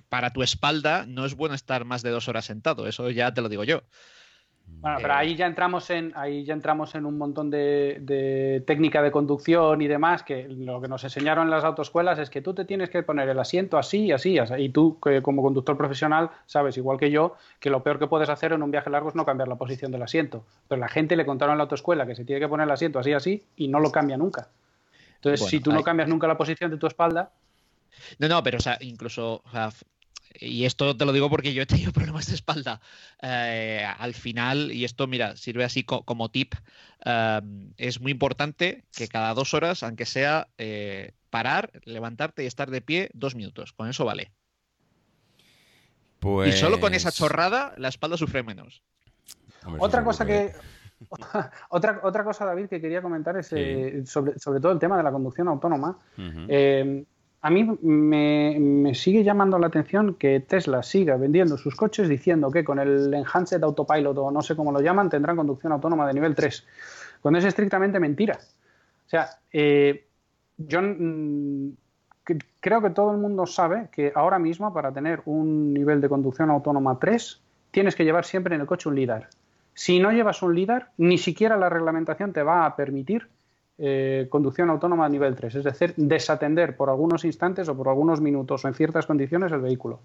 para 0.08 0.32
tu 0.32 0.42
espalda 0.42 1.04
no 1.06 1.26
es 1.26 1.34
bueno 1.34 1.54
estar 1.54 1.84
más 1.84 2.02
de 2.02 2.10
dos 2.10 2.28
horas 2.28 2.46
sentado. 2.46 2.86
Eso 2.86 3.10
ya 3.10 3.34
te 3.34 3.42
lo 3.42 3.48
digo 3.48 3.64
yo. 3.64 3.82
Bueno, 4.80 4.98
pero 5.00 5.14
ahí 5.14 5.36
ya 5.36 5.46
entramos 5.46 5.90
en, 5.90 6.12
ahí 6.16 6.44
ya 6.44 6.54
entramos 6.54 6.94
en 6.94 7.06
un 7.06 7.16
montón 7.16 7.50
de, 7.50 8.62
técnica 8.66 9.00
de 9.02 9.12
conducción 9.12 9.80
y 9.80 9.86
demás, 9.86 10.22
que 10.22 10.48
lo 10.48 10.80
que 10.80 10.88
nos 10.88 11.04
enseñaron 11.04 11.44
en 11.44 11.50
las 11.50 11.62
autoescuelas 11.64 12.18
es 12.18 12.30
que 12.30 12.42
tú 12.42 12.52
te 12.52 12.64
tienes 12.64 12.90
que 12.90 13.02
poner 13.02 13.28
el 13.28 13.38
asiento 13.38 13.78
así 13.78 14.06
y 14.06 14.12
así, 14.12 14.38
y 14.58 14.68
tú 14.70 14.98
como 15.22 15.42
conductor 15.42 15.76
profesional 15.76 16.30
sabes, 16.46 16.76
igual 16.76 16.98
que 16.98 17.10
yo, 17.10 17.36
que 17.60 17.70
lo 17.70 17.82
peor 17.82 17.98
que 17.98 18.08
puedes 18.08 18.28
hacer 18.28 18.52
en 18.52 18.62
un 18.62 18.70
viaje 18.72 18.90
largo 18.90 19.08
es 19.08 19.14
no 19.14 19.24
cambiar 19.24 19.48
la 19.48 19.56
posición 19.56 19.92
del 19.92 20.02
asiento. 20.02 20.44
Pero 20.68 20.80
la 20.80 20.88
gente 20.88 21.16
le 21.16 21.26
contaron 21.26 21.52
en 21.52 21.58
la 21.58 21.64
autoescuela 21.64 22.06
que 22.06 22.16
se 22.16 22.24
tiene 22.24 22.40
que 22.40 22.48
poner 22.48 22.64
el 22.64 22.72
asiento 22.72 22.98
así 22.98 23.12
así 23.12 23.44
y 23.56 23.68
no 23.68 23.78
lo 23.78 23.92
cambia 23.92 24.16
nunca. 24.16 24.48
Entonces, 25.24 25.48
si 25.48 25.60
tú 25.60 25.72
no 25.72 25.82
cambias 25.82 26.08
nunca 26.08 26.26
la 26.26 26.36
posición 26.36 26.70
de 26.70 26.76
tu 26.76 26.86
espalda, 26.86 27.32
no, 28.18 28.28
no, 28.28 28.42
pero 28.42 28.58
o 28.58 28.60
sea, 28.60 28.78
incluso 28.80 29.42
y 30.40 30.64
esto 30.64 30.96
te 30.96 31.04
lo 31.04 31.12
digo 31.12 31.28
porque 31.28 31.52
yo 31.52 31.62
he 31.62 31.66
tenido 31.66 31.92
problemas 31.92 32.26
de 32.26 32.34
espalda. 32.34 32.80
Eh, 33.22 33.86
al 33.98 34.14
final, 34.14 34.72
y 34.72 34.84
esto, 34.84 35.06
mira, 35.06 35.36
sirve 35.36 35.64
así 35.64 35.84
como 35.84 36.30
tip, 36.30 36.54
em, 37.04 37.72
es 37.76 38.00
muy 38.00 38.12
importante 38.12 38.84
que 38.94 39.08
cada 39.08 39.34
dos 39.34 39.54
horas, 39.54 39.82
aunque 39.82 40.06
sea 40.06 40.48
eh, 40.58 41.12
parar, 41.30 41.70
levantarte 41.84 42.44
y 42.44 42.46
estar 42.46 42.70
de 42.70 42.80
pie 42.80 43.10
dos 43.14 43.34
minutos. 43.34 43.72
Con 43.72 43.88
eso 43.88 44.04
vale. 44.04 44.32
Y 46.46 46.52
solo 46.52 46.78
con 46.78 46.94
esa 46.94 47.08
pues 47.08 47.16
chorrada, 47.16 47.74
la 47.78 47.88
espalda 47.88 48.16
sufre 48.16 48.42
menos. 48.42 48.82
otra 49.78 50.04
cosa 50.04 50.24
que. 50.24 50.52
otra, 51.70 52.00
otra 52.02 52.24
cosa, 52.24 52.44
David, 52.44 52.66
que 52.66 52.80
quería 52.80 53.02
comentar 53.02 53.36
es 53.36 53.52
eh, 53.52 54.02
sobre, 54.06 54.60
todo 54.60 54.72
el 54.72 54.78
tema 54.78 54.96
de 54.96 55.02
la 55.02 55.12
conducción 55.12 55.48
autónoma 55.48 55.98
a 57.42 57.50
mí 57.50 57.64
me, 57.82 58.94
sigue 58.94 59.24
llamando 59.24 59.58
la 59.58 59.66
atención 59.66 60.14
que 60.14 60.38
Tesla 60.40 60.82
siga 60.84 61.16
vendiendo 61.16 61.58
sus 61.58 61.74
coches 61.74 62.08
diciendo 62.08 62.52
que 62.52 62.62
con 62.62 62.78
el 62.78 63.12
Enhanced 63.12 63.62
Autopilot 63.62 64.16
o 64.16 64.30
no 64.30 64.42
sé 64.42 64.54
cómo 64.54 64.70
lo 64.70 64.80
llaman 64.80 65.10
tendrán 65.10 65.36
conducción 65.36 65.72
autónoma 65.72 66.06
de 66.06 66.14
nivel 66.14 66.36
3, 66.36 66.66
cuando 67.20 67.38
es 67.40 67.44
estrictamente 67.44 67.98
mentira. 67.98 68.38
O 69.06 69.08
sea, 69.08 69.28
eh, 69.52 70.06
yo 70.56 70.80
mm, 70.82 71.72
creo 72.60 72.80
que 72.80 72.90
todo 72.90 73.10
el 73.10 73.18
mundo 73.18 73.44
sabe 73.46 73.88
que 73.90 74.12
ahora 74.14 74.38
mismo 74.38 74.72
para 74.72 74.92
tener 74.92 75.20
un 75.24 75.74
nivel 75.74 76.00
de 76.00 76.08
conducción 76.08 76.48
autónoma 76.48 76.96
3 77.00 77.40
tienes 77.72 77.96
que 77.96 78.04
llevar 78.04 78.24
siempre 78.24 78.54
en 78.54 78.60
el 78.60 78.68
coche 78.68 78.88
un 78.88 78.94
LIDAR. 78.94 79.28
Si 79.74 79.98
no 80.00 80.12
llevas 80.12 80.42
un 80.42 80.54
LIDAR, 80.54 80.90
ni 80.98 81.18
siquiera 81.18 81.56
la 81.56 81.68
reglamentación 81.68 82.32
te 82.32 82.42
va 82.42 82.66
a 82.66 82.76
permitir 82.76 83.28
eh, 83.78 84.26
conducción 84.28 84.68
autónoma 84.70 85.06
a 85.06 85.08
nivel 85.08 85.34
3, 85.34 85.56
es 85.56 85.64
decir, 85.64 85.94
desatender 85.96 86.76
por 86.76 86.90
algunos 86.90 87.24
instantes 87.24 87.68
o 87.68 87.76
por 87.76 87.88
algunos 87.88 88.20
minutos 88.20 88.64
o 88.64 88.68
en 88.68 88.74
ciertas 88.74 89.06
condiciones 89.06 89.50
el 89.50 89.60
vehículo. 89.60 90.00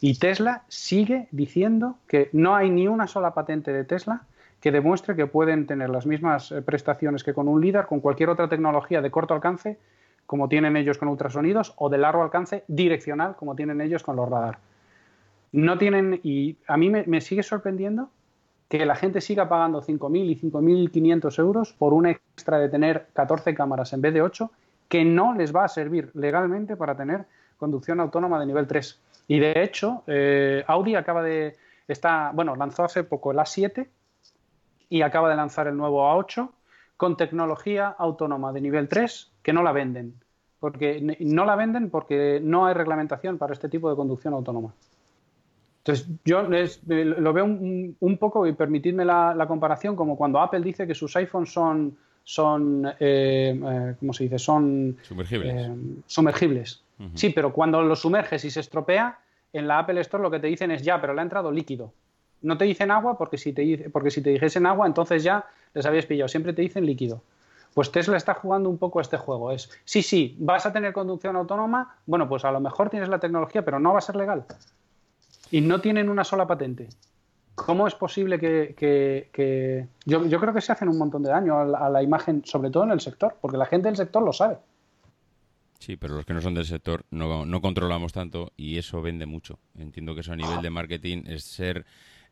Y 0.00 0.18
Tesla 0.18 0.64
sigue 0.68 1.28
diciendo 1.30 1.96
que 2.06 2.28
no 2.32 2.54
hay 2.54 2.70
ni 2.70 2.88
una 2.88 3.06
sola 3.06 3.32
patente 3.34 3.72
de 3.72 3.84
Tesla 3.84 4.22
que 4.60 4.70
demuestre 4.70 5.16
que 5.16 5.26
pueden 5.26 5.66
tener 5.66 5.90
las 5.90 6.06
mismas 6.06 6.52
eh, 6.52 6.60
prestaciones 6.60 7.24
que 7.24 7.34
con 7.34 7.48
un 7.48 7.60
LIDAR, 7.60 7.86
con 7.86 8.00
cualquier 8.00 8.28
otra 8.28 8.48
tecnología 8.48 9.00
de 9.00 9.10
corto 9.10 9.34
alcance, 9.34 9.78
como 10.26 10.48
tienen 10.48 10.76
ellos 10.76 10.98
con 10.98 11.08
ultrasonidos, 11.08 11.72
o 11.76 11.88
de 11.88 11.98
largo 11.98 12.22
alcance 12.22 12.62
direccional, 12.68 13.36
como 13.36 13.56
tienen 13.56 13.80
ellos 13.80 14.02
con 14.02 14.16
los 14.16 14.28
radar. 14.28 14.58
No 15.50 15.78
tienen, 15.78 16.20
y 16.22 16.56
a 16.66 16.76
mí 16.76 16.90
me 16.90 17.20
sigue 17.20 17.42
sorprendiendo 17.42 18.08
que 18.72 18.86
la 18.86 18.96
gente 18.96 19.20
siga 19.20 19.50
pagando 19.50 19.82
5.000 19.82 20.30
y 20.30 20.40
5.500 20.40 21.38
euros 21.40 21.74
por 21.74 21.92
un 21.92 22.06
extra 22.06 22.58
de 22.58 22.70
tener 22.70 23.08
14 23.12 23.54
cámaras 23.54 23.92
en 23.92 24.00
vez 24.00 24.14
de 24.14 24.22
8, 24.22 24.50
que 24.88 25.04
no 25.04 25.34
les 25.34 25.54
va 25.54 25.64
a 25.64 25.68
servir 25.68 26.10
legalmente 26.14 26.74
para 26.74 26.96
tener 26.96 27.26
conducción 27.58 28.00
autónoma 28.00 28.40
de 28.40 28.46
nivel 28.46 28.66
3. 28.66 28.98
Y 29.28 29.40
de 29.40 29.62
hecho, 29.62 30.04
eh, 30.06 30.64
Audi 30.66 30.94
acaba 30.94 31.22
de. 31.22 31.54
Está, 31.86 32.30
bueno, 32.32 32.56
lanzó 32.56 32.84
hace 32.84 33.04
poco 33.04 33.32
el 33.32 33.36
A7 33.36 33.88
y 34.88 35.02
acaba 35.02 35.28
de 35.28 35.36
lanzar 35.36 35.66
el 35.66 35.76
nuevo 35.76 36.10
A8 36.10 36.48
con 36.96 37.18
tecnología 37.18 37.88
autónoma 37.88 38.54
de 38.54 38.62
nivel 38.62 38.88
3 38.88 39.32
que 39.42 39.52
no 39.52 39.62
la 39.62 39.72
venden. 39.72 40.14
Porque 40.60 41.18
no 41.20 41.44
la 41.44 41.56
venden 41.56 41.90
porque 41.90 42.40
no 42.42 42.64
hay 42.64 42.72
reglamentación 42.72 43.36
para 43.36 43.52
este 43.52 43.68
tipo 43.68 43.90
de 43.90 43.96
conducción 43.96 44.32
autónoma. 44.32 44.72
Entonces, 45.84 46.08
yo 46.24 46.44
lo 46.44 47.32
veo 47.32 47.44
un, 47.44 48.16
poco, 48.18 48.46
y 48.46 48.52
permitidme 48.52 49.04
la, 49.04 49.44
comparación, 49.48 49.96
como 49.96 50.16
cuando 50.16 50.38
Apple 50.38 50.60
dice 50.60 50.86
que 50.86 50.94
sus 50.94 51.16
iPhones 51.16 51.52
son, 51.52 51.96
son 52.22 52.86
eh, 53.00 53.60
eh, 53.60 53.94
¿cómo 53.98 54.12
se 54.12 54.24
dice? 54.24 54.38
Son 54.38 54.96
sumergibles. 55.02 55.54
Eh, 55.54 55.74
sumergibles. 56.06 56.82
Sí, 57.14 57.30
pero 57.30 57.52
cuando 57.52 57.82
lo 57.82 57.96
sumerges 57.96 58.44
y 58.44 58.50
se 58.50 58.60
estropea, 58.60 59.18
en 59.52 59.66
la 59.66 59.80
Apple 59.80 60.00
Store 60.02 60.22
lo 60.22 60.30
que 60.30 60.38
te 60.38 60.46
dicen 60.46 60.70
es 60.70 60.82
ya, 60.82 61.00
pero 61.00 61.14
le 61.14 61.20
ha 61.20 61.24
entrado 61.24 61.50
líquido. 61.50 61.92
No 62.42 62.56
te 62.56 62.64
dicen 62.64 62.92
agua 62.92 63.18
porque 63.18 63.36
si 63.36 63.52
te, 63.52 63.90
porque 63.90 64.12
si 64.12 64.22
te 64.22 64.30
dijesen 64.30 64.66
agua, 64.66 64.86
entonces 64.86 65.24
ya 65.24 65.46
les 65.74 65.84
habías 65.84 66.06
pillado. 66.06 66.28
Siempre 66.28 66.52
te 66.52 66.62
dicen 66.62 66.86
líquido. 66.86 67.22
Pues 67.74 67.90
Tesla 67.90 68.16
está 68.16 68.34
jugando 68.34 68.70
un 68.70 68.78
poco 68.78 69.00
este 69.00 69.16
juego. 69.16 69.50
Es, 69.50 69.68
sí, 69.84 70.02
sí, 70.02 70.36
vas 70.38 70.64
a 70.64 70.72
tener 70.72 70.92
conducción 70.92 71.34
autónoma, 71.34 71.96
bueno, 72.06 72.28
pues 72.28 72.44
a 72.44 72.52
lo 72.52 72.60
mejor 72.60 72.88
tienes 72.88 73.08
la 73.08 73.18
tecnología, 73.18 73.64
pero 73.64 73.80
no 73.80 73.92
va 73.92 73.98
a 73.98 74.02
ser 74.02 74.14
legal 74.14 74.46
y 75.52 75.60
no 75.60 75.80
tienen 75.80 76.08
una 76.08 76.24
sola 76.24 76.46
patente. 76.46 76.88
¿Cómo 77.54 77.86
es 77.86 77.94
posible 77.94 78.40
que, 78.40 79.88
Yo, 80.06 80.40
creo 80.40 80.54
que 80.54 80.60
se 80.62 80.72
hacen 80.72 80.88
un 80.88 80.98
montón 80.98 81.22
de 81.22 81.28
daño 81.28 81.58
a 81.58 81.90
la, 81.90 82.02
imagen, 82.02 82.42
sobre 82.44 82.70
todo 82.70 82.84
en 82.84 82.90
el 82.90 83.00
sector, 83.00 83.36
porque 83.40 83.58
la 83.58 83.66
gente 83.66 83.88
del 83.88 83.96
sector 83.96 84.22
lo 84.22 84.32
sabe. 84.32 84.56
Sí, 85.78 85.96
pero 85.96 86.14
los 86.14 86.24
que 86.24 86.32
no 86.32 86.40
son 86.40 86.54
del 86.54 86.64
sector 86.64 87.04
no, 87.10 87.44
no 87.44 87.60
controlamos 87.60 88.12
tanto 88.14 88.52
y 88.56 88.78
eso 88.78 89.02
vende 89.02 89.26
mucho. 89.26 89.58
Entiendo 89.76 90.14
que 90.14 90.22
eso 90.22 90.32
a 90.32 90.36
nivel 90.36 90.62
de 90.62 90.70
marketing 90.70 91.24
es 91.26 91.44
ser 91.44 91.84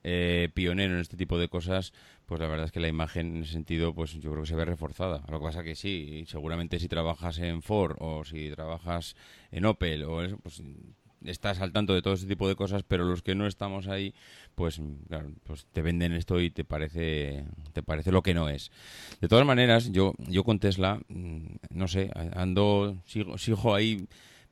eh, 0.03 0.49
pionero 0.55 0.95
en 0.95 1.01
este 1.01 1.19
tipo 1.19 1.39
de 1.39 1.49
cosas, 1.49 1.93
pues 2.25 2.41
la 2.41 2.47
verdad 2.47 2.67
es 2.67 2.73
que 2.73 2.81
la 2.81 2.89
imagen 2.89 3.37
en 3.37 3.43
ese 3.43 3.53
sentido, 3.53 3.95
pues 3.95 4.15
yo 4.15 4.31
creo 4.31 4.45
que 4.45 4.49
se 4.49 4.57
ve 4.57 4.65
reforzada. 4.65 5.23
Lo 5.29 5.41
que 5.41 5.45
pasa 5.45 5.63
que 5.63 5.75
sí, 5.75 6.25
seguramente 6.27 6.79
si 6.79 6.89
trabajas 6.89 7.39
en 7.39 7.61
Ford 7.61 7.97
o 7.99 8.25
si 8.25 8.51
trabajas 8.51 9.15
en 9.51 9.67
Opel 9.67 10.05
o 10.05 10.23
eso, 10.23 10.39
pues 10.39 10.63
estás 11.25 11.61
al 11.61 11.73
tanto 11.73 11.95
de 11.95 12.03
todo 12.03 12.15
ese 12.15 12.27
tipo 12.27 12.49
de 12.49 12.57
cosas, 12.57 12.83
pero 12.83 13.05
los 13.05 13.23
que 13.23 13.35
no 13.35 13.47
estamos 13.47 13.89
ahí, 13.89 14.15
pues 14.55 14.81
claro, 15.09 15.33
pues 15.45 15.67
te 15.73 15.83
venden 15.83 16.13
esto 16.13 16.41
y 16.41 16.51
te 16.51 16.65
parece 16.65 17.45
te 17.73 17.83
parece 17.83 18.13
lo 18.13 18.23
que 18.23 18.35
no 18.35 18.49
es. 18.49 18.71
De 19.21 19.29
todas 19.29 19.47
maneras, 19.47 19.91
yo 19.93 20.15
yo 20.19 20.45
con 20.45 20.59
Tesla 20.59 21.01
mm, 21.09 21.57
no 21.71 21.89
sé, 21.89 22.11
ando 22.35 22.97
sigo 23.07 23.39
sigo 23.39 23.75
ahí 23.75 24.07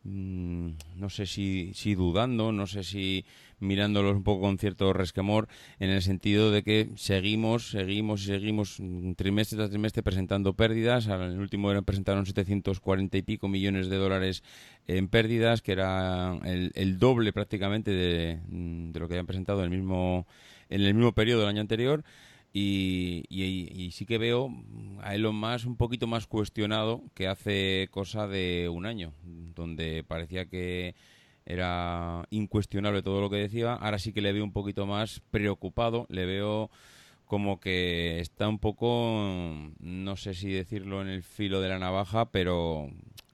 mm, 0.04 0.70
no 0.96 1.10
sé 1.10 1.26
si, 1.26 1.72
si 1.74 1.94
dudando, 1.94 2.52
no 2.52 2.66
sé 2.66 2.84
si 2.84 3.24
mirándolos 3.60 4.16
un 4.16 4.22
poco 4.22 4.42
con 4.42 4.58
cierto 4.58 4.92
resquemor, 4.92 5.48
en 5.78 5.90
el 5.90 6.02
sentido 6.02 6.50
de 6.50 6.62
que 6.62 6.90
seguimos, 6.96 7.70
seguimos 7.70 8.22
y 8.22 8.26
seguimos 8.26 8.80
trimestre 9.16 9.56
tras 9.56 9.70
trimestre 9.70 10.02
presentando 10.02 10.54
pérdidas. 10.54 11.06
En 11.06 11.20
el 11.20 11.38
último 11.38 11.70
año 11.70 11.82
presentaron 11.82 12.26
740 12.26 13.16
y 13.16 13.22
pico 13.22 13.48
millones 13.48 13.88
de 13.88 13.96
dólares 13.96 14.42
en 14.86 15.08
pérdidas, 15.08 15.62
que 15.62 15.72
era 15.72 16.38
el, 16.44 16.98
doble 16.98 17.32
prácticamente 17.32 17.90
de, 17.90 18.40
de, 18.48 19.00
lo 19.00 19.08
que 19.08 19.14
habían 19.14 19.26
presentado 19.26 19.60
en 19.60 19.72
el 19.72 19.78
mismo, 19.78 20.26
en 20.68 20.82
el 20.82 20.94
mismo 20.94 21.12
periodo 21.12 21.40
del 21.40 21.50
año 21.50 21.60
anterior. 21.60 22.04
Y, 22.52 23.24
y, 23.28 23.90
sí 23.92 24.06
que 24.06 24.18
veo 24.18 24.50
a 25.02 25.14
Elon 25.14 25.36
Musk 25.36 25.66
un 25.66 25.76
poquito 25.76 26.06
más 26.06 26.26
cuestionado 26.26 27.02
que 27.14 27.28
hace 27.28 27.88
cosa 27.90 28.26
de 28.26 28.68
un 28.72 28.86
año, 28.86 29.12
donde 29.54 30.02
parecía 30.02 30.46
que 30.46 30.94
era 31.48 32.26
incuestionable 32.28 33.02
todo 33.02 33.22
lo 33.22 33.30
que 33.30 33.36
decía. 33.36 33.72
Ahora 33.72 33.98
sí 33.98 34.12
que 34.12 34.20
le 34.20 34.32
veo 34.32 34.44
un 34.44 34.52
poquito 34.52 34.86
más 34.86 35.22
preocupado, 35.30 36.06
le 36.10 36.26
veo 36.26 36.70
como 37.24 37.58
que 37.58 38.20
está 38.20 38.48
un 38.48 38.58
poco, 38.58 39.24
no 39.80 40.16
sé 40.16 40.34
si 40.34 40.52
decirlo 40.52 41.00
en 41.00 41.08
el 41.08 41.22
filo 41.22 41.60
de 41.62 41.70
la 41.70 41.78
navaja, 41.78 42.30
pero 42.30 42.90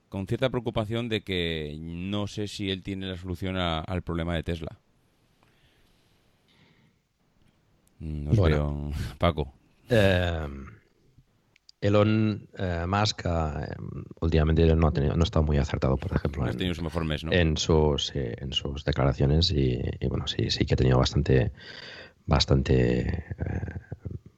con 0.09 0.29
cierta 0.29 0.49
preocupación 0.49 1.09
de 1.09 1.23
que 1.23 1.77
no 1.81 2.29
sé 2.29 2.47
si 2.47 2.71
él 2.71 2.85
tiene 2.85 3.07
la 3.07 3.17
solución 3.17 3.57
al 3.57 4.03
problema 4.03 4.37
de 4.37 4.45
Tesla. 4.45 4.79
No 7.99 8.31
bueno, 8.33 8.93
Paco. 9.19 9.53
Em, 9.89 10.67
Elon 11.85 12.49
eh, 12.57 12.87
Musk 12.89 13.27
eh, 13.27 13.77
últimamente 14.21 14.75
no 14.75 14.89
ha, 14.89 14.93
tenido, 14.93 15.15
no 15.17 15.23
ha 15.23 15.25
estado 15.25 15.45
muy 15.45 15.59
acertado, 15.59 15.99
por 15.99 16.17
ejemplo, 16.17 16.49
en, 16.49 16.75
su 16.75 16.83
mejor 16.83 17.05
mes, 17.05 17.25
¿no? 17.25 17.31
en, 17.31 17.59
sus, 17.59 18.11
en 18.15 18.55
sus 18.55 18.87
declaraciones 18.87 19.51
y, 19.51 19.83
bueno, 20.09 20.27
sí, 20.27 20.51
sí 20.51 20.65
que 20.65 20.73
ha 20.73 20.77
tenido 20.79 20.97
bastante, 20.97 21.53
bastante 22.25 23.27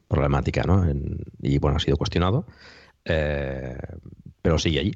problemática, 0.08 0.64
¿no? 0.64 0.84
y 1.40 1.58
bueno, 1.58 1.76
ha 1.76 1.80
sido 1.80 1.96
cuestionado, 1.96 2.46
pero 3.04 4.58
sigue 4.58 4.80
ahí. 4.80 4.92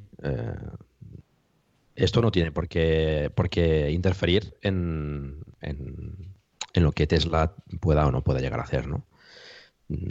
esto 1.94 2.20
no 2.20 2.32
tiene 2.32 2.50
por 2.50 2.66
qué, 2.66 3.30
por 3.32 3.48
qué 3.48 3.92
interferir 3.92 4.54
en, 4.62 5.44
en, 5.60 6.34
en 6.72 6.82
lo 6.82 6.90
que 6.90 7.06
Tesla 7.06 7.54
pueda 7.80 8.08
o 8.08 8.10
no 8.10 8.24
pueda 8.24 8.40
llegar 8.40 8.58
a 8.58 8.64
hacer, 8.64 8.88
¿no? 8.88 9.04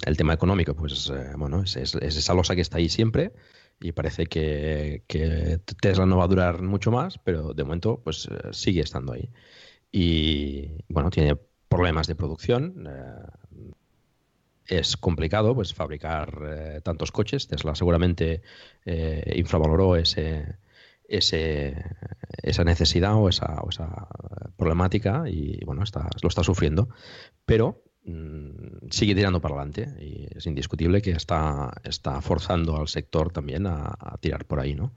El 0.05 0.17
tema 0.17 0.33
económico, 0.33 0.75
pues 0.75 1.09
eh, 1.09 1.33
bueno, 1.37 1.63
es, 1.63 1.75
esa 1.75 2.33
losa 2.33 2.55
que 2.55 2.61
está 2.61 2.77
ahí 2.77 2.89
siempre 2.89 3.31
y 3.79 3.93
parece 3.93 4.25
que, 4.27 5.03
Tesla 5.81 6.05
no 6.05 6.17
va 6.17 6.25
a 6.25 6.27
durar 6.27 6.61
mucho 6.61 6.91
más, 6.91 7.17
pero 7.19 7.53
de 7.53 7.63
momento 7.63 8.01
pues 8.03 8.27
eh, 8.27 8.49
sigue 8.51 8.81
estando 8.81 9.13
ahí. 9.13 9.29
Y 9.91 10.83
bueno, 10.89 11.09
tiene 11.09 11.37
problemas 11.69 12.07
de 12.07 12.15
producción. 12.15 12.87
Eh, 12.87 13.71
es 14.65 14.97
complicado 14.97 15.55
pues 15.55 15.73
fabricar 15.73 16.81
tantos 16.83 17.11
coches. 17.11 17.47
Tesla 17.47 17.73
seguramente 17.73 18.43
infravaloró 18.85 19.95
ese, 19.95 20.57
ese, 21.07 21.75
esa 22.43 22.63
necesidad 22.63 23.15
o 23.15 23.29
esa, 23.29 23.61
o 23.63 23.69
esa, 23.69 24.07
problemática 24.57 25.23
y 25.27 25.63
bueno, 25.65 25.81
está, 25.83 26.07
lo 26.21 26.29
está 26.29 26.43
sufriendo. 26.43 26.89
Pero 27.45 27.81
sigue 28.89 29.15
tirando 29.15 29.41
para 29.41 29.55
adelante 29.55 29.87
y 29.99 30.27
es 30.35 30.45
indiscutible 30.45 31.01
que 31.01 31.11
está, 31.11 31.71
está 31.83 32.21
forzando 32.21 32.77
al 32.77 32.87
sector 32.87 33.31
también 33.31 33.67
a, 33.67 34.17
tirar 34.19 34.45
por 34.45 34.59
ahí, 34.59 34.75
¿no? 34.75 34.93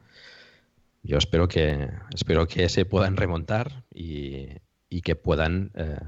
Yo 1.02 1.18
espero 1.18 1.48
que, 1.48 1.90
espero 2.14 2.46
que 2.46 2.68
se 2.68 2.84
puedan 2.84 3.16
remontar 3.16 3.84
y, 3.92 4.60
que 5.02 5.16
puedan 5.16 5.72
eh, 5.74 5.98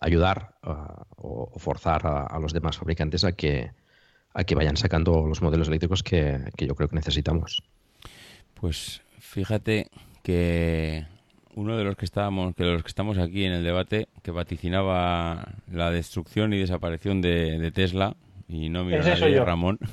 ayudar 0.00 0.54
o, 1.16 1.58
forzar 1.58 2.06
a, 2.06 2.38
los 2.38 2.52
demás 2.52 2.78
fabricantes 2.78 3.24
a 3.24 3.32
que, 3.32 3.72
a 4.32 4.44
que 4.44 4.54
vayan 4.54 4.76
sacando 4.76 5.26
los 5.26 5.42
modelos 5.42 5.68
eléctricos 5.68 6.02
que, 6.02 6.38
que 6.56 6.66
yo 6.66 6.74
creo 6.76 6.88
que 6.88 6.96
necesitamos. 6.96 7.64
Pues 8.54 9.02
fíjate 9.18 9.90
que 10.22 11.06
uno 11.58 11.76
de 11.76 11.82
los 11.82 11.96
que 11.96 12.04
estábamos, 12.04 12.54
que 12.54 12.62
los 12.62 12.82
que 12.82 12.88
estamos 12.88 13.18
aquí 13.18 13.44
en 13.44 13.52
el 13.52 13.64
debate, 13.64 14.08
que 14.22 14.30
vaticinaba 14.30 15.56
la 15.72 15.90
destrucción 15.90 16.52
y 16.52 16.58
desaparición 16.58 17.20
de, 17.20 17.72
Tesla, 17.74 18.16
y 18.46 18.68
no 18.68 18.84
mira 18.84 19.00
a 19.00 19.44
Ramón. 19.44 19.78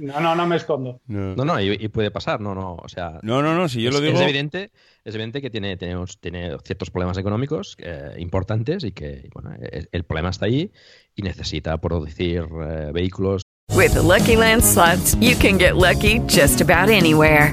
No, 0.00 0.18
no, 0.18 0.34
no 0.34 0.46
me 0.48 0.56
escondo. 0.56 1.00
No, 1.06 1.36
no, 1.36 1.60
y, 1.60 1.86
puede 1.86 2.10
pasar, 2.10 2.40
no, 2.40 2.52
no, 2.52 2.74
o 2.74 2.88
sea. 2.88 3.20
No, 3.22 3.42
no, 3.42 3.54
no, 3.54 3.68
si 3.68 3.80
yo 3.80 3.92
lo 3.92 4.00
digo. 4.00 4.16
Es 4.16 4.20
evidente, 4.20 4.72
es 5.04 5.14
evidente 5.14 5.40
que 5.40 5.50
tiene, 5.50 5.76
tiene, 5.76 5.94
tiene 6.20 6.56
ciertos 6.64 6.90
problemas 6.90 7.16
económicos 7.16 7.76
eh, 7.78 8.16
importantes 8.18 8.82
y 8.82 8.90
que, 8.90 9.28
bueno, 9.32 9.54
el, 9.60 10.04
problema 10.04 10.30
está 10.30 10.46
ahí 10.46 10.72
y 11.14 11.22
necesita 11.22 11.78
producir 11.78 12.48
eh, 12.60 12.90
vehículos. 12.92 13.42
With 13.72 13.94
Lucky 13.94 14.34
Land 14.34 14.64
slots, 14.64 15.14
you 15.20 15.36
can 15.36 15.58
get 15.58 15.76
lucky 15.76 16.18
just 16.26 16.60
about 16.60 16.90
anywhere. 16.90 17.52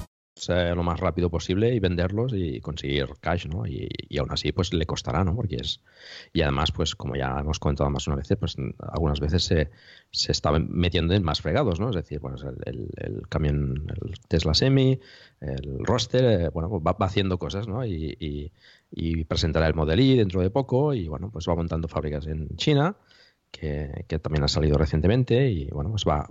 Lo 0.49 0.83
más 0.83 0.99
rápido 0.99 1.29
posible 1.29 1.73
y 1.73 1.79
venderlos 1.79 2.33
y 2.35 2.59
conseguir 2.61 3.07
cash, 3.19 3.47
¿no? 3.47 3.65
Y, 3.67 3.89
aún 4.17 4.31
así, 4.31 4.51
pues 4.51 4.73
le 4.73 4.85
costará, 4.85 5.23
¿no? 5.23 5.35
Porque 5.35 5.57
es... 5.57 5.81
Y 6.33 6.41
además, 6.41 6.71
pues 6.71 6.95
como 6.95 7.15
ya 7.15 7.39
hemos 7.39 7.59
comentado 7.59 7.89
más 7.89 8.07
una 8.07 8.15
vez, 8.15 8.27
pues 8.39 8.55
algunas 8.79 9.19
veces 9.19 9.43
se, 9.43 9.69
se 10.11 10.31
está 10.31 10.51
metiendo 10.51 11.13
en 11.13 11.23
más 11.23 11.41
fregados, 11.41 11.79
¿no? 11.79 11.89
Es 11.89 11.95
decir, 11.95 12.19
bueno, 12.19 12.37
el, 12.65 12.89
el, 12.97 13.27
camión, 13.29 13.87
el 14.01 14.19
Tesla 14.27 14.53
Semi, 14.53 14.99
el 15.39 15.85
roster, 15.85 16.23
eh, 16.23 16.49
bueno, 16.49 16.69
pues 16.69 16.81
va, 16.83 16.95
haciendo 17.05 17.37
cosas, 17.37 17.67
¿no? 17.67 17.85
Y, 17.85 18.17
y, 18.91 19.23
presentará 19.25 19.67
el 19.67 19.73
Model 19.73 19.99
I 19.99 20.17
dentro 20.17 20.41
de 20.41 20.49
poco 20.49 20.93
y, 20.93 21.07
bueno, 21.07 21.29
pues 21.31 21.47
va 21.47 21.55
montando 21.55 21.87
fábricas 21.87 22.27
en 22.27 22.49
China, 22.57 22.97
que, 23.51 24.05
que 24.07 24.19
también 24.19 24.43
ha 24.43 24.47
salido 24.47 24.77
recientemente 24.77 25.49
y, 25.49 25.69
bueno, 25.69 25.91
pues 25.91 26.05
va 26.05 26.27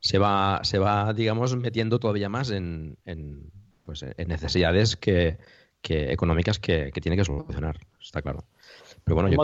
se 0.00 0.18
va, 0.18 0.60
se 0.62 0.78
va 0.78 1.12
digamos, 1.12 1.56
metiendo 1.56 1.98
todavía 1.98 2.28
más 2.28 2.50
en, 2.50 2.96
en, 3.04 3.50
pues, 3.84 4.02
en 4.02 4.28
necesidades 4.28 4.96
que, 4.96 5.38
que 5.82 6.12
económicas 6.12 6.58
que, 6.58 6.90
que, 6.92 7.00
tiene 7.00 7.16
que 7.16 7.24
solucionar, 7.24 7.78
está 8.00 8.22
claro. 8.22 8.44
Pero 9.04 9.14
bueno, 9.14 9.28
yo 9.28 9.38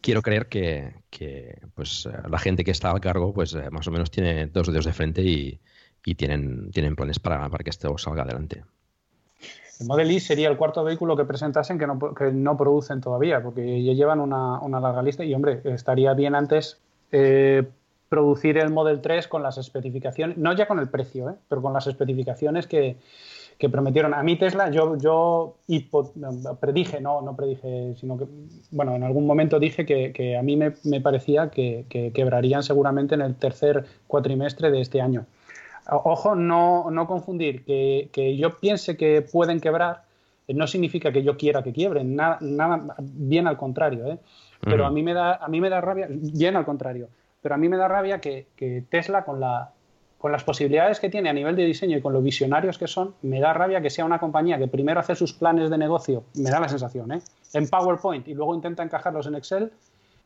quiero, 0.00 0.22
creer 0.22 0.48
que, 0.48 0.94
que, 1.10 1.60
pues, 1.74 2.08
la 2.28 2.38
gente 2.38 2.64
que 2.64 2.70
está 2.70 2.90
a 2.90 3.00
cargo 3.00 3.32
pues, 3.32 3.54
eh, 3.54 3.70
más 3.70 3.86
o 3.88 3.90
menos 3.90 4.10
tiene 4.10 4.46
dos 4.46 4.68
dedos 4.68 4.86
de 4.86 4.92
frente 4.92 5.22
y, 5.22 5.60
y 6.04 6.14
tienen, 6.14 6.70
tienen 6.70 6.96
planes 6.96 7.18
para, 7.18 7.48
para 7.48 7.62
que 7.62 7.70
esto 7.70 7.96
salga 7.98 8.22
adelante. 8.22 8.64
El 9.80 9.86
Model 9.86 10.10
I 10.10 10.20
sería 10.20 10.48
el 10.48 10.56
cuarto 10.56 10.82
vehículo 10.84 11.16
que 11.16 11.24
presentasen 11.24 11.78
que 11.78 11.86
no, 11.86 11.98
que 12.14 12.32
no 12.32 12.56
producen 12.56 13.00
todavía, 13.00 13.42
porque 13.42 13.82
ya 13.84 13.92
llevan 13.92 14.20
una, 14.20 14.58
una, 14.60 14.80
larga 14.80 15.02
lista 15.02 15.24
y, 15.24 15.34
hombre, 15.34 15.60
estaría 15.64 16.14
bien 16.14 16.34
antes 16.34 16.80
eh, 17.12 17.64
producir 18.08 18.58
el 18.58 18.70
Model 18.70 19.00
3 19.00 19.26
con 19.28 19.42
las 19.42 19.58
especificaciones, 19.58 20.36
no 20.36 20.52
ya 20.52 20.66
con 20.66 20.78
el 20.78 20.88
precio, 20.88 21.30
¿eh? 21.30 21.34
pero 21.48 21.62
con 21.62 21.72
las 21.72 21.86
especificaciones 21.86 22.66
que, 22.66 22.96
prometieron. 23.70 24.14
A 24.14 24.22
mí 24.22 24.36
Tesla, 24.36 24.70
yo, 24.70 24.96
yo 24.98 25.56
predije, 26.60 27.00
no, 27.00 27.22
no 27.22 27.34
predije, 27.34 27.94
sino 27.96 28.18
que, 28.18 28.26
bueno, 28.70 28.94
en 28.94 29.02
algún 29.02 29.26
momento 29.26 29.58
dije 29.58 29.86
que, 29.86 30.36
a 30.36 30.42
mí 30.42 30.56
me, 30.56 31.00
parecía 31.00 31.50
que, 31.50 31.86
quebrarían 32.14 32.62
seguramente 32.62 33.14
en 33.14 33.22
el 33.22 33.34
tercer 33.34 33.84
cuatrimestre 34.06 34.70
de 34.70 34.80
este 34.80 35.00
año. 35.00 35.26
Ojo, 35.90 36.34
no, 36.34 36.90
no 36.90 37.06
confundir, 37.06 37.64
que, 37.64 38.36
yo 38.36 38.56
piense 38.58 38.96
que 38.96 39.22
pueden 39.22 39.60
quebrar 39.60 40.02
eh, 40.48 40.54
no 40.54 40.66
significa 40.68 41.10
que 41.10 41.24
yo 41.24 41.36
quiera 41.36 41.62
que 41.62 41.72
quiebren, 41.72 42.14
nada, 42.14 42.38
nada 42.40 42.94
bien 43.00 43.48
al 43.48 43.56
contrario, 43.56 44.06
¿eh? 44.06 44.18
pero 44.60 44.86
a, 44.86 44.90
mí 44.90 45.02
me 45.02 45.12
da, 45.12 45.34
a 45.34 45.48
mí 45.48 45.60
me 45.60 45.70
da 45.70 45.80
rabia, 45.80 46.06
bien 46.08 46.56
al 46.56 46.64
contrario 46.64 47.08
pero 47.46 47.54
a 47.54 47.58
mí 47.58 47.68
me 47.68 47.76
da 47.76 47.86
rabia 47.86 48.20
que, 48.20 48.48
Tesla, 48.90 49.24
con, 49.24 49.38
la, 49.38 49.70
con 50.18 50.32
las 50.32 50.42
posibilidades 50.42 50.98
que 50.98 51.08
tiene 51.08 51.28
a 51.28 51.32
nivel 51.32 51.54
de 51.54 51.64
diseño 51.64 51.96
y 51.96 52.00
con 52.02 52.12
lo 52.12 52.20
visionarios 52.20 52.76
que 52.76 52.88
son, 52.88 53.14
me 53.22 53.38
da 53.38 53.52
rabia 53.52 53.80
que 53.80 53.88
sea 53.88 54.04
una 54.04 54.18
compañía 54.18 54.58
que 54.58 54.66
primero 54.66 54.98
hace 54.98 55.14
sus 55.14 55.32
planes 55.32 55.70
de 55.70 55.78
negocio, 55.78 56.24
me 56.34 56.50
da 56.50 56.58
la 56.58 56.68
sensación, 56.68 57.12
¿eh? 57.12 57.20
en 57.52 57.68
PowerPoint 57.68 58.26
y 58.26 58.34
luego 58.34 58.52
intenta 58.52 58.82
encajarlos 58.82 59.28
en 59.28 59.36
Excel, 59.36 59.70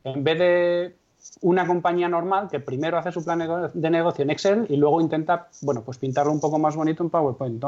en 0.03 0.23
vez 0.23 0.39
de 0.39 0.95
una 1.41 1.67
compañía 1.67 2.09
normal 2.09 2.47
que 2.49 2.59
primero 2.59 2.97
hace 2.97 3.11
su 3.11 3.23
plan 3.23 3.37
de 3.71 3.89
negocio 3.91 4.23
en 4.23 4.31
Excel 4.31 4.65
y 4.67 4.77
luego 4.77 4.99
intenta, 4.99 5.47
bueno, 5.61 5.83
pues 5.83 5.99
pintarlo 5.99 6.31
un 6.31 6.39
poco 6.39 6.57
más 6.57 6.75
bonito 6.75 7.03
en 7.03 7.11
PowerPoint. 7.11 7.63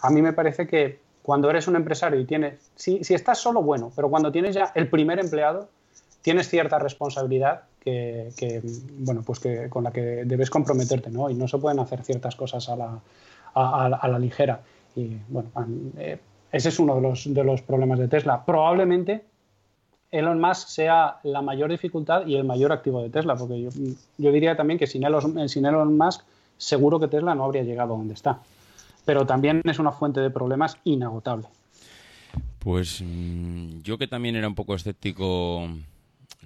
A 0.00 0.08
mí 0.08 0.22
me 0.22 0.32
parece 0.32 0.66
que 0.66 1.00
cuando 1.20 1.50
eres 1.50 1.68
un 1.68 1.76
empresario 1.76 2.18
y 2.18 2.24
tienes, 2.24 2.70
si, 2.76 3.04
si 3.04 3.12
estás 3.12 3.36
solo, 3.36 3.60
bueno, 3.60 3.92
pero 3.94 4.08
cuando 4.08 4.32
tienes 4.32 4.54
ya 4.54 4.72
el 4.74 4.88
primer 4.88 5.18
empleado, 5.18 5.68
tienes 6.22 6.48
cierta 6.48 6.78
responsabilidad 6.78 7.64
que, 7.86 8.62
bueno, 8.98 9.22
pues 9.24 9.38
que, 9.38 9.68
con 9.68 9.84
la 9.84 9.92
que 9.92 10.24
debes 10.24 10.50
comprometerte, 10.50 11.08
¿no? 11.10 11.30
Y 11.30 11.34
no 11.34 11.46
se 11.46 11.58
pueden 11.58 11.78
hacer 11.78 12.02
ciertas 12.02 12.34
cosas 12.34 12.68
a 12.68 12.74
la, 12.74 13.00
a, 13.54 14.08
la 14.08 14.18
ligera. 14.18 14.60
Y 14.96 15.16
bueno, 15.28 15.50
eh, 15.96 16.18
ese 16.50 16.70
es 16.70 16.78
uno 16.80 16.96
de 16.96 17.00
los, 17.02 17.32
de 17.32 17.44
los 17.44 17.62
problemas 17.62 18.00
de 18.00 18.08
Tesla. 18.08 18.44
Probablemente 18.44 19.24
Elon 20.10 20.40
Musk 20.40 20.68
sea 20.68 21.20
la 21.22 21.42
mayor 21.42 21.70
dificultad 21.70 22.26
y 22.26 22.34
el 22.34 22.42
mayor 22.42 22.72
activo 22.72 23.02
de 23.02 23.10
Tesla, 23.10 23.36
porque 23.36 23.62
yo, 23.62 23.70
yo 24.18 24.32
diría 24.32 24.56
también 24.56 24.78
que 24.80 24.88
sin 24.88 25.04
Elon, 25.04 25.48
sin 25.48 25.64
Elon 25.64 25.96
Musk 25.96 26.22
seguro 26.56 26.98
que 26.98 27.06
Tesla 27.06 27.36
no 27.36 27.44
habría 27.44 27.62
llegado 27.62 27.94
a 27.94 27.98
donde 27.98 28.14
está. 28.14 28.40
Pero 29.04 29.26
también 29.26 29.62
es 29.64 29.78
una 29.78 29.92
fuente 29.92 30.20
de 30.20 30.30
problemas 30.30 30.76
inagotable. 30.82 31.46
Pues 32.58 33.00
mm, 33.00 33.82
yo 33.82 33.96
que 33.96 34.08
también 34.08 34.34
era 34.34 34.48
un 34.48 34.56
poco 34.56 34.74
escéptico 34.74 35.68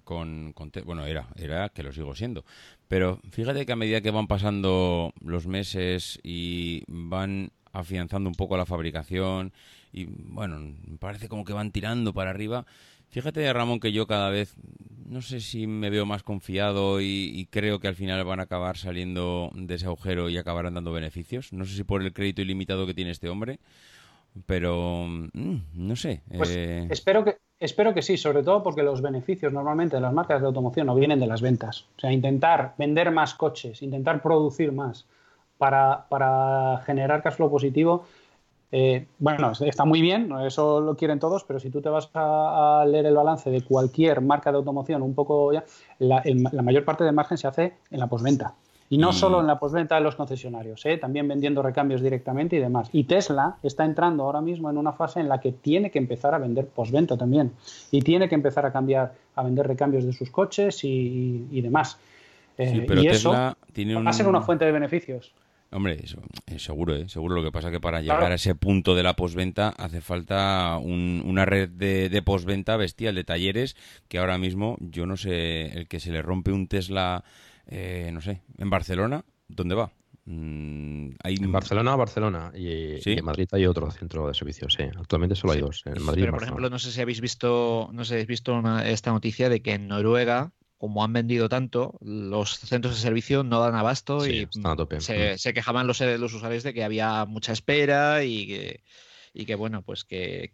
con, 0.02 0.54
bueno, 0.84 1.06
era, 1.06 1.28
era 1.36 1.68
que 1.68 1.82
lo 1.82 1.92
sigo 1.92 2.14
siendo. 2.14 2.44
Pero 2.88 3.20
fíjate 3.30 3.66
que 3.66 3.72
a 3.72 3.76
medida 3.76 4.00
que 4.00 4.10
van 4.10 4.26
pasando 4.26 5.12
los 5.20 5.46
meses 5.46 6.18
y 6.22 6.84
van 6.88 7.52
afianzando 7.72 8.28
un 8.28 8.34
poco 8.34 8.56
la 8.56 8.66
fabricación 8.66 9.52
y 9.92 10.06
bueno, 10.06 10.74
parece 10.98 11.28
como 11.28 11.44
que 11.44 11.52
van 11.52 11.70
tirando 11.70 12.12
para 12.12 12.30
arriba, 12.30 12.66
Fíjate, 13.10 13.52
Ramón, 13.52 13.80
que 13.80 13.90
yo 13.90 14.06
cada 14.06 14.30
vez 14.30 14.54
no 15.08 15.20
sé 15.20 15.40
si 15.40 15.66
me 15.66 15.90
veo 15.90 16.06
más 16.06 16.22
confiado 16.22 17.00
y, 17.00 17.48
creo 17.50 17.80
que 17.80 17.88
al 17.88 17.96
final 17.96 18.24
van 18.24 18.38
a 18.38 18.44
acabar 18.44 18.76
saliendo 18.76 19.50
de 19.52 19.74
ese 19.74 19.86
agujero 19.86 20.30
y 20.30 20.38
acabarán 20.38 20.74
dando 20.74 20.92
beneficios. 20.92 21.52
No 21.52 21.64
sé 21.64 21.74
si 21.74 21.82
por 21.82 22.02
el 22.02 22.12
crédito 22.12 22.42
ilimitado 22.42 22.86
que 22.86 22.94
tiene 22.94 23.10
este 23.10 23.28
hombre, 23.28 23.58
pero 24.46 25.06
mm, 25.08 25.56
no 25.74 25.96
sé. 25.96 26.22
Pues 26.36 26.50
eh, 26.50 26.86
espero 26.88 27.24
que 27.24 27.38
espero 27.60 27.94
que 27.94 28.02
sí, 28.02 28.16
sobre 28.16 28.42
todo 28.42 28.62
porque 28.62 28.82
los 28.82 29.00
beneficios 29.00 29.52
normalmente 29.52 29.96
de 29.96 30.02
las 30.02 30.12
marcas 30.12 30.40
de 30.40 30.48
automoción 30.48 30.88
no 30.88 30.94
vienen 30.94 31.20
de 31.20 31.26
las 31.26 31.42
ventas. 31.42 31.86
O 31.96 32.00
sea, 32.00 32.10
intentar 32.10 32.74
vender 32.78 33.12
más 33.12 33.34
coches, 33.34 33.82
intentar 33.82 34.20
producir 34.20 34.72
más 34.72 35.06
para, 35.58 36.06
para 36.08 36.82
generar 36.84 37.22
cash 37.22 37.34
flow 37.34 37.50
positivo 37.50 38.04
eh, 38.72 39.06
bueno, 39.18 39.52
está 39.60 39.84
muy 39.84 40.00
bien, 40.00 40.30
eso 40.46 40.80
lo 40.80 40.96
quieren 40.96 41.18
todos, 41.18 41.42
pero 41.44 41.58
si 41.58 41.70
tú 41.70 41.82
te 41.82 41.88
vas 41.88 42.08
a, 42.14 42.84
leer 42.86 43.06
el 43.06 43.14
balance 43.14 43.50
de 43.50 43.62
cualquier 43.62 44.20
marca 44.20 44.52
de 44.52 44.58
automoción, 44.58 45.02
un 45.02 45.14
poco 45.14 45.52
ya, 45.52 45.64
la, 45.98 46.22
mayor 46.62 46.84
parte 46.84 47.02
del 47.02 47.14
margen 47.14 47.36
se 47.36 47.48
hace 47.48 47.74
en 47.90 47.98
la 47.98 48.06
posventa. 48.06 48.54
Y 48.92 48.98
no 48.98 49.12
solo 49.12 49.40
en 49.40 49.46
la 49.46 49.60
posventa 49.60 49.94
de 49.94 50.00
los 50.00 50.16
concesionarios, 50.16 50.84
¿eh? 50.84 50.98
también 50.98 51.28
vendiendo 51.28 51.62
recambios 51.62 52.02
directamente 52.02 52.56
y 52.56 52.58
demás. 52.58 52.88
Y 52.92 53.04
Tesla 53.04 53.56
está 53.62 53.84
entrando 53.84 54.24
ahora 54.24 54.40
mismo 54.40 54.68
en 54.68 54.76
una 54.76 54.92
fase 54.92 55.20
en 55.20 55.28
la 55.28 55.40
que 55.40 55.52
tiene 55.52 55.92
que 55.92 56.00
empezar 56.00 56.34
a 56.34 56.38
vender 56.38 56.66
posventa 56.66 57.16
también. 57.16 57.52
Y 57.92 58.02
tiene 58.02 58.28
que 58.28 58.34
empezar 58.34 58.66
a 58.66 58.72
cambiar, 58.72 59.14
a 59.36 59.44
vender 59.44 59.68
recambios 59.68 60.04
de 60.04 60.12
sus 60.12 60.30
coches 60.30 60.80
y, 60.82 61.60
demás. 61.60 61.98
Eh, 62.58 62.84
y 63.00 63.06
eso 63.06 63.30
va 63.30 63.56
a 64.06 64.12
ser 64.12 64.26
una 64.26 64.40
fuente 64.40 64.64
de 64.64 64.72
beneficios. 64.72 65.32
Hombre, 65.72 66.00
eso, 66.02 66.20
eh, 66.48 66.58
seguro, 66.58 66.96
¿eh? 66.96 67.08
seguro. 67.08 67.36
Lo 67.36 67.44
que 67.44 67.52
pasa 67.52 67.68
es 67.68 67.72
que 67.72 67.80
para 67.80 68.00
llegar 68.00 68.32
a 68.32 68.34
ese 68.34 68.56
punto 68.56 68.96
de 68.96 69.04
la 69.04 69.14
posventa 69.14 69.68
hace 69.68 70.00
falta 70.00 70.78
una 70.78 71.44
red 71.44 71.68
de, 71.68 72.08
de 72.08 72.22
posventa 72.22 72.76
bestial 72.76 73.14
de 73.14 73.22
talleres 73.22 73.76
que 74.08 74.18
ahora 74.18 74.36
mismo 74.36 74.76
yo 74.80 75.06
no 75.06 75.16
sé, 75.16 75.66
el 75.78 75.86
que 75.86 76.00
se 76.00 76.10
le 76.10 76.22
rompe 76.22 76.50
un 76.50 76.66
Tesla, 76.66 77.22
eh, 77.70 78.10
no 78.12 78.20
sé, 78.20 78.42
en 78.58 78.70
Barcelona, 78.70 79.24
¿dónde 79.48 79.74
va? 79.74 79.92
Mm, 80.24 81.10
hay... 81.22 81.36
En 81.36 81.52
Barcelona, 81.52 81.96
Barcelona 81.96 82.52
y, 82.54 82.98
en 83.04 83.24
Madrid 83.24 83.48
hay 83.52 83.66
otro 83.66 83.90
centro 83.90 84.28
de 84.28 84.34
servicios. 84.34 84.74
Sí, 84.74 84.82
actualmente 84.82 85.34
solo 85.34 85.54
hay 85.54 85.60
dos. 85.60 85.82
En 85.86 86.02
Madrid 86.02 86.22
Pero, 86.22 86.34
por 86.34 86.42
ejemplo, 86.42 86.70
no 86.70 86.78
sé 86.78 86.92
si 86.92 87.00
habéis 87.00 87.20
visto, 87.20 87.88
no 87.92 88.04
sé 88.04 88.08
si 88.08 88.14
habéis 88.14 88.28
visto 88.28 88.62
esta 88.84 89.12
noticia 89.12 89.48
de 89.48 89.62
que 89.62 89.74
en 89.74 89.88
Noruega 89.88 90.52
como 90.80 91.04
han 91.04 91.12
vendido 91.12 91.50
tanto, 91.50 91.98
los 92.00 92.58
centros 92.58 92.94
de 92.94 93.02
servicio 93.02 93.44
no 93.44 93.60
dan 93.60 93.74
abasto 93.74 94.26
y 94.26 94.48
Se, 94.98 95.34
mm. 95.34 95.36
se, 95.36 95.52
quejaban 95.52 95.86
los, 95.86 96.00
los, 96.00 96.32
usuarios 96.32 96.62
de 96.62 96.72
que 96.72 96.82
había 96.82 97.26
mucha 97.26 97.52
espera 97.52 98.24
y 98.24 98.46
que, 98.46 98.82
y 99.34 99.44
que 99.44 99.56
bueno, 99.56 99.82
pues 99.82 100.04
que, 100.04 100.50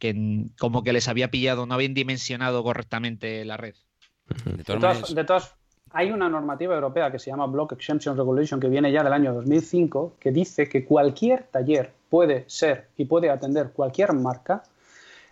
como 0.59 0.83
que 0.83 0.93
les 0.93 1.07
había 1.07 1.31
pillado, 1.31 1.65
no 1.67 1.75
habían 1.75 1.95
dimensionado 1.95 2.65
correctamente 2.65 3.45
la 3.45 3.57
red. 3.57 3.77
De 4.45 4.65
todas, 4.65 5.55
hay 5.97 6.11
una 6.11 6.29
normativa 6.29 6.75
europea 6.75 7.11
que 7.11 7.19
se 7.19 7.31
llama 7.31 7.47
Block 7.47 7.73
Exemption 7.73 8.19
Regulation 8.19 8.61
que 8.61 8.69
viene 8.69 8.93
ya 8.93 9.03
del 9.03 9.15
año 9.15 9.33
2005 9.33 10.17
que 10.21 10.31
dice 10.31 10.69
que 10.69 10.85
cualquier 10.85 11.45
taller 11.45 11.91
puede 12.11 12.45
ser 12.49 12.89
y 12.99 13.07
puede 13.07 13.31
atender 13.31 13.71
cualquier 13.71 14.13
marca 14.13 14.63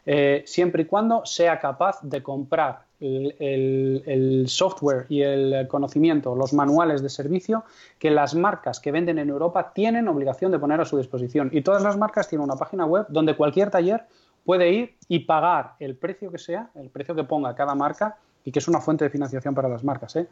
eh, 0.06 0.42
siempre 0.46 0.84
y 0.84 0.86
cuando 0.86 1.26
sea 1.26 1.60
capaz 1.60 2.00
de 2.02 2.22
comprar 2.22 2.84
el, 2.98 4.46
software 4.48 5.04
y 5.10 5.20
el 5.20 5.68
conocimiento, 5.68 6.34
los 6.34 6.54
manuales 6.54 7.02
de 7.02 7.10
servicio 7.10 7.64
que 7.98 8.10
las 8.10 8.34
marcas 8.34 8.80
que 8.80 8.90
venden 8.90 9.18
en 9.18 9.28
Europa 9.28 9.72
tienen 9.74 10.08
obligación 10.08 10.50
de 10.50 10.58
poner 10.58 10.80
a 10.80 10.86
su 10.86 10.96
disposición. 10.96 11.50
Y 11.52 11.60
todas 11.60 11.82
las 11.82 11.98
marcas 11.98 12.28
tienen 12.28 12.44
una 12.44 12.56
página 12.56 12.86
web 12.86 13.04
donde 13.10 13.36
cualquier 13.36 13.70
taller 13.70 14.06
puede 14.46 14.70
ir 14.70 14.96
y 15.08 15.20
pagar 15.20 15.74
el 15.80 15.96
precio 15.96 16.32
que 16.32 16.38
sea, 16.38 16.70
el 16.74 16.88
precio 16.88 17.14
que 17.14 17.24
ponga 17.24 17.54
cada 17.54 17.74
marca 17.74 18.16
y 18.44 18.52
que 18.52 18.58
es 18.58 18.68
una 18.68 18.80
fuente 18.80 19.04
de 19.04 19.10
financiación 19.10 19.54
para 19.54 19.68
las 19.68 19.82
marcas. 19.84 20.16
¿eh? 20.16 20.28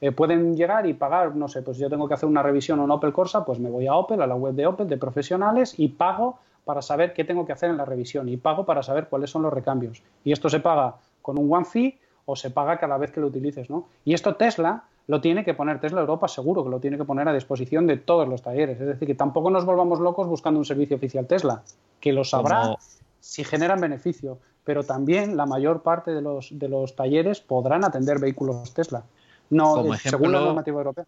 Eh, 0.00 0.12
pueden 0.12 0.56
llegar 0.56 0.86
y 0.86 0.94
pagar, 0.94 1.34
no 1.34 1.48
sé, 1.48 1.62
pues 1.62 1.78
yo 1.78 1.90
tengo 1.90 2.06
que 2.06 2.14
hacer 2.14 2.28
una 2.28 2.42
revisión 2.42 2.80
en 2.80 2.90
Opel 2.90 3.12
Corsa, 3.12 3.44
pues 3.44 3.58
me 3.58 3.70
voy 3.70 3.86
a 3.86 3.94
Opel, 3.94 4.22
a 4.22 4.26
la 4.26 4.36
web 4.36 4.54
de 4.54 4.66
Opel, 4.66 4.88
de 4.88 4.96
profesionales 4.96 5.74
y 5.76 5.88
pago 5.88 6.38
para 6.64 6.82
saber 6.82 7.12
qué 7.12 7.24
tengo 7.24 7.46
que 7.46 7.52
hacer 7.52 7.70
en 7.70 7.76
la 7.76 7.84
revisión 7.84 8.28
y 8.28 8.36
pago 8.36 8.64
para 8.64 8.82
saber 8.82 9.08
cuáles 9.08 9.30
son 9.30 9.42
los 9.42 9.52
recambios. 9.52 10.02
Y 10.24 10.32
esto 10.32 10.48
se 10.48 10.60
paga 10.60 10.96
con 11.22 11.38
un 11.38 11.52
one 11.52 11.64
fee 11.64 11.98
o 12.24 12.36
se 12.36 12.50
paga 12.50 12.78
cada 12.78 12.98
vez 12.98 13.12
que 13.12 13.20
lo 13.20 13.28
utilices, 13.28 13.70
¿no? 13.70 13.86
Y 14.04 14.14
esto 14.14 14.34
Tesla 14.34 14.84
lo 15.06 15.20
tiene 15.20 15.44
que 15.44 15.54
poner, 15.54 15.80
Tesla 15.80 16.00
Europa 16.00 16.26
seguro 16.26 16.64
que 16.64 16.70
lo 16.70 16.80
tiene 16.80 16.98
que 16.98 17.04
poner 17.04 17.28
a 17.28 17.32
disposición 17.32 17.86
de 17.86 17.96
todos 17.96 18.28
los 18.28 18.42
talleres. 18.42 18.80
Es 18.80 18.86
decir, 18.86 19.06
que 19.06 19.14
tampoco 19.14 19.50
nos 19.50 19.64
volvamos 19.64 20.00
locos 20.00 20.26
buscando 20.26 20.58
un 20.58 20.64
servicio 20.64 20.96
oficial 20.96 21.26
Tesla, 21.26 21.62
que 22.00 22.12
lo 22.12 22.24
sabrá 22.24 22.76
si 23.20 23.44
generan 23.44 23.80
beneficio, 23.80 24.38
pero 24.66 24.82
también 24.82 25.38
la 25.38 25.46
mayor 25.46 25.82
parte 25.82 26.12
de 26.12 26.20
los, 26.20 26.50
de 26.50 26.68
los 26.68 26.94
talleres 26.94 27.40
podrán 27.40 27.84
atender 27.84 28.18
vehículos 28.18 28.74
Tesla. 28.74 29.04
No, 29.48 29.76
Como 29.76 29.94
ejemplo, 29.94 30.18
según 30.18 30.32
la 30.32 30.40
normativa 30.40 30.78
europea. 30.78 31.06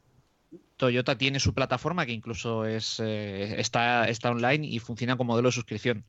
Toyota 0.78 1.18
tiene 1.18 1.40
su 1.40 1.52
plataforma 1.52 2.06
que 2.06 2.12
incluso 2.12 2.64
es, 2.64 3.00
eh, 3.00 3.60
está, 3.60 4.08
está 4.08 4.30
online 4.30 4.66
y 4.66 4.78
funciona 4.78 5.16
como 5.16 5.32
modelo 5.32 5.48
de 5.48 5.52
suscripción. 5.52 6.04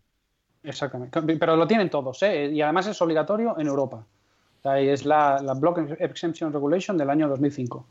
Exactamente, 0.63 1.19
pero 1.37 1.55
lo 1.55 1.67
tienen 1.67 1.89
todos, 1.89 2.21
¿eh? 2.23 2.51
y 2.53 2.61
además 2.61 2.87
es 2.87 3.01
obligatorio 3.01 3.59
en 3.59 3.67
Europa 3.67 4.05
es 4.63 5.05
la, 5.05 5.41
Block 5.55 5.79
Exemption 5.99 6.51
Regulation 6.51 6.97
del 6.97 7.09
año 7.09 7.27
2005. 7.29 7.85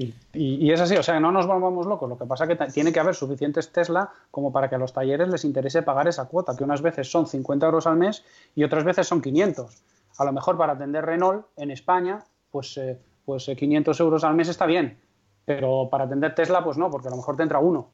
Y, 0.00 0.14
y, 0.32 0.70
es 0.70 0.80
así, 0.80 0.96
o 0.96 1.02
sea, 1.02 1.18
no 1.18 1.32
nos 1.32 1.48
volvamos 1.48 1.84
locos. 1.84 2.08
Lo 2.08 2.16
que 2.16 2.24
pasa 2.24 2.44
es 2.44 2.56
que 2.56 2.66
tiene 2.66 2.92
que 2.92 3.00
haber 3.00 3.16
suficientes 3.16 3.72
Tesla 3.72 4.08
como 4.30 4.52
para 4.52 4.68
que 4.68 4.76
a 4.76 4.78
los 4.78 4.92
talleres 4.92 5.28
les 5.28 5.44
interese 5.44 5.82
pagar 5.82 6.06
esa 6.06 6.26
cuota, 6.26 6.54
que 6.56 6.62
unas 6.62 6.82
veces 6.82 7.10
son 7.10 7.26
50 7.26 7.66
euros 7.66 7.88
al 7.88 7.96
mes 7.96 8.24
y 8.54 8.62
otras 8.62 8.84
veces 8.84 9.08
son 9.08 9.20
500. 9.20 9.82
A 10.18 10.24
lo 10.24 10.32
mejor 10.32 10.56
para 10.56 10.74
atender 10.74 11.04
Renault 11.04 11.46
en 11.56 11.72
España, 11.72 12.22
pues, 12.52 12.78
eh, 12.78 12.96
pues 13.24 13.46
500 13.46 13.98
eh, 13.98 14.02
euros 14.04 14.22
al 14.22 14.36
mes 14.36 14.46
está 14.48 14.66
bien, 14.66 14.96
pero 15.44 15.88
para 15.90 16.04
atender 16.04 16.32
Tesla, 16.32 16.62
pues 16.62 16.78
no, 16.78 16.92
porque 16.92 17.08
a 17.08 17.10
lo 17.10 17.16
mejor 17.16 17.36
te 17.36 17.42
entra 17.42 17.58
uno. 17.58 17.90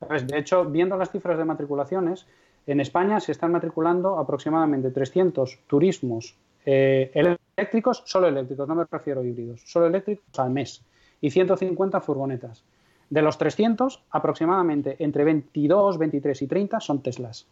De 0.00 0.38
hecho, 0.38 0.64
viendo 0.64 0.96
las 0.96 1.10
cifras 1.10 1.36
de 1.36 1.44
matriculaciones, 1.44 2.26
en 2.66 2.80
España 2.80 3.20
se 3.20 3.32
están 3.32 3.52
matriculando 3.52 4.18
aproximadamente 4.18 4.90
300 4.90 5.58
turismos 5.66 6.36
eh, 6.64 7.36
eléctricos, 7.54 8.02
solo 8.06 8.28
eléctricos, 8.28 8.66
no 8.66 8.74
me 8.74 8.86
refiero 8.90 9.20
a 9.20 9.24
híbridos, 9.24 9.60
solo 9.66 9.86
eléctricos 9.86 10.38
al 10.38 10.48
mes 10.48 10.82
y 11.24 11.30
150 11.30 12.02
furgonetas. 12.02 12.64
De 13.08 13.22
los 13.22 13.38
300, 13.38 14.02
aproximadamente 14.10 14.96
entre 14.98 15.24
22, 15.24 15.96
23 15.96 16.42
y 16.42 16.46
30 16.46 16.80
son 16.80 17.02
Teslas 17.02 17.46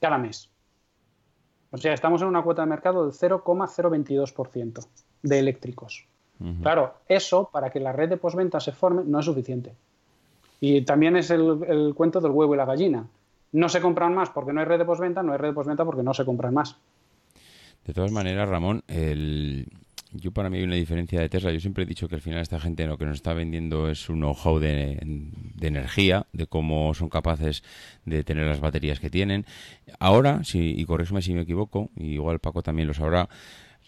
cada 0.00 0.18
mes. 0.18 0.48
O 1.72 1.78
sea, 1.78 1.94
estamos 1.94 2.22
en 2.22 2.28
una 2.28 2.42
cuota 2.42 2.62
de 2.62 2.68
mercado 2.68 3.04
del 3.04 3.12
0,022% 3.12 4.86
de 5.22 5.38
eléctricos. 5.38 6.06
Claro, 6.62 6.94
eso 7.08 7.50
para 7.52 7.70
que 7.70 7.80
la 7.80 7.90
red 7.90 8.08
de 8.08 8.16
postventa 8.16 8.60
se 8.60 8.70
forme 8.70 9.02
no 9.04 9.18
es 9.18 9.24
suficiente. 9.24 9.74
Y 10.60 10.82
también 10.82 11.16
es 11.16 11.30
el, 11.30 11.58
el, 11.66 11.94
cuento 11.96 12.20
del 12.20 12.30
huevo 12.30 12.54
y 12.54 12.56
la 12.56 12.66
gallina. 12.66 13.08
No 13.50 13.68
se 13.68 13.80
compran 13.80 14.14
más 14.14 14.30
porque 14.30 14.52
no 14.52 14.60
hay 14.60 14.66
red 14.66 14.78
de 14.78 14.84
postventa, 14.84 15.24
no 15.24 15.32
hay 15.32 15.38
red 15.38 15.48
de 15.48 15.54
postventa 15.54 15.84
porque 15.84 16.04
no 16.04 16.14
se 16.14 16.24
compran 16.24 16.54
más. 16.54 16.76
De 17.84 17.92
todas 17.92 18.12
maneras, 18.12 18.48
Ramón, 18.48 18.84
el... 18.86 19.66
yo 20.12 20.32
para 20.32 20.50
mí 20.50 20.58
hay 20.58 20.64
una 20.64 20.74
diferencia 20.74 21.20
de 21.20 21.28
Tesla. 21.28 21.52
Yo 21.52 21.60
siempre 21.60 21.84
he 21.84 21.86
dicho 21.86 22.08
que 22.08 22.14
al 22.14 22.20
final 22.20 22.40
esta 22.40 22.60
gente 22.60 22.86
lo 22.86 22.98
que 22.98 23.04
nos 23.04 23.16
está 23.16 23.34
vendiendo 23.34 23.88
es 23.90 24.08
un 24.08 24.20
know-how 24.20 24.58
de, 24.58 24.98
energía, 25.60 26.26
de 26.32 26.46
cómo 26.46 26.94
son 26.94 27.08
capaces 27.08 27.62
de 28.04 28.24
tener 28.24 28.46
las 28.46 28.60
baterías 28.60 29.00
que 29.00 29.10
tienen. 29.10 29.44
Ahora, 29.98 30.44
si, 30.44 30.74
y 30.78 30.84
corrígeme 30.84 31.22
si 31.22 31.34
me 31.34 31.42
equivoco, 31.42 31.90
y 31.96 32.14
igual 32.14 32.38
Paco 32.38 32.62
también 32.62 32.88
lo 32.88 32.94
sabrá, 32.94 33.28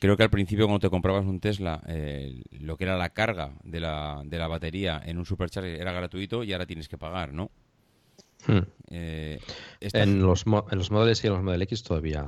Creo 0.00 0.16
que 0.16 0.22
al 0.22 0.30
principio 0.30 0.64
cuando 0.64 0.80
te 0.80 0.88
comprabas 0.88 1.26
un 1.26 1.40
Tesla, 1.40 1.82
eh, 1.86 2.42
lo 2.58 2.78
que 2.78 2.84
era 2.84 2.96
la 2.96 3.10
carga 3.10 3.52
de 3.62 3.80
la, 3.80 4.22
de 4.24 4.38
la 4.38 4.48
batería 4.48 5.02
en 5.04 5.18
un 5.18 5.26
supercharger 5.26 5.78
era 5.78 5.92
gratuito 5.92 6.42
y 6.42 6.54
ahora 6.54 6.64
tienes 6.64 6.88
que 6.88 6.96
pagar, 6.96 7.34
¿no? 7.34 7.50
Hmm. 8.46 8.60
Eh, 8.92 9.38
en, 9.80 10.22
los, 10.22 10.44
en 10.46 10.78
los 10.78 10.90
modelos 10.90 11.22
y 11.22 11.26
en 11.28 11.32
los 11.34 11.42
Model 11.42 11.62
X 11.62 11.84
todavía 11.84 12.26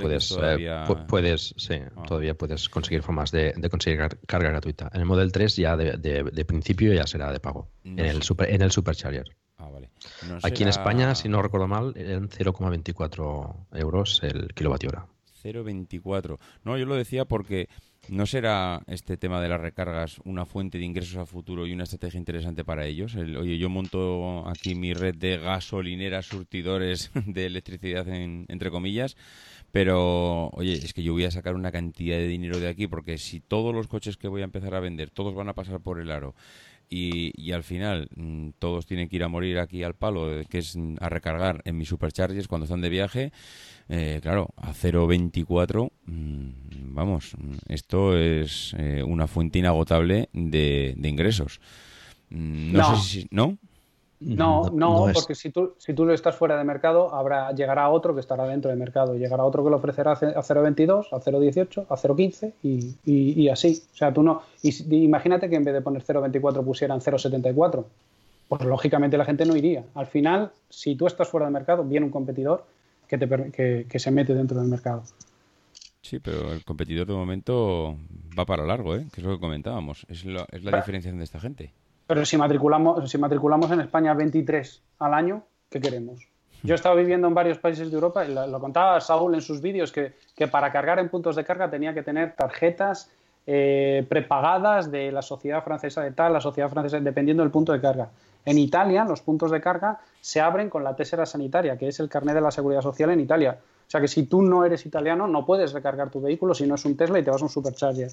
puedes, 0.00 0.38
eh, 0.42 0.86
puedes, 1.06 1.54
sí, 1.58 1.74
ah. 1.74 2.02
todavía 2.06 2.34
puedes 2.34 2.70
conseguir 2.70 3.02
formas 3.02 3.30
de, 3.30 3.52
conseguir 3.70 4.00
carga 4.26 4.50
gratuita. 4.50 4.90
En 4.94 5.00
el 5.00 5.06
Model 5.06 5.30
3 5.30 5.56
ya 5.56 5.76
de, 5.76 6.44
principio 6.46 6.94
ya 6.94 7.06
será 7.06 7.30
de 7.32 7.40
pago, 7.40 7.68
en, 7.84 7.98
el 7.98 8.22
super, 8.22 8.50
en 8.50 8.62
el 8.62 8.70
Supercharger. 8.70 9.36
Ah, 9.58 9.68
vale. 9.68 9.90
Aquí 10.42 10.62
en 10.62 10.70
España, 10.70 11.14
si 11.14 11.28
no 11.28 11.42
recuerdo 11.42 11.68
mal, 11.68 11.92
eran 11.94 12.30
0,24 12.30 13.66
euros 13.72 14.20
el 14.22 14.54
kilovatio 14.54 14.88
hora. 14.88 15.06
0,24. 15.42 16.38
No, 16.64 16.78
yo 16.78 16.86
lo 16.86 16.94
decía 16.94 17.26
porque 17.26 17.68
¿No 18.10 18.26
será 18.26 18.82
este 18.88 19.16
tema 19.16 19.40
de 19.40 19.48
las 19.48 19.60
recargas 19.60 20.18
una 20.24 20.44
fuente 20.44 20.78
de 20.78 20.84
ingresos 20.84 21.16
a 21.16 21.26
futuro 21.26 21.64
y 21.64 21.72
una 21.72 21.84
estrategia 21.84 22.18
interesante 22.18 22.64
para 22.64 22.84
ellos? 22.84 23.14
oye, 23.14 23.56
yo 23.56 23.68
monto 23.68 24.48
aquí 24.48 24.74
mi 24.74 24.94
red 24.94 25.14
de 25.14 25.38
gasolineras, 25.38 26.26
surtidores 26.26 27.12
de 27.26 27.46
electricidad, 27.46 28.08
entre 28.08 28.72
comillas, 28.72 29.16
pero 29.70 30.48
oye, 30.54 30.72
es 30.72 30.92
que 30.92 31.04
yo 31.04 31.12
voy 31.12 31.24
a 31.24 31.30
sacar 31.30 31.54
una 31.54 31.70
cantidad 31.70 32.16
de 32.16 32.26
dinero 32.26 32.58
de 32.58 32.66
aquí 32.66 32.88
porque 32.88 33.16
si 33.16 33.38
todos 33.38 33.72
los 33.72 33.86
coches 33.86 34.16
que 34.16 34.26
voy 34.26 34.40
a 34.40 34.46
empezar 34.46 34.74
a 34.74 34.80
vender, 34.80 35.10
todos 35.10 35.32
van 35.32 35.48
a 35.48 35.54
pasar 35.54 35.78
por 35.78 36.00
el 36.00 36.10
aro, 36.10 36.34
y, 36.90 37.52
al 37.52 37.62
final 37.62 38.08
mm, 38.16 38.50
todos 38.58 38.84
tienen 38.84 39.08
que 39.08 39.16
ir 39.16 39.22
a 39.22 39.28
morir 39.28 39.58
aquí 39.58 39.84
al 39.84 39.94
palo, 39.94 40.42
que 40.48 40.58
es 40.58 40.76
a 41.00 41.08
recargar 41.08 41.62
en 41.64 41.78
mis 41.78 41.88
superchargers 41.88 42.48
cuando 42.48 42.64
están 42.64 42.80
de 42.80 42.88
viaje, 42.88 43.32
eh, 43.88 44.18
claro, 44.20 44.52
a 44.56 44.72
0.24, 44.72 45.92
mm, 46.06 46.94
vamos, 46.94 47.36
esto 47.68 48.16
es 48.18 48.74
eh, 48.76 49.04
una 49.04 49.28
fuente 49.28 49.60
inagotable 49.60 50.28
de, 50.32 50.96
ingresos. 51.02 51.60
Mm, 52.30 52.72
no, 52.72 52.96
sé 52.96 53.08
si... 53.08 53.28
¿No? 53.30 53.56
No, 54.20 54.68
no, 54.70 55.06
porque 55.14 55.34
si 55.34 55.48
tú, 55.48 55.72
si 55.78 55.94
tú 55.94 56.04
lo 56.04 56.12
estás 56.12 56.36
fuera 56.36 56.58
de 56.58 56.64
mercado, 56.64 57.14
habrá, 57.14 57.52
llegará 57.52 57.88
otro 57.88 58.12
que 58.14 58.20
estará 58.20 58.44
dentro 58.44 58.70
de 58.70 58.76
mercado, 58.76 59.14
llegará 59.16 59.44
otro 59.44 59.64
que 59.64 59.70
lo 59.70 59.76
ofrecerá 59.76 60.12
a 60.12 60.16
0,22, 60.16 61.06
a 61.10 61.20
0,18, 61.20 61.86
a 61.88 61.96
0,15 61.96 62.52
y, 62.62 62.96
y, 63.06 63.48
así. 63.48 63.82
O 63.94 63.96
sea, 63.96 64.12
tú 64.12 64.22
no. 64.22 64.42
Y, 64.62 64.94
imagínate 65.04 65.48
que 65.48 65.56
en 65.56 65.64
vez 65.64 65.72
de 65.72 65.80
poner 65.80 66.04
0,24 66.04 66.62
pusieran 66.62 67.00
0,74. 67.00 67.84
Pues 68.46 68.62
lógicamente 68.62 69.16
la 69.16 69.24
gente 69.24 69.46
no 69.46 69.56
iría. 69.56 69.84
Al 69.94 70.06
final, 70.06 70.50
si 70.68 70.96
tú 70.96 71.06
estás 71.06 71.28
fuera 71.28 71.46
de 71.46 71.52
mercado, 71.52 71.82
viene 71.84 72.04
un 72.04 72.12
competidor 72.12 72.66
que, 73.08 73.16
te, 73.16 73.86
que, 73.88 73.98
se 73.98 74.10
mete 74.10 74.34
dentro 74.34 74.60
del 74.60 74.68
mercado. 74.68 75.02
Sí, 76.02 76.18
pero 76.18 76.52
el 76.52 76.62
competidor 76.64 77.06
de 77.06 77.14
momento 77.14 77.96
va 78.38 78.44
para 78.44 78.66
largo, 78.66 78.96
¿eh? 78.96 79.06
que 79.14 79.20
es 79.20 79.26
lo 79.26 79.32
que 79.34 79.40
comentábamos. 79.40 80.04
Es 80.10 80.26
la, 80.26 80.46
es 80.50 80.62
la 80.62 80.76
diferenciación 80.76 81.18
de 81.18 81.24
esta 81.24 81.40
gente. 81.40 81.72
Pero 82.10 82.26
si 82.26 82.36
matriculamos, 82.36 83.08
si 83.08 83.18
matriculamos 83.18 83.70
en 83.70 83.82
España 83.82 84.12
23 84.14 84.82
al 84.98 85.14
año, 85.14 85.44
¿qué 85.70 85.80
queremos? 85.80 86.26
Yo 86.64 86.74
he 86.74 86.76
estado 86.76 86.96
viviendo 86.96 87.28
en 87.28 87.34
varios 87.34 87.58
países 87.58 87.88
de 87.88 87.94
Europa 87.94 88.24
y 88.24 88.34
lo, 88.34 88.58
contaba 88.58 89.00
Saúl 89.00 89.32
en 89.36 89.40
sus 89.40 89.60
vídeos 89.60 89.92
que, 89.92 90.12
para 90.48 90.72
cargar 90.72 90.98
en 90.98 91.08
puntos 91.08 91.36
de 91.36 91.44
carga 91.44 91.70
tenía 91.70 91.94
que 91.94 92.02
tener 92.02 92.34
tarjetas 92.34 93.12
eh, 93.46 94.04
prepagadas 94.08 94.90
de 94.90 95.12
la 95.12 95.22
sociedad 95.22 95.62
francesa 95.62 96.02
de 96.02 96.10
tal, 96.10 96.32
la 96.32 96.40
sociedad 96.40 96.68
francesa, 96.68 96.98
dependiendo 96.98 97.44
del 97.44 97.52
punto 97.52 97.72
de 97.72 97.80
carga. 97.80 98.10
En 98.44 98.58
Italia, 98.58 99.04
los 99.04 99.20
puntos 99.20 99.52
de 99.52 99.60
carga 99.60 100.00
se 100.20 100.40
abren 100.40 100.68
con 100.68 100.82
la 100.82 100.96
tésera 100.96 101.26
sanitaria, 101.26 101.78
que 101.78 101.86
es 101.86 102.00
el 102.00 102.08
carnet 102.08 102.34
de 102.34 102.40
la 102.40 102.50
seguridad 102.50 102.82
social 102.82 103.10
en 103.10 103.20
Italia. 103.20 103.56
O 103.86 103.88
sea 103.88 104.00
que 104.00 104.08
si 104.08 104.24
tú 104.24 104.42
no 104.42 104.64
eres 104.64 104.84
italiano, 104.84 105.28
no 105.28 105.46
puedes 105.46 105.72
recargar 105.72 106.10
tu 106.10 106.20
vehículo 106.20 106.56
si 106.56 106.66
no 106.66 106.74
es 106.74 106.84
un 106.84 106.96
Tesla 106.96 107.20
y 107.20 107.22
te 107.22 107.30
vas 107.30 107.40
a 107.40 107.44
un 107.44 107.50
supercharger. 107.50 108.10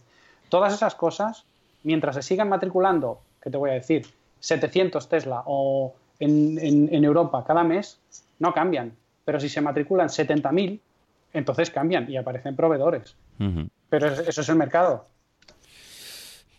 Todas 0.49 0.71
esas 0.71 0.93
cosas, 0.93 1.45
mientras 1.81 2.13
se 2.13 2.21
sigan 2.21 2.47
matriculando 2.47 3.21
¿qué 3.41 3.49
te 3.49 3.57
voy 3.57 3.71
a 3.71 3.73
decir? 3.73 4.05
700 4.39 5.09
Tesla 5.09 5.43
o 5.45 5.95
en, 6.19 7.03
Europa 7.03 7.43
cada 7.45 7.63
mes, 7.63 7.99
no 8.39 8.53
cambian. 8.53 8.93
Pero 9.25 9.39
si 9.39 9.49
se 9.49 9.61
matriculan 9.61 10.07
70.000, 10.07 10.79
entonces 11.33 11.69
cambian 11.69 12.09
y 12.09 12.17
aparecen 12.17 12.55
proveedores. 12.55 13.15
Pero 13.89 14.07
eso 14.07 14.41
es 14.41 14.49
el 14.49 14.55
mercado. 14.55 15.05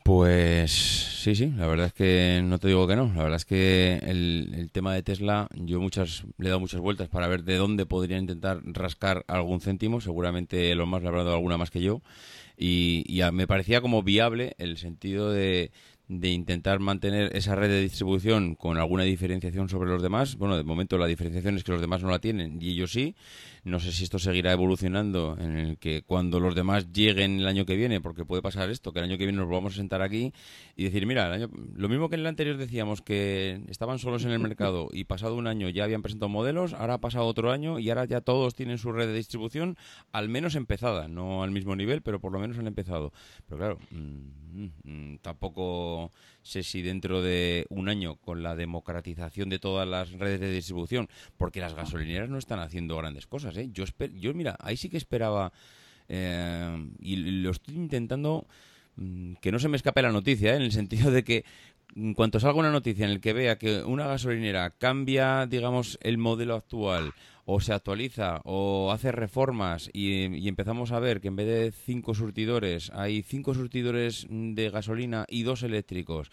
Pues 0.04 0.70
sí, 0.70 1.34
sí, 1.34 1.52
la 1.56 1.66
verdad 1.66 1.86
es 1.86 1.92
que 1.92 2.40
no 2.42 2.58
te 2.58 2.68
digo 2.68 2.86
que 2.86 2.96
no. 2.96 3.12
La 3.14 3.22
verdad 3.22 3.36
es 3.36 3.44
que 3.44 4.00
el, 4.02 4.70
tema 4.72 4.94
de 4.94 5.02
Tesla, 5.02 5.48
yo 5.54 5.80
muchas 5.80 6.24
le 6.38 6.46
he 6.46 6.48
dado 6.48 6.60
muchas 6.60 6.80
vueltas 6.80 7.08
para 7.08 7.28
ver 7.28 7.42
de 7.44 7.56
dónde 7.56 7.84
podría 7.84 8.16
intentar 8.16 8.60
rascar 8.64 9.24
algún 9.28 9.60
céntimo. 9.60 10.00
Seguramente 10.00 10.74
lo 10.74 10.86
más 10.86 11.02
le 11.02 11.08
habrá 11.08 11.24
dado 11.24 11.36
alguna 11.36 11.58
más 11.58 11.70
que 11.70 11.82
yo. 11.82 12.00
Y, 12.56 13.04
y 13.06 13.22
me 13.32 13.46
parecía 13.46 13.80
como 13.80 14.02
viable 14.02 14.54
el 14.58 14.78
sentido 14.78 15.30
de, 15.30 15.72
de 16.08 16.30
intentar 16.30 16.80
mantener 16.80 17.36
esa 17.36 17.54
red 17.54 17.68
de 17.68 17.82
distribución 17.82 18.54
con 18.54 18.78
alguna 18.78 19.02
diferenciación 19.04 19.68
sobre 19.68 19.90
los 19.90 20.02
demás. 20.02 20.36
Bueno, 20.36 20.56
de 20.56 20.64
momento 20.64 20.96
la 20.96 21.06
diferenciación 21.06 21.56
es 21.56 21.64
que 21.64 21.72
los 21.72 21.82
demás 21.82 22.02
no 22.02 22.10
la 22.10 22.18
tienen 22.18 22.60
y 22.60 22.70
ellos 22.70 22.92
sí. 22.92 23.14
No 23.64 23.78
sé 23.78 23.92
si 23.92 24.04
esto 24.04 24.18
seguirá 24.18 24.52
evolucionando 24.52 25.36
en 25.38 25.56
el 25.56 25.78
que 25.78 26.02
cuando 26.02 26.40
los 26.40 26.54
demás 26.54 26.90
lleguen 26.92 27.40
el 27.40 27.46
año 27.46 27.66
que 27.66 27.76
viene, 27.76 28.00
porque 28.00 28.24
puede 28.24 28.40
pasar 28.40 28.70
esto, 28.70 28.92
que 28.92 29.00
el 29.00 29.04
año 29.04 29.18
que 29.18 29.24
viene 29.24 29.38
nos 29.38 29.50
vamos 29.50 29.74
a 29.74 29.76
sentar 29.76 30.00
aquí 30.00 30.32
y 30.74 30.84
decir, 30.84 31.04
mira, 31.04 31.26
el 31.26 31.32
año, 31.34 31.50
lo 31.74 31.88
mismo 31.90 32.08
que 32.08 32.14
en 32.14 32.22
el 32.22 32.26
anterior 32.26 32.56
decíamos 32.56 33.02
que 33.02 33.60
estaban 33.68 33.98
solos 33.98 34.24
en 34.24 34.30
el 34.30 34.38
mercado 34.38 34.88
y 34.90 35.04
pasado 35.04 35.36
un 35.36 35.46
año 35.46 35.68
ya 35.68 35.84
habían 35.84 36.00
presentado 36.00 36.30
modelos, 36.30 36.72
ahora 36.72 36.94
ha 36.94 37.00
pasado 37.00 37.26
otro 37.26 37.52
año 37.52 37.78
y 37.78 37.90
ahora 37.90 38.06
ya 38.06 38.22
todos 38.22 38.54
tienen 38.54 38.78
su 38.78 38.92
red 38.92 39.08
de 39.08 39.14
distribución 39.14 39.76
al 40.12 40.30
menos 40.30 40.54
empezada, 40.54 41.08
no 41.08 41.42
al 41.42 41.50
mismo 41.50 41.76
nivel, 41.76 42.00
pero 42.00 42.20
por 42.20 42.32
lo 42.32 42.38
menos 42.38 42.58
han 42.58 42.66
empezado. 42.66 43.12
Pero 43.46 43.58
claro, 43.58 43.78
mm, 43.90 44.62
mm, 44.62 44.70
mm, 44.84 45.18
sé 46.42 46.62
si 46.62 46.82
dentro 46.82 47.22
de 47.22 47.66
un 47.68 47.88
año 47.88 48.16
con 48.16 48.42
la 48.42 48.56
democratización 48.56 49.48
de 49.48 49.58
todas 49.58 49.86
las 49.86 50.12
redes 50.12 50.40
de 50.40 50.50
distribución, 50.52 51.08
porque 51.36 51.60
las 51.60 51.74
gasolineras 51.74 52.28
no 52.28 52.38
están 52.38 52.60
haciendo 52.60 52.96
grandes 52.96 53.26
cosas, 53.26 53.56
¿eh? 53.56 53.68
Yo, 53.72 53.84
yo 54.14 54.34
mira, 54.34 54.56
ahí 54.60 54.76
sí 54.76 54.88
que 54.88 54.96
esperaba 54.96 55.52
eh, 56.08 56.90
y 57.00 57.16
lo 57.16 57.50
estoy 57.50 57.76
intentando 57.76 58.46
mm, 58.96 59.34
que 59.34 59.52
no 59.52 59.58
se 59.58 59.68
me 59.68 59.76
escape 59.76 60.02
la 60.02 60.12
noticia, 60.12 60.52
¿eh? 60.52 60.56
en 60.56 60.62
el 60.62 60.72
sentido 60.72 61.10
de 61.10 61.22
que 61.22 61.44
en 61.96 62.14
cuanto 62.14 62.40
salga 62.40 62.58
una 62.58 62.70
noticia 62.70 63.04
en 63.04 63.12
el 63.12 63.20
que 63.20 63.32
vea 63.32 63.58
que 63.58 63.82
una 63.82 64.06
gasolinera 64.06 64.70
cambia, 64.70 65.46
digamos, 65.46 65.98
el 66.02 66.18
modelo 66.18 66.54
actual 66.54 67.12
o 67.50 67.60
se 67.60 67.72
actualiza 67.72 68.42
o 68.44 68.92
hace 68.92 69.10
reformas 69.10 69.88
y, 69.94 70.46
empezamos 70.46 70.92
a 70.92 71.00
ver 71.00 71.22
que 71.22 71.28
en 71.28 71.36
vez 71.36 71.46
de 71.46 71.72
cinco 71.72 72.12
surtidores 72.12 72.90
hay 72.94 73.22
cinco 73.22 73.54
surtidores 73.54 74.26
de 74.28 74.68
gasolina 74.68 75.24
y 75.30 75.44
dos 75.44 75.62
eléctricos. 75.62 76.30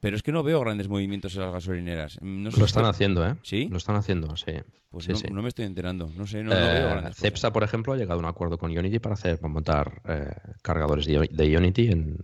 Pero 0.00 0.16
es 0.16 0.22
que 0.22 0.32
no 0.32 0.42
veo 0.42 0.60
grandes 0.60 0.88
movimientos 0.88 1.34
en 1.34 1.42
las 1.42 1.52
gasolineras. 1.52 2.18
lo 2.22 2.64
están 2.64 2.84
haciendo, 2.84 3.26
¿eh? 3.26 3.34
Sí. 3.42 3.68
Lo 3.70 3.78
están 3.78 3.96
haciendo, 3.96 4.36
sí. 4.36 4.52
Pues 4.90 5.30
no, 5.30 5.42
me 5.42 5.48
estoy 5.48 5.66
enterando. 5.66 6.10
No 6.16 6.26
sé, 6.26 6.42
no, 6.42 6.50
eh, 6.54 7.10
Cepsa, 7.12 7.52
por 7.52 7.62
ejemplo, 7.62 7.92
ha 7.92 7.96
llegado 7.96 8.20
a 8.20 8.22
un 8.22 8.28
acuerdo 8.28 8.56
con 8.56 8.70
Ionity 8.72 8.98
para 9.00 9.14
hacer 9.14 9.38
para 9.38 9.52
montar 9.52 10.00
eh, 10.08 10.30
cargadores 10.62 11.04
de, 11.04 11.50
Ionity 11.50 11.88
en, 11.90 12.16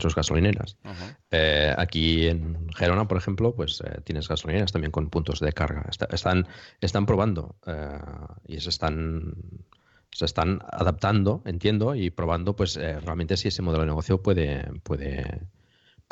sus 0.00 0.14
gasolineras. 0.14 0.76
Eh, 1.30 1.74
aquí 1.76 2.26
en 2.26 2.68
Gerona, 2.74 3.08
por 3.08 3.16
ejemplo, 3.16 3.54
pues 3.54 3.82
tienes 4.04 4.28
gasolineras 4.28 4.70
también 4.70 4.90
con 4.90 5.08
puntos 5.08 5.40
de 5.40 5.54
carga. 5.54 5.88
están, 6.10 6.46
están 6.82 7.06
probando 7.06 7.56
y 8.46 8.60
se 8.60 8.68
están 8.68 9.34
se 10.10 10.26
están 10.26 10.60
adaptando, 10.70 11.42
entiendo, 11.44 11.96
y 11.96 12.10
probando, 12.10 12.54
pues 12.54 12.76
realmente 12.76 13.36
si 13.36 13.48
ese 13.48 13.62
modelo 13.62 13.82
de 13.82 13.88
negocio 13.88 14.22
puede, 14.22 14.62
puede, 14.84 15.40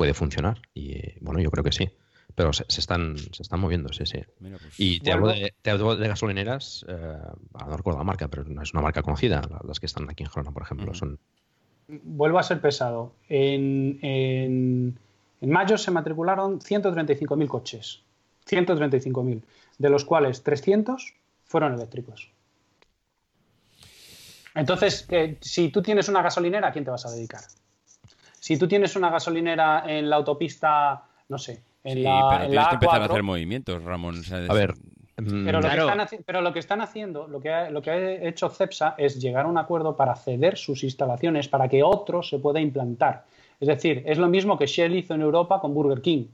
puede 0.03 0.15
funcionar. 0.15 0.61
Y 0.75 1.01
bueno, 1.21 1.41
yo 1.41 1.49
creo 1.53 1.63
que 1.63 1.71
sí. 1.71 1.89
Pero 2.35 2.53
se, 2.53 2.65
están, 2.67 3.17
se 3.19 3.43
están 3.43 3.61
moviendo, 3.61 3.93
sí, 3.93 4.05
sí. 4.05 4.19
Pues, 4.41 4.81
y 4.81 4.99
te 4.99 5.13
hablo, 5.13 5.29
de, 5.29 5.55
te 5.63 5.71
hablo, 5.71 5.95
de, 5.95 6.09
gasolineras, 6.09 6.85
eh, 6.89 7.19
no 7.69 7.77
recuerdo 7.77 8.01
la 8.01 8.05
marca, 8.05 8.27
pero 8.27 8.43
no 8.43 8.63
es 8.63 8.73
una 8.73 8.83
marca 8.83 9.03
conocida, 9.03 9.43
las 9.65 9.79
que 9.79 9.87
están 9.87 10.11
aquí 10.11 10.25
en 10.25 10.31
Gerona, 10.31 10.51
por 10.51 10.65
ejemplo. 10.65 10.93
son... 10.93 11.21
Vuelvo 11.87 12.41
a 12.41 12.43
ser 12.43 12.61
pesado. 12.61 13.13
En, 13.29 14.01
en, 14.03 14.99
en 15.41 15.51
mayo 15.51 15.79
se 15.79 15.93
matricularon 15.93 16.59
135.000 16.59 17.47
coches. 17.47 18.03
135.000, 18.49 19.43
de 19.79 19.89
los 19.89 20.05
cuales 20.05 20.43
300 20.43 21.15
fueron 21.45 21.75
eléctricos. 21.75 22.29
Entonces, 24.57 25.07
si 25.43 25.69
tú 25.69 25.81
tienes 25.81 26.09
una 26.09 26.23
gasolinera, 26.23 26.69
¿a 26.69 26.73
quién 26.73 26.85
te 26.85 26.91
vas 26.91 27.07
a 27.07 27.13
dedicar? 27.13 27.43
Si 28.43 28.59
tú 28.59 28.67
tienes 28.67 28.97
una 28.97 29.09
gasolinera 29.09 29.85
en 29.87 30.11
la 30.11 30.17
autopista, 30.17 31.05
no 31.29 31.39
sé, 31.39 31.63
en 31.85 31.99
sí, 31.99 32.03
la, 32.03 32.27
pero 32.29 32.49
tienes 32.49 32.67
que 32.67 32.75
empezar 32.75 33.03
a 33.03 33.05
hacer 33.05 33.23
movimientos, 33.23 33.85
Ramón. 33.85 34.21
a 34.49 34.53
ver. 34.53 34.75
Mm, 35.17 35.45
pero, 35.45 35.61
lo 35.61 35.69
que 35.69 35.77
están, 35.77 36.09
pero, 36.27 36.41
lo 36.41 36.53
que 36.53 36.59
están, 36.59 36.81
haciendo, 36.81 37.29
lo 37.29 37.39
que, 37.39 37.53
ha, 37.53 37.71
lo 37.71 37.81
que 37.83 37.91
ha 37.93 38.11
hecho 38.27 38.49
CEPSA 38.49 38.97
es 38.99 39.21
llegar 39.21 39.45
a 39.45 39.49
un 39.49 39.59
acuerdo 39.59 39.95
para 39.95 40.17
ceder 40.17 40.59
sus 40.59 40.83
instalaciones 40.83 41.47
para 41.47 41.69
que 41.69 41.85
otro 41.85 42.25
se 42.25 42.41
pueda 42.41 42.59
implantar. 42.61 43.27
Es 43.61 43.69
decir, 43.69 44.03
es 44.07 44.19
lo 44.19 44.27
mismo 44.27 44.59
que 44.59 44.67
Shell 44.67 44.97
hizo 44.97 45.15
en 45.15 45.21
Europa 45.21 45.61
con 45.61 45.73
Burger 45.73 46.03
King. 46.03 46.27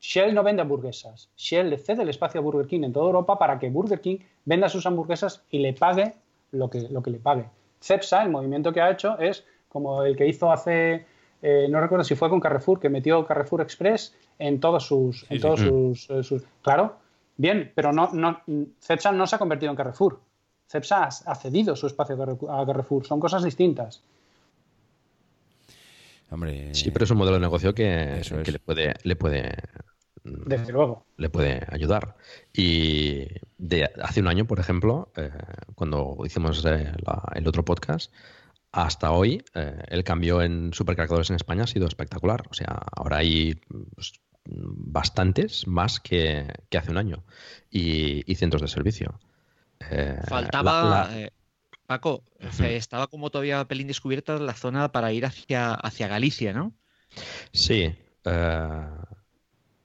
Shell 0.00 0.34
no 0.34 0.44
vende 0.44 0.62
hamburguesas. 0.62 1.28
Shell 1.36 1.68
le 1.68 1.76
cede 1.76 2.04
el 2.04 2.08
espacio 2.08 2.40
a 2.40 2.42
Burger 2.42 2.66
King 2.66 2.84
en 2.84 2.94
toda 2.94 3.04
Europa 3.04 3.38
para 3.38 3.58
que 3.58 3.68
Burger 3.68 4.00
King 4.00 4.16
venda 4.46 4.70
sus 4.70 4.86
hamburguesas 4.86 5.42
y 5.50 5.58
le 5.58 5.74
pague 5.74 6.14
lo 6.52 6.70
que, 6.70 6.88
lo 6.88 7.02
que 7.02 7.10
le 7.10 7.18
pague. 7.18 7.44
CEPSA, 7.82 8.22
el 8.22 8.30
movimiento 8.30 8.72
que 8.72 8.80
ha 8.80 8.90
hecho, 8.90 9.18
es 9.18 9.44
como 9.68 10.04
el 10.04 10.16
que 10.16 10.26
hizo 10.26 10.50
hace 10.50 11.04
eh, 11.46 11.68
no 11.68 11.78
recuerdo 11.78 12.04
si 12.04 12.14
fue 12.14 12.30
con 12.30 12.40
Carrefour, 12.40 12.80
que 12.80 12.88
metió 12.88 13.26
Carrefour 13.26 13.60
Express 13.60 14.14
en 14.38 14.60
todos 14.60 14.86
sus... 14.86 15.26
en 15.28 15.42
todos 15.42 15.60
mm. 15.60 16.22
sus, 16.22 16.42
claro, 16.62 16.96
bien, 17.36 17.70
pero 17.74 17.92
no, 17.92 18.08
no, 18.14 18.40
Cepsa 18.80 19.12
no 19.12 19.26
se 19.26 19.36
ha 19.36 19.38
convertido 19.38 19.70
en 19.70 19.76
Carrefour. 19.76 20.20
Cepsa 20.66 21.04
ha 21.04 21.34
cedido 21.34 21.76
su 21.76 21.86
espacio 21.86 22.16
a 22.48 22.66
Carrefour. 22.66 23.04
Son 23.04 23.20
cosas 23.20 23.44
distintas. 23.44 24.02
Hombre, 26.30 26.74
sí, 26.74 26.90
pero 26.90 27.04
es 27.04 27.10
un 27.10 27.18
modelo 27.18 27.36
de 27.36 27.42
negocio 27.42 27.74
que, 27.74 28.22
le 28.50 28.58
puede, 28.58 28.94
le 29.02 29.14
puede 29.14 29.54
desde 30.24 30.72
luego. 30.72 31.04
Le 31.18 31.28
puede 31.28 31.60
ayudar. 31.70 32.16
Y 32.54 33.26
de 33.58 33.90
hace 34.02 34.20
un 34.20 34.28
año, 34.28 34.46
por 34.46 34.60
ejemplo, 34.60 35.12
eh, 35.16 35.30
cuando 35.74 36.16
hicimos 36.24 36.64
eh, 36.64 36.90
el 37.34 37.46
otro 37.46 37.66
podcast, 37.66 38.10
hasta 38.74 39.12
hoy 39.12 39.40
eh, 39.54 39.82
el 39.86 40.02
cambio 40.02 40.42
en 40.42 40.72
supercargadores 40.72 41.30
en 41.30 41.36
España 41.36 41.62
ha 41.62 41.68
sido 41.68 41.86
espectacular. 41.86 42.42
O 42.50 42.54
sea, 42.54 42.82
ahora 42.96 43.18
hay 43.18 43.54
pues, 43.94 44.14
bastantes 44.44 45.68
más 45.68 46.00
que, 46.00 46.52
hace 46.76 46.90
un 46.90 46.98
año 46.98 47.22
y, 47.70 48.34
centros 48.34 48.62
de 48.62 48.68
servicio. 48.68 49.20
Eh, 49.90 50.18
Faltaba, 50.26 51.08
eh, 51.12 51.30
Paco, 51.86 52.24
estaba 52.58 53.06
como 53.06 53.30
todavía 53.30 53.64
pelín 53.64 53.86
descubierta 53.86 54.40
la 54.40 54.54
zona 54.54 54.90
para 54.90 55.12
ir 55.12 55.24
hacia, 55.24 55.74
hacia 55.74 56.08
Galicia, 56.08 56.52
¿no? 56.52 56.72
Sí. 57.52 57.94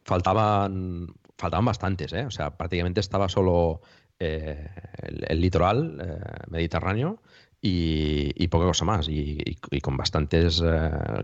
faltaban, 0.03 1.13
faltaban 1.37 1.65
bastantes, 1.65 2.11
¿eh? 2.13 2.25
O 2.25 2.31
sea, 2.31 2.57
prácticamente 2.57 3.01
estaba 3.01 3.29
solo 3.29 3.81
el, 4.17 5.39
litoral 5.39 6.41
mediterráneo 6.47 7.21
y, 7.61 8.47
poca 8.47 8.65
cosa 8.65 8.85
más, 8.85 9.07
y, 9.09 9.55
con 9.81 9.97
bastantes 9.97 10.63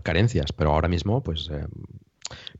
carencias. 0.02 0.52
Pero 0.52 0.72
ahora 0.72 0.88
mismo, 0.88 1.22
pues 1.22 1.50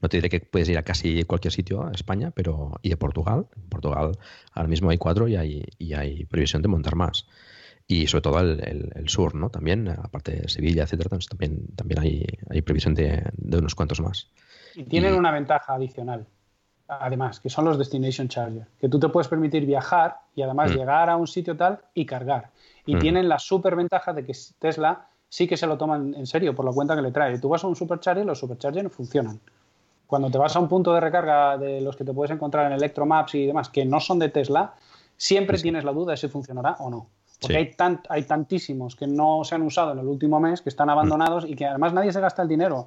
no 0.01 0.09
te 0.09 0.19
diré 0.19 0.29
que 0.29 0.41
puedes 0.41 0.69
ir 0.69 0.79
a 0.79 0.83
casi 0.83 1.25
cualquier 1.25 1.53
sitio 1.53 1.87
a 1.87 1.93
España, 1.93 2.31
pero 2.31 2.79
y 2.83 2.93
a 2.93 2.99
Portugal. 2.99 3.47
En 3.57 3.69
Portugal 3.69 4.13
ahora 4.53 4.69
mismo 4.69 4.91
hay 4.91 4.99
cuatro 4.99 5.29
y 5.29 5.37
hay, 5.37 5.65
y 5.79 5.95
hay 5.95 6.25
previsión 6.25 6.63
de 6.63 6.69
montar 6.69 6.97
más. 6.97 7.27
Y 7.89 8.09
sobre 8.09 8.23
todo 8.23 8.41
el, 8.41 9.09
sur, 9.09 9.35
¿no? 9.35 9.49
También, 9.49 9.89
aparte 9.89 10.33
de 10.33 10.49
Sevilla, 10.49 10.83
etcétera, 10.83 11.19
también, 11.29 11.69
también 11.77 12.01
hay, 12.01 12.27
hay 12.51 12.63
previsión 12.63 12.95
de, 12.95 13.23
unos 13.39 13.77
cuantos 13.77 14.01
más. 14.01 14.29
Y 14.75 14.85
tienen 14.85 15.15
una 15.15 15.31
ventaja 15.31 15.75
adicional, 15.75 16.27
además, 16.89 17.39
que 17.39 17.49
son 17.49 17.65
los 17.65 17.79
Destination 17.79 18.29
Charger, 18.29 18.67
que 18.81 18.89
tú 18.89 18.99
te 18.99 19.09
puedes 19.09 19.29
permitir 19.29 19.65
viajar 19.67 20.17
y 20.35 20.43
además 20.43 20.73
mm. 20.73 20.75
llegar 20.75 21.09
a 21.09 21.17
un 21.17 21.29
sitio 21.29 21.57
tal 21.57 21.81
y 21.95 22.05
cargar. 22.07 22.51
Y 22.87 22.97
mm. 22.97 22.99
tienen 22.99 23.29
la 23.29 23.39
super 23.39 23.77
ventaja 23.77 24.13
de 24.13 24.25
que 24.25 24.33
Tesla 24.59 25.09
sí 25.29 25.47
que 25.47 25.57
se 25.57 25.67
lo 25.67 25.77
toman 25.77 26.15
en 26.15 26.27
serio 26.27 26.55
por 26.55 26.65
la 26.65 26.73
cuenta 26.73 26.95
que 26.97 27.03
le 27.03 27.11
trae. 27.11 27.39
Tú 27.39 27.49
vas 27.49 27.65
a 27.65 27.67
un 27.67 27.77
supercharger 27.77 28.25
y 28.25 28.27
los 28.27 28.39
superchargers 28.39 28.85
no 28.85 28.91
funcionan. 28.91 29.41
Cuando 30.07 30.31
te 30.31 30.39
vas 30.39 30.55
a 30.55 30.61
un 30.61 30.69
punto 30.69 30.95
de 30.95 31.01
recarga 31.01 31.59
de 31.59 31.81
los 31.81 31.97
que 31.97 32.05
te 32.05 32.13
puedes 32.13 32.31
encontrar 32.31 32.67
en 32.67 32.73
Electromaps 32.73 33.35
y 33.35 33.47
demás, 33.47 33.69
que 33.69 33.85
no 33.85 33.99
son 34.01 34.21
de 34.21 34.29
Tesla, 34.29 34.75
siempre 35.17 35.59
tienes 35.59 35.85
la 35.85 35.93
duda 35.93 36.13
de 36.13 36.17
si 36.17 36.29
funcionará 36.29 36.77
o 36.79 36.91
no. 36.91 37.09
Porque 37.41 37.57
hay, 37.57 37.77
hay 38.09 38.23
tantísimos 38.23 38.97
que 38.97 39.07
no 39.07 39.43
se 39.45 39.57
han 39.57 39.63
usado 39.63 39.93
en 39.93 39.99
el 39.99 40.07
último 40.07 40.41
mes, 40.41 40.63
que 40.63 40.69
están 40.69 40.89
abandonados 40.89 41.45
y 41.45 41.55
que 41.55 41.67
además 41.67 41.93
nadie 41.93 42.13
se 42.13 42.21
gasta 42.21 42.43
el 42.43 42.49
dinero 42.49 42.87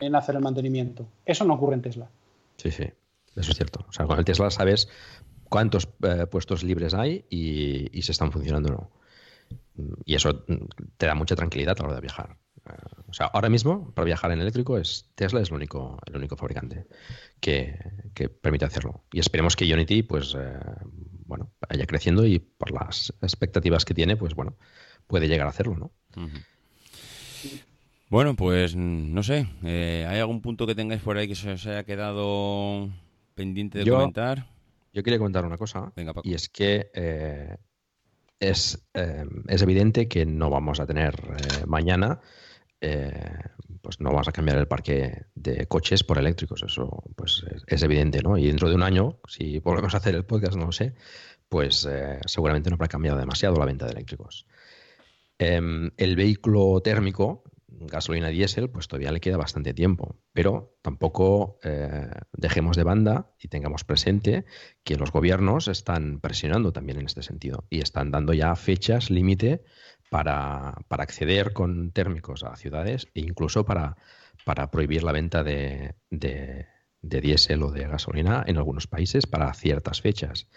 En 0.00 0.14
hacer 0.14 0.34
el 0.34 0.42
mantenimiento. 0.42 1.06
Eso 1.24 1.44
no 1.44 1.54
ocurre 1.54 1.74
en 1.74 1.82
Tesla. 1.82 2.08
Sí, 2.56 2.70
sí. 2.70 2.84
Eso 3.36 3.50
es 3.50 3.56
cierto. 3.56 3.84
O 3.88 3.92
sea, 3.92 4.06
con 4.06 4.18
el 4.18 4.24
Tesla 4.24 4.50
sabes 4.50 4.88
cuántos 5.48 5.88
eh, 6.02 6.26
puestos 6.30 6.62
libres 6.62 6.94
hay 6.94 7.24
y, 7.30 8.02
si 8.02 8.12
están 8.12 8.32
funcionando 8.32 8.68
o 8.68 8.72
no. 8.72 8.90
Y 10.04 10.14
eso 10.14 10.44
te 10.96 11.06
da 11.06 11.14
mucha 11.14 11.36
tranquilidad 11.36 11.76
a 11.78 11.82
la 11.82 11.88
hora 11.88 11.94
de 11.96 12.00
viajar. 12.00 12.36
Eh, 12.66 12.72
o 13.08 13.12
sea, 13.12 13.26
ahora 13.26 13.48
mismo, 13.48 13.92
para 13.92 14.04
viajar 14.04 14.32
en 14.32 14.40
eléctrico, 14.40 14.78
es 14.78 15.10
Tesla 15.14 15.40
es 15.40 15.50
el 15.50 15.54
único, 15.54 15.98
el 16.06 16.16
único 16.16 16.36
fabricante 16.36 16.86
que, 17.40 17.76
permite 18.40 18.64
hacerlo. 18.64 19.04
Y 19.12 19.18
esperemos 19.18 19.56
que 19.56 19.72
Unity, 19.72 20.02
pues, 20.02 20.34
eh, 20.38 20.58
bueno, 21.26 21.50
vaya 21.68 21.86
creciendo 21.86 22.24
y 22.24 22.38
por 22.38 22.70
las 22.70 23.12
expectativas 23.20 23.84
que 23.84 23.94
tiene, 23.94 24.16
pues, 24.16 24.34
bueno, 24.34 24.56
puede 25.06 25.28
llegar 25.28 25.46
a 25.46 25.50
hacerlo, 25.50 25.76
¿no? 25.76 25.92
Bueno, 28.14 28.36
pues, 28.36 28.76
no 28.76 29.24
sé. 29.24 29.48
¿Hay 29.64 30.20
algún 30.20 30.40
punto 30.40 30.68
que 30.68 30.76
tengáis 30.76 31.02
por 31.02 31.16
ahí 31.16 31.26
que 31.26 31.34
se 31.34 31.50
os 31.50 31.66
haya 31.66 31.82
quedado 31.82 32.88
pendiente 33.34 33.80
de 33.80 33.90
comentar? 33.90 34.46
Yo 34.92 35.02
quería 35.02 35.18
comentar 35.18 35.44
una 35.44 35.58
cosa, 35.58 35.92
y 36.22 36.32
es 36.32 36.48
que 36.48 36.92
eh, 36.94 37.56
es, 38.38 38.86
eh, 38.94 39.24
es, 39.48 39.62
evidente 39.62 40.06
que 40.06 40.26
no 40.26 40.48
vamos 40.48 40.78
a 40.78 40.86
tener 40.86 41.16
eh, 41.16 41.66
mañana, 41.66 42.20
pues 43.82 43.98
no 43.98 44.10
vamos 44.10 44.28
a 44.28 44.32
cambiar 44.32 44.58
el 44.58 44.68
parque 44.68 45.24
de 45.34 45.66
coches 45.66 46.04
por 46.04 46.16
eléctricos, 46.16 46.62
eso 46.62 47.02
pues 47.16 47.44
es, 47.66 47.82
evidente, 47.82 48.22
¿no? 48.22 48.38
Y 48.38 48.46
dentro 48.46 48.68
de 48.68 48.76
un 48.76 48.84
año, 48.84 49.18
si 49.26 49.58
volvemos 49.58 49.92
a 49.92 49.96
hacer 49.96 50.14
el 50.14 50.24
podcast, 50.24 50.54
no 50.54 50.66
lo 50.66 50.72
sé, 50.72 50.94
pues 51.48 51.88
seguramente 52.26 52.70
no 52.70 52.74
habrá 52.74 52.86
cambiado 52.86 53.18
demasiado 53.18 53.56
la 53.56 53.64
venta 53.64 53.86
de 53.86 53.92
eléctricos. 53.94 54.46
Em, 55.36 55.90
el 55.96 56.14
vehículo 56.14 56.80
térmico 56.80 57.42
gasolina 57.80 58.28
diésel, 58.28 58.70
pues 58.70 58.88
todavía 58.88 59.12
le 59.12 59.20
queda 59.20 59.36
bastante 59.36 59.74
tiempo. 59.74 60.16
Pero 60.32 60.76
tampoco 60.82 61.58
eh, 61.62 62.08
dejemos 62.32 62.76
de 62.76 62.84
banda 62.84 63.30
y 63.38 63.48
tengamos 63.48 63.84
presente 63.84 64.44
que 64.82 64.96
los 64.96 65.12
gobiernos 65.12 65.68
están 65.68 66.20
presionando 66.20 66.72
también 66.72 66.98
en 66.98 67.06
este 67.06 67.22
sentido 67.22 67.64
y 67.70 67.80
están 67.80 68.10
dando 68.10 68.32
ya 68.32 68.54
fechas 68.56 69.10
límite 69.10 69.62
para, 70.10 70.74
acceder 70.90 71.52
con 71.52 71.90
térmicos 71.90 72.44
a 72.44 72.54
ciudades 72.56 73.08
e 73.14 73.20
incluso 73.20 73.64
para, 73.64 73.96
para 74.44 74.70
prohibir 74.70 75.02
la 75.02 75.10
venta 75.10 75.42
de, 75.42 75.96
de, 76.10 76.66
diésel 77.02 77.62
o 77.62 77.70
de 77.72 77.88
gasolina 77.88 78.44
en 78.46 78.56
algunos 78.56 78.86
países 78.86 79.26
para 79.26 79.52
ciertas 79.54 80.00
fechas. 80.00 80.48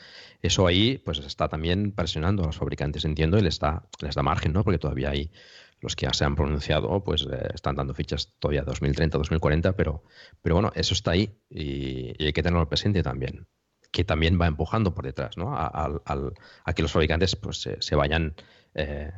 Eso 0.42 0.68
ahí 0.68 1.00
pues 1.00 1.20
está 1.20 1.50
también 1.50 1.92
presionando 1.92 2.44
a 2.44 2.48
los 2.48 2.58
fabricantes, 2.58 3.04
entiendo, 3.04 3.40
y 3.40 3.42
les 3.42 3.60
da, 3.60 3.88
les 4.00 4.14
da 4.14 4.22
margen, 4.22 4.54
¿no? 4.54 4.64
Porque 4.64 4.78
todavía 4.78 5.10
hay 5.10 5.32
los 5.80 5.96
que 5.96 6.06
ya 6.06 6.14
se 6.14 6.26
han 6.26 6.36
pronunciado 6.36 7.04
pues 7.04 7.28
eh, 7.32 7.50
están 7.54 7.76
dando 7.76 7.94
fichas 7.94 8.34
todavía 8.40 8.64
2030, 8.64 9.18
2040, 9.18 9.74
pero, 9.74 10.04
pero 10.42 10.56
bueno, 10.56 10.72
eso 10.76 10.94
está 10.94 11.12
ahí 11.12 11.38
y, 11.50 12.24
hay 12.24 12.34
que 12.34 12.44
tenerlo 12.44 12.68
presente 12.68 13.04
también, 13.04 13.48
que 13.92 14.04
también 14.04 14.40
va 14.40 14.48
empujando 14.48 14.94
por 14.94 15.06
detrás, 15.06 15.38
¿no? 15.38 15.54
A, 15.56 16.74
que 16.76 16.82
los 16.82 16.92
fabricantes 16.92 17.36
pues 17.36 17.70
se, 17.80 17.96
vayan 17.96 18.36
eh, 18.74 19.12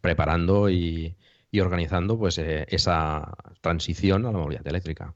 preparando 0.00 0.68
y, 0.68 1.16
organizando 1.60 2.18
pues 2.18 2.38
eh, 2.38 2.66
esa 2.68 3.36
transición 3.60 4.26
a 4.26 4.32
la 4.32 4.38
movilidad 4.38 4.66
eléctrica. 4.66 5.14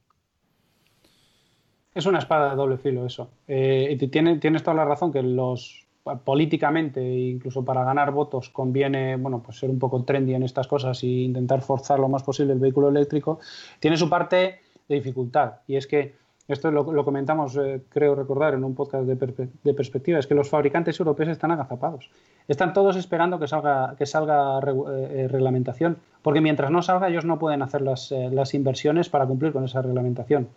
Es 1.95 2.07
una 2.07 2.19
espada 2.19 2.51
de 2.51 2.57
doble 2.57 2.77
filo 2.77 3.07
eso. 3.07 3.31
y 3.47 3.97
tienes, 4.09 4.41
tienes 4.41 4.65
toda 4.65 4.75
la 4.75 4.85
razón 4.85 5.13
que 5.13 5.23
los 5.23 5.84
políticamente 6.25 7.03
incluso 7.03 7.65
para 7.65 7.83
ganar 7.83 8.13
votos 8.13 8.51
conviene 8.51 9.17
bueno 9.17 9.43
pues 9.43 9.59
ser 9.59 9.71
un 9.71 9.79
poco 9.79 10.03
trendy 10.05 10.35
en 10.35 10.43
estas 10.43 10.67
cosas 10.67 11.03
e 11.03 11.07
intentar 11.07 11.63
forzar 11.63 11.99
lo 11.99 12.09
más 12.09 12.23
posible 12.23 12.53
el 12.53 12.59
vehículo 12.59 12.91
eléctrico 12.91 13.41
tiene 13.81 13.97
su 13.97 14.09
parte 14.11 14.61
de 14.89 14.97
dificultad. 14.97 15.55
Y 15.67 15.77
es 15.77 15.87
que 15.87 16.15
esto 16.47 16.71
lo, 16.71 17.05
comentamos 17.05 17.57
eh, 17.57 17.81
creo 17.89 18.15
recordar 18.15 18.53
en 18.53 18.65
un 18.65 18.75
podcast 18.75 19.07
de, 19.07 19.75
perspectiva 19.75 20.19
es 20.19 20.27
que 20.27 20.35
los 20.35 20.51
fabricantes 20.51 21.01
europeos 21.01 21.31
están 21.31 21.51
agazapados. 21.51 22.11
Están 22.49 22.75
todos 22.75 22.97
esperando 22.97 23.39
que 23.39 23.49
salga 23.49 23.95
que 23.97 24.05
salga 24.05 24.59
eh, 24.59 25.09
eh, 25.11 25.29
reglamentación 25.29 25.97
porque 26.21 26.43
mientras 26.43 26.71
no 26.71 26.83
salga 26.83 27.09
ellos 27.09 27.25
no 27.25 27.39
pueden 27.39 27.63
hacer 27.63 27.81
las, 27.81 28.11
las 28.11 28.53
inversiones 28.53 29.09
para 29.09 29.27
cumplir 29.27 29.53
con 29.53 29.65
esa 29.65 29.81
reglamentación 29.81 30.49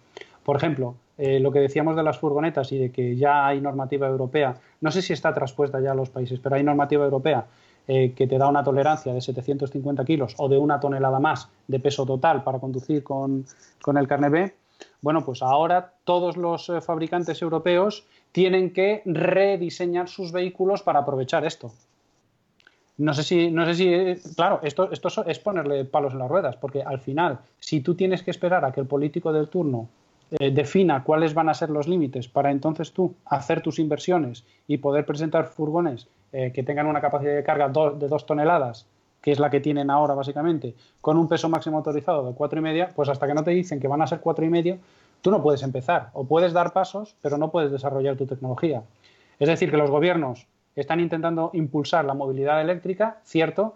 por 0.47 0.55
ejemplo, 0.55 0.95
eh, 1.17 1.41
lo 1.41 1.51
que 1.51 1.59
decíamos 1.59 1.97
de 1.97 2.03
las 2.03 2.19
furgonetas 2.19 2.71
y 2.71 2.77
de 2.77 2.89
que 2.89 3.17
ya 3.17 3.45
hay 3.45 3.59
normativa 3.59 4.07
europea, 4.07 4.55
no 4.79 4.91
sé 4.91 5.01
si 5.01 5.11
está 5.11 5.33
traspuesta 5.33 5.81
ya 5.81 5.91
a 5.91 5.93
los 5.93 6.09
países, 6.09 6.39
pero 6.39 6.55
hay 6.55 6.63
normativa 6.63 7.03
europea 7.03 7.47
eh, 7.85 8.13
que 8.15 8.27
te 8.27 8.37
da 8.37 8.47
una 8.47 8.63
tolerancia 8.63 9.13
de 9.13 9.19
750 9.19 10.05
kilos 10.05 10.35
o 10.37 10.47
de 10.47 10.57
una 10.57 10.79
tonelada 10.79 11.19
más 11.19 11.49
de 11.67 11.81
peso 11.81 12.05
total 12.05 12.45
para 12.45 12.59
conducir 12.59 13.03
con, 13.03 13.45
el 13.93 14.07
carnet 14.07 14.31
B. 14.31 14.55
Bueno, 15.01 15.25
pues 15.25 15.41
ahora 15.41 15.91
todos 16.05 16.37
los 16.37 16.69
eh, 16.69 16.79
fabricantes 16.79 17.41
europeos 17.41 18.05
tienen 18.31 18.71
que 18.71 19.01
rediseñar 19.03 20.07
sus 20.07 20.31
vehículos 20.31 20.81
para 20.81 20.99
aprovechar 20.99 21.45
esto. 21.45 21.73
No 22.97 23.13
sé 23.13 23.23
si, 23.23 23.51
no 23.51 23.65
sé 23.65 23.73
si, 23.75 24.33
claro, 24.33 24.61
esto, 24.63 24.89
esto 24.93 25.25
es 25.25 25.39
ponerle 25.39 25.83
palos 25.83 26.13
en 26.13 26.19
las 26.19 26.29
ruedas, 26.29 26.55
porque 26.55 26.83
al 26.83 26.99
final, 26.99 27.39
si 27.59 27.81
tú 27.81 27.95
tienes 27.95 28.23
que 28.23 28.31
esperar 28.31 28.63
a 28.63 28.71
que 28.71 28.79
el 28.79 28.87
político 28.87 29.33
del 29.33 29.49
turno 29.49 29.89
eh, 30.31 30.51
defina 30.51 31.03
cuáles 31.03 31.33
van 31.33 31.47
a 31.49 31.53
ser 31.53 31.69
los 31.69 31.87
límites 31.87 32.27
para 32.27 32.51
entonces 32.51 32.91
tú 32.91 33.15
hacer 33.25 33.61
tus 33.61 33.79
inversiones 33.79 34.43
y 34.67 34.77
poder 34.77 35.05
presentar 35.05 35.45
furgones 35.45 36.07
eh, 36.33 36.51
que 36.53 36.63
tengan 36.63 36.87
una 36.87 36.99
capacidad 36.99 37.33
de 37.33 37.43
carga 37.43 37.69
de 37.69 38.07
dos 38.07 38.25
toneladas, 38.25 38.85
que 39.21 39.31
es 39.31 39.39
la 39.39 39.49
que 39.49 39.61
tienen 39.61 39.89
ahora 39.89 40.13
básicamente, 40.13 40.75
con 40.99 41.17
un 41.17 41.29
peso 41.29 41.47
máximo 41.47 41.77
autorizado 41.77 42.27
de 42.27 42.35
cuatro 42.35 42.59
y 42.59 42.61
media, 42.61 42.89
pues 42.93 43.07
hasta 43.07 43.25
que 43.25 43.33
no 43.33 43.43
te 43.43 43.51
dicen 43.51 43.79
que 43.79 43.87
van 43.87 44.01
a 44.01 44.07
ser 44.07 44.19
cuatro 44.19 44.45
y 44.45 44.49
medio, 44.49 44.77
tú 45.21 45.31
no 45.31 45.41
puedes 45.41 45.63
empezar. 45.63 46.09
O 46.13 46.25
puedes 46.25 46.51
dar 46.51 46.73
pasos, 46.73 47.15
pero 47.21 47.37
no 47.37 47.49
puedes 47.49 47.71
desarrollar 47.71 48.17
tu 48.17 48.25
tecnología. 48.25 48.83
Es 49.39 49.47
decir, 49.47 49.71
que 49.71 49.77
los 49.77 49.89
gobiernos 49.89 50.47
están 50.75 50.99
intentando 50.99 51.49
impulsar 51.53 52.05
la 52.05 52.13
movilidad 52.13 52.61
eléctrica, 52.61 53.19
cierto, 53.23 53.75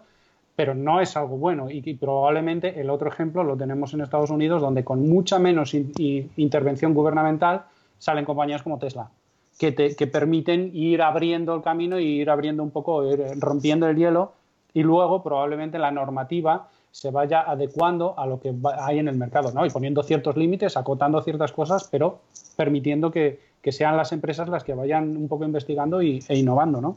pero 0.56 0.74
no 0.74 1.00
es 1.00 1.16
algo 1.16 1.36
bueno. 1.36 1.70
Y, 1.70 1.94
probablemente 1.94 2.80
el 2.80 2.90
otro 2.90 3.08
ejemplo 3.08 3.42
lo 3.44 3.56
tenemos 3.56 3.94
en 3.94 4.02
Estados 4.02 4.30
Unidos, 4.30 4.60
donde 4.60 4.84
con 4.84 5.08
mucha 5.08 5.38
menos 5.38 5.74
intervención 5.74 6.94
gubernamental 6.94 7.62
salen 7.98 8.24
compañías 8.24 8.62
como 8.62 8.78
Tesla, 8.78 9.10
que, 9.58 9.72
permiten 10.12 10.70
ir 10.74 11.02
abriendo 11.02 11.54
el 11.54 11.62
camino 11.62 11.98
y 11.98 12.20
ir 12.20 12.30
abriendo 12.30 12.62
un 12.62 12.70
poco, 12.70 13.10
ir 13.10 13.20
rompiendo 13.38 13.88
el 13.88 13.96
hielo 13.96 14.32
y 14.74 14.82
luego 14.82 15.22
probablemente 15.22 15.78
la 15.78 15.90
normativa 15.90 16.68
se 16.90 17.10
vaya 17.10 17.40
adecuando 17.40 18.14
a 18.18 18.26
lo 18.26 18.38
que 18.38 18.54
hay 18.78 18.98
en 18.98 19.08
el 19.08 19.16
mercado, 19.16 19.50
¿no? 19.52 19.64
Y 19.64 19.70
poniendo 19.70 20.02
ciertos 20.02 20.36
límites, 20.36 20.76
acotando 20.76 21.22
ciertas 21.22 21.52
cosas, 21.52 21.88
pero 21.90 22.18
permitiendo 22.56 23.10
que, 23.10 23.40
sean 23.70 23.96
las 23.96 24.12
empresas 24.12 24.48
las 24.48 24.64
que 24.64 24.74
vayan 24.74 25.16
un 25.16 25.28
poco 25.28 25.44
investigando 25.44 26.02
y, 26.02 26.22
e 26.28 26.36
innovando, 26.36 26.80
¿no? 26.80 26.96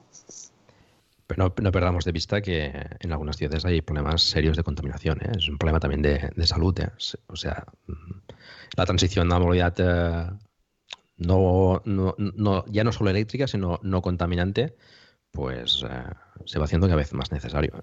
Pero 1.27 1.55
no, 1.57 1.71
perdamos 1.71 2.05
de 2.05 2.11
vista 2.11 2.41
que 2.41 2.71
en 2.99 3.11
algunas 3.11 3.37
ciudades 3.37 3.65
hay 3.65 3.81
problemas 3.81 4.21
serios 4.21 4.55
de 4.57 4.63
contaminación. 4.63 5.19
¿eh? 5.21 5.31
Es 5.37 5.49
un 5.49 5.57
problema 5.57 5.79
también 5.79 6.01
de, 6.01 6.47
salud. 6.47 6.79
¿eh? 6.79 6.91
O 7.27 7.35
sea, 7.35 7.65
la 8.77 8.85
transición 8.85 9.31
a 9.31 9.35
la 9.35 9.39
movilidad 9.39 9.73
eh, 9.79 10.31
no, 11.17 11.81
no, 11.85 12.65
ya 12.67 12.83
no 12.83 12.91
solo 12.91 13.09
eléctrica, 13.09 13.47
sino 13.47 13.79
no 13.81 14.01
contaminante, 14.03 14.75
pues 15.31 15.83
se 16.45 16.59
va 16.59 16.65
haciendo 16.65 16.87
cada 16.87 16.97
vez 16.97 17.13
más 17.13 17.31
necesario. 17.31 17.81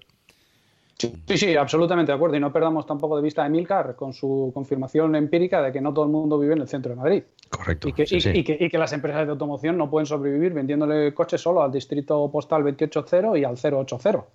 Sí, 0.97 1.37
sí, 1.37 1.55
absolutamente 1.55 2.11
de 2.11 2.15
acuerdo. 2.15 2.37
Y 2.37 2.39
no 2.39 2.51
perdamos 2.53 2.85
tampoco 2.85 3.17
de 3.17 3.23
vista 3.23 3.43
a 3.43 3.47
Emilcar 3.47 3.95
con 3.95 4.13
su 4.13 4.51
confirmación 4.53 5.15
empírica 5.15 5.61
de 5.61 5.71
que 5.71 5.81
no 5.81 5.93
todo 5.93 6.05
el 6.05 6.11
mundo 6.11 6.39
vive 6.39 6.53
en 6.53 6.61
el 6.61 6.67
centro 6.67 6.91
de 6.91 6.95
Madrid. 6.95 7.23
Correcto. 7.49 7.89
Y 7.89 7.93
que, 7.93 8.05
y, 8.09 8.69
que, 8.69 8.77
las 8.77 8.93
empresas 8.93 9.25
de 9.25 9.31
automoción 9.31 9.77
no 9.77 9.89
pueden 9.89 10.05
sobrevivir 10.05 10.53
vendiéndole 10.53 11.13
coches 11.13 11.41
solo 11.41 11.61
al 11.61 11.71
distrito 11.71 12.29
postal 12.31 12.63
280 12.63 13.37
y 13.37 13.43
al 13.43 13.55
080. 13.55 14.25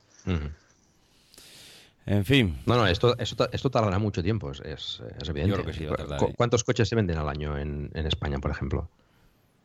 En 2.06 2.24
fin. 2.24 2.58
No, 2.66 2.76
no, 2.76 2.86
esto, 2.86 3.16
esto, 3.18 3.70
tardará 3.70 3.98
mucho 3.98 4.22
tiempo, 4.22 4.50
es, 4.50 4.60
es, 4.60 5.28
evidente. 5.28 5.60
¿eh? 5.84 6.34
¿Cuántos 6.36 6.64
coches 6.64 6.88
se 6.88 6.96
venden 6.96 7.18
al 7.18 7.28
año 7.28 7.58
en, 7.58 7.90
en 7.94 8.06
España, 8.06 8.38
por 8.38 8.50
ejemplo? 8.50 8.88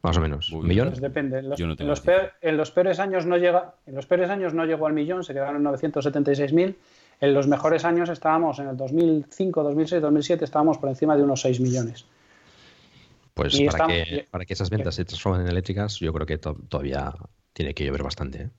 Más 0.03 0.17
o 0.17 0.21
menos. 0.21 0.51
¿Un 0.51 0.67
millón? 0.67 0.89
Pues 0.89 1.01
depende. 1.01 1.39
En 1.39 1.49
los, 1.49 1.59
en, 2.41 2.57
los 2.57 2.71
peores 2.71 2.99
años 2.99 3.25
no 3.25 3.37
llega, 3.37 3.75
en 3.87 3.95
los 3.95 4.05
peores 4.05 4.29
años 4.29 4.53
no 4.53 4.65
llegó 4.65 4.85
al 4.85 4.93
millón, 4.93 5.23
se 5.23 5.33
quedaron 5.33 5.55
en 5.55 5.63
976.000. 5.73 6.75
En 7.21 7.33
los 7.33 7.47
mejores 7.47 7.85
años 7.85 8.09
estábamos 8.09 8.59
en 8.59 8.67
el 8.67 8.75
2005, 8.75 9.63
2006, 9.63 10.01
2007 10.01 10.43
estábamos 10.43 10.77
por 10.77 10.89
encima 10.89 11.15
de 11.15 11.23
unos 11.23 11.39
6 11.41 11.61
millones. 11.61 12.05
Pues 13.33 13.59
para, 13.71 13.87
que, 13.87 14.27
para 14.29 14.45
que 14.45 14.53
esas 14.53 14.69
ventas 14.69 14.95
se 14.95 15.05
transformen 15.05 15.41
en 15.41 15.47
eléctricas, 15.47 15.97
yo 15.99 16.11
creo 16.11 16.25
que 16.25 16.37
todavía 16.37 17.13
tiene 17.53 17.73
que 17.73 17.85
llover 17.85 18.03
bastante. 18.03 18.43
¿eh? 18.43 18.49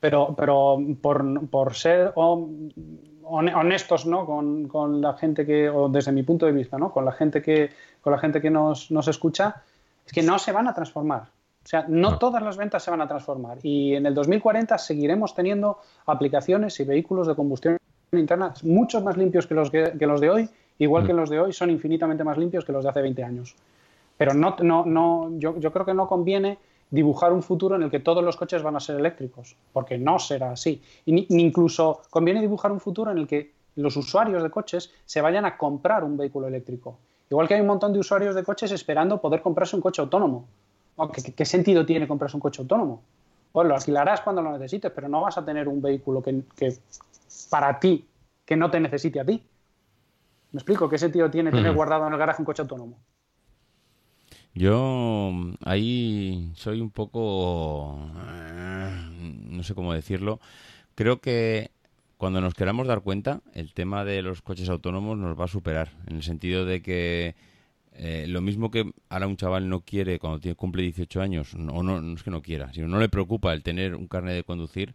Pero, 0.00 0.34
pero 0.36 0.78
por, 1.02 1.48
por 1.48 1.74
ser 1.74 2.14
honestos 2.16 4.06
¿no? 4.06 4.24
Con, 4.24 4.68
con, 4.68 5.02
la 5.02 5.12
gente 5.18 5.44
que, 5.44 5.68
o 5.68 5.90
desde 5.90 6.12
mi 6.12 6.22
punto 6.22 6.46
de 6.46 6.52
vista, 6.52 6.78
¿no? 6.78 6.90
con 6.90 7.04
la 7.04 7.12
gente 7.12 7.42
que, 7.42 7.70
con 8.00 8.12
la 8.12 8.18
gente 8.18 8.40
que 8.40 8.48
nos, 8.48 8.90
nos 8.90 9.06
escucha, 9.06 9.62
es 10.08 10.12
que 10.12 10.22
no 10.22 10.38
se 10.38 10.52
van 10.52 10.66
a 10.68 10.72
transformar. 10.72 11.24
O 11.62 11.68
sea, 11.68 11.84
no, 11.86 12.18
todas 12.18 12.42
las 12.42 12.56
ventas 12.56 12.82
se 12.82 12.90
van 12.90 13.02
a 13.02 13.06
transformar. 13.06 13.58
Y 13.62 13.94
en 13.94 14.06
el 14.06 14.14
2040 14.14 14.78
seguiremos 14.78 15.34
teniendo 15.34 15.80
aplicaciones 16.06 16.80
y 16.80 16.84
vehículos 16.84 17.26
de 17.26 17.34
combustión 17.34 17.76
interna 18.12 18.54
mucho 18.62 19.02
más 19.02 19.18
limpios 19.18 19.46
que 19.46 19.52
los, 19.52 19.70
que, 19.70 19.92
los 20.00 20.18
de 20.22 20.30
hoy, 20.30 20.48
igual 20.78 21.06
que 21.06 21.12
mm. 21.12 21.16
los 21.16 21.28
de 21.28 21.40
hoy 21.40 21.52
son 21.52 21.68
infinitamente 21.68 22.24
más 22.24 22.38
limpios 22.38 22.64
que 22.64 22.72
los 22.72 22.84
de 22.84 22.88
hace 22.88 23.02
20 23.02 23.22
años. 23.22 23.54
Pero 24.16 24.32
no, 24.32 24.56
no, 24.62 24.86
no, 24.86 25.30
yo, 25.36 25.58
yo 25.58 25.70
creo 25.70 25.84
que 25.84 25.92
no 25.92 26.08
conviene 26.08 26.56
dibujar 26.90 27.34
un 27.34 27.42
futuro 27.42 27.76
en 27.76 27.82
el 27.82 27.90
que 27.90 28.00
todos 28.00 28.24
los 28.24 28.38
coches 28.38 28.62
van 28.62 28.76
a 28.76 28.80
ser 28.80 28.96
eléctricos, 28.96 29.54
porque 29.74 29.98
no 29.98 30.18
será 30.18 30.52
así. 30.52 30.80
Y 31.04 31.12
ni, 31.12 31.26
incluso 31.28 32.00
conviene 32.08 32.40
dibujar 32.40 32.72
un 32.72 32.80
futuro 32.80 33.10
en 33.10 33.18
el 33.18 33.26
que 33.26 33.52
los 33.76 33.94
usuarios 33.98 34.42
de 34.42 34.50
coches 34.50 34.90
se 35.04 35.20
vayan 35.20 35.44
a 35.44 35.58
comprar 35.58 36.02
un 36.02 36.16
vehículo 36.16 36.48
eléctrico. 36.48 36.98
Igual 37.30 37.46
que 37.46 37.54
hay 37.54 37.60
un 37.60 37.66
montón 37.66 37.92
de 37.92 37.98
usuarios 37.98 38.34
de 38.34 38.42
coches 38.42 38.70
esperando 38.72 39.20
poder 39.20 39.42
comprarse 39.42 39.76
un 39.76 39.82
coche 39.82 40.00
autónomo. 40.00 40.46
¿Qué, 41.36 41.44
sentido 41.44 41.86
tiene 41.86 42.08
comprarse 42.08 42.36
un 42.36 42.40
coche 42.40 42.62
autónomo? 42.62 43.02
Pues 43.52 43.68
lo 43.68 43.74
alquilarás 43.74 44.20
cuando 44.22 44.42
lo 44.42 44.52
necesites, 44.52 44.90
pero 44.92 45.08
no 45.08 45.20
vas 45.20 45.38
a 45.38 45.44
tener 45.44 45.68
un 45.68 45.80
vehículo 45.80 46.22
que, 46.22 46.42
para 47.50 47.78
ti, 47.78 48.06
que 48.44 48.56
no 48.56 48.70
te 48.70 48.80
necesite 48.80 49.20
a 49.20 49.24
ti. 49.24 49.42
¿Me 50.52 50.58
explico? 50.58 50.88
¿Qué 50.88 50.98
sentido 50.98 51.30
tiene 51.30 51.50
tener 51.50 51.72
guardado 51.72 52.06
en 52.06 52.12
el 52.12 52.18
garaje 52.18 52.40
un 52.40 52.46
coche 52.46 52.62
autónomo? 52.62 52.96
Yo 54.54 55.30
ahí 55.64 56.50
soy 56.54 56.80
un 56.80 56.90
poco... 56.90 57.98
Eh, 58.16 58.90
no 59.50 59.62
sé 59.62 59.74
cómo 59.74 59.92
decirlo. 59.92 60.40
Creo 60.94 61.20
que 61.20 61.70
cuando 62.18 62.40
nos 62.40 62.54
queramos 62.54 62.86
dar 62.88 63.00
cuenta, 63.00 63.40
el 63.54 63.72
tema 63.72 64.04
de 64.04 64.22
los 64.22 64.42
coches 64.42 64.68
autónomos 64.68 65.16
nos 65.16 65.38
va 65.38 65.44
a 65.44 65.48
superar, 65.48 65.92
en 66.08 66.16
el 66.16 66.22
sentido 66.24 66.66
de 66.66 66.82
que 66.82 67.36
eh, 67.92 68.26
lo 68.28 68.40
mismo 68.40 68.70
que 68.70 68.92
ahora 69.08 69.28
un 69.28 69.36
chaval 69.36 69.68
no 69.68 69.80
quiere 69.80 70.18
cuando 70.18 70.40
tiene, 70.40 70.56
cumple 70.56 70.82
18 70.82 71.20
años, 71.22 71.54
o 71.54 71.58
no, 71.58 72.00
no, 72.00 72.14
es 72.14 72.22
que 72.24 72.30
no 72.30 72.42
quiera, 72.42 72.72
sino 72.72 72.88
no 72.88 72.98
le 72.98 73.08
preocupa 73.08 73.52
el 73.52 73.62
tener 73.62 73.94
un 73.94 74.08
carnet 74.08 74.34
de 74.34 74.42
conducir, 74.42 74.94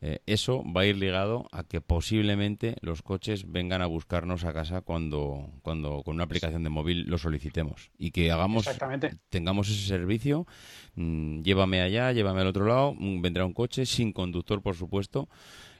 eh, 0.00 0.20
eso 0.26 0.64
va 0.64 0.82
a 0.82 0.86
ir 0.86 0.96
ligado 0.96 1.48
a 1.52 1.64
que 1.64 1.82
posiblemente 1.82 2.76
los 2.80 3.02
coches 3.02 3.50
vengan 3.50 3.82
a 3.82 3.86
buscarnos 3.86 4.44
a 4.44 4.52
casa 4.54 4.80
cuando, 4.80 5.50
cuando 5.62 6.02
con 6.02 6.14
una 6.14 6.24
aplicación 6.24 6.64
de 6.64 6.70
móvil 6.70 7.04
lo 7.04 7.18
solicitemos 7.18 7.90
y 7.98 8.10
que 8.10 8.30
hagamos, 8.30 8.66
tengamos 9.28 9.68
ese 9.68 9.86
servicio, 9.86 10.46
mm, 10.94 11.42
llévame 11.42 11.82
allá, 11.82 12.12
llévame 12.12 12.40
al 12.40 12.46
otro 12.46 12.66
lado, 12.66 12.94
mm, 12.98 13.20
vendrá 13.20 13.44
un 13.44 13.52
coche 13.52 13.84
sin 13.84 14.12
conductor, 14.12 14.62
por 14.62 14.76
supuesto. 14.76 15.28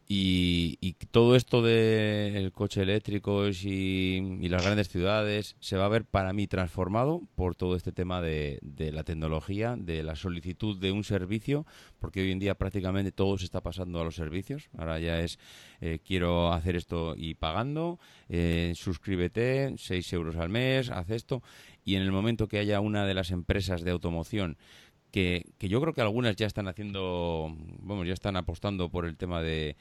Y, 0.07 0.95
todo 1.11 1.37
esto 1.37 1.63
del 1.63 2.53
coche 2.53 2.83
eléctrico 2.83 3.49
y, 3.49 4.49
las 4.49 4.65
grandes 4.65 4.89
ciudades 4.89 5.57
se 5.61 5.77
va 5.77 5.87
a 5.87 5.89
ver 5.89 6.05
para 6.05 6.33
mí 6.33 6.47
transformado 6.47 7.23
por 7.37 7.55
todo 7.55 7.77
este 7.77 7.93
tema 7.93 8.21
de, 8.21 8.59
la 8.93 9.05
tecnología, 9.05 9.77
de 9.79 10.03
la 10.03 10.17
solicitud 10.17 10.79
de 10.79 10.93
un 10.93 11.05
servicio, 11.05 11.67
porque 11.99 12.21
hoy 12.21 12.33
en 12.33 12.39
día 12.39 12.55
prácticamente 12.55 13.13
todo 13.13 13.39
se 13.39 13.45
está 13.45 13.63
pasando 13.63 14.01
a 14.01 14.05
los 14.05 14.17
servicios. 14.17 14.69
Ahora 14.77 14.99
ya 14.99 15.21
es 15.21 15.39
eh, 15.81 16.01
quiero 16.05 16.53
hacer 16.53 16.77
esto 16.77 17.15
y 17.17 17.35
pagando, 17.35 17.99
eh, 18.29 18.73
suscríbete, 18.77 19.75
6 19.77 20.13
euros 20.13 20.37
al 20.37 20.51
mes, 20.51 20.91
haz 20.91 21.09
esto. 21.11 21.43
Y 21.85 21.97
en 21.97 22.03
el 22.03 22.13
momento 22.13 22.49
que 22.49 22.59
haya 22.59 22.81
una 22.81 23.07
de 23.07 23.15
las 23.15 23.31
empresas 23.31 23.83
de 23.83 23.91
automoción 23.91 24.57
que, 25.15 25.47
yo 25.61 25.81
creo 25.81 25.95
que 25.95 26.01
algunas 26.01 26.35
ya 26.35 26.49
están 26.49 26.67
haciendo, 26.67 27.55
vamos, 27.79 28.05
ya 28.05 28.13
están 28.13 28.37
apostando 28.37 28.89
por 28.89 29.07
el 29.07 29.17
tema 29.17 29.43
de 29.43 29.77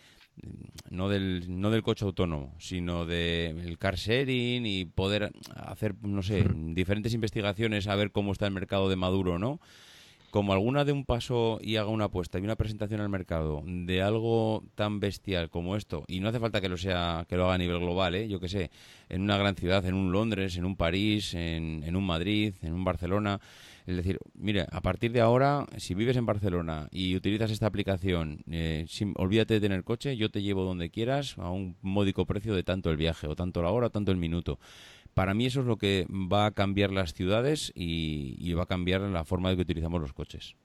no 0.92 1.10
del, 1.10 1.60
no 1.60 1.72
del 1.72 1.82
coche 1.82 2.06
autónomo, 2.06 2.54
sino 2.60 3.08
del 3.08 3.80
car 3.80 3.96
sharing 3.96 4.64
y 4.68 4.86
poder 4.86 5.32
hacer, 5.56 5.96
no 6.04 6.22
sé, 6.22 6.46
diferentes 6.54 7.16
investigaciones 7.16 7.88
a 7.88 7.96
ver 7.96 8.12
cómo 8.12 8.32
está 8.32 8.46
el 8.46 8.54
mercado 8.54 8.90
de 8.90 8.96
Maduro, 8.96 9.40
¿no? 9.40 9.60
Como 10.30 10.54
alguna 10.54 10.86
de 10.86 10.92
un 10.92 11.04
paso 11.04 11.58
y 11.64 11.78
haga 11.78 11.90
una 11.90 12.06
apuesta 12.06 12.38
y 12.38 12.44
una 12.44 12.56
presentación 12.56 13.02
al 13.02 13.10
mercado 13.10 13.64
de 13.66 14.04
algo 14.04 14.64
tan 14.76 15.00
bestial 15.00 15.50
como 15.50 15.76
esto, 15.76 16.04
y 16.08 16.20
no 16.20 16.30
hace 16.30 16.40
falta 16.40 16.62
que 16.62 16.70
lo 16.70 16.78
sea, 16.78 17.26
que 17.28 17.38
lo 17.38 17.46
haga 17.46 17.56
a 17.56 17.58
nivel 17.58 17.80
global, 17.80 18.14
¿eh? 18.14 18.28
yo 18.28 18.40
que 18.40 18.50
sé, 18.50 18.70
en 19.10 19.24
una 19.24 19.38
gran 19.38 19.56
ciudad, 19.56 19.84
en 19.84 19.96
un 19.96 20.12
Londres, 20.12 20.58
en 20.58 20.66
un 20.66 20.76
París, 20.76 21.34
en, 21.34 21.82
en 21.84 21.96
un 21.96 22.06
Madrid, 22.06 22.54
en 22.62 22.74
un 22.74 22.84
Barcelona, 22.84 23.40
es 23.86 23.98
decir, 23.98 24.20
mire, 24.34 24.66
a 24.72 24.82
partir 24.82 25.12
de 25.12 25.20
ahora, 25.20 25.66
si 25.78 25.94
vives 25.94 26.16
en 26.16 26.26
Barcelona 26.26 26.88
y 26.92 27.16
utilizas 27.16 27.52
esta 27.52 27.68
aplicación, 27.68 28.44
eh, 28.50 28.86
olvídate 29.16 29.56
de 29.56 29.60
tener 29.60 29.84
coche, 29.84 30.16
yo 30.16 30.32
te 30.32 30.42
llevo 30.42 30.64
donde 30.64 30.90
quieras 30.90 31.38
a 31.38 31.50
un 31.50 31.76
módico 31.82 32.26
precio 32.26 32.56
de 32.56 32.64
tanto 32.64 32.90
el 32.90 32.98
viaje, 32.98 33.28
o 33.28 33.36
tanto 33.36 33.62
la 33.62 33.72
hora, 33.72 33.88
o 33.88 33.90
tanto 33.90 34.12
el 34.12 34.18
minuto. 34.18 34.58
Para 35.14 35.34
mí 35.34 35.46
eso 35.46 35.60
es 35.60 35.66
lo 35.66 35.78
que 35.78 36.08
va 36.10 36.46
a 36.46 36.52
cambiar 36.52 36.92
las 36.92 37.14
ciudades 37.14 37.74
y, 37.76 38.54
va 38.54 38.64
a 38.64 38.68
cambiar 38.68 39.02
la 39.02 39.26
forma 39.26 39.50
de 39.50 39.58
que 39.58 39.62
utilizamos 39.64 40.02
los 40.02 40.14
coches. 40.14 40.56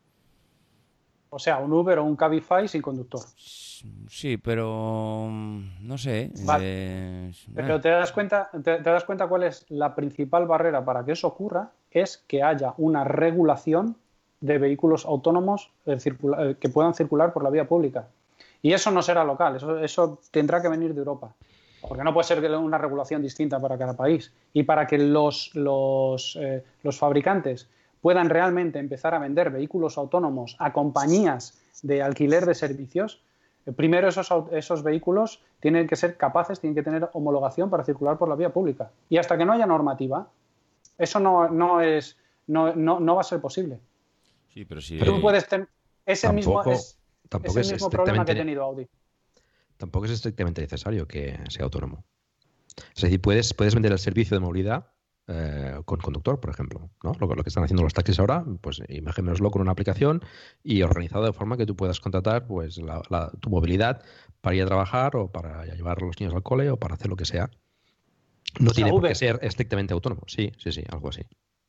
O 1.31 1.39
sea, 1.39 1.59
un 1.59 1.73
Uber 1.73 1.99
o 1.99 2.05
un 2.05 2.17
Cabify 2.17 2.69
sin 2.69 2.81
conductor. 2.81 3.21
Sí, 4.09 4.39
pero 4.39 5.29
no 5.29 5.99
sé. 5.99 6.33
Eh, 6.61 7.33
pero 7.55 7.77
eh. 7.77 7.81
te 7.81 7.91
das 7.91 8.13
cuenta, 8.13 8.51
te, 8.63 8.81
das 8.81 9.05
cuenta 9.05 9.27
cuál 9.27 9.43
es 9.43 9.67
la 9.69 9.95
principal 9.95 10.47
barrera 10.47 10.85
para 10.85 11.05
que 11.05 11.13
eso 11.13 11.29
ocurra 11.29 11.73
es 11.91 12.23
que 12.27 12.43
haya 12.43 12.75
una 12.77 13.05
regulación 13.05 13.97
de 14.41 14.59
vehículos 14.59 15.05
autónomos 15.05 15.71
eh, 15.87 15.99
que 16.61 16.69
puedan 16.69 16.95
circular 16.95 17.33
por 17.33 17.43
la 17.43 17.51
vía 17.51 17.67
pública. 17.67 18.09
Y 18.63 18.73
eso 18.73 18.91
no 18.91 19.03
será 19.03 19.25
local, 19.25 19.57
eso, 19.83 20.19
tendrá 20.31 20.61
que 20.61 20.69
venir 20.69 20.93
de 20.95 20.99
Europa. 21.01 21.33
Porque 21.81 22.03
no 22.03 22.13
puede 22.13 22.27
ser 22.27 22.45
una 22.57 22.77
regulación 22.77 23.23
distinta 23.23 23.61
para 23.61 23.79
cada 23.79 23.95
país. 23.95 24.33
Y 24.53 24.65
para 24.65 24.87
que 24.87 24.99
los, 24.99 25.55
los, 25.55 26.37
los 26.83 26.99
fabricantes 26.99 27.69
puedan 28.01 28.29
realmente 28.29 28.79
empezar 28.79 29.15
a 29.15 29.19
vender 29.19 29.51
vehículos 29.51 29.97
autónomos 29.97 30.57
a 30.59 30.73
compañías 30.73 31.61
de 31.83 32.03
alquiler 32.03 32.47
de 32.47 32.55
servicios, 32.55 33.21
primero 33.77 34.09
esos, 34.09 34.33
esos 34.53 34.83
vehículos 34.83 35.43
tienen 35.61 35.87
que 35.87 35.97
ser 35.97 36.17
capaces, 36.17 36.61
tienen 36.61 36.75
que 36.75 36.83
tener 36.83 37.09
homologación 37.13 37.71
para 37.71 37.85
circular 37.85 38.19
por 38.19 38.29
la 38.29 38.35
vía 38.35 38.51
pública. 38.51 38.91
Y 39.09 39.19
hasta 39.19 39.37
que 39.37 39.45
no 39.45 39.53
haya 39.53 39.67
normativa, 39.67 40.29
Eso 40.99 41.21
no, 41.21 41.49
no 41.49 41.81
es, 41.81 42.19
no, 42.47 42.75
no, 42.75 43.01
no 43.01 43.15
va 43.15 43.21
a 43.21 43.25
ser 43.25 43.41
posible. 43.41 43.81
Sí, 44.49 44.65
pero 44.65 44.81
si... 44.81 44.99
Tú 44.99 45.21
puedes 45.21 45.47
tener 45.47 45.69
ese 46.05 46.33
mismo, 46.33 46.63
es, 46.65 46.99
tampoco 47.29 47.61
es 47.61 47.73
mismo 47.73 47.89
problema 47.89 48.25
que 48.25 48.33
ha 48.33 48.35
tenido 48.35 48.65
Audi. 48.65 48.87
Tampoco 49.77 50.07
es 50.07 50.13
estrictamente 50.13 50.61
necesario 50.61 51.07
que 51.07 51.39
sea 51.49 51.65
autónomo. 51.65 52.05
Es 52.95 53.03
decir, 53.03 53.21
puedes, 53.21 53.55
puedes 53.55 53.75
vender 53.75 53.93
el 53.93 53.99
servicio 53.99 54.37
de 54.37 54.41
movilidad 54.41 54.89
eh, 55.31 55.81
con 55.85 56.01
conductor, 56.01 56.41
por 56.41 56.51
ejemplo. 56.51 56.91
¿no? 57.05 57.13
Lo, 57.21 57.27
lo, 57.27 57.43
que 57.43 57.51
están 57.51 57.63
haciendo 57.63 57.83
los 57.83 57.93
taxis 57.93 58.19
ahora, 58.19 58.45
pues 58.63 58.83
imagínenoslo 58.89 59.51
con 59.51 59.61
una 59.61 59.73
aplicación 59.73 60.23
y 60.63 60.81
organizado 60.83 61.25
de 61.27 61.35
forma 61.35 61.59
que 61.59 61.67
tú 61.67 61.77
puedas 61.77 62.01
contratar 62.01 62.47
pues, 62.47 62.79
la, 62.79 63.31
tu 63.39 63.51
movilidad 63.51 64.03
para 64.41 64.57
ir 64.57 64.63
a 64.63 64.67
trabajar 64.67 65.17
o 65.17 65.31
para 65.31 65.67
llevar 65.67 65.99
a 66.03 66.07
los 66.07 66.19
niños 66.19 66.35
al 66.35 66.43
cole 66.43 66.71
o 66.71 66.79
para 66.79 66.95
hacer 66.95 67.09
lo 67.09 67.17
que 67.17 67.27
sea. 67.27 67.51
No 68.61 68.71
tiene 68.73 68.93
que 69.01 69.15
ser 69.15 69.39
estrictamente 69.43 69.95
autónomo. 69.95 70.23
Sí, 70.27 70.53
sí, 70.59 70.73
sí, 70.73 70.83
algo 70.91 71.09
así. 71.09 71.23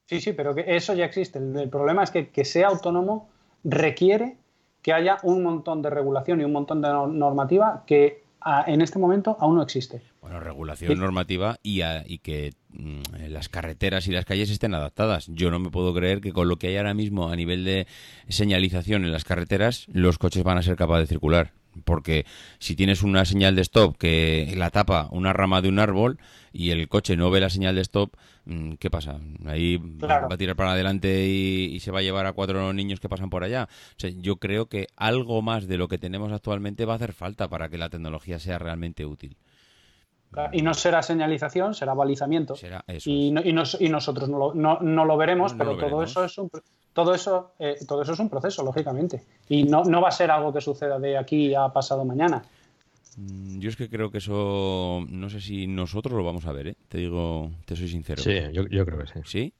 Sí, 0.08 0.22
sí, 0.22 0.34
pero 0.34 0.56
que 0.56 0.64
eso 0.68 0.94
ya 0.94 1.06
existe. 1.06 1.40
El, 1.40 1.70
problema 1.70 2.04
es 2.04 2.12
que 2.12 2.30
que 2.30 2.46
sea 2.46 2.70
autónomo 2.70 3.30
requiere 3.64 4.38
que 4.82 4.94
haya 4.94 5.18
un 5.24 5.44
montón 5.44 5.82
de 5.82 5.90
regulación 5.90 6.42
y 6.42 6.46
un 6.46 6.52
montón 6.52 6.82
de 6.82 6.88
normativa 6.88 7.84
que 7.86 8.24
en 8.68 8.82
este 8.82 9.00
momento 9.00 9.38
aún 9.40 9.56
no 9.56 9.62
existe. 9.62 10.02
Bueno, 10.22 10.40
regulación 10.40 10.98
normativa 10.98 11.58
y, 11.62 11.82
y 12.06 12.20
que 12.20 12.54
mm, 12.70 13.02
las 13.30 13.50
carreteras 13.50 14.08
y 14.08 14.12
las 14.12 14.26
calles 14.26 14.50
estén 14.50 14.74
adaptadas. 14.74 15.28
Yo 15.28 15.52
no 15.52 15.60
me 15.60 15.70
puedo 15.70 15.94
creer 15.94 16.22
que 16.22 16.32
con 16.32 16.48
lo 16.48 16.58
que 16.58 16.68
hay 16.68 16.78
ahora 16.78 16.94
mismo 16.94 17.30
a 17.30 17.36
nivel 17.36 17.66
de 17.66 17.88
señalización 18.30 19.04
en 19.04 19.12
las 19.12 19.26
carreteras, 19.26 19.86
los 19.92 20.18
coches 20.18 20.44
van 20.44 20.58
a 20.58 20.64
ser 20.64 20.76
capaces 20.76 21.08
de 21.10 21.14
circular. 21.14 21.52
Porque 21.84 22.26
si 22.60 22.76
tienes 22.76 23.04
una 23.04 23.26
señal 23.26 23.56
de 23.56 23.62
stop 23.62 23.98
que 23.98 24.54
la 24.56 24.70
tapa 24.70 25.08
una 25.12 25.34
rama 25.34 25.62
de 25.62 25.70
un 25.70 25.80
árbol 25.80 26.20
y 26.52 26.72
el 26.72 26.88
coche 26.88 27.16
no 27.16 27.30
ve 27.30 27.40
la 27.40 27.50
señal 27.50 27.76
de 27.76 27.82
stop, 27.82 28.16
mm, 28.46 28.74
¿qué 28.74 28.90
pasa? 28.90 29.20
Ahí 29.46 29.78
va 29.78 30.28
a 30.30 30.38
tirar 30.38 30.56
para 30.56 30.72
adelante 30.72 31.28
y, 31.28 31.80
se 31.80 31.92
va 31.92 32.00
a 32.00 32.02
llevar 32.02 32.26
a 32.26 32.34
cuatro 32.34 32.74
niños 32.74 33.00
que 33.00 33.10
pasan 33.10 33.30
por 33.30 33.44
allá. 33.44 33.70
yo 34.18 34.38
creo 34.38 34.68
que 34.68 34.88
algo 34.96 35.42
más 35.42 35.68
de 35.68 35.78
lo 35.78 35.88
que 35.88 35.98
tenemos 35.98 36.32
actualmente 36.32 36.86
va 36.86 36.94
a 36.94 36.96
hacer 36.98 37.14
falta 37.14 37.48
para 37.48 37.70
que 37.70 37.78
la 37.78 37.90
tecnología 37.90 38.40
sea 38.40 38.60
realmente 38.60 39.06
útil. 39.06 39.38
Y 40.52 40.62
no 40.62 40.74
será 40.74 41.02
señalización, 41.02 41.74
será 41.74 41.94
balizamiento. 41.94 42.56
y, 43.06 43.32
nosotros 43.32 44.30
no 44.30 45.06
lo, 45.06 45.18
veremos, 45.18 45.54
pero 45.54 45.78
todo 45.78 46.04
eso 46.04 46.24
es 46.24 46.38
un 46.38 46.50
todo 46.94 47.14
eso, 47.14 47.52
eh, 47.60 47.78
todo 47.88 48.02
eso 48.02 48.14
es 48.14 48.20
un 48.20 48.30
proceso, 48.30 48.64
lógicamente. 48.64 49.24
Y 49.48 49.64
no, 49.64 49.84
no 49.84 50.02
va 50.02 50.10
a 50.10 50.12
ser 50.12 50.32
algo 50.32 50.52
que 50.52 50.60
suceda 50.60 51.00
de 51.00 51.18
aquí 51.18 51.54
a 51.56 51.70
pasado 51.70 52.04
mañana. 52.04 52.44
Mm, 53.16 53.60
yo 53.60 53.70
es 53.70 53.76
que 53.76 53.90
creo 53.90 54.12
que 54.12 54.18
eso, 54.18 55.06
no 55.08 55.30
sé 55.30 55.40
si 55.40 55.68
nosotros 55.68 56.14
lo 56.16 56.24
vamos 56.24 56.46
a 56.46 56.52
ver, 56.52 56.68
¿eh? 56.68 56.76
te 56.88 56.98
digo, 56.98 57.52
te 57.66 57.76
soy 57.76 57.88
sincero. 57.88 58.22
Sí, 58.22 58.40
yo, 58.52 58.86
creo 58.86 58.98
que 58.98 59.08
sí. 59.08 59.20
¿Sí? 59.26 59.54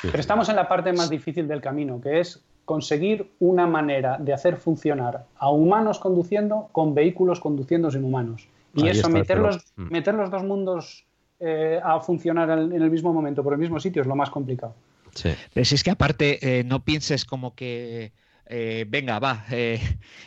Pero 0.00 0.18
estamos 0.18 0.48
en 0.48 0.56
la 0.56 0.68
parte 0.68 0.92
más 0.92 1.10
difícil 1.10 1.48
del 1.48 1.60
camino, 1.60 2.00
que 2.00 2.20
es 2.20 2.42
conseguir 2.64 3.30
una 3.40 3.66
manera 3.66 4.16
de 4.18 4.32
hacer 4.32 4.56
funcionar 4.56 5.24
a 5.36 5.50
humanos 5.50 5.98
conduciendo 5.98 6.68
con 6.72 6.94
vehículos 6.94 7.40
conduciendo 7.40 7.90
sin 7.90 8.04
humanos. 8.04 8.46
Y 8.74 8.88
eso, 8.88 9.08
meter 9.08 9.38
los, 9.38 9.56
mm. 9.76 9.90
meter 9.90 10.14
los 10.14 10.30
dos 10.30 10.44
mundos 10.44 11.06
eh, 11.40 11.80
a 11.82 12.00
funcionar 12.00 12.50
en 12.50 12.72
el 12.72 12.90
mismo 12.90 13.12
momento, 13.12 13.42
por 13.42 13.52
el 13.52 13.58
mismo 13.58 13.80
sitio, 13.80 14.02
es 14.02 14.08
lo 14.08 14.16
más 14.16 14.30
complicado. 14.30 14.74
Pero 15.22 15.64
si 15.64 15.74
es 15.74 15.84
que 15.84 15.90
aparte, 15.90 16.58
eh, 16.58 16.64
no 16.64 16.84
pienses 16.84 17.24
como 17.24 17.54
que, 17.54 18.12
eh, 18.46 18.84
venga, 18.88 19.18
va, 19.18 19.44
eh, 19.50 19.80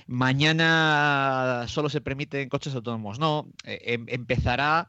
mañana 0.07 1.65
solo 1.67 1.89
se 1.89 2.01
permiten 2.01 2.49
coches 2.49 2.75
autónomos. 2.75 3.19
No, 3.19 3.47
em, 3.63 4.05
empezará 4.09 4.87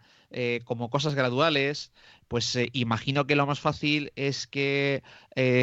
como 0.65 0.89
cosas 0.89 1.15
graduales. 1.15 1.93
Pues 2.27 2.59
imagino 2.73 3.27
que 3.27 3.37
lo 3.37 3.45
más 3.47 3.61
fácil 3.61 4.13
es 4.17 4.47
que 4.47 5.03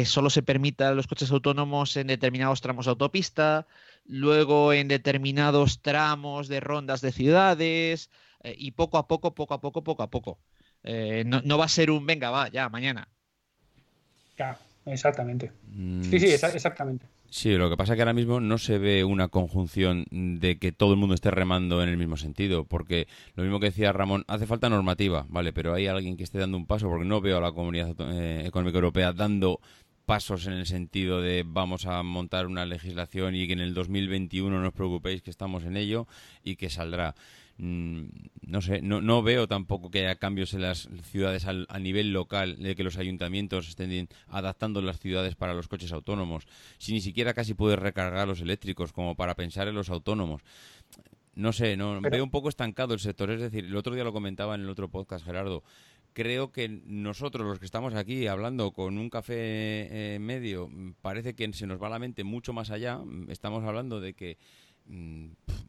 solo 0.04 0.30
se 0.30 0.42
permitan 0.42 0.94
los 0.94 1.08
coches 1.08 1.32
autónomos 1.32 1.96
en 1.96 2.06
determinados 2.06 2.60
tramos 2.60 2.86
de 2.86 2.90
autopista, 2.90 3.66
luego 4.04 4.72
en 4.72 4.88
determinados 4.88 5.82
tramos 5.82 6.48
de 6.48 6.60
rondas 6.60 7.00
de 7.00 7.12
ciudades 7.12 8.10
y 8.42 8.72
poco 8.72 8.98
a 8.98 9.06
poco, 9.06 9.34
poco 9.34 9.54
a 9.54 9.60
poco, 9.60 9.84
poco 9.84 10.02
a 10.02 10.10
poco. 10.10 10.38
no, 10.82 11.42
no 11.42 11.58
va 11.58 11.66
a 11.66 11.68
ser 11.68 11.90
un, 11.90 12.06
venga, 12.06 12.30
va, 12.30 12.48
ya, 12.48 12.68
mañana 12.68 13.08
exactamente. 14.86 15.52
Mm, 15.72 16.02
sí, 16.02 16.20
sí, 16.20 16.26
exactamente. 16.26 17.06
Sí, 17.28 17.56
lo 17.56 17.70
que 17.70 17.76
pasa 17.76 17.92
es 17.92 17.96
que 17.96 18.02
ahora 18.02 18.12
mismo 18.12 18.40
no 18.40 18.58
se 18.58 18.78
ve 18.78 19.04
una 19.04 19.28
conjunción 19.28 20.04
de 20.10 20.58
que 20.58 20.72
todo 20.72 20.92
el 20.92 20.98
mundo 20.98 21.14
esté 21.14 21.30
remando 21.30 21.80
en 21.80 21.88
el 21.88 21.96
mismo 21.96 22.16
sentido, 22.16 22.64
porque 22.64 23.06
lo 23.36 23.44
mismo 23.44 23.60
que 23.60 23.66
decía 23.66 23.92
Ramón, 23.92 24.24
hace 24.26 24.46
falta 24.46 24.68
normativa, 24.68 25.26
¿vale? 25.28 25.52
Pero 25.52 25.74
hay 25.74 25.86
alguien 25.86 26.16
que 26.16 26.24
esté 26.24 26.38
dando 26.38 26.56
un 26.56 26.66
paso, 26.66 26.88
porque 26.88 27.04
no 27.04 27.20
veo 27.20 27.38
a 27.38 27.40
la 27.40 27.52
Comunidad 27.52 27.94
eh, 28.00 28.46
Económica 28.46 28.78
Europea 28.78 29.12
dando 29.12 29.60
pasos 30.10 30.48
en 30.48 30.54
el 30.54 30.66
sentido 30.66 31.22
de 31.22 31.44
vamos 31.46 31.86
a 31.86 32.02
montar 32.02 32.48
una 32.48 32.66
legislación 32.66 33.36
y 33.36 33.46
que 33.46 33.52
en 33.52 33.60
el 33.60 33.74
2021 33.74 34.60
no 34.60 34.66
os 34.66 34.74
preocupéis 34.74 35.22
que 35.22 35.30
estamos 35.30 35.62
en 35.62 35.76
ello 35.76 36.08
y 36.42 36.56
que 36.56 36.68
saldrá. 36.68 37.14
Mm, 37.58 38.06
no 38.42 38.60
sé, 38.60 38.82
no, 38.82 39.00
no, 39.00 39.22
veo 39.22 39.46
tampoco 39.46 39.88
que 39.88 40.00
haya 40.00 40.16
cambios 40.16 40.52
en 40.52 40.62
las 40.62 40.88
ciudades 41.04 41.46
a 41.46 41.78
nivel 41.78 42.12
local, 42.12 42.56
de 42.60 42.74
que 42.74 42.82
los 42.82 42.98
ayuntamientos 42.98 43.68
estén 43.68 44.08
adaptando 44.26 44.82
las 44.82 44.98
ciudades 44.98 45.36
para 45.36 45.54
los 45.54 45.68
coches 45.68 45.92
autónomos, 45.92 46.48
si 46.78 46.92
ni 46.92 47.00
siquiera 47.00 47.32
casi 47.32 47.54
puedes 47.54 47.78
recargar 47.78 48.26
los 48.26 48.40
eléctricos 48.40 48.92
como 48.92 49.14
para 49.14 49.36
pensar 49.36 49.68
en 49.68 49.76
los 49.76 49.90
autónomos. 49.90 50.42
No 51.36 51.52
sé, 51.52 51.76
no 51.76 52.00
veo 52.00 52.24
un 52.24 52.32
poco 52.32 52.48
estancado 52.48 52.94
el 52.94 53.00
sector, 53.00 53.30
es 53.30 53.40
decir, 53.40 53.64
el 53.64 53.76
otro 53.76 53.94
día 53.94 54.02
lo 54.02 54.12
comentaba 54.12 54.56
en 54.56 54.62
el 54.62 54.70
otro 54.70 54.88
podcast, 54.88 55.24
Gerardo, 55.24 55.62
creo 56.12 56.52
que 56.52 56.68
nosotros 56.68 57.46
los 57.46 57.58
que 57.58 57.64
estamos 57.64 57.94
aquí 57.94 58.26
hablando 58.26 58.72
con 58.72 58.98
un 58.98 59.10
café 59.10 59.34
eh, 60.14 60.18
medio, 60.18 60.70
parece 61.02 61.34
que 61.34 61.52
se 61.52 61.66
nos 61.66 61.82
va 61.82 61.88
la 61.88 61.98
mente 61.98 62.24
mucho 62.24 62.52
más 62.52 62.70
allá, 62.70 63.00
estamos 63.28 63.64
hablando 63.64 64.00
de 64.00 64.14
que 64.14 64.38
mm, 64.86 65.28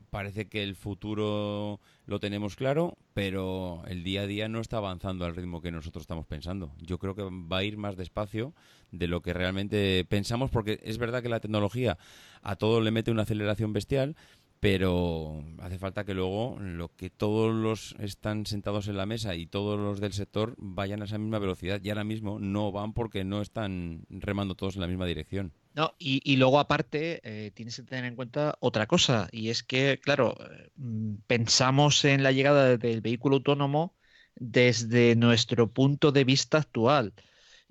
parece 0.09 0.47
que 0.47 0.63
el 0.63 0.75
futuro 0.75 1.79
lo 2.05 2.19
tenemos 2.19 2.55
claro, 2.55 2.97
pero 3.13 3.83
el 3.87 4.03
día 4.03 4.21
a 4.21 4.27
día 4.27 4.49
no 4.49 4.59
está 4.59 4.77
avanzando 4.77 5.25
al 5.25 5.35
ritmo 5.35 5.61
que 5.61 5.71
nosotros 5.71 6.03
estamos 6.03 6.25
pensando. 6.25 6.73
Yo 6.81 6.97
creo 6.97 7.15
que 7.15 7.23
va 7.23 7.59
a 7.59 7.63
ir 7.63 7.77
más 7.77 7.95
despacio 7.95 8.53
de 8.91 9.07
lo 9.07 9.21
que 9.21 9.33
realmente 9.33 10.05
pensamos, 10.09 10.51
porque 10.51 10.79
es 10.83 10.97
verdad 10.97 11.23
que 11.23 11.29
la 11.29 11.39
tecnología 11.39 11.97
a 12.41 12.55
todo 12.57 12.81
le 12.81 12.91
mete 12.91 13.11
una 13.11 13.23
aceleración 13.23 13.71
bestial, 13.71 14.17
pero 14.61 15.43
hace 15.57 15.79
falta 15.79 16.05
que 16.05 16.13
luego 16.13 16.55
lo 16.59 16.95
que 16.95 17.09
todos 17.09 17.51
los 17.51 17.95
están 17.99 18.45
sentados 18.45 18.87
en 18.87 18.95
la 18.95 19.07
mesa 19.07 19.33
y 19.35 19.47
todos 19.47 19.79
los 19.79 19.99
del 19.99 20.13
sector 20.13 20.53
vayan 20.59 21.01
a 21.01 21.05
esa 21.05 21.17
misma 21.17 21.39
velocidad 21.39 21.81
y 21.83 21.89
ahora 21.89 22.03
mismo 22.03 22.39
no 22.39 22.71
van 22.71 22.93
porque 22.93 23.23
no 23.23 23.41
están 23.41 24.05
remando 24.11 24.53
todos 24.53 24.75
en 24.75 24.81
la 24.81 24.87
misma 24.87 25.07
dirección. 25.07 25.51
No, 25.73 25.95
y, 25.97 26.35
luego 26.35 26.59
aparte 26.59 27.21
eh, 27.23 27.49
tienes 27.55 27.75
que 27.77 27.83
tener 27.83 28.05
en 28.05 28.15
cuenta 28.15 28.55
otra 28.59 28.85
cosa 28.85 29.29
y 29.31 29.49
es 29.49 29.63
que, 29.63 29.99
claro, 29.99 30.37
mm, 30.75 31.15
pensamos 31.25 32.05
en 32.05 32.21
la 32.21 32.31
llegada 32.31 32.77
del 32.77 33.01
vehículo 33.01 33.37
autónomo 33.37 33.95
desde 34.35 35.15
nuestro 35.15 35.71
punto 35.71 36.11
de 36.11 36.23
vista 36.23 36.59
actual 36.59 37.13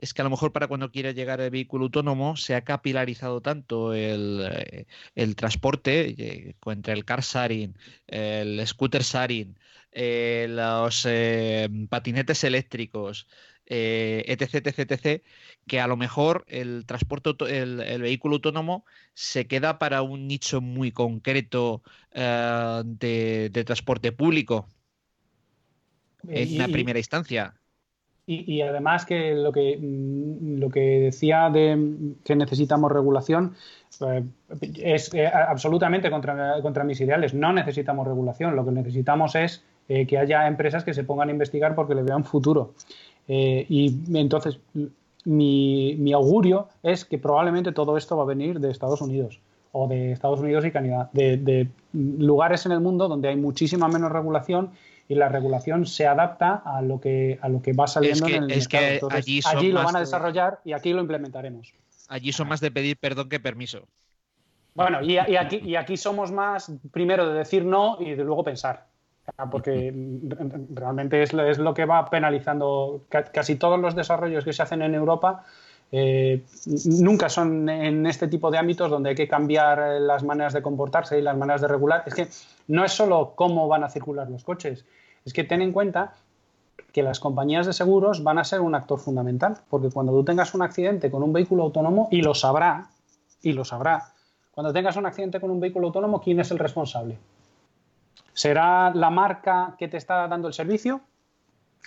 es 0.01 0.15
que 0.15 0.23
a 0.23 0.25
lo 0.25 0.31
mejor 0.31 0.53
para 0.53 0.67
cuando 0.67 0.91
quiera 0.91 1.13
llegar 1.13 1.41
el 1.41 1.51
vehículo 1.51 1.85
autónomo 1.85 2.37
se 2.37 2.55
ha 2.55 2.63
capilarizado 2.65 3.43
tanto 3.43 3.93
el, 3.93 4.87
eh, 5.15 5.35
transporte 5.35 6.15
eh, 6.17 6.55
entre 6.67 6.95
el 6.95 7.05
car 7.05 7.21
sharing, 7.21 7.77
el 8.07 8.67
scooter 8.67 9.03
sharing, 9.03 9.59
eh, 9.93 10.47
los 10.49 11.07
patinetes 11.91 12.45
eléctricos, 12.45 13.29
etc, 13.67 14.67
etc, 14.67 14.79
etc, 14.91 15.23
que 15.67 15.81
a 15.81 15.87
lo 15.87 15.97
mejor 15.97 16.45
el 16.49 16.87
transporte, 16.87 17.31
el, 17.59 18.01
vehículo 18.01 18.37
autónomo 18.37 18.87
se 19.13 19.47
queda 19.47 19.79
para 19.79 20.01
un 20.03 20.27
nicho 20.27 20.63
muy 20.63 20.93
concreto 20.93 21.83
de, 22.13 23.63
transporte 23.67 24.13
público 24.13 24.67
en 26.27 26.55
una 26.55 26.69
primera 26.69 26.99
instancia. 26.99 27.61
Y, 28.33 28.63
además 28.63 29.05
que 29.07 29.35
lo 29.35 29.51
que 29.51 29.77
mm, 29.77 30.61
lo 30.61 30.71
que 30.71 31.01
decía 31.01 31.51
de 31.51 32.15
que 32.25 32.37
necesitamos 32.37 32.93
regulación 32.93 33.55
eh, 34.01 34.23
es 34.77 35.13
eh, 35.15 35.27
absolutamente 35.27 36.11
contra, 36.13 36.63
contra, 36.63 36.85
mis 36.85 37.01
ideales. 37.01 37.35
No 37.35 37.53
necesitamos 37.53 38.07
regulación, 38.07 38.55
lo 38.55 38.65
que 38.65 38.71
necesitamos 38.71 39.35
es 39.35 39.65
eh, 39.89 40.07
que 40.07 40.17
haya 40.17 40.47
empresas 40.47 40.85
que 40.85 40.95
se 40.95 41.03
pongan 41.03 41.29
a 41.29 41.33
investigar 41.33 41.75
porque 41.75 41.97
le 41.97 42.03
vean 42.03 42.25
futuro. 42.25 42.75
y 43.27 43.95
entonces 44.15 44.61
mi, 45.25 45.97
mi, 45.99 46.13
augurio 46.13 46.69
es 46.83 47.05
que 47.05 47.19
probablemente 47.19 47.73
todo 47.73 47.97
esto 47.97 48.17
va 48.17 48.23
a 48.23 48.27
venir 48.27 48.61
de 48.61 48.71
Estados 48.71 49.01
Unidos 49.01 49.41
o 49.73 49.89
de 49.89 50.13
Estados 50.13 50.41
Unidos 50.41 50.65
y 50.65 50.71
Canadá, 50.71 51.11
de, 51.13 51.37
de 51.37 51.69
lugares 51.93 52.65
en 52.67 52.73
el 52.73 52.81
mundo 52.81 53.09
donde 53.09 53.29
hay 53.29 53.37
muchísima 53.37 53.89
menos 53.89 54.11
regulación 54.13 54.71
y 55.11 55.17
la 55.17 55.29
regulación 55.29 55.87
se 55.87 56.07
adapta 56.07 56.63
a 56.65 56.83
lo 56.83 57.01
que, 57.01 57.37
a 57.43 57.49
lo 57.49 57.61
que 57.61 57.73
va 57.73 57.89
saliendo 57.89 58.29
en 58.29 58.45
el 58.45 58.53
es 58.53 58.69
Que 58.69 59.01
allí, 59.11 59.73
lo 59.73 59.83
van 59.83 59.97
a 59.97 59.99
desarrollar 60.01 60.61
y 60.65 60.73
aquí 60.73 60.93
lo 60.93 61.01
implementaremos. 61.01 61.75
Allí 62.09 62.31
son 62.31 62.47
más 62.47 62.61
de 62.61 62.71
pedir 62.71 62.97
perdón 62.97 63.29
que 63.29 63.41
permiso. 63.41 63.89
Bueno, 64.73 65.03
y, 65.03 65.19
aquí, 65.19 65.61
y 65.65 65.75
aquí 65.75 65.97
somos 65.97 66.31
más 66.31 66.73
primero 66.93 67.29
de 67.29 67.37
decir 67.37 67.65
no 67.65 67.97
y 67.99 68.15
de 68.15 68.23
luego 68.23 68.45
pensar. 68.45 68.87
porque 69.51 69.93
realmente 70.71 71.25
es, 71.25 71.35
es, 71.35 71.59
lo 71.59 71.75
que 71.75 71.87
va 71.87 72.09
penalizando 72.09 73.05
casi 73.09 73.57
todos 73.57 73.81
los 73.81 73.97
desarrollos 73.97 74.45
que 74.45 74.53
se 74.53 74.63
hacen 74.63 74.81
en 74.81 74.95
Europa. 74.95 75.45
Eh, 75.93 76.45
nunca 76.85 77.29
son 77.29 77.69
en 77.69 78.07
este 78.07 78.29
tipo 78.29 78.51
de 78.51 78.59
ámbitos 78.59 78.91
donde 78.91 79.11
hay 79.11 79.17
que 79.17 79.27
cambiar 79.27 80.01
las 80.01 80.23
maneras 80.23 80.53
de 80.53 80.63
comportarse 80.63 81.19
y 81.19 81.23
las 81.23 81.37
maneras 81.37 81.61
de 81.61 81.69
regular. 81.69 82.05
Es 82.07 82.15
que 82.15 82.29
no 82.69 82.85
es 82.85 82.93
solo 82.93 83.33
cómo 83.35 83.67
van 83.67 83.83
a 83.83 83.89
circular 83.89 84.31
los 84.31 84.45
coches, 84.45 84.85
es 85.25 85.33
que 85.33 85.45
ten 85.45 85.63
en 85.63 85.73
cuenta 85.73 86.15
que 86.93 87.03
las 87.03 87.21
compañías 87.21 87.67
de 87.67 87.73
seguros 87.73 88.23
van 88.23 88.39
a 88.39 88.45
ser 88.45 88.61
un 88.61 88.75
actor 88.75 88.99
fundamental, 88.99 89.59
porque 89.69 89.91
cuando 89.91 90.13
tú 90.13 90.25
tengas 90.25 90.55
un 90.55 90.63
accidente 90.63 91.11
con 91.11 91.23
un 91.23 91.33
vehículo 91.33 91.65
autónomo, 91.65 92.09
y 92.11 92.23
lo 92.23 92.35
sabrá, 92.35 92.89
y 93.43 93.53
lo 93.53 93.65
sabrá, 93.65 94.13
cuando 94.51 94.73
tengas 94.73 94.97
un 94.97 95.07
accidente 95.07 95.41
con 95.41 95.51
un 95.51 95.61
vehículo 95.61 95.89
autónomo, 95.89 96.21
¿quién 96.21 96.41
es 96.41 96.51
el 96.51 96.59
responsable? 96.59 97.19
¿Será 98.33 98.93
la 98.95 99.11
marca 99.11 99.75
que 99.79 99.89
te 99.89 99.97
está 99.97 100.27
dando 100.27 100.49
el 100.49 100.55
servicio? 100.55 101.01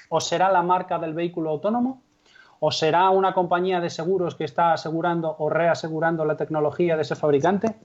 ¿O 0.09 0.21
será 0.21 0.51
la 0.51 0.61
marca 0.61 0.99
del 0.99 1.13
vehículo 1.13 1.49
autónomo? 1.49 2.01
¿O 2.65 2.71
será 2.71 3.09
una 3.09 3.33
compañía 3.33 3.81
de 3.81 3.89
seguros 3.89 4.35
que 4.35 4.45
está 4.45 4.71
asegurando 4.71 5.35
o 5.37 5.49
reasegurando 5.49 6.23
la 6.23 6.37
tecnología 6.37 6.95
de 6.95 7.01
ese 7.01 7.13
fabricante? 7.13 7.75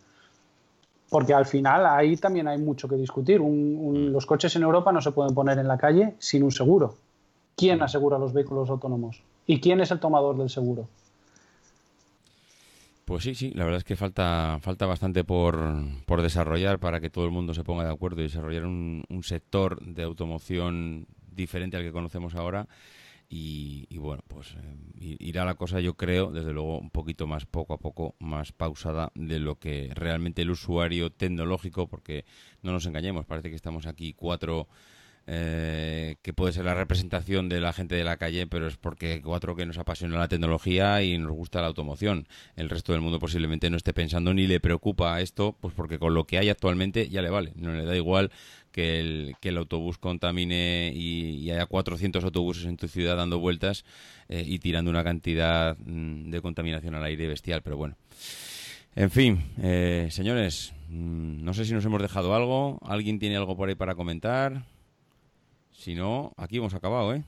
Porque 1.11 1.35
al 1.35 1.47
final 1.47 1.85
ahí 1.85 2.17
también 2.17 2.47
hay 2.47 2.59
mucho 2.59 2.89
que 2.89 2.95
discutir. 2.95 3.41
los 3.41 4.25
coches 4.25 4.55
en 4.55 4.63
Europa 4.63 4.93
no 4.93 5.01
se 5.01 5.11
pueden 5.11 5.35
poner 5.35 5.59
en 5.59 5.67
la 5.67 5.79
calle 5.79 6.15
sin 6.21 6.45
un 6.45 6.53
seguro. 6.53 6.95
¿Quién 7.57 7.83
asegura 7.83 8.21
los 8.21 8.33
vehículos 8.33 8.71
autónomos? 8.71 9.21
¿Y 9.49 9.59
quién 9.59 9.81
es 9.81 9.91
el 9.91 9.99
tomador 9.99 10.37
del 10.39 10.49
seguro? 10.49 10.87
Pues 13.05 13.25
sí, 13.25 13.35
sí, 13.35 13.51
la 13.57 13.65
verdad 13.65 13.79
es 13.79 13.85
que 13.85 13.97
falta, 13.97 14.61
falta 14.63 14.87
bastante 14.87 15.25
por, 15.25 15.59
por 16.07 16.23
desarrollar 16.23 16.79
para 16.79 17.01
que 17.01 17.11
todo 17.11 17.25
el 17.25 17.33
mundo 17.33 17.53
se 17.53 17.65
ponga 17.65 17.83
de 17.83 17.91
acuerdo 17.91 18.21
y 18.21 18.25
desarrollar 18.27 18.65
un, 18.65 19.05
sector 19.25 19.85
de 19.85 20.05
automoción 20.05 21.09
diferente 21.33 21.77
al 21.77 21.83
que 21.83 21.91
conocemos 21.91 22.37
ahora. 22.37 22.69
Y, 23.31 23.99
bueno, 23.99 24.23
pues 24.27 24.55
eh, 24.55 25.17
irá 25.19 25.45
la 25.45 25.55
cosa, 25.55 25.81
yo 25.81 25.95
creo, 25.95 26.31
desde 26.31 26.53
luego, 26.53 26.79
un 26.79 26.91
poquito 26.91 27.27
más 27.27 27.45
poco 27.45 27.75
a 27.75 27.79
poco, 27.79 28.15
más 28.19 28.53
pausada 28.53 29.13
de 29.15 29.39
lo 29.39 29.59
que 29.59 29.91
realmente 29.95 30.43
el 30.43 30.51
usuario 30.51 31.13
tecnológico, 31.13 31.89
porque 31.89 32.25
no 32.63 32.73
nos 32.73 32.87
engañemos, 32.87 33.27
parece 33.27 33.51
que 33.51 33.57
estamos 33.57 33.87
aquí 33.87 34.15
cuatro 34.15 34.67
eh, 35.31 36.17
que 36.23 36.33
puede 36.33 36.55
ser 36.55 36.65
la 36.65 36.73
representación 36.73 37.51
de 37.51 37.61
la 37.61 37.75
gente 37.75 37.95
de 37.95 38.03
la 38.03 38.17
calle, 38.17 38.47
pero 38.47 38.67
es 38.67 38.79
porque 38.79 39.21
cuatro 39.23 39.55
que 39.55 39.67
nos 39.67 39.77
apasiona 39.77 40.17
la 40.17 40.27
tecnología 40.27 41.03
y 41.03 41.19
nos 41.19 41.33
gusta 41.33 41.61
la 41.61 41.67
automoción. 41.67 42.27
El 42.57 42.71
resto 42.71 42.93
del 42.93 43.03
mundo 43.03 43.19
posiblemente 43.19 43.69
no 43.69 43.77
esté 43.77 43.93
pensando 43.93 44.33
ni 44.33 44.47
le 44.47 44.59
preocupa 44.59 45.21
esto, 45.21 45.55
pues 45.61 45.75
porque 45.75 45.99
con 45.99 46.15
lo 46.15 46.25
que 46.25 46.39
hay 46.39 46.49
actualmente 46.49 47.11
ya 47.11 47.21
le 47.21 47.29
vale. 47.29 47.53
No 47.57 47.75
le 47.75 47.85
da 47.85 47.95
igual 47.95 48.31
que 48.73 49.01
el, 49.01 49.59
autobús 49.59 49.99
contamine 49.99 50.93
y, 50.95 51.51
haya 51.51 51.67
400 51.67 52.25
autobuses 52.25 52.65
en 52.65 52.79
tu 52.79 52.89
ciudad 52.89 53.19
dando 53.19 53.39
vueltas 53.39 53.85
eh, 54.31 54.45
y 54.47 54.61
tirando 54.61 54.91
una 54.91 55.05
cantidad 55.05 55.77
mm, 55.79 56.31
de 56.31 56.41
contaminación 56.41 56.95
al 56.95 57.05
aire 57.05 57.29
bestial, 57.29 57.61
pero 57.61 57.77
bueno. 57.77 57.97
En 58.97 59.11
fin, 59.11 59.45
eh, 59.61 60.09
señores, 60.11 60.73
mm, 60.89 61.45
no 61.45 61.53
sé 61.53 61.67
si 61.67 61.75
nos 61.75 61.85
hemos 61.85 62.01
dejado 62.01 62.35
algo. 62.35 62.79
¿Alguien 62.83 63.19
tiene 63.19 63.37
algo 63.37 63.59
por 63.59 63.69
ahí 63.69 63.75
para 63.75 63.95
comentar? 63.95 64.65
Si 65.79 65.95
no, 65.95 66.33
aquí 66.37 66.57
hemos 66.57 66.75
acabado, 66.75 67.15
¿eh? 67.15 67.23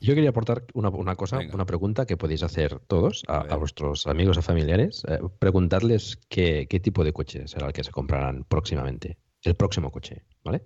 Yo 0.00 0.14
quería 0.14 0.30
aportar 0.30 0.64
una, 0.74 1.16
cosa, 1.16 1.40
una 1.52 1.66
pregunta 1.66 2.06
que 2.06 2.16
podéis 2.16 2.44
hacer 2.44 2.78
todos 2.86 3.24
a, 3.26 3.56
vuestros 3.56 4.06
amigos 4.06 4.38
o 4.38 4.42
familiares. 4.42 5.02
Eh, 5.08 5.18
preguntarles 5.40 6.16
qué, 6.28 6.68
tipo 6.80 7.02
de 7.02 7.12
coche 7.12 7.48
será 7.48 7.66
el 7.66 7.72
que 7.72 7.82
se 7.82 7.90
comprarán 7.90 8.44
próximamente. 8.44 9.18
El 9.42 9.56
próximo 9.56 9.90
coche, 9.90 10.22
¿vale? 10.44 10.62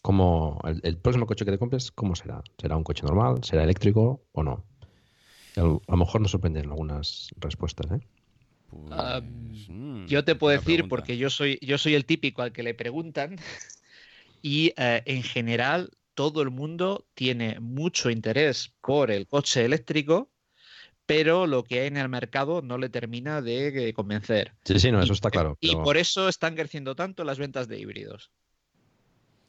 ¿Cómo, 0.00 0.58
el, 0.64 0.96
próximo 0.96 1.26
coche 1.26 1.44
que 1.44 1.50
te 1.50 1.58
compres, 1.58 1.90
¿cómo 1.92 2.16
será? 2.16 2.42
¿Será 2.58 2.78
un 2.78 2.84
coche 2.84 3.02
normal? 3.02 3.44
¿Será 3.44 3.64
eléctrico 3.64 4.22
o 4.32 4.42
no? 4.42 4.64
A 5.56 5.60
lo 5.60 5.96
mejor 5.96 6.22
nos 6.22 6.30
sorprenden 6.30 6.70
algunas 6.70 7.28
respuestas, 7.36 7.92
¿eh? 7.92 8.00
Ah, 8.90 9.20
mm, 9.20 10.06
yo 10.06 10.24
te 10.24 10.34
puedo 10.34 10.56
decir, 10.56 10.88
porque 10.88 11.18
yo 11.18 11.28
soy, 11.28 11.58
yo 11.60 11.76
soy 11.76 11.94
el 11.94 12.06
típico 12.06 12.40
al 12.40 12.52
que 12.52 12.62
le 12.62 12.72
preguntan, 12.72 13.36
y 14.42 14.72
eh, 14.78 15.02
en 15.04 15.22
general 15.22 15.90
todo 16.14 16.42
el 16.42 16.50
mundo 16.50 17.06
tiene 17.14 17.60
mucho 17.60 18.10
interés 18.10 18.72
por 18.80 19.10
el 19.10 19.26
coche 19.26 19.64
eléctrico, 19.64 20.30
pero 21.06 21.46
lo 21.46 21.64
que 21.64 21.80
hay 21.80 21.86
en 21.88 21.96
el 21.96 22.08
mercado 22.08 22.62
no 22.62 22.78
le 22.78 22.88
termina 22.88 23.42
de 23.42 23.92
convencer. 23.94 24.52
Sí, 24.64 24.78
sí, 24.78 24.92
no, 24.92 25.02
eso 25.02 25.12
está 25.12 25.30
claro. 25.30 25.56
Y 25.60 25.74
por 25.74 25.96
eso 25.96 26.28
están 26.28 26.54
creciendo 26.54 26.94
tanto 26.94 27.24
las 27.24 27.38
ventas 27.38 27.66
de 27.66 27.78
híbridos. 27.78 28.30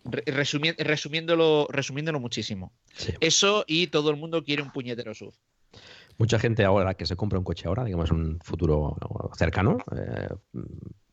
resumiéndolo, 0.04 1.68
resumiéndolo 1.70 2.20
muchísimo. 2.20 2.74
Eso 3.20 3.64
y 3.68 3.88
todo 3.88 4.10
el 4.10 4.18
mundo 4.18 4.44
quiere 4.44 4.64
un 4.64 4.72
puñetero 4.72 5.14
SUV. 5.14 5.34
Mucha 6.18 6.40
gente 6.40 6.64
ahora 6.66 6.94
que 6.96 7.06
se 7.06 7.16
compra 7.16 7.40
un 7.40 7.46
coche 7.46 7.68
ahora, 7.68 7.84
digamos 7.84 8.12
un 8.12 8.40
futuro 8.44 8.98
cercano, 9.38 9.78
eh, 9.96 10.30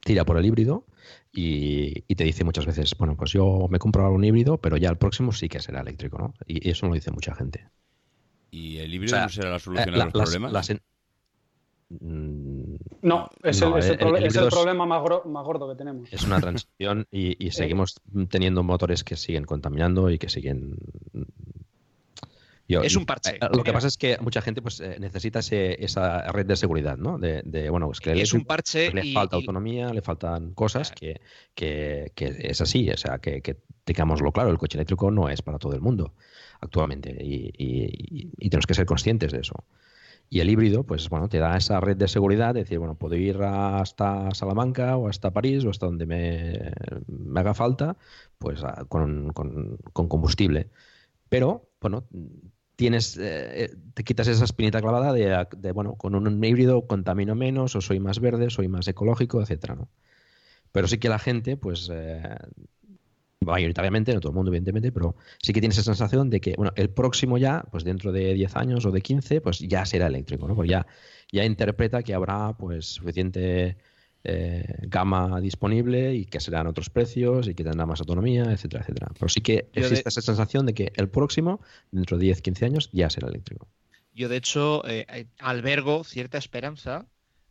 tira 0.08 0.24
por 0.24 0.38
el 0.38 0.46
híbrido 0.46 0.86
y, 1.32 2.00
te 2.14 2.24
dice 2.24 2.42
muchas 2.42 2.64
veces, 2.64 2.96
bueno, 2.98 3.14
pues 3.14 3.30
yo 3.30 3.68
me 3.68 3.78
compro 3.78 4.10
un 4.10 4.24
híbrido, 4.24 4.56
pero 4.56 4.78
ya 4.78 4.88
el 4.88 4.96
próximo 4.96 5.32
sí 5.32 5.50
que 5.50 5.60
será 5.60 5.82
eléctrico, 5.82 6.16
¿no? 6.16 6.34
Y, 6.46 6.70
eso 6.70 6.86
lo 6.86 6.94
dice 6.94 7.10
mucha 7.10 7.34
gente. 7.34 7.68
¿Y 8.50 8.78
el 8.78 8.94
híbrido 8.94 9.20
no 9.20 9.28
será 9.28 9.50
la 9.50 9.58
solución 9.58 9.94
a 9.94 10.04
los 10.06 10.12
problemas? 10.14 10.70
Mm, 11.90 12.76
no, 13.02 13.30
es, 13.42 13.60
el, 13.60 14.48
problema 14.48 14.86
más, 14.86 15.02
gordo 15.02 15.68
que 15.68 15.76
tenemos. 15.76 16.10
Es 16.10 16.24
una 16.24 16.40
transición 16.40 17.06
y, 17.10 17.50
seguimos 17.50 18.00
teniendo 18.30 18.62
motores 18.62 19.04
que 19.04 19.16
siguen 19.16 19.44
contaminando 19.44 20.10
y 20.10 20.18
que 20.18 20.30
siguen 20.30 20.76
es 22.68 22.96
un 22.96 23.06
parche. 23.06 23.36
Eh, 23.36 23.48
lo 23.52 23.64
que 23.64 23.72
pasa 23.72 23.86
es 23.86 23.96
que 23.96 24.18
mucha 24.20 24.42
gente 24.42 24.60
pues 24.60 24.80
eh, 24.80 24.96
necesita 25.00 25.40
esa 25.40 26.30
red 26.32 26.46
de 26.46 26.56
seguridad, 26.56 26.96
¿no? 26.96 27.18
De, 27.18 27.70
bueno, 27.70 27.90
es 27.90 28.00
que 28.00 28.20
es 28.20 28.32
un 28.32 28.44
parche 28.44 28.90
pues, 28.90 29.06
le 29.06 29.12
falta 29.12 29.36
autonomía, 29.36 29.92
le 29.92 30.02
faltan 30.02 30.52
cosas 30.52 30.92
que, 30.92 31.20
que, 31.54 32.12
es 32.16 32.60
así, 32.60 32.90
o 32.90 32.96
sea, 32.96 33.18
que, 33.18 33.40
que 33.40 33.56
tengámoslo 33.84 34.32
claro, 34.32 34.50
el 34.50 34.58
coche 34.58 34.76
eléctrico 34.76 35.10
no 35.10 35.28
es 35.28 35.40
para 35.40 35.58
todo 35.58 35.72
el 35.72 35.80
mundo 35.80 36.14
actualmente 36.60 37.16
y, 37.20 37.50
y, 37.56 38.50
tenemos 38.50 38.66
que 38.66 38.74
ser 38.74 38.86
conscientes 38.86 39.32
de 39.32 39.40
eso. 39.40 39.64
Y 40.30 40.40
el 40.40 40.50
híbrido, 40.50 40.84
pues 40.84 41.08
bueno, 41.08 41.30
te 41.30 41.38
da 41.38 41.56
esa 41.56 41.80
red 41.80 41.96
de 41.96 42.06
seguridad, 42.06 42.52
de 42.52 42.60
decir, 42.60 42.78
bueno, 42.78 42.96
puedo 42.96 43.14
ir 43.14 43.40
hasta 43.42 44.30
Salamanca 44.34 44.98
o 44.98 45.08
hasta 45.08 45.30
París 45.30 45.64
o 45.64 45.70
hasta 45.70 45.86
donde 45.86 46.04
me, 46.04 46.72
me 47.06 47.40
haga 47.40 47.54
falta, 47.54 47.96
pues 48.36 48.60
con, 48.88 49.32
con, 49.32 49.78
con 49.94 50.08
combustible. 50.08 50.68
Pero, 51.30 51.70
bueno, 51.80 52.04
tienes, 52.78 53.16
eh, 53.16 53.64
eh, 53.64 53.76
te 53.92 54.04
quitas 54.04 54.28
esa 54.28 54.44
espinita 54.44 54.80
clavada 54.80 55.12
de, 55.12 55.72
bueno, 55.72 55.96
con 55.96 56.14
un 56.14 56.44
híbrido 56.44 56.86
contamino 56.86 57.34
menos, 57.34 57.74
o 57.74 57.80
soy 57.80 57.98
más 57.98 58.20
verde, 58.20 58.50
soy 58.50 58.68
más 58.68 58.86
ecológico, 58.86 59.42
etcétera, 59.42 59.74
¿no? 59.74 59.88
Pero 60.70 60.86
sí 60.86 60.98
que 60.98 61.08
la 61.08 61.18
gente, 61.18 61.56
pues, 61.56 61.90
eh, 61.92 62.22
mayoritariamente, 63.40 64.14
no 64.14 64.20
todo 64.20 64.30
el 64.30 64.36
mundo, 64.36 64.52
evidentemente, 64.52 64.92
pero 64.92 65.16
sí 65.42 65.52
que 65.52 65.58
tiene 65.58 65.72
esa 65.72 65.82
sensación 65.82 66.30
de 66.30 66.40
que, 66.40 66.54
bueno, 66.56 66.72
el 66.76 66.90
próximo 66.90 67.36
ya, 67.36 67.64
pues 67.72 67.82
dentro 67.82 68.12
de 68.12 68.32
10 68.34 68.54
años 68.54 68.86
o 68.86 68.92
de 68.92 69.00
15, 69.00 69.40
pues 69.40 69.58
ya 69.58 69.84
será 69.84 70.06
eléctrico, 70.06 70.46
¿no? 70.46 70.54
Porque 70.54 70.70
ya, 70.70 70.86
ya 71.32 71.44
interpreta 71.44 72.04
que 72.04 72.14
habrá, 72.14 72.56
pues, 72.56 72.86
suficiente 72.86 73.76
eh, 74.24 74.64
gama 74.82 75.40
disponible 75.40 76.14
y 76.14 76.24
que 76.24 76.40
serán 76.40 76.66
otros 76.66 76.90
precios 76.90 77.46
y 77.46 77.54
que 77.54 77.62
tendrá 77.62 77.86
más 77.86 78.00
autonomía, 78.00 78.44
etcétera, 78.52 78.82
etcétera. 78.82 79.12
Pero 79.14 79.28
sí 79.28 79.40
que 79.40 79.68
existe 79.72 80.08
esa 80.08 80.20
sensación 80.20 80.66
de 80.66 80.74
que 80.74 80.92
el 80.96 81.08
próximo, 81.08 81.60
dentro 81.92 82.18
de 82.18 82.24
10, 82.24 82.42
15 82.42 82.64
años, 82.64 82.90
ya 82.92 83.10
será 83.10 83.28
eléctrico. 83.28 83.68
Yo, 84.12 84.28
de 84.28 84.36
hecho, 84.36 84.86
eh, 84.88 85.06
eh, 85.08 85.26
albergo 85.38 86.02
cierta 86.02 86.36
esperanza 86.36 87.06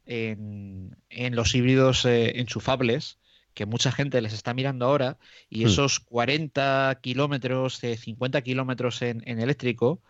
en, 0.05 0.95
los 1.09 1.55
híbridos 1.55 2.05
enchufables 2.05 3.17
que 3.53 3.65
mucha 3.65 3.91
gente 3.91 4.21
les 4.21 4.33
está 4.33 4.53
mirando 4.53 4.85
ahora 4.85 5.17
y 5.49 5.63
hmm. 5.63 5.67
esos 5.67 5.99
40 5.99 6.99
kilómetros, 7.01 7.79
50 7.79 8.41
kilómetros 8.41 9.01
en, 9.01 9.23
en 9.25 9.39
eléctrico, 9.39 10.01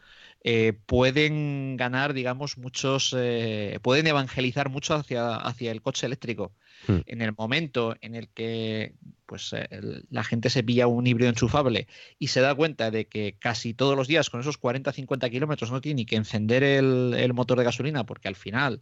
eh, 0.44 0.74
pueden 0.86 1.78
ganar, 1.78 2.14
digamos, 2.14 2.58
muchos, 2.58 3.14
eh, 3.18 3.80
pueden 3.82 4.08
evangelizar 4.08 4.70
mucho 4.70 4.94
hacia, 4.94 5.36
hacia 5.36 5.72
el 5.72 5.82
coche 5.82 6.06
eléctrico. 6.06 6.54
Hmm. 6.88 7.00
En 7.06 7.22
el 7.22 7.34
momento 7.36 7.96
en 8.02 8.16
el 8.16 8.30
que 8.30 8.94
pues, 9.26 9.52
eh, 9.54 9.68
la 10.10 10.24
gente 10.24 10.50
se 10.50 10.64
pilla 10.64 10.88
un 10.88 11.08
híbrido 11.08 11.30
enchufable 11.30 11.88
y 12.20 12.28
se 12.28 12.42
da 12.42 12.54
cuenta 12.54 12.92
de 12.92 13.08
que 13.08 13.36
casi 13.40 13.74
todos 13.74 13.98
los 13.98 14.08
días 14.08 14.30
con 14.30 14.40
esos 14.40 14.62
40-50 14.62 15.30
kilómetros 15.32 15.72
no 15.72 15.82
tiene 15.82 15.98
ni 15.98 16.06
que 16.06 16.16
encender 16.16 16.64
el, 16.64 17.34
motor 17.34 17.58
de 17.58 17.66
gasolina 17.66 18.06
porque 18.06 18.28
al 18.28 18.36
final 18.36 18.82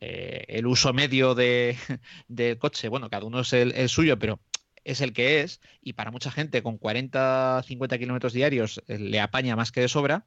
el 0.00 0.66
uso 0.66 0.92
medio 0.92 1.34
de, 1.34 1.76
del 2.28 2.58
coche, 2.58 2.88
bueno, 2.88 3.10
cada 3.10 3.26
uno 3.26 3.40
es 3.40 3.52
el, 3.52 3.72
el 3.72 3.88
suyo, 3.88 4.18
pero 4.18 4.40
es 4.84 5.00
el 5.00 5.12
que 5.12 5.42
es, 5.42 5.60
y 5.82 5.92
para 5.92 6.10
mucha 6.10 6.30
gente 6.30 6.62
con 6.62 6.78
40-50 6.78 7.98
kilómetros 7.98 8.32
diarios 8.32 8.82
le 8.86 9.20
apaña 9.20 9.56
más 9.56 9.72
que 9.72 9.80
de 9.80 9.88
sobra, 9.88 10.26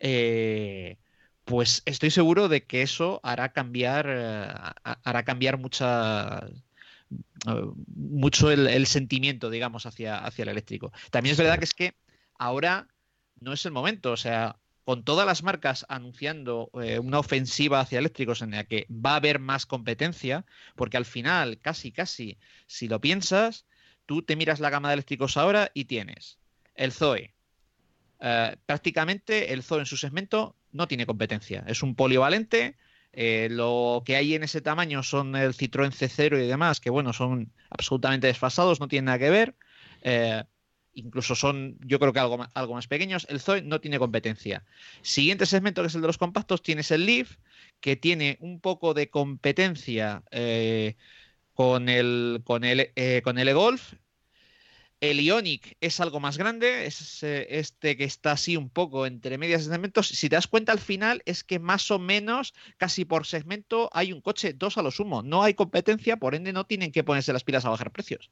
eh, 0.00 0.98
pues 1.44 1.82
estoy 1.86 2.10
seguro 2.10 2.48
de 2.48 2.64
que 2.64 2.82
eso 2.82 3.20
hará 3.22 3.52
cambiar, 3.52 4.06
eh, 4.08 4.48
hará 4.82 5.24
cambiar 5.24 5.58
muchas, 5.58 6.50
mucho 7.94 8.50
el, 8.50 8.86
sentimiento, 8.86 9.50
digamos, 9.50 9.86
hacia, 9.86 10.18
hacia 10.18 10.42
el 10.44 10.48
eléctrico. 10.48 10.92
También 11.10 11.32
es 11.32 11.38
verdad 11.38 11.58
que 11.58 11.64
es 11.64 11.74
que 11.74 11.94
ahora 12.38 12.88
no 13.40 13.52
es 13.52 13.64
el 13.66 13.72
momento, 13.72 14.12
o 14.12 14.16
sea, 14.16 14.56
con 14.84 15.04
todas 15.04 15.26
las 15.26 15.42
marcas 15.42 15.86
anunciando 15.88 16.70
eh, 16.82 16.98
una 16.98 17.18
ofensiva 17.18 17.80
hacia 17.80 17.98
eléctricos 17.98 18.42
en 18.42 18.52
la 18.52 18.64
que 18.64 18.86
va 18.90 19.12
a 19.12 19.16
haber 19.16 19.38
más 19.38 19.66
competencia, 19.66 20.44
porque 20.76 20.96
al 20.96 21.04
final, 21.04 21.58
casi, 21.60 21.92
casi, 21.92 22.38
si 22.66 22.88
lo 22.88 23.00
piensas, 23.00 23.66
tú 24.06 24.22
te 24.22 24.36
miras 24.36 24.60
la 24.60 24.70
gama 24.70 24.88
de 24.88 24.94
eléctricos 24.94 25.36
ahora 25.36 25.70
y 25.74 25.84
tienes 25.84 26.38
el 26.74 26.92
Zoe. 26.92 27.34
Eh, 28.20 28.56
prácticamente 28.66 29.52
el 29.52 29.62
Zoe 29.62 29.80
en 29.80 29.86
su 29.86 29.96
segmento 29.96 30.56
no 30.72 30.88
tiene 30.88 31.06
competencia. 31.06 31.64
Es 31.66 31.82
un 31.82 31.94
polivalente. 31.94 32.76
Eh, 33.12 33.48
lo 33.50 34.02
que 34.04 34.16
hay 34.16 34.34
en 34.34 34.44
ese 34.44 34.60
tamaño 34.60 35.02
son 35.02 35.34
el 35.34 35.54
Citroën 35.54 35.90
C0 35.90 36.42
y 36.44 36.46
demás, 36.46 36.78
que 36.78 36.90
bueno, 36.90 37.12
son 37.12 37.52
absolutamente 37.68 38.28
desfasados, 38.28 38.78
no 38.78 38.86
tienen 38.86 39.06
nada 39.06 39.18
que 39.18 39.30
ver 39.30 39.56
incluso 40.94 41.34
son, 41.34 41.78
yo 41.80 41.98
creo 41.98 42.12
que 42.12 42.20
algo 42.20 42.38
más, 42.38 42.50
algo 42.54 42.74
más 42.74 42.86
pequeños. 42.86 43.26
El 43.28 43.40
Zoe 43.40 43.62
no 43.62 43.80
tiene 43.80 43.98
competencia. 43.98 44.64
Siguiente 45.02 45.46
segmento, 45.46 45.82
que 45.82 45.88
es 45.88 45.94
el 45.94 46.00
de 46.00 46.06
los 46.06 46.18
compactos, 46.18 46.62
tienes 46.62 46.90
el 46.90 47.06
Leaf, 47.06 47.36
que 47.80 47.96
tiene 47.96 48.38
un 48.40 48.60
poco 48.60 48.94
de 48.94 49.10
competencia 49.10 50.22
eh, 50.30 50.96
con 51.54 51.88
el 51.88 52.42
con 52.44 52.64
el, 52.64 52.92
eh, 52.96 53.20
con 53.22 53.38
el 53.38 53.48
E-Golf. 53.48 53.94
El 55.00 55.18
Ionic 55.20 55.78
es 55.80 55.98
algo 56.00 56.20
más 56.20 56.36
grande, 56.36 56.84
es 56.84 57.22
eh, 57.22 57.46
este 57.58 57.96
que 57.96 58.04
está 58.04 58.32
así 58.32 58.58
un 58.58 58.68
poco 58.68 59.06
entre 59.06 59.38
medias 59.38 59.64
segmentos. 59.64 60.08
Si 60.08 60.28
te 60.28 60.36
das 60.36 60.46
cuenta 60.46 60.72
al 60.72 60.78
final 60.78 61.22
es 61.24 61.42
que 61.42 61.58
más 61.58 61.90
o 61.90 61.98
menos 61.98 62.52
casi 62.76 63.06
por 63.06 63.24
segmento 63.24 63.88
hay 63.94 64.12
un 64.12 64.20
coche, 64.20 64.52
dos 64.52 64.76
a 64.76 64.82
lo 64.82 64.90
sumo. 64.90 65.22
No 65.22 65.42
hay 65.42 65.54
competencia, 65.54 66.18
por 66.18 66.34
ende 66.34 66.52
no 66.52 66.64
tienen 66.64 66.92
que 66.92 67.02
ponerse 67.02 67.32
las 67.32 67.44
pilas 67.44 67.64
a 67.64 67.70
bajar 67.70 67.90
precios. 67.90 68.30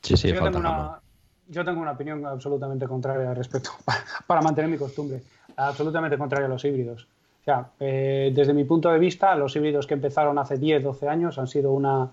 Sí, 0.00 0.16
sí, 0.16 0.28
yo, 0.28 0.42
tengo 0.42 0.58
una, 0.60 1.00
yo 1.48 1.64
tengo 1.64 1.82
una 1.82 1.92
opinión 1.92 2.24
absolutamente 2.24 2.86
contraria 2.86 3.28
al 3.28 3.36
respecto, 3.36 3.72
para, 4.26 4.40
mantener 4.40 4.70
mi 4.70 4.78
costumbre, 4.78 5.20
absolutamente 5.56 6.16
contraria 6.16 6.46
a 6.46 6.50
los 6.50 6.64
híbridos. 6.64 7.06
O 7.42 7.44
sea, 7.44 7.68
eh, 7.80 8.32
desde 8.34 8.54
mi 8.54 8.64
punto 8.64 8.90
de 8.90 8.98
vista, 8.98 9.34
los 9.34 9.54
híbridos 9.56 9.86
que 9.86 9.94
empezaron 9.94 10.38
hace 10.38 10.56
10, 10.56 10.84
12 10.84 11.08
años 11.08 11.38
han 11.38 11.48
sido 11.48 11.72
una 11.72 12.10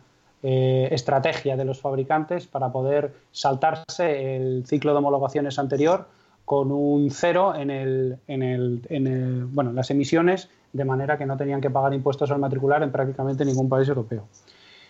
eh, 0.47 0.89
estrategia 0.91 1.57
de 1.57 1.65
los 1.65 1.81
fabricantes 1.81 2.45
para 2.45 2.71
poder 2.71 3.15
saltarse 3.31 4.35
el 4.35 4.63
ciclo 4.67 4.91
de 4.91 4.99
homologaciones 4.99 5.57
anterior 5.57 6.05
con 6.45 6.71
un 6.71 7.09
cero 7.09 7.55
en, 7.55 7.71
el, 7.71 8.19
en, 8.27 8.43
el, 8.43 8.81
en 8.89 9.07
el, 9.07 9.45
bueno, 9.45 9.73
las 9.73 9.89
emisiones, 9.89 10.47
de 10.71 10.85
manera 10.85 11.17
que 11.17 11.25
no 11.25 11.35
tenían 11.35 11.61
que 11.61 11.71
pagar 11.71 11.95
impuestos 11.95 12.29
al 12.29 12.37
matricular 12.37 12.83
en 12.83 12.91
prácticamente 12.91 13.43
ningún 13.43 13.67
país 13.67 13.89
europeo. 13.89 14.27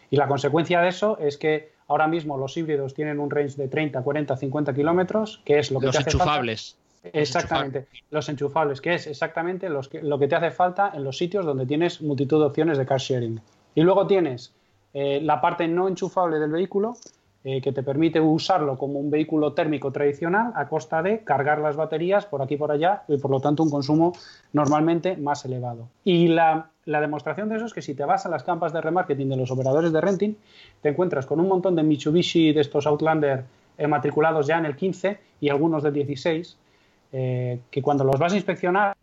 Y 0.10 0.18
la 0.18 0.28
consecuencia 0.28 0.82
de 0.82 0.90
eso 0.90 1.18
es 1.20 1.38
que 1.38 1.72
ahora 1.88 2.10
mismo 2.10 2.38
los 2.38 2.58
híbridos 2.58 2.94
tienen 2.94 3.22
un 3.22 3.32
range 3.32 3.56
de 3.56 3.70
30, 3.70 4.02
40, 4.02 4.36
50 4.36 4.74
kilómetros, 4.74 5.42
que 5.46 5.60
es 5.60 5.72
lo 5.72 5.80
que 5.80 5.86
los 5.86 5.96
te 5.96 6.02
hace 6.02 6.10
enchufables. 6.10 6.78
Exactamente, 7.14 7.88
los 8.10 8.28
enchufables, 8.28 8.82
que 8.82 8.96
es 8.96 9.08
exactamente 9.08 9.70
los 9.70 9.88
que, 9.88 10.02
lo 10.02 10.20
que 10.20 10.28
te 10.28 10.36
hace 10.36 10.52
falta 10.52 10.92
en 10.94 11.06
los 11.06 11.18
sitios 11.18 11.46
donde 11.46 11.66
tienes 11.66 12.02
multitud 12.02 12.40
de 12.40 12.46
opciones 12.48 12.78
de 12.78 12.86
car 12.86 13.00
sharing. 13.00 13.40
Y 13.74 13.82
luego 13.82 14.08
tienes 14.08 14.55
eh, 14.96 15.20
la 15.22 15.42
parte 15.42 15.68
no 15.68 15.90
enchufable 15.90 16.40
del 16.40 16.52
vehículo, 16.52 16.96
eh, 17.48 17.62
que 17.62 17.72
te 17.72 17.84
permite 17.84 18.20
usarlo 18.20 18.76
como 18.76 18.98
un 18.98 19.12
vehículo 19.12 19.54
térmico 19.54 19.92
tradicional 19.92 20.52
a 20.56 20.68
costa 20.68 21.04
de 21.04 21.20
cargar 21.20 21.60
las 21.60 21.76
baterías 21.76 22.26
por 22.26 22.42
aquí 22.42 22.56
y 22.56 22.58
por 22.58 22.72
allá 22.72 23.04
y 23.08 23.18
por 23.18 23.30
lo 23.30 23.40
tanto 23.40 23.62
un 23.62 23.70
consumo 23.70 24.14
normalmente 24.54 25.16
más 25.16 25.46
elevado. 25.46 25.88
Y 26.04 26.30
la, 26.30 26.72
demostración 26.86 27.48
de 27.50 27.58
eso 27.58 27.66
es 27.66 27.74
que 27.76 27.84
si 27.84 27.94
te 27.94 28.04
vas 28.04 28.26
a 28.26 28.30
las 28.30 28.44
campas 28.44 28.74
de 28.74 28.82
remarketing 28.82 29.30
de 29.30 29.38
los 29.38 29.52
operadores 29.52 29.94
de 29.94 30.02
renting, 30.02 30.34
te 30.82 30.90
encuentras 30.90 31.28
con 31.28 31.40
un 31.40 31.50
montón 31.50 31.76
de 31.76 31.84
Mitsubishi 31.84 32.52
de 32.52 32.62
estos 32.62 32.88
Outlander 32.88 33.44
eh, 33.78 33.86
matriculados 33.86 34.48
ya 34.48 34.58
en 34.58 34.66
el 34.66 34.76
15 34.76 35.20
y 35.42 35.50
algunos 35.50 35.84
del 35.84 35.94
16, 35.94 36.58
eh, 37.12 37.60
que 37.70 37.82
cuando 37.84 38.06
los 38.06 38.18
vas 38.18 38.34
a 38.34 38.38
inspeccionar 38.38 38.96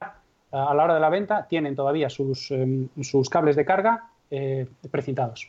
a 0.00 0.74
la 0.74 0.84
hora 0.84 0.94
de 0.94 1.00
la 1.00 1.10
venta 1.10 1.46
tienen 1.48 1.76
todavía 1.76 2.10
sus, 2.10 2.50
em, 2.50 2.88
sus 3.02 3.30
cables 3.30 3.54
de 3.54 3.64
carga 3.64 4.08
precintados. 4.90 5.48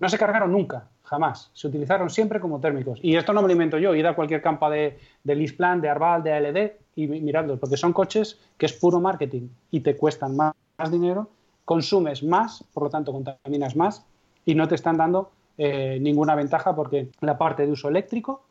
No 0.00 0.08
se 0.08 0.18
cargaron 0.18 0.52
nunca, 0.52 0.88
jamás. 1.04 1.50
Se 1.54 1.66
utilizaron 1.66 2.10
siempre 2.10 2.40
como 2.40 2.60
térmicos. 2.60 3.00
Y 3.02 3.16
esto 3.16 3.32
no 3.32 3.40
me 3.40 3.48
lo 3.48 3.52
invento 3.52 3.78
yo, 3.78 3.94
id 3.94 4.04
a 4.04 4.14
cualquier 4.14 4.42
campa 4.42 4.68
de, 4.70 4.98
de 5.24 5.34
Lisplan, 5.34 5.80
de 5.80 5.88
Arval, 5.88 6.22
de 6.22 6.32
ALD 6.32 6.72
y 6.94 7.06
miradlos, 7.06 7.58
porque 7.58 7.76
son 7.76 7.92
coches 7.92 8.38
que 8.56 8.66
es 8.66 8.72
puro 8.72 9.00
marketing 9.00 9.48
y 9.70 9.80
te 9.80 9.96
cuestan 9.96 10.36
más, 10.36 10.54
dinero, 10.90 11.28
consumes 11.64 12.22
más, 12.22 12.64
por 12.72 12.84
lo 12.84 12.90
tanto 12.90 13.12
contaminas 13.12 13.76
más 13.76 14.04
y 14.44 14.54
no 14.54 14.68
te 14.68 14.74
están 14.74 14.96
dando 14.96 15.30
eh, 15.56 15.98
ninguna 16.00 16.34
ventaja 16.34 16.74
porque 16.74 17.08
la 17.20 17.38
parte 17.38 17.66
de 17.66 17.72
uso 17.72 17.88
eléctrico, 17.88 18.42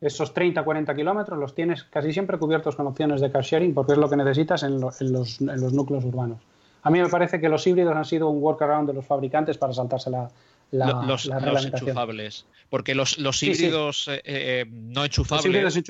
esos 0.00 0.34
30-40 0.34 0.96
kilómetros 0.96 1.38
los 1.38 1.54
tienes 1.54 1.84
casi 1.84 2.12
siempre 2.12 2.38
cubiertos 2.38 2.74
con 2.74 2.86
opciones 2.88 3.20
de 3.20 3.30
car 3.30 3.42
sharing 3.42 3.72
porque 3.72 3.92
es 3.92 3.98
lo 3.98 4.08
que 4.08 4.16
necesitas 4.16 4.64
en, 4.64 4.80
los, 4.80 5.00
en 5.00 5.12
los 5.12 5.72
núcleos 5.72 6.04
urbanos. 6.04 6.38
A 6.82 6.90
mí 6.90 7.00
me 7.00 7.08
parece 7.08 7.40
que 7.40 7.48
los 7.48 7.66
híbridos 7.66 7.94
han 7.94 8.04
sido 8.04 8.28
un 8.28 8.42
workaround 8.42 8.88
de 8.88 8.94
los 8.94 9.06
fabricantes 9.06 9.56
para 9.56 9.72
saltarse 9.72 10.10
la, 10.10 10.30
los, 10.72 11.26
enchufables. 11.26 12.46
Porque 12.70 12.94
los, 12.94 13.18
híbridos 13.42 14.08
eh, 14.08 14.22
eh, 14.24 14.64
no 14.68 15.04
enchufables, 15.04 15.84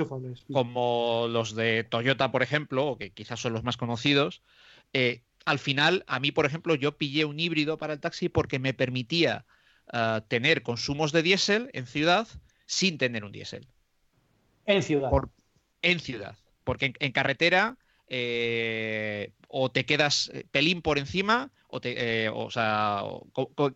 como 0.53 1.27
los 1.31 1.55
de 1.55 1.85
Toyota, 1.85 2.31
por 2.33 2.43
ejemplo, 2.43 2.97
que 2.99 3.11
quizás 3.11 3.41
son 3.41 3.53
los 3.53 3.63
más 3.63 3.77
conocidos, 3.77 4.43
eh, 4.93 5.23
al 5.45 5.59
final, 5.59 6.05
a 6.07 6.21
mí, 6.21 6.31
por 6.31 6.47
ejemplo, 6.47 6.75
yo 6.75 6.97
pillé 6.97 7.25
un 7.25 7.41
híbrido 7.41 7.79
para 7.79 7.95
el 7.95 8.01
taxi 8.01 8.29
porque 8.29 8.59
me 8.59 8.75
permitía 8.75 9.45
ah, 9.93 10.23
tener 10.29 10.63
consumos 10.63 11.13
de 11.13 11.23
diésel 11.23 11.71
en 11.73 11.87
ciudad 11.87 12.29
sin 12.67 12.99
tener 12.99 13.25
un 13.25 13.33
diésel. 13.33 13.67
En 14.67 14.83
ciudad. 14.83 15.11
en 15.83 16.01
ciudad. 16.01 16.37
Porque 16.65 16.93
en 16.99 17.13
carretera 17.13 17.77
o 19.49 19.71
te 19.71 19.87
quedas 19.87 20.31
pelín 20.51 20.83
por 20.83 20.99
encima 20.99 21.51
o, 21.73 21.81
eh, 21.83 22.31
o 22.33 22.51
sea, 22.51 23.03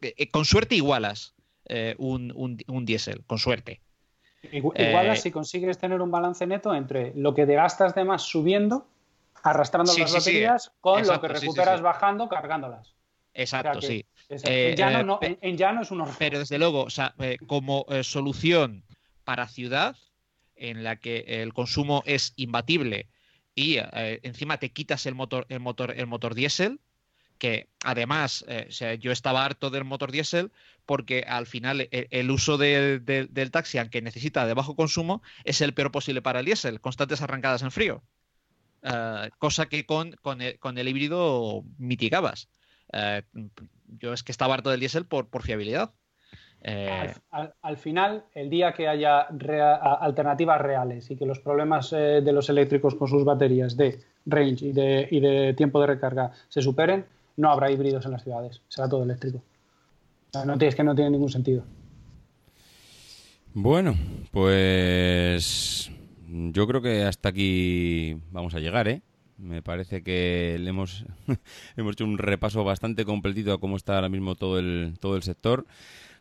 eh, 0.03 0.29
con, 0.31 0.45
suerte 0.45 0.75
igualas 0.75 1.35
eh, 1.65 1.95
un, 1.99 2.33
un, 2.67 2.85
diésel, 2.85 3.25
con 3.27 3.39
suerte. 3.39 3.81
Igualas 4.53 5.23
si 5.23 5.31
consigues 5.31 5.79
tener 5.79 6.03
un 6.03 6.11
balance 6.11 6.47
neto 6.47 6.75
entre 6.75 7.15
lo 7.15 7.35
que 7.35 7.47
te 7.47 7.55
gastas 7.55 7.95
de 7.95 8.05
más 8.05 8.23
subiendo, 8.23 8.87
arrastrando 9.43 9.97
las 9.97 10.13
baterías, 10.13 10.73
con 10.83 11.07
lo 11.07 11.21
que 11.21 11.29
recuperas 11.29 11.81
bajando, 11.81 12.29
cargándolas. 12.29 12.93
Exacto, 13.33 13.81
sí. 13.81 14.05
en, 14.29 14.77
llano 15.57 15.83
es 15.83 15.91
un 15.91 16.03
horror. 16.03 16.15
Pero 16.19 16.39
desde 16.39 16.59
luego, 16.59 16.85
o 16.85 16.91
sea, 16.91 17.15
como 17.47 17.87
solución 18.03 18.85
para 19.25 19.49
ciudad, 19.49 19.97
en 20.55 20.85
la 20.85 20.97
que 20.97 21.25
el 21.43 21.55
consumo 21.55 22.03
es 22.05 22.35
imbatible 22.37 23.09
y 23.57 23.79
encima 24.23 24.59
te 24.59 24.71
quitas 24.71 25.07
el 25.07 25.17
motor, 25.17 25.47
el 25.49 25.59
motor, 25.59 25.95
el 25.97 26.07
motor 26.07 26.35
diésel, 26.35 26.79
que 27.39 27.69
además 27.85 28.45
eh, 28.49 28.99
yo 29.01 29.13
estaba 29.13 29.45
harto 29.45 29.71
del 29.71 29.85
motor 29.85 30.13
diésel 30.13 30.53
porque 30.85 31.25
al 31.27 31.47
final 31.47 31.81
e, 31.81 32.09
el, 32.11 32.31
uso 32.31 32.59
del 32.59 33.51
taxi, 33.51 33.79
aunque 33.79 34.03
necesita 34.03 34.47
de 34.47 34.55
bajo 34.55 34.77
consumo, 34.77 35.23
es 35.45 35.61
el 35.61 35.75
peor 35.75 35.91
posible 35.91 36.23
para 36.23 36.41
el 36.41 36.47
diésel, 36.47 36.81
constantes 36.81 37.23
arrancadas 37.23 37.63
en 37.63 37.71
frío. 37.71 38.03
Eh, 38.83 39.31
cosa 39.39 39.67
que 39.67 39.85
con, 39.85 40.13
con, 40.23 40.41
el, 40.41 40.89
híbrido 40.89 41.65
mitigabas. 41.79 42.49
Eh, 42.93 43.23
yo 43.99 44.13
es 44.13 44.23
que 44.23 44.33
estaba 44.33 44.55
harto 44.55 44.71
del 44.71 44.81
diésel 44.81 45.07
por, 45.07 45.29
por 45.29 45.43
fiabilidad. 45.43 45.93
Al, 46.63 47.77
final, 47.77 48.25
el 48.35 48.51
día 48.51 48.73
que 48.73 48.89
haya 48.89 49.21
alternativas 49.21 50.61
reales 50.61 51.11
y 51.11 51.17
que 51.17 51.25
los 51.27 51.39
problemas 51.39 51.91
de 51.91 52.33
los 52.33 52.49
eléctricos 52.49 52.95
con 52.97 53.07
sus 53.07 53.25
baterías 53.25 53.77
de 53.77 54.01
range 54.25 54.67
y 54.67 54.73
de, 54.73 55.07
y 55.11 55.21
de 55.21 55.55
tiempo 55.55 55.81
de 55.81 55.87
recarga 55.87 56.33
se 56.49 56.61
superen, 56.61 57.05
no 57.37 57.51
habrá 57.51 57.71
híbridos 57.71 58.05
en 58.07 58.13
las 58.13 58.25
ciudades, 58.25 58.63
será 58.69 58.89
todo 58.89 59.05
eléctrico. 59.05 59.43
No, 60.45 60.55
es 60.55 60.75
que 60.75 60.85
no 60.85 60.95
tiene 60.95 61.11
ningún 61.11 61.31
sentido. 61.31 61.65
Bueno, 63.55 63.95
pues 64.33 65.91
yo 66.29 66.67
creo 66.67 66.83
que 66.83 67.05
hasta 67.05 67.31
aquí 67.31 68.17
vamos 68.31 68.55
a 68.55 68.61
llegar, 68.61 68.87
¿eh? 68.89 69.01
Me 69.39 69.63
parece 69.63 70.03
que 70.03 70.59
le 70.61 70.71
hemos, 70.71 71.07
hemos 71.77 71.93
hecho 71.93 72.05
un 72.05 72.19
repaso 72.19 72.65
bastante 72.65 73.05
completito 73.05 73.53
a 73.53 73.61
cómo 73.61 73.77
está 73.77 73.95
ahora 73.95 74.09
mismo 74.09 74.35
todo 74.35 74.59
el, 74.59 74.95
todo 75.01 75.17
el 75.17 75.23
sector. 75.23 75.67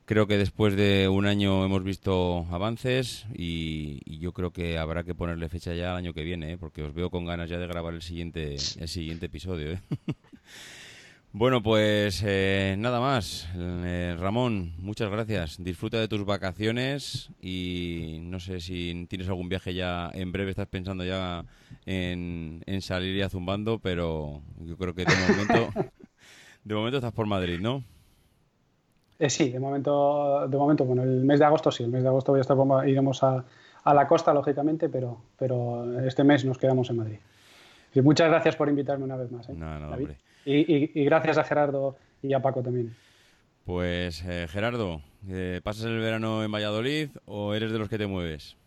Creo 0.06 0.27
que 0.27 0.38
después 0.38 0.76
de 0.76 1.10
un 1.10 1.26
año 1.26 1.65
hemos 1.65 1.84
visto 1.84 2.45
avances 2.52 3.26
y, 3.34 4.19
yo 4.19 4.34
creo 4.34 4.52
que 4.52 4.77
habrá 4.77 5.03
que 5.03 5.15
ponerle 5.15 5.49
fecha 5.49 5.73
ya 5.73 5.91
al 5.91 5.98
año 5.98 6.14
que 6.14 6.23
viene, 6.23 6.53
¿eh? 6.53 6.57
porque 6.60 6.84
os 6.84 6.94
veo 6.94 7.10
con 7.10 7.26
ganas 7.26 7.49
ya 7.49 7.57
de 7.57 7.65
grabar 7.65 7.94
el 7.95 8.03
siguiente, 8.03 8.53
el 8.53 8.88
siguiente 8.88 9.26
episodio. 9.26 9.72
¿eh? 9.73 9.80
Bueno, 11.38 11.61
pues 11.61 12.23
eh, 12.26 12.77
nada 12.80 13.02
más. 13.02 13.45
Eh, 13.57 14.15
Ramón, 14.18 14.73
muchas 14.77 15.11
gracias. 15.11 15.61
Disfruta 15.61 15.99
de 15.99 16.07
tus 16.07 16.23
vacaciones 16.23 17.30
y 17.41 18.19
no 18.22 18.40
sé 18.40 18.61
si 18.61 19.06
tienes 19.10 19.27
algún 19.27 19.49
viaje 19.49 19.73
ya 19.73 20.10
en 20.14 20.32
breve, 20.32 20.52
estás 20.52 20.68
pensando 20.68 21.03
ya 21.03 21.44
en, 21.86 22.64
salir 22.80 23.18
ya 23.18 23.27
zumbando, 23.27 23.80
pero 23.80 24.44
yo 24.61 24.77
creo 24.77 24.94
que 24.95 25.03
de 25.03 25.14
momento, 25.14 25.73
de 26.64 26.73
momento 26.73 26.98
estás 26.99 27.11
por 27.11 27.27
Madrid, 27.27 27.60
¿no? 27.60 27.84
Eh, 29.18 29.30
sí, 29.30 29.50
de 29.50 29.60
momento, 29.60 30.48
de 30.48 30.58
momento, 30.58 30.84
bueno, 30.84 31.04
el 31.04 31.24
mes 31.24 31.40
de 31.40 31.46
agosto 31.46 31.72
sí, 31.72 31.84
el 31.84 31.90
mes 31.90 32.04
de 32.04 32.10
agosto 32.10 32.32
voy 32.32 32.40
a 32.40 32.42
estar, 32.42 32.58
iremos 32.88 33.24
a, 33.24 33.44
a 33.84 33.94
la 33.94 34.08
costa, 34.08 34.34
lógicamente, 34.34 34.90
pero, 34.90 35.22
pero 35.38 36.00
este 36.06 36.24
mes 36.24 36.44
nos 36.44 36.58
quedamos 36.58 36.90
en 36.90 36.98
Madrid. 36.98 37.18
Y 37.94 38.02
muchas 38.02 38.30
gracias 38.30 38.56
por 38.58 38.68
invitarme 38.68 39.06
una 39.06 39.16
vez 39.16 39.32
más. 39.32 39.48
¿eh? 39.48 40.18
y, 40.46 41.02
y, 41.02 41.06
gracias 41.06 41.38
a 41.38 41.44
Gerardo 41.44 41.96
y 42.22 42.34
a 42.34 42.42
Paco 42.42 42.62
también. 42.62 42.94
Pues 43.64 44.24
eh, 44.26 44.48
Gerardo, 44.50 45.02
eh, 45.30 45.62
¿pasas 45.64 45.86
el 45.86 46.00
verano 46.00 46.44
en 46.44 46.52
Valladolid 46.52 47.10
o 47.26 47.54
eres 47.54 47.72
de 47.72 47.80
los 47.80 47.90
que 47.90 47.98
te 47.98 48.06
mueves? 48.06 48.58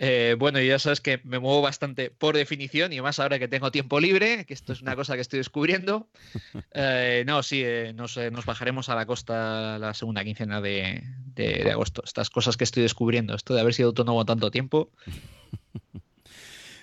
Eh, 0.00 0.36
bueno, 0.38 0.60
ya 0.60 0.78
sabes 0.78 1.00
que 1.00 1.20
me 1.24 1.40
muevo 1.40 1.60
bastante 1.60 2.10
por 2.10 2.36
definición 2.36 2.92
y 2.92 3.00
más 3.00 3.18
ahora 3.18 3.40
que 3.40 3.48
tengo 3.48 3.72
tiempo 3.72 3.98
libre, 3.98 4.44
que 4.44 4.54
esto 4.54 4.72
es 4.72 4.80
una 4.80 4.94
cosa 4.94 5.16
que 5.16 5.20
estoy 5.20 5.38
descubriendo. 5.38 6.08
Eh, 6.80 7.24
no, 7.26 7.42
sí, 7.42 7.62
eh, 7.64 7.92
nos, 7.94 8.14
bajaremos 8.44 8.88
a 8.88 8.94
la 8.94 9.04
costa 9.04 9.78
la 9.78 9.94
segunda 9.94 10.22
quincena 10.22 10.60
de, 10.60 11.02
agosto. 11.72 12.02
Estas 12.04 12.30
cosas 12.30 12.56
que 12.56 12.62
estoy 12.62 12.84
descubriendo, 12.84 13.34
esto 13.34 13.54
de 13.54 13.60
haber 13.60 13.74
sido 13.74 13.88
autónomo 13.88 14.24
tanto 14.24 14.50
tiempo. 14.50 14.90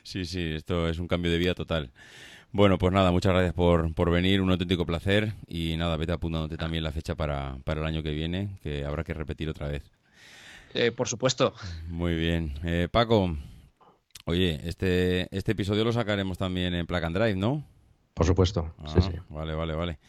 Sí, 0.04 0.26
sí, 0.26 0.54
esto 0.56 0.90
es 0.90 1.00
un 1.00 1.08
cambio 1.08 1.32
de 1.32 1.38
vida 1.38 1.56
total. 1.56 1.92
Bueno, 2.52 2.78
pues 2.78 2.92
nada, 2.92 3.12
muchas 3.12 3.34
gracias 3.34 3.54
por, 3.54 3.94
por 3.94 4.12
venir, 4.12 4.42
un 4.42 4.52
auténtico 4.52 4.86
placer 4.86 5.34
y 5.48 5.78
nada, 5.78 5.98
vete 5.98 6.12
apuntándote 6.12 6.58
también 6.58 6.84
la 6.84 6.92
fecha 6.92 7.16
para, 7.16 7.58
para 7.64 7.82
el 7.82 7.88
año 7.88 8.04
que 8.04 8.12
viene, 8.12 8.60
que 8.62 8.86
habrá 8.86 9.04
que 9.04 9.14
repetir 9.14 9.50
otra 9.50 9.68
vez. 9.68 9.95
Eh, 10.76 10.92
por 10.92 11.08
supuesto. 11.08 11.54
Muy 11.88 12.16
bien. 12.16 12.54
Eh, 12.66 12.90
Paco, 12.92 13.36
oye, 14.26 14.60
este, 14.66 15.34
este 15.36 15.54
episodio 15.54 15.86
lo 15.86 15.94
sacaremos 15.94 16.38
también 16.38 16.74
en 16.74 16.86
Plug 16.86 17.06
and 17.06 17.16
Drive, 17.16 17.38
¿no? 17.38 17.66
Por 18.14 18.26
supuesto, 18.26 18.74
sí, 18.88 18.96
ah, 18.98 19.02
sí. 19.02 19.12
Vale, 19.30 19.56
vale, 19.56 19.74
vale. 19.74 20.00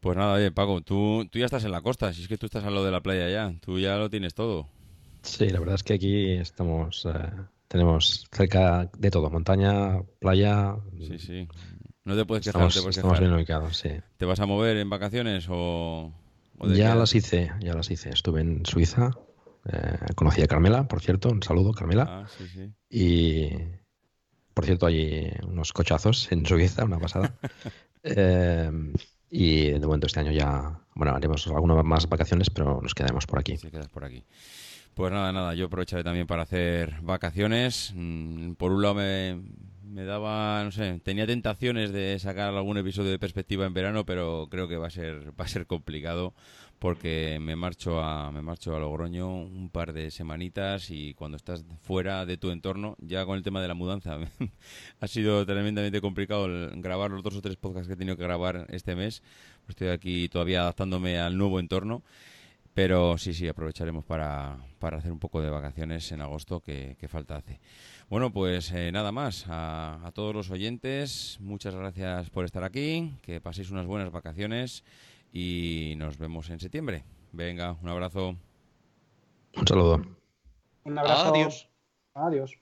Pues 0.00 0.16
nada, 0.16 0.34
oye, 0.34 0.50
Paco, 0.50 0.80
tú, 0.80 1.28
tú 1.30 1.38
ya 1.38 1.44
estás 1.44 1.64
en 1.64 1.70
la 1.70 1.80
costa, 1.80 2.12
si 2.12 2.22
es 2.22 2.28
que 2.28 2.38
tú 2.38 2.46
estás 2.46 2.64
a 2.64 2.70
lo 2.70 2.84
de 2.84 2.90
la 2.90 3.02
playa 3.02 3.28
ya, 3.28 3.54
tú 3.60 3.78
ya 3.78 3.96
lo 3.98 4.10
tienes 4.10 4.34
todo. 4.34 4.68
Sí, 5.22 5.48
la 5.48 5.60
verdad 5.60 5.76
es 5.76 5.84
que 5.84 5.94
aquí 5.94 6.32
estamos, 6.32 7.06
eh, 7.06 7.30
tenemos 7.68 8.26
cerca 8.32 8.90
de 8.98 9.10
todo, 9.12 9.30
montaña, 9.30 10.02
playa. 10.18 10.74
Sí, 10.98 11.18
sí. 11.20 11.48
No 12.04 12.16
te 12.16 12.24
puedes 12.24 12.44
quejar, 12.44 12.66
estamos, 12.66 12.96
estamos 12.96 13.20
bien 13.20 13.32
ubicados, 13.32 13.76
sí. 13.76 13.90
¿Te 14.16 14.24
vas 14.24 14.40
a 14.40 14.46
mover 14.46 14.76
en 14.76 14.90
vacaciones 14.90 15.46
o...? 15.48 16.12
ya 16.74 16.94
las 16.94 17.14
hice, 17.14 17.52
ya 17.60 17.74
las 17.74 17.90
hice. 17.90 18.10
Estuve 18.10 18.40
en 18.42 18.66
Suiza 18.66 19.12
eh, 19.66 19.98
conocí 20.14 20.42
a 20.42 20.46
Carmela, 20.46 20.88
por 20.88 21.00
cierto, 21.00 21.28
un 21.30 21.42
saludo, 21.42 21.72
Carmela. 21.72 22.06
Ah, 22.08 22.26
y, 22.88 23.50
por 24.54 24.64
cierto, 24.64 24.86
hay 24.86 25.32
unos 25.46 25.72
cochazos 25.72 26.30
en 26.32 26.46
Suiza, 26.46 26.84
una 26.84 26.98
pasada. 26.98 27.34
Eh, 28.02 28.70
y 29.28 29.72
de 29.72 29.80
momento 29.80 30.06
este 30.06 30.20
año 30.20 30.32
ya, 30.32 30.80
bueno, 30.94 31.14
haremos 31.14 31.46
algunas 31.48 31.84
más 31.84 32.08
vacaciones, 32.08 32.48
pero 32.48 32.80
nos 32.80 32.94
quedaremos 32.94 33.26
por 33.26 33.38
aquí. 33.38 33.58
Sí, 33.58 33.70
quedas 33.70 33.88
por 33.88 34.06
aquí. 34.06 34.24
Pues 34.94 35.12
nada, 35.12 35.32
nada, 35.32 35.54
yo 35.54 35.66
aprovecharé 35.66 36.02
también 36.02 36.26
para 36.26 36.44
hacer 36.44 37.02
vacaciones. 37.02 37.92
Mm, 37.94 38.52
por 38.52 38.72
un 38.72 38.80
lado 38.80 38.94
me, 38.94 39.42
me 39.84 40.04
daba, 40.04 40.62
no 40.64 40.72
sé, 40.72 41.00
tenía 41.04 41.26
tentaciones 41.26 41.92
de 41.92 42.18
sacar 42.18 42.54
algún 42.54 42.78
episodio 42.78 43.10
de 43.10 43.18
perspectiva 43.18 43.66
en 43.66 43.74
verano, 43.74 44.06
pero 44.06 44.48
creo 44.50 44.68
que 44.68 44.76
va 44.76 44.86
a 44.86 44.90
ser, 44.90 45.32
va 45.38 45.44
a 45.44 45.48
ser 45.48 45.66
complicado 45.66 46.34
porque 46.80 47.38
me 47.40 47.56
marcho 47.56 48.02
a 48.02 48.32
me 48.32 48.40
marcho 48.40 48.74
a 48.74 48.80
Logroño 48.80 49.28
un 49.28 49.68
par 49.68 49.92
de 49.92 50.10
semanitas 50.10 50.90
y 50.90 51.12
cuando 51.12 51.36
estás 51.36 51.62
fuera 51.82 52.24
de 52.24 52.38
tu 52.38 52.50
entorno, 52.50 52.96
ya 53.00 53.26
con 53.26 53.36
el 53.36 53.42
tema 53.42 53.60
de 53.60 53.68
la 53.68 53.74
mudanza, 53.74 54.18
ha 55.00 55.06
sido 55.06 55.44
tremendamente 55.44 56.00
complicado 56.00 56.48
grabar 56.76 57.10
los 57.10 57.22
dos 57.22 57.36
o 57.36 57.42
tres 57.42 57.56
podcasts 57.56 57.86
que 57.86 57.94
he 57.94 57.96
tenido 57.98 58.16
que 58.16 58.22
grabar 58.22 58.66
este 58.70 58.96
mes. 58.96 59.22
Estoy 59.68 59.88
aquí 59.88 60.30
todavía 60.30 60.62
adaptándome 60.62 61.20
al 61.20 61.36
nuevo 61.36 61.60
entorno. 61.60 62.02
Pero 62.72 63.18
sí, 63.18 63.34
sí, 63.34 63.48
aprovecharemos 63.48 64.04
para, 64.04 64.56
para 64.78 64.98
hacer 64.98 65.10
un 65.10 65.18
poco 65.18 65.42
de 65.42 65.50
vacaciones 65.50 66.10
en 66.12 66.20
agosto, 66.20 66.60
que, 66.60 66.96
falta 67.08 67.36
hace. 67.36 67.60
Bueno, 68.08 68.32
pues 68.32 68.70
eh, 68.70 68.92
nada 68.92 69.10
más. 69.10 69.44
A 69.48 70.10
todos 70.14 70.34
los 70.34 70.50
oyentes, 70.50 71.36
muchas 71.40 71.74
gracias 71.74 72.30
por 72.30 72.44
estar 72.44 72.62
aquí. 72.62 73.12
Que 73.22 73.40
paséis 73.40 73.70
unas 73.70 73.86
buenas 73.86 74.12
vacaciones 74.12 74.84
y 75.32 75.94
nos 75.96 76.18
vemos 76.18 76.50
en 76.50 76.60
septiembre. 76.60 77.04
Venga, 77.32 77.76
un 77.80 77.88
abrazo. 77.88 78.36
Un 79.56 79.66
saludo. 79.66 80.02
Un 80.84 80.98
abrazo. 80.98 81.34
Adiós. 81.34 81.68
Adiós. 82.14 82.60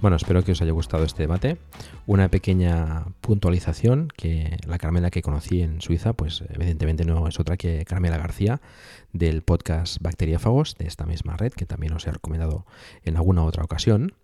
Bueno, 0.00 0.16
espero 0.16 0.42
que 0.42 0.52
os 0.52 0.62
haya 0.62 0.72
gustado 0.72 1.04
este 1.04 1.24
debate. 1.24 1.58
Una 2.06 2.30
pequeña 2.30 3.04
puntualización 3.20 4.08
que 4.16 4.56
la 4.66 4.78
Carmela 4.78 5.10
que 5.10 5.20
conocí 5.20 5.60
en 5.60 5.82
Suiza, 5.82 6.14
pues 6.14 6.42
evidentemente 6.48 7.04
no 7.04 7.28
es 7.28 7.38
otra 7.38 7.58
que 7.58 7.84
Carmela 7.84 8.16
García 8.16 8.62
del 9.12 9.42
podcast 9.42 9.98
Bacteriáfagos 10.00 10.76
de 10.76 10.86
esta 10.86 11.04
misma 11.04 11.36
red 11.36 11.52
que 11.52 11.66
también 11.66 11.92
os 11.92 12.06
he 12.06 12.12
recomendado 12.12 12.64
en 13.04 13.18
alguna 13.18 13.44
otra 13.44 13.62
ocasión 13.62 14.14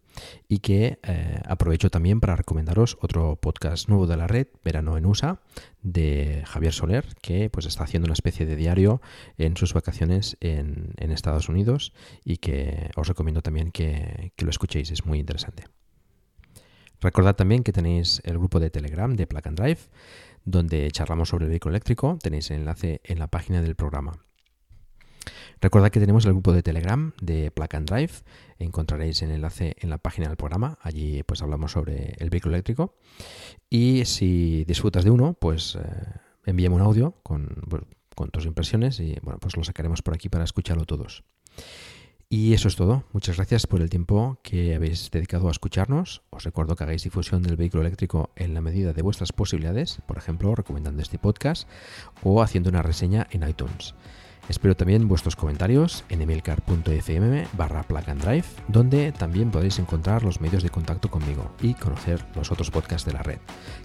y 0.48 0.58
que 0.58 0.98
eh, 1.02 1.40
aprovecho 1.46 1.90
también 1.90 2.20
para 2.20 2.36
recomendaros 2.36 2.98
otro 3.00 3.36
podcast 3.36 3.88
nuevo 3.88 4.06
de 4.06 4.16
la 4.16 4.26
red, 4.26 4.48
Verano 4.64 4.96
en 4.96 5.06
USA, 5.06 5.40
de 5.82 6.42
Javier 6.46 6.72
Soler, 6.72 7.06
que 7.20 7.50
pues 7.50 7.66
está 7.66 7.84
haciendo 7.84 8.06
una 8.06 8.14
especie 8.14 8.46
de 8.46 8.56
diario 8.56 9.00
en 9.38 9.56
sus 9.56 9.74
vacaciones 9.74 10.36
en, 10.40 10.94
Estados 11.16 11.48
Unidos 11.48 11.94
y 12.24 12.36
que 12.38 12.90
os 12.94 13.08
recomiendo 13.08 13.40
también 13.40 13.70
que, 13.70 14.32
lo 14.36 14.50
escuchéis, 14.50 14.90
es 14.90 15.06
muy 15.06 15.18
interesante. 15.18 15.64
Recordad 17.00 17.36
también 17.36 17.62
que 17.62 17.72
tenéis 17.72 18.20
el 18.24 18.36
grupo 18.38 18.60
de 18.60 18.68
Telegram 18.68 19.14
de 19.14 19.26
Plug 19.26 19.48
and 19.48 19.58
Drive, 19.58 19.80
donde 20.44 20.90
charlamos 20.90 21.30
sobre 21.30 21.46
el 21.46 21.50
vehículo 21.50 21.74
eléctrico. 21.74 22.18
Tenéis 22.22 22.50
el 22.50 22.58
enlace 22.58 23.00
en 23.04 23.18
la 23.18 23.28
página 23.28 23.62
del 23.62 23.76
programa. 23.76 24.26
Recordad 25.60 25.90
que 25.90 26.00
tenemos 26.00 26.24
el 26.26 26.32
grupo 26.32 26.52
de 26.52 26.62
Telegram 26.62 27.12
de 27.20 27.50
Plug 27.50 27.74
and 27.74 27.88
Drive. 27.88 28.12
Encontraréis 28.58 29.22
el 29.22 29.30
enlace 29.30 29.76
en 29.78 29.90
la 29.90 29.98
página 29.98 30.28
del 30.28 30.36
programa. 30.36 30.78
Allí 30.82 31.22
pues 31.22 31.42
hablamos 31.42 31.72
sobre 31.72 32.14
el 32.18 32.30
vehículo 32.30 32.54
eléctrico. 32.54 32.94
Y 33.68 34.04
si 34.04 34.64
disfrutas 34.64 35.04
de 35.04 35.10
uno, 35.10 35.34
pues 35.34 35.76
eh, 35.76 35.80
envíame 36.44 36.76
un 36.76 36.82
audio 36.82 37.14
con, 37.22 37.48
con 38.14 38.30
tus 38.30 38.46
impresiones 38.46 39.00
y 39.00 39.16
bueno, 39.22 39.38
pues 39.38 39.56
lo 39.56 39.64
sacaremos 39.64 40.02
por 40.02 40.14
aquí 40.14 40.28
para 40.28 40.44
escucharlo 40.44 40.84
todos. 40.84 41.24
Y 42.28 42.54
eso 42.54 42.66
es 42.66 42.74
todo. 42.74 43.04
Muchas 43.12 43.36
gracias 43.36 43.68
por 43.68 43.80
el 43.80 43.88
tiempo 43.88 44.40
que 44.42 44.74
habéis 44.74 45.10
dedicado 45.12 45.46
a 45.46 45.52
escucharnos. 45.52 46.22
Os 46.30 46.42
recuerdo 46.42 46.74
que 46.74 46.82
hagáis 46.82 47.04
difusión 47.04 47.42
del 47.42 47.56
vehículo 47.56 47.82
eléctrico 47.82 48.30
en 48.34 48.52
la 48.52 48.60
medida 48.60 48.92
de 48.92 49.02
vuestras 49.02 49.32
posibilidades, 49.32 50.00
por 50.08 50.18
ejemplo, 50.18 50.52
recomendando 50.56 51.02
este 51.02 51.18
podcast 51.18 51.68
o 52.24 52.42
haciendo 52.42 52.68
una 52.68 52.82
reseña 52.82 53.28
en 53.30 53.48
iTunes. 53.48 53.94
Espero 54.48 54.76
también 54.76 55.08
vuestros 55.08 55.34
comentarios 55.36 56.04
en 56.08 56.22
emilcar.fm 56.22 57.48
barra 57.56 57.84
drive, 57.88 58.44
donde 58.68 59.12
también 59.12 59.50
podéis 59.50 59.78
encontrar 59.78 60.22
los 60.22 60.40
medios 60.40 60.62
de 60.62 60.70
contacto 60.70 61.10
conmigo 61.10 61.50
y 61.60 61.74
conocer 61.74 62.24
los 62.34 62.52
otros 62.52 62.70
podcasts 62.70 63.06
de 63.06 63.12
la 63.12 63.22
red. 63.22 63.38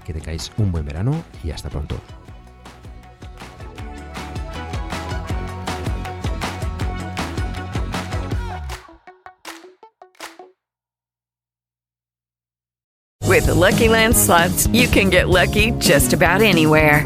Que 0.05 0.13
tengáis 0.13 0.51
un 0.57 0.71
buen 0.71 0.85
verano 0.85 1.23
y 1.43 1.51
hasta 1.51 1.69
pronto. 1.69 1.95
With 13.31 13.47
Lucky 13.47 13.87
Land 13.87 14.13
you 14.73 14.89
can 14.89 15.09
get 15.09 15.29
lucky 15.29 15.71
just 15.79 16.11
about 16.11 16.41
anywhere. 16.41 17.05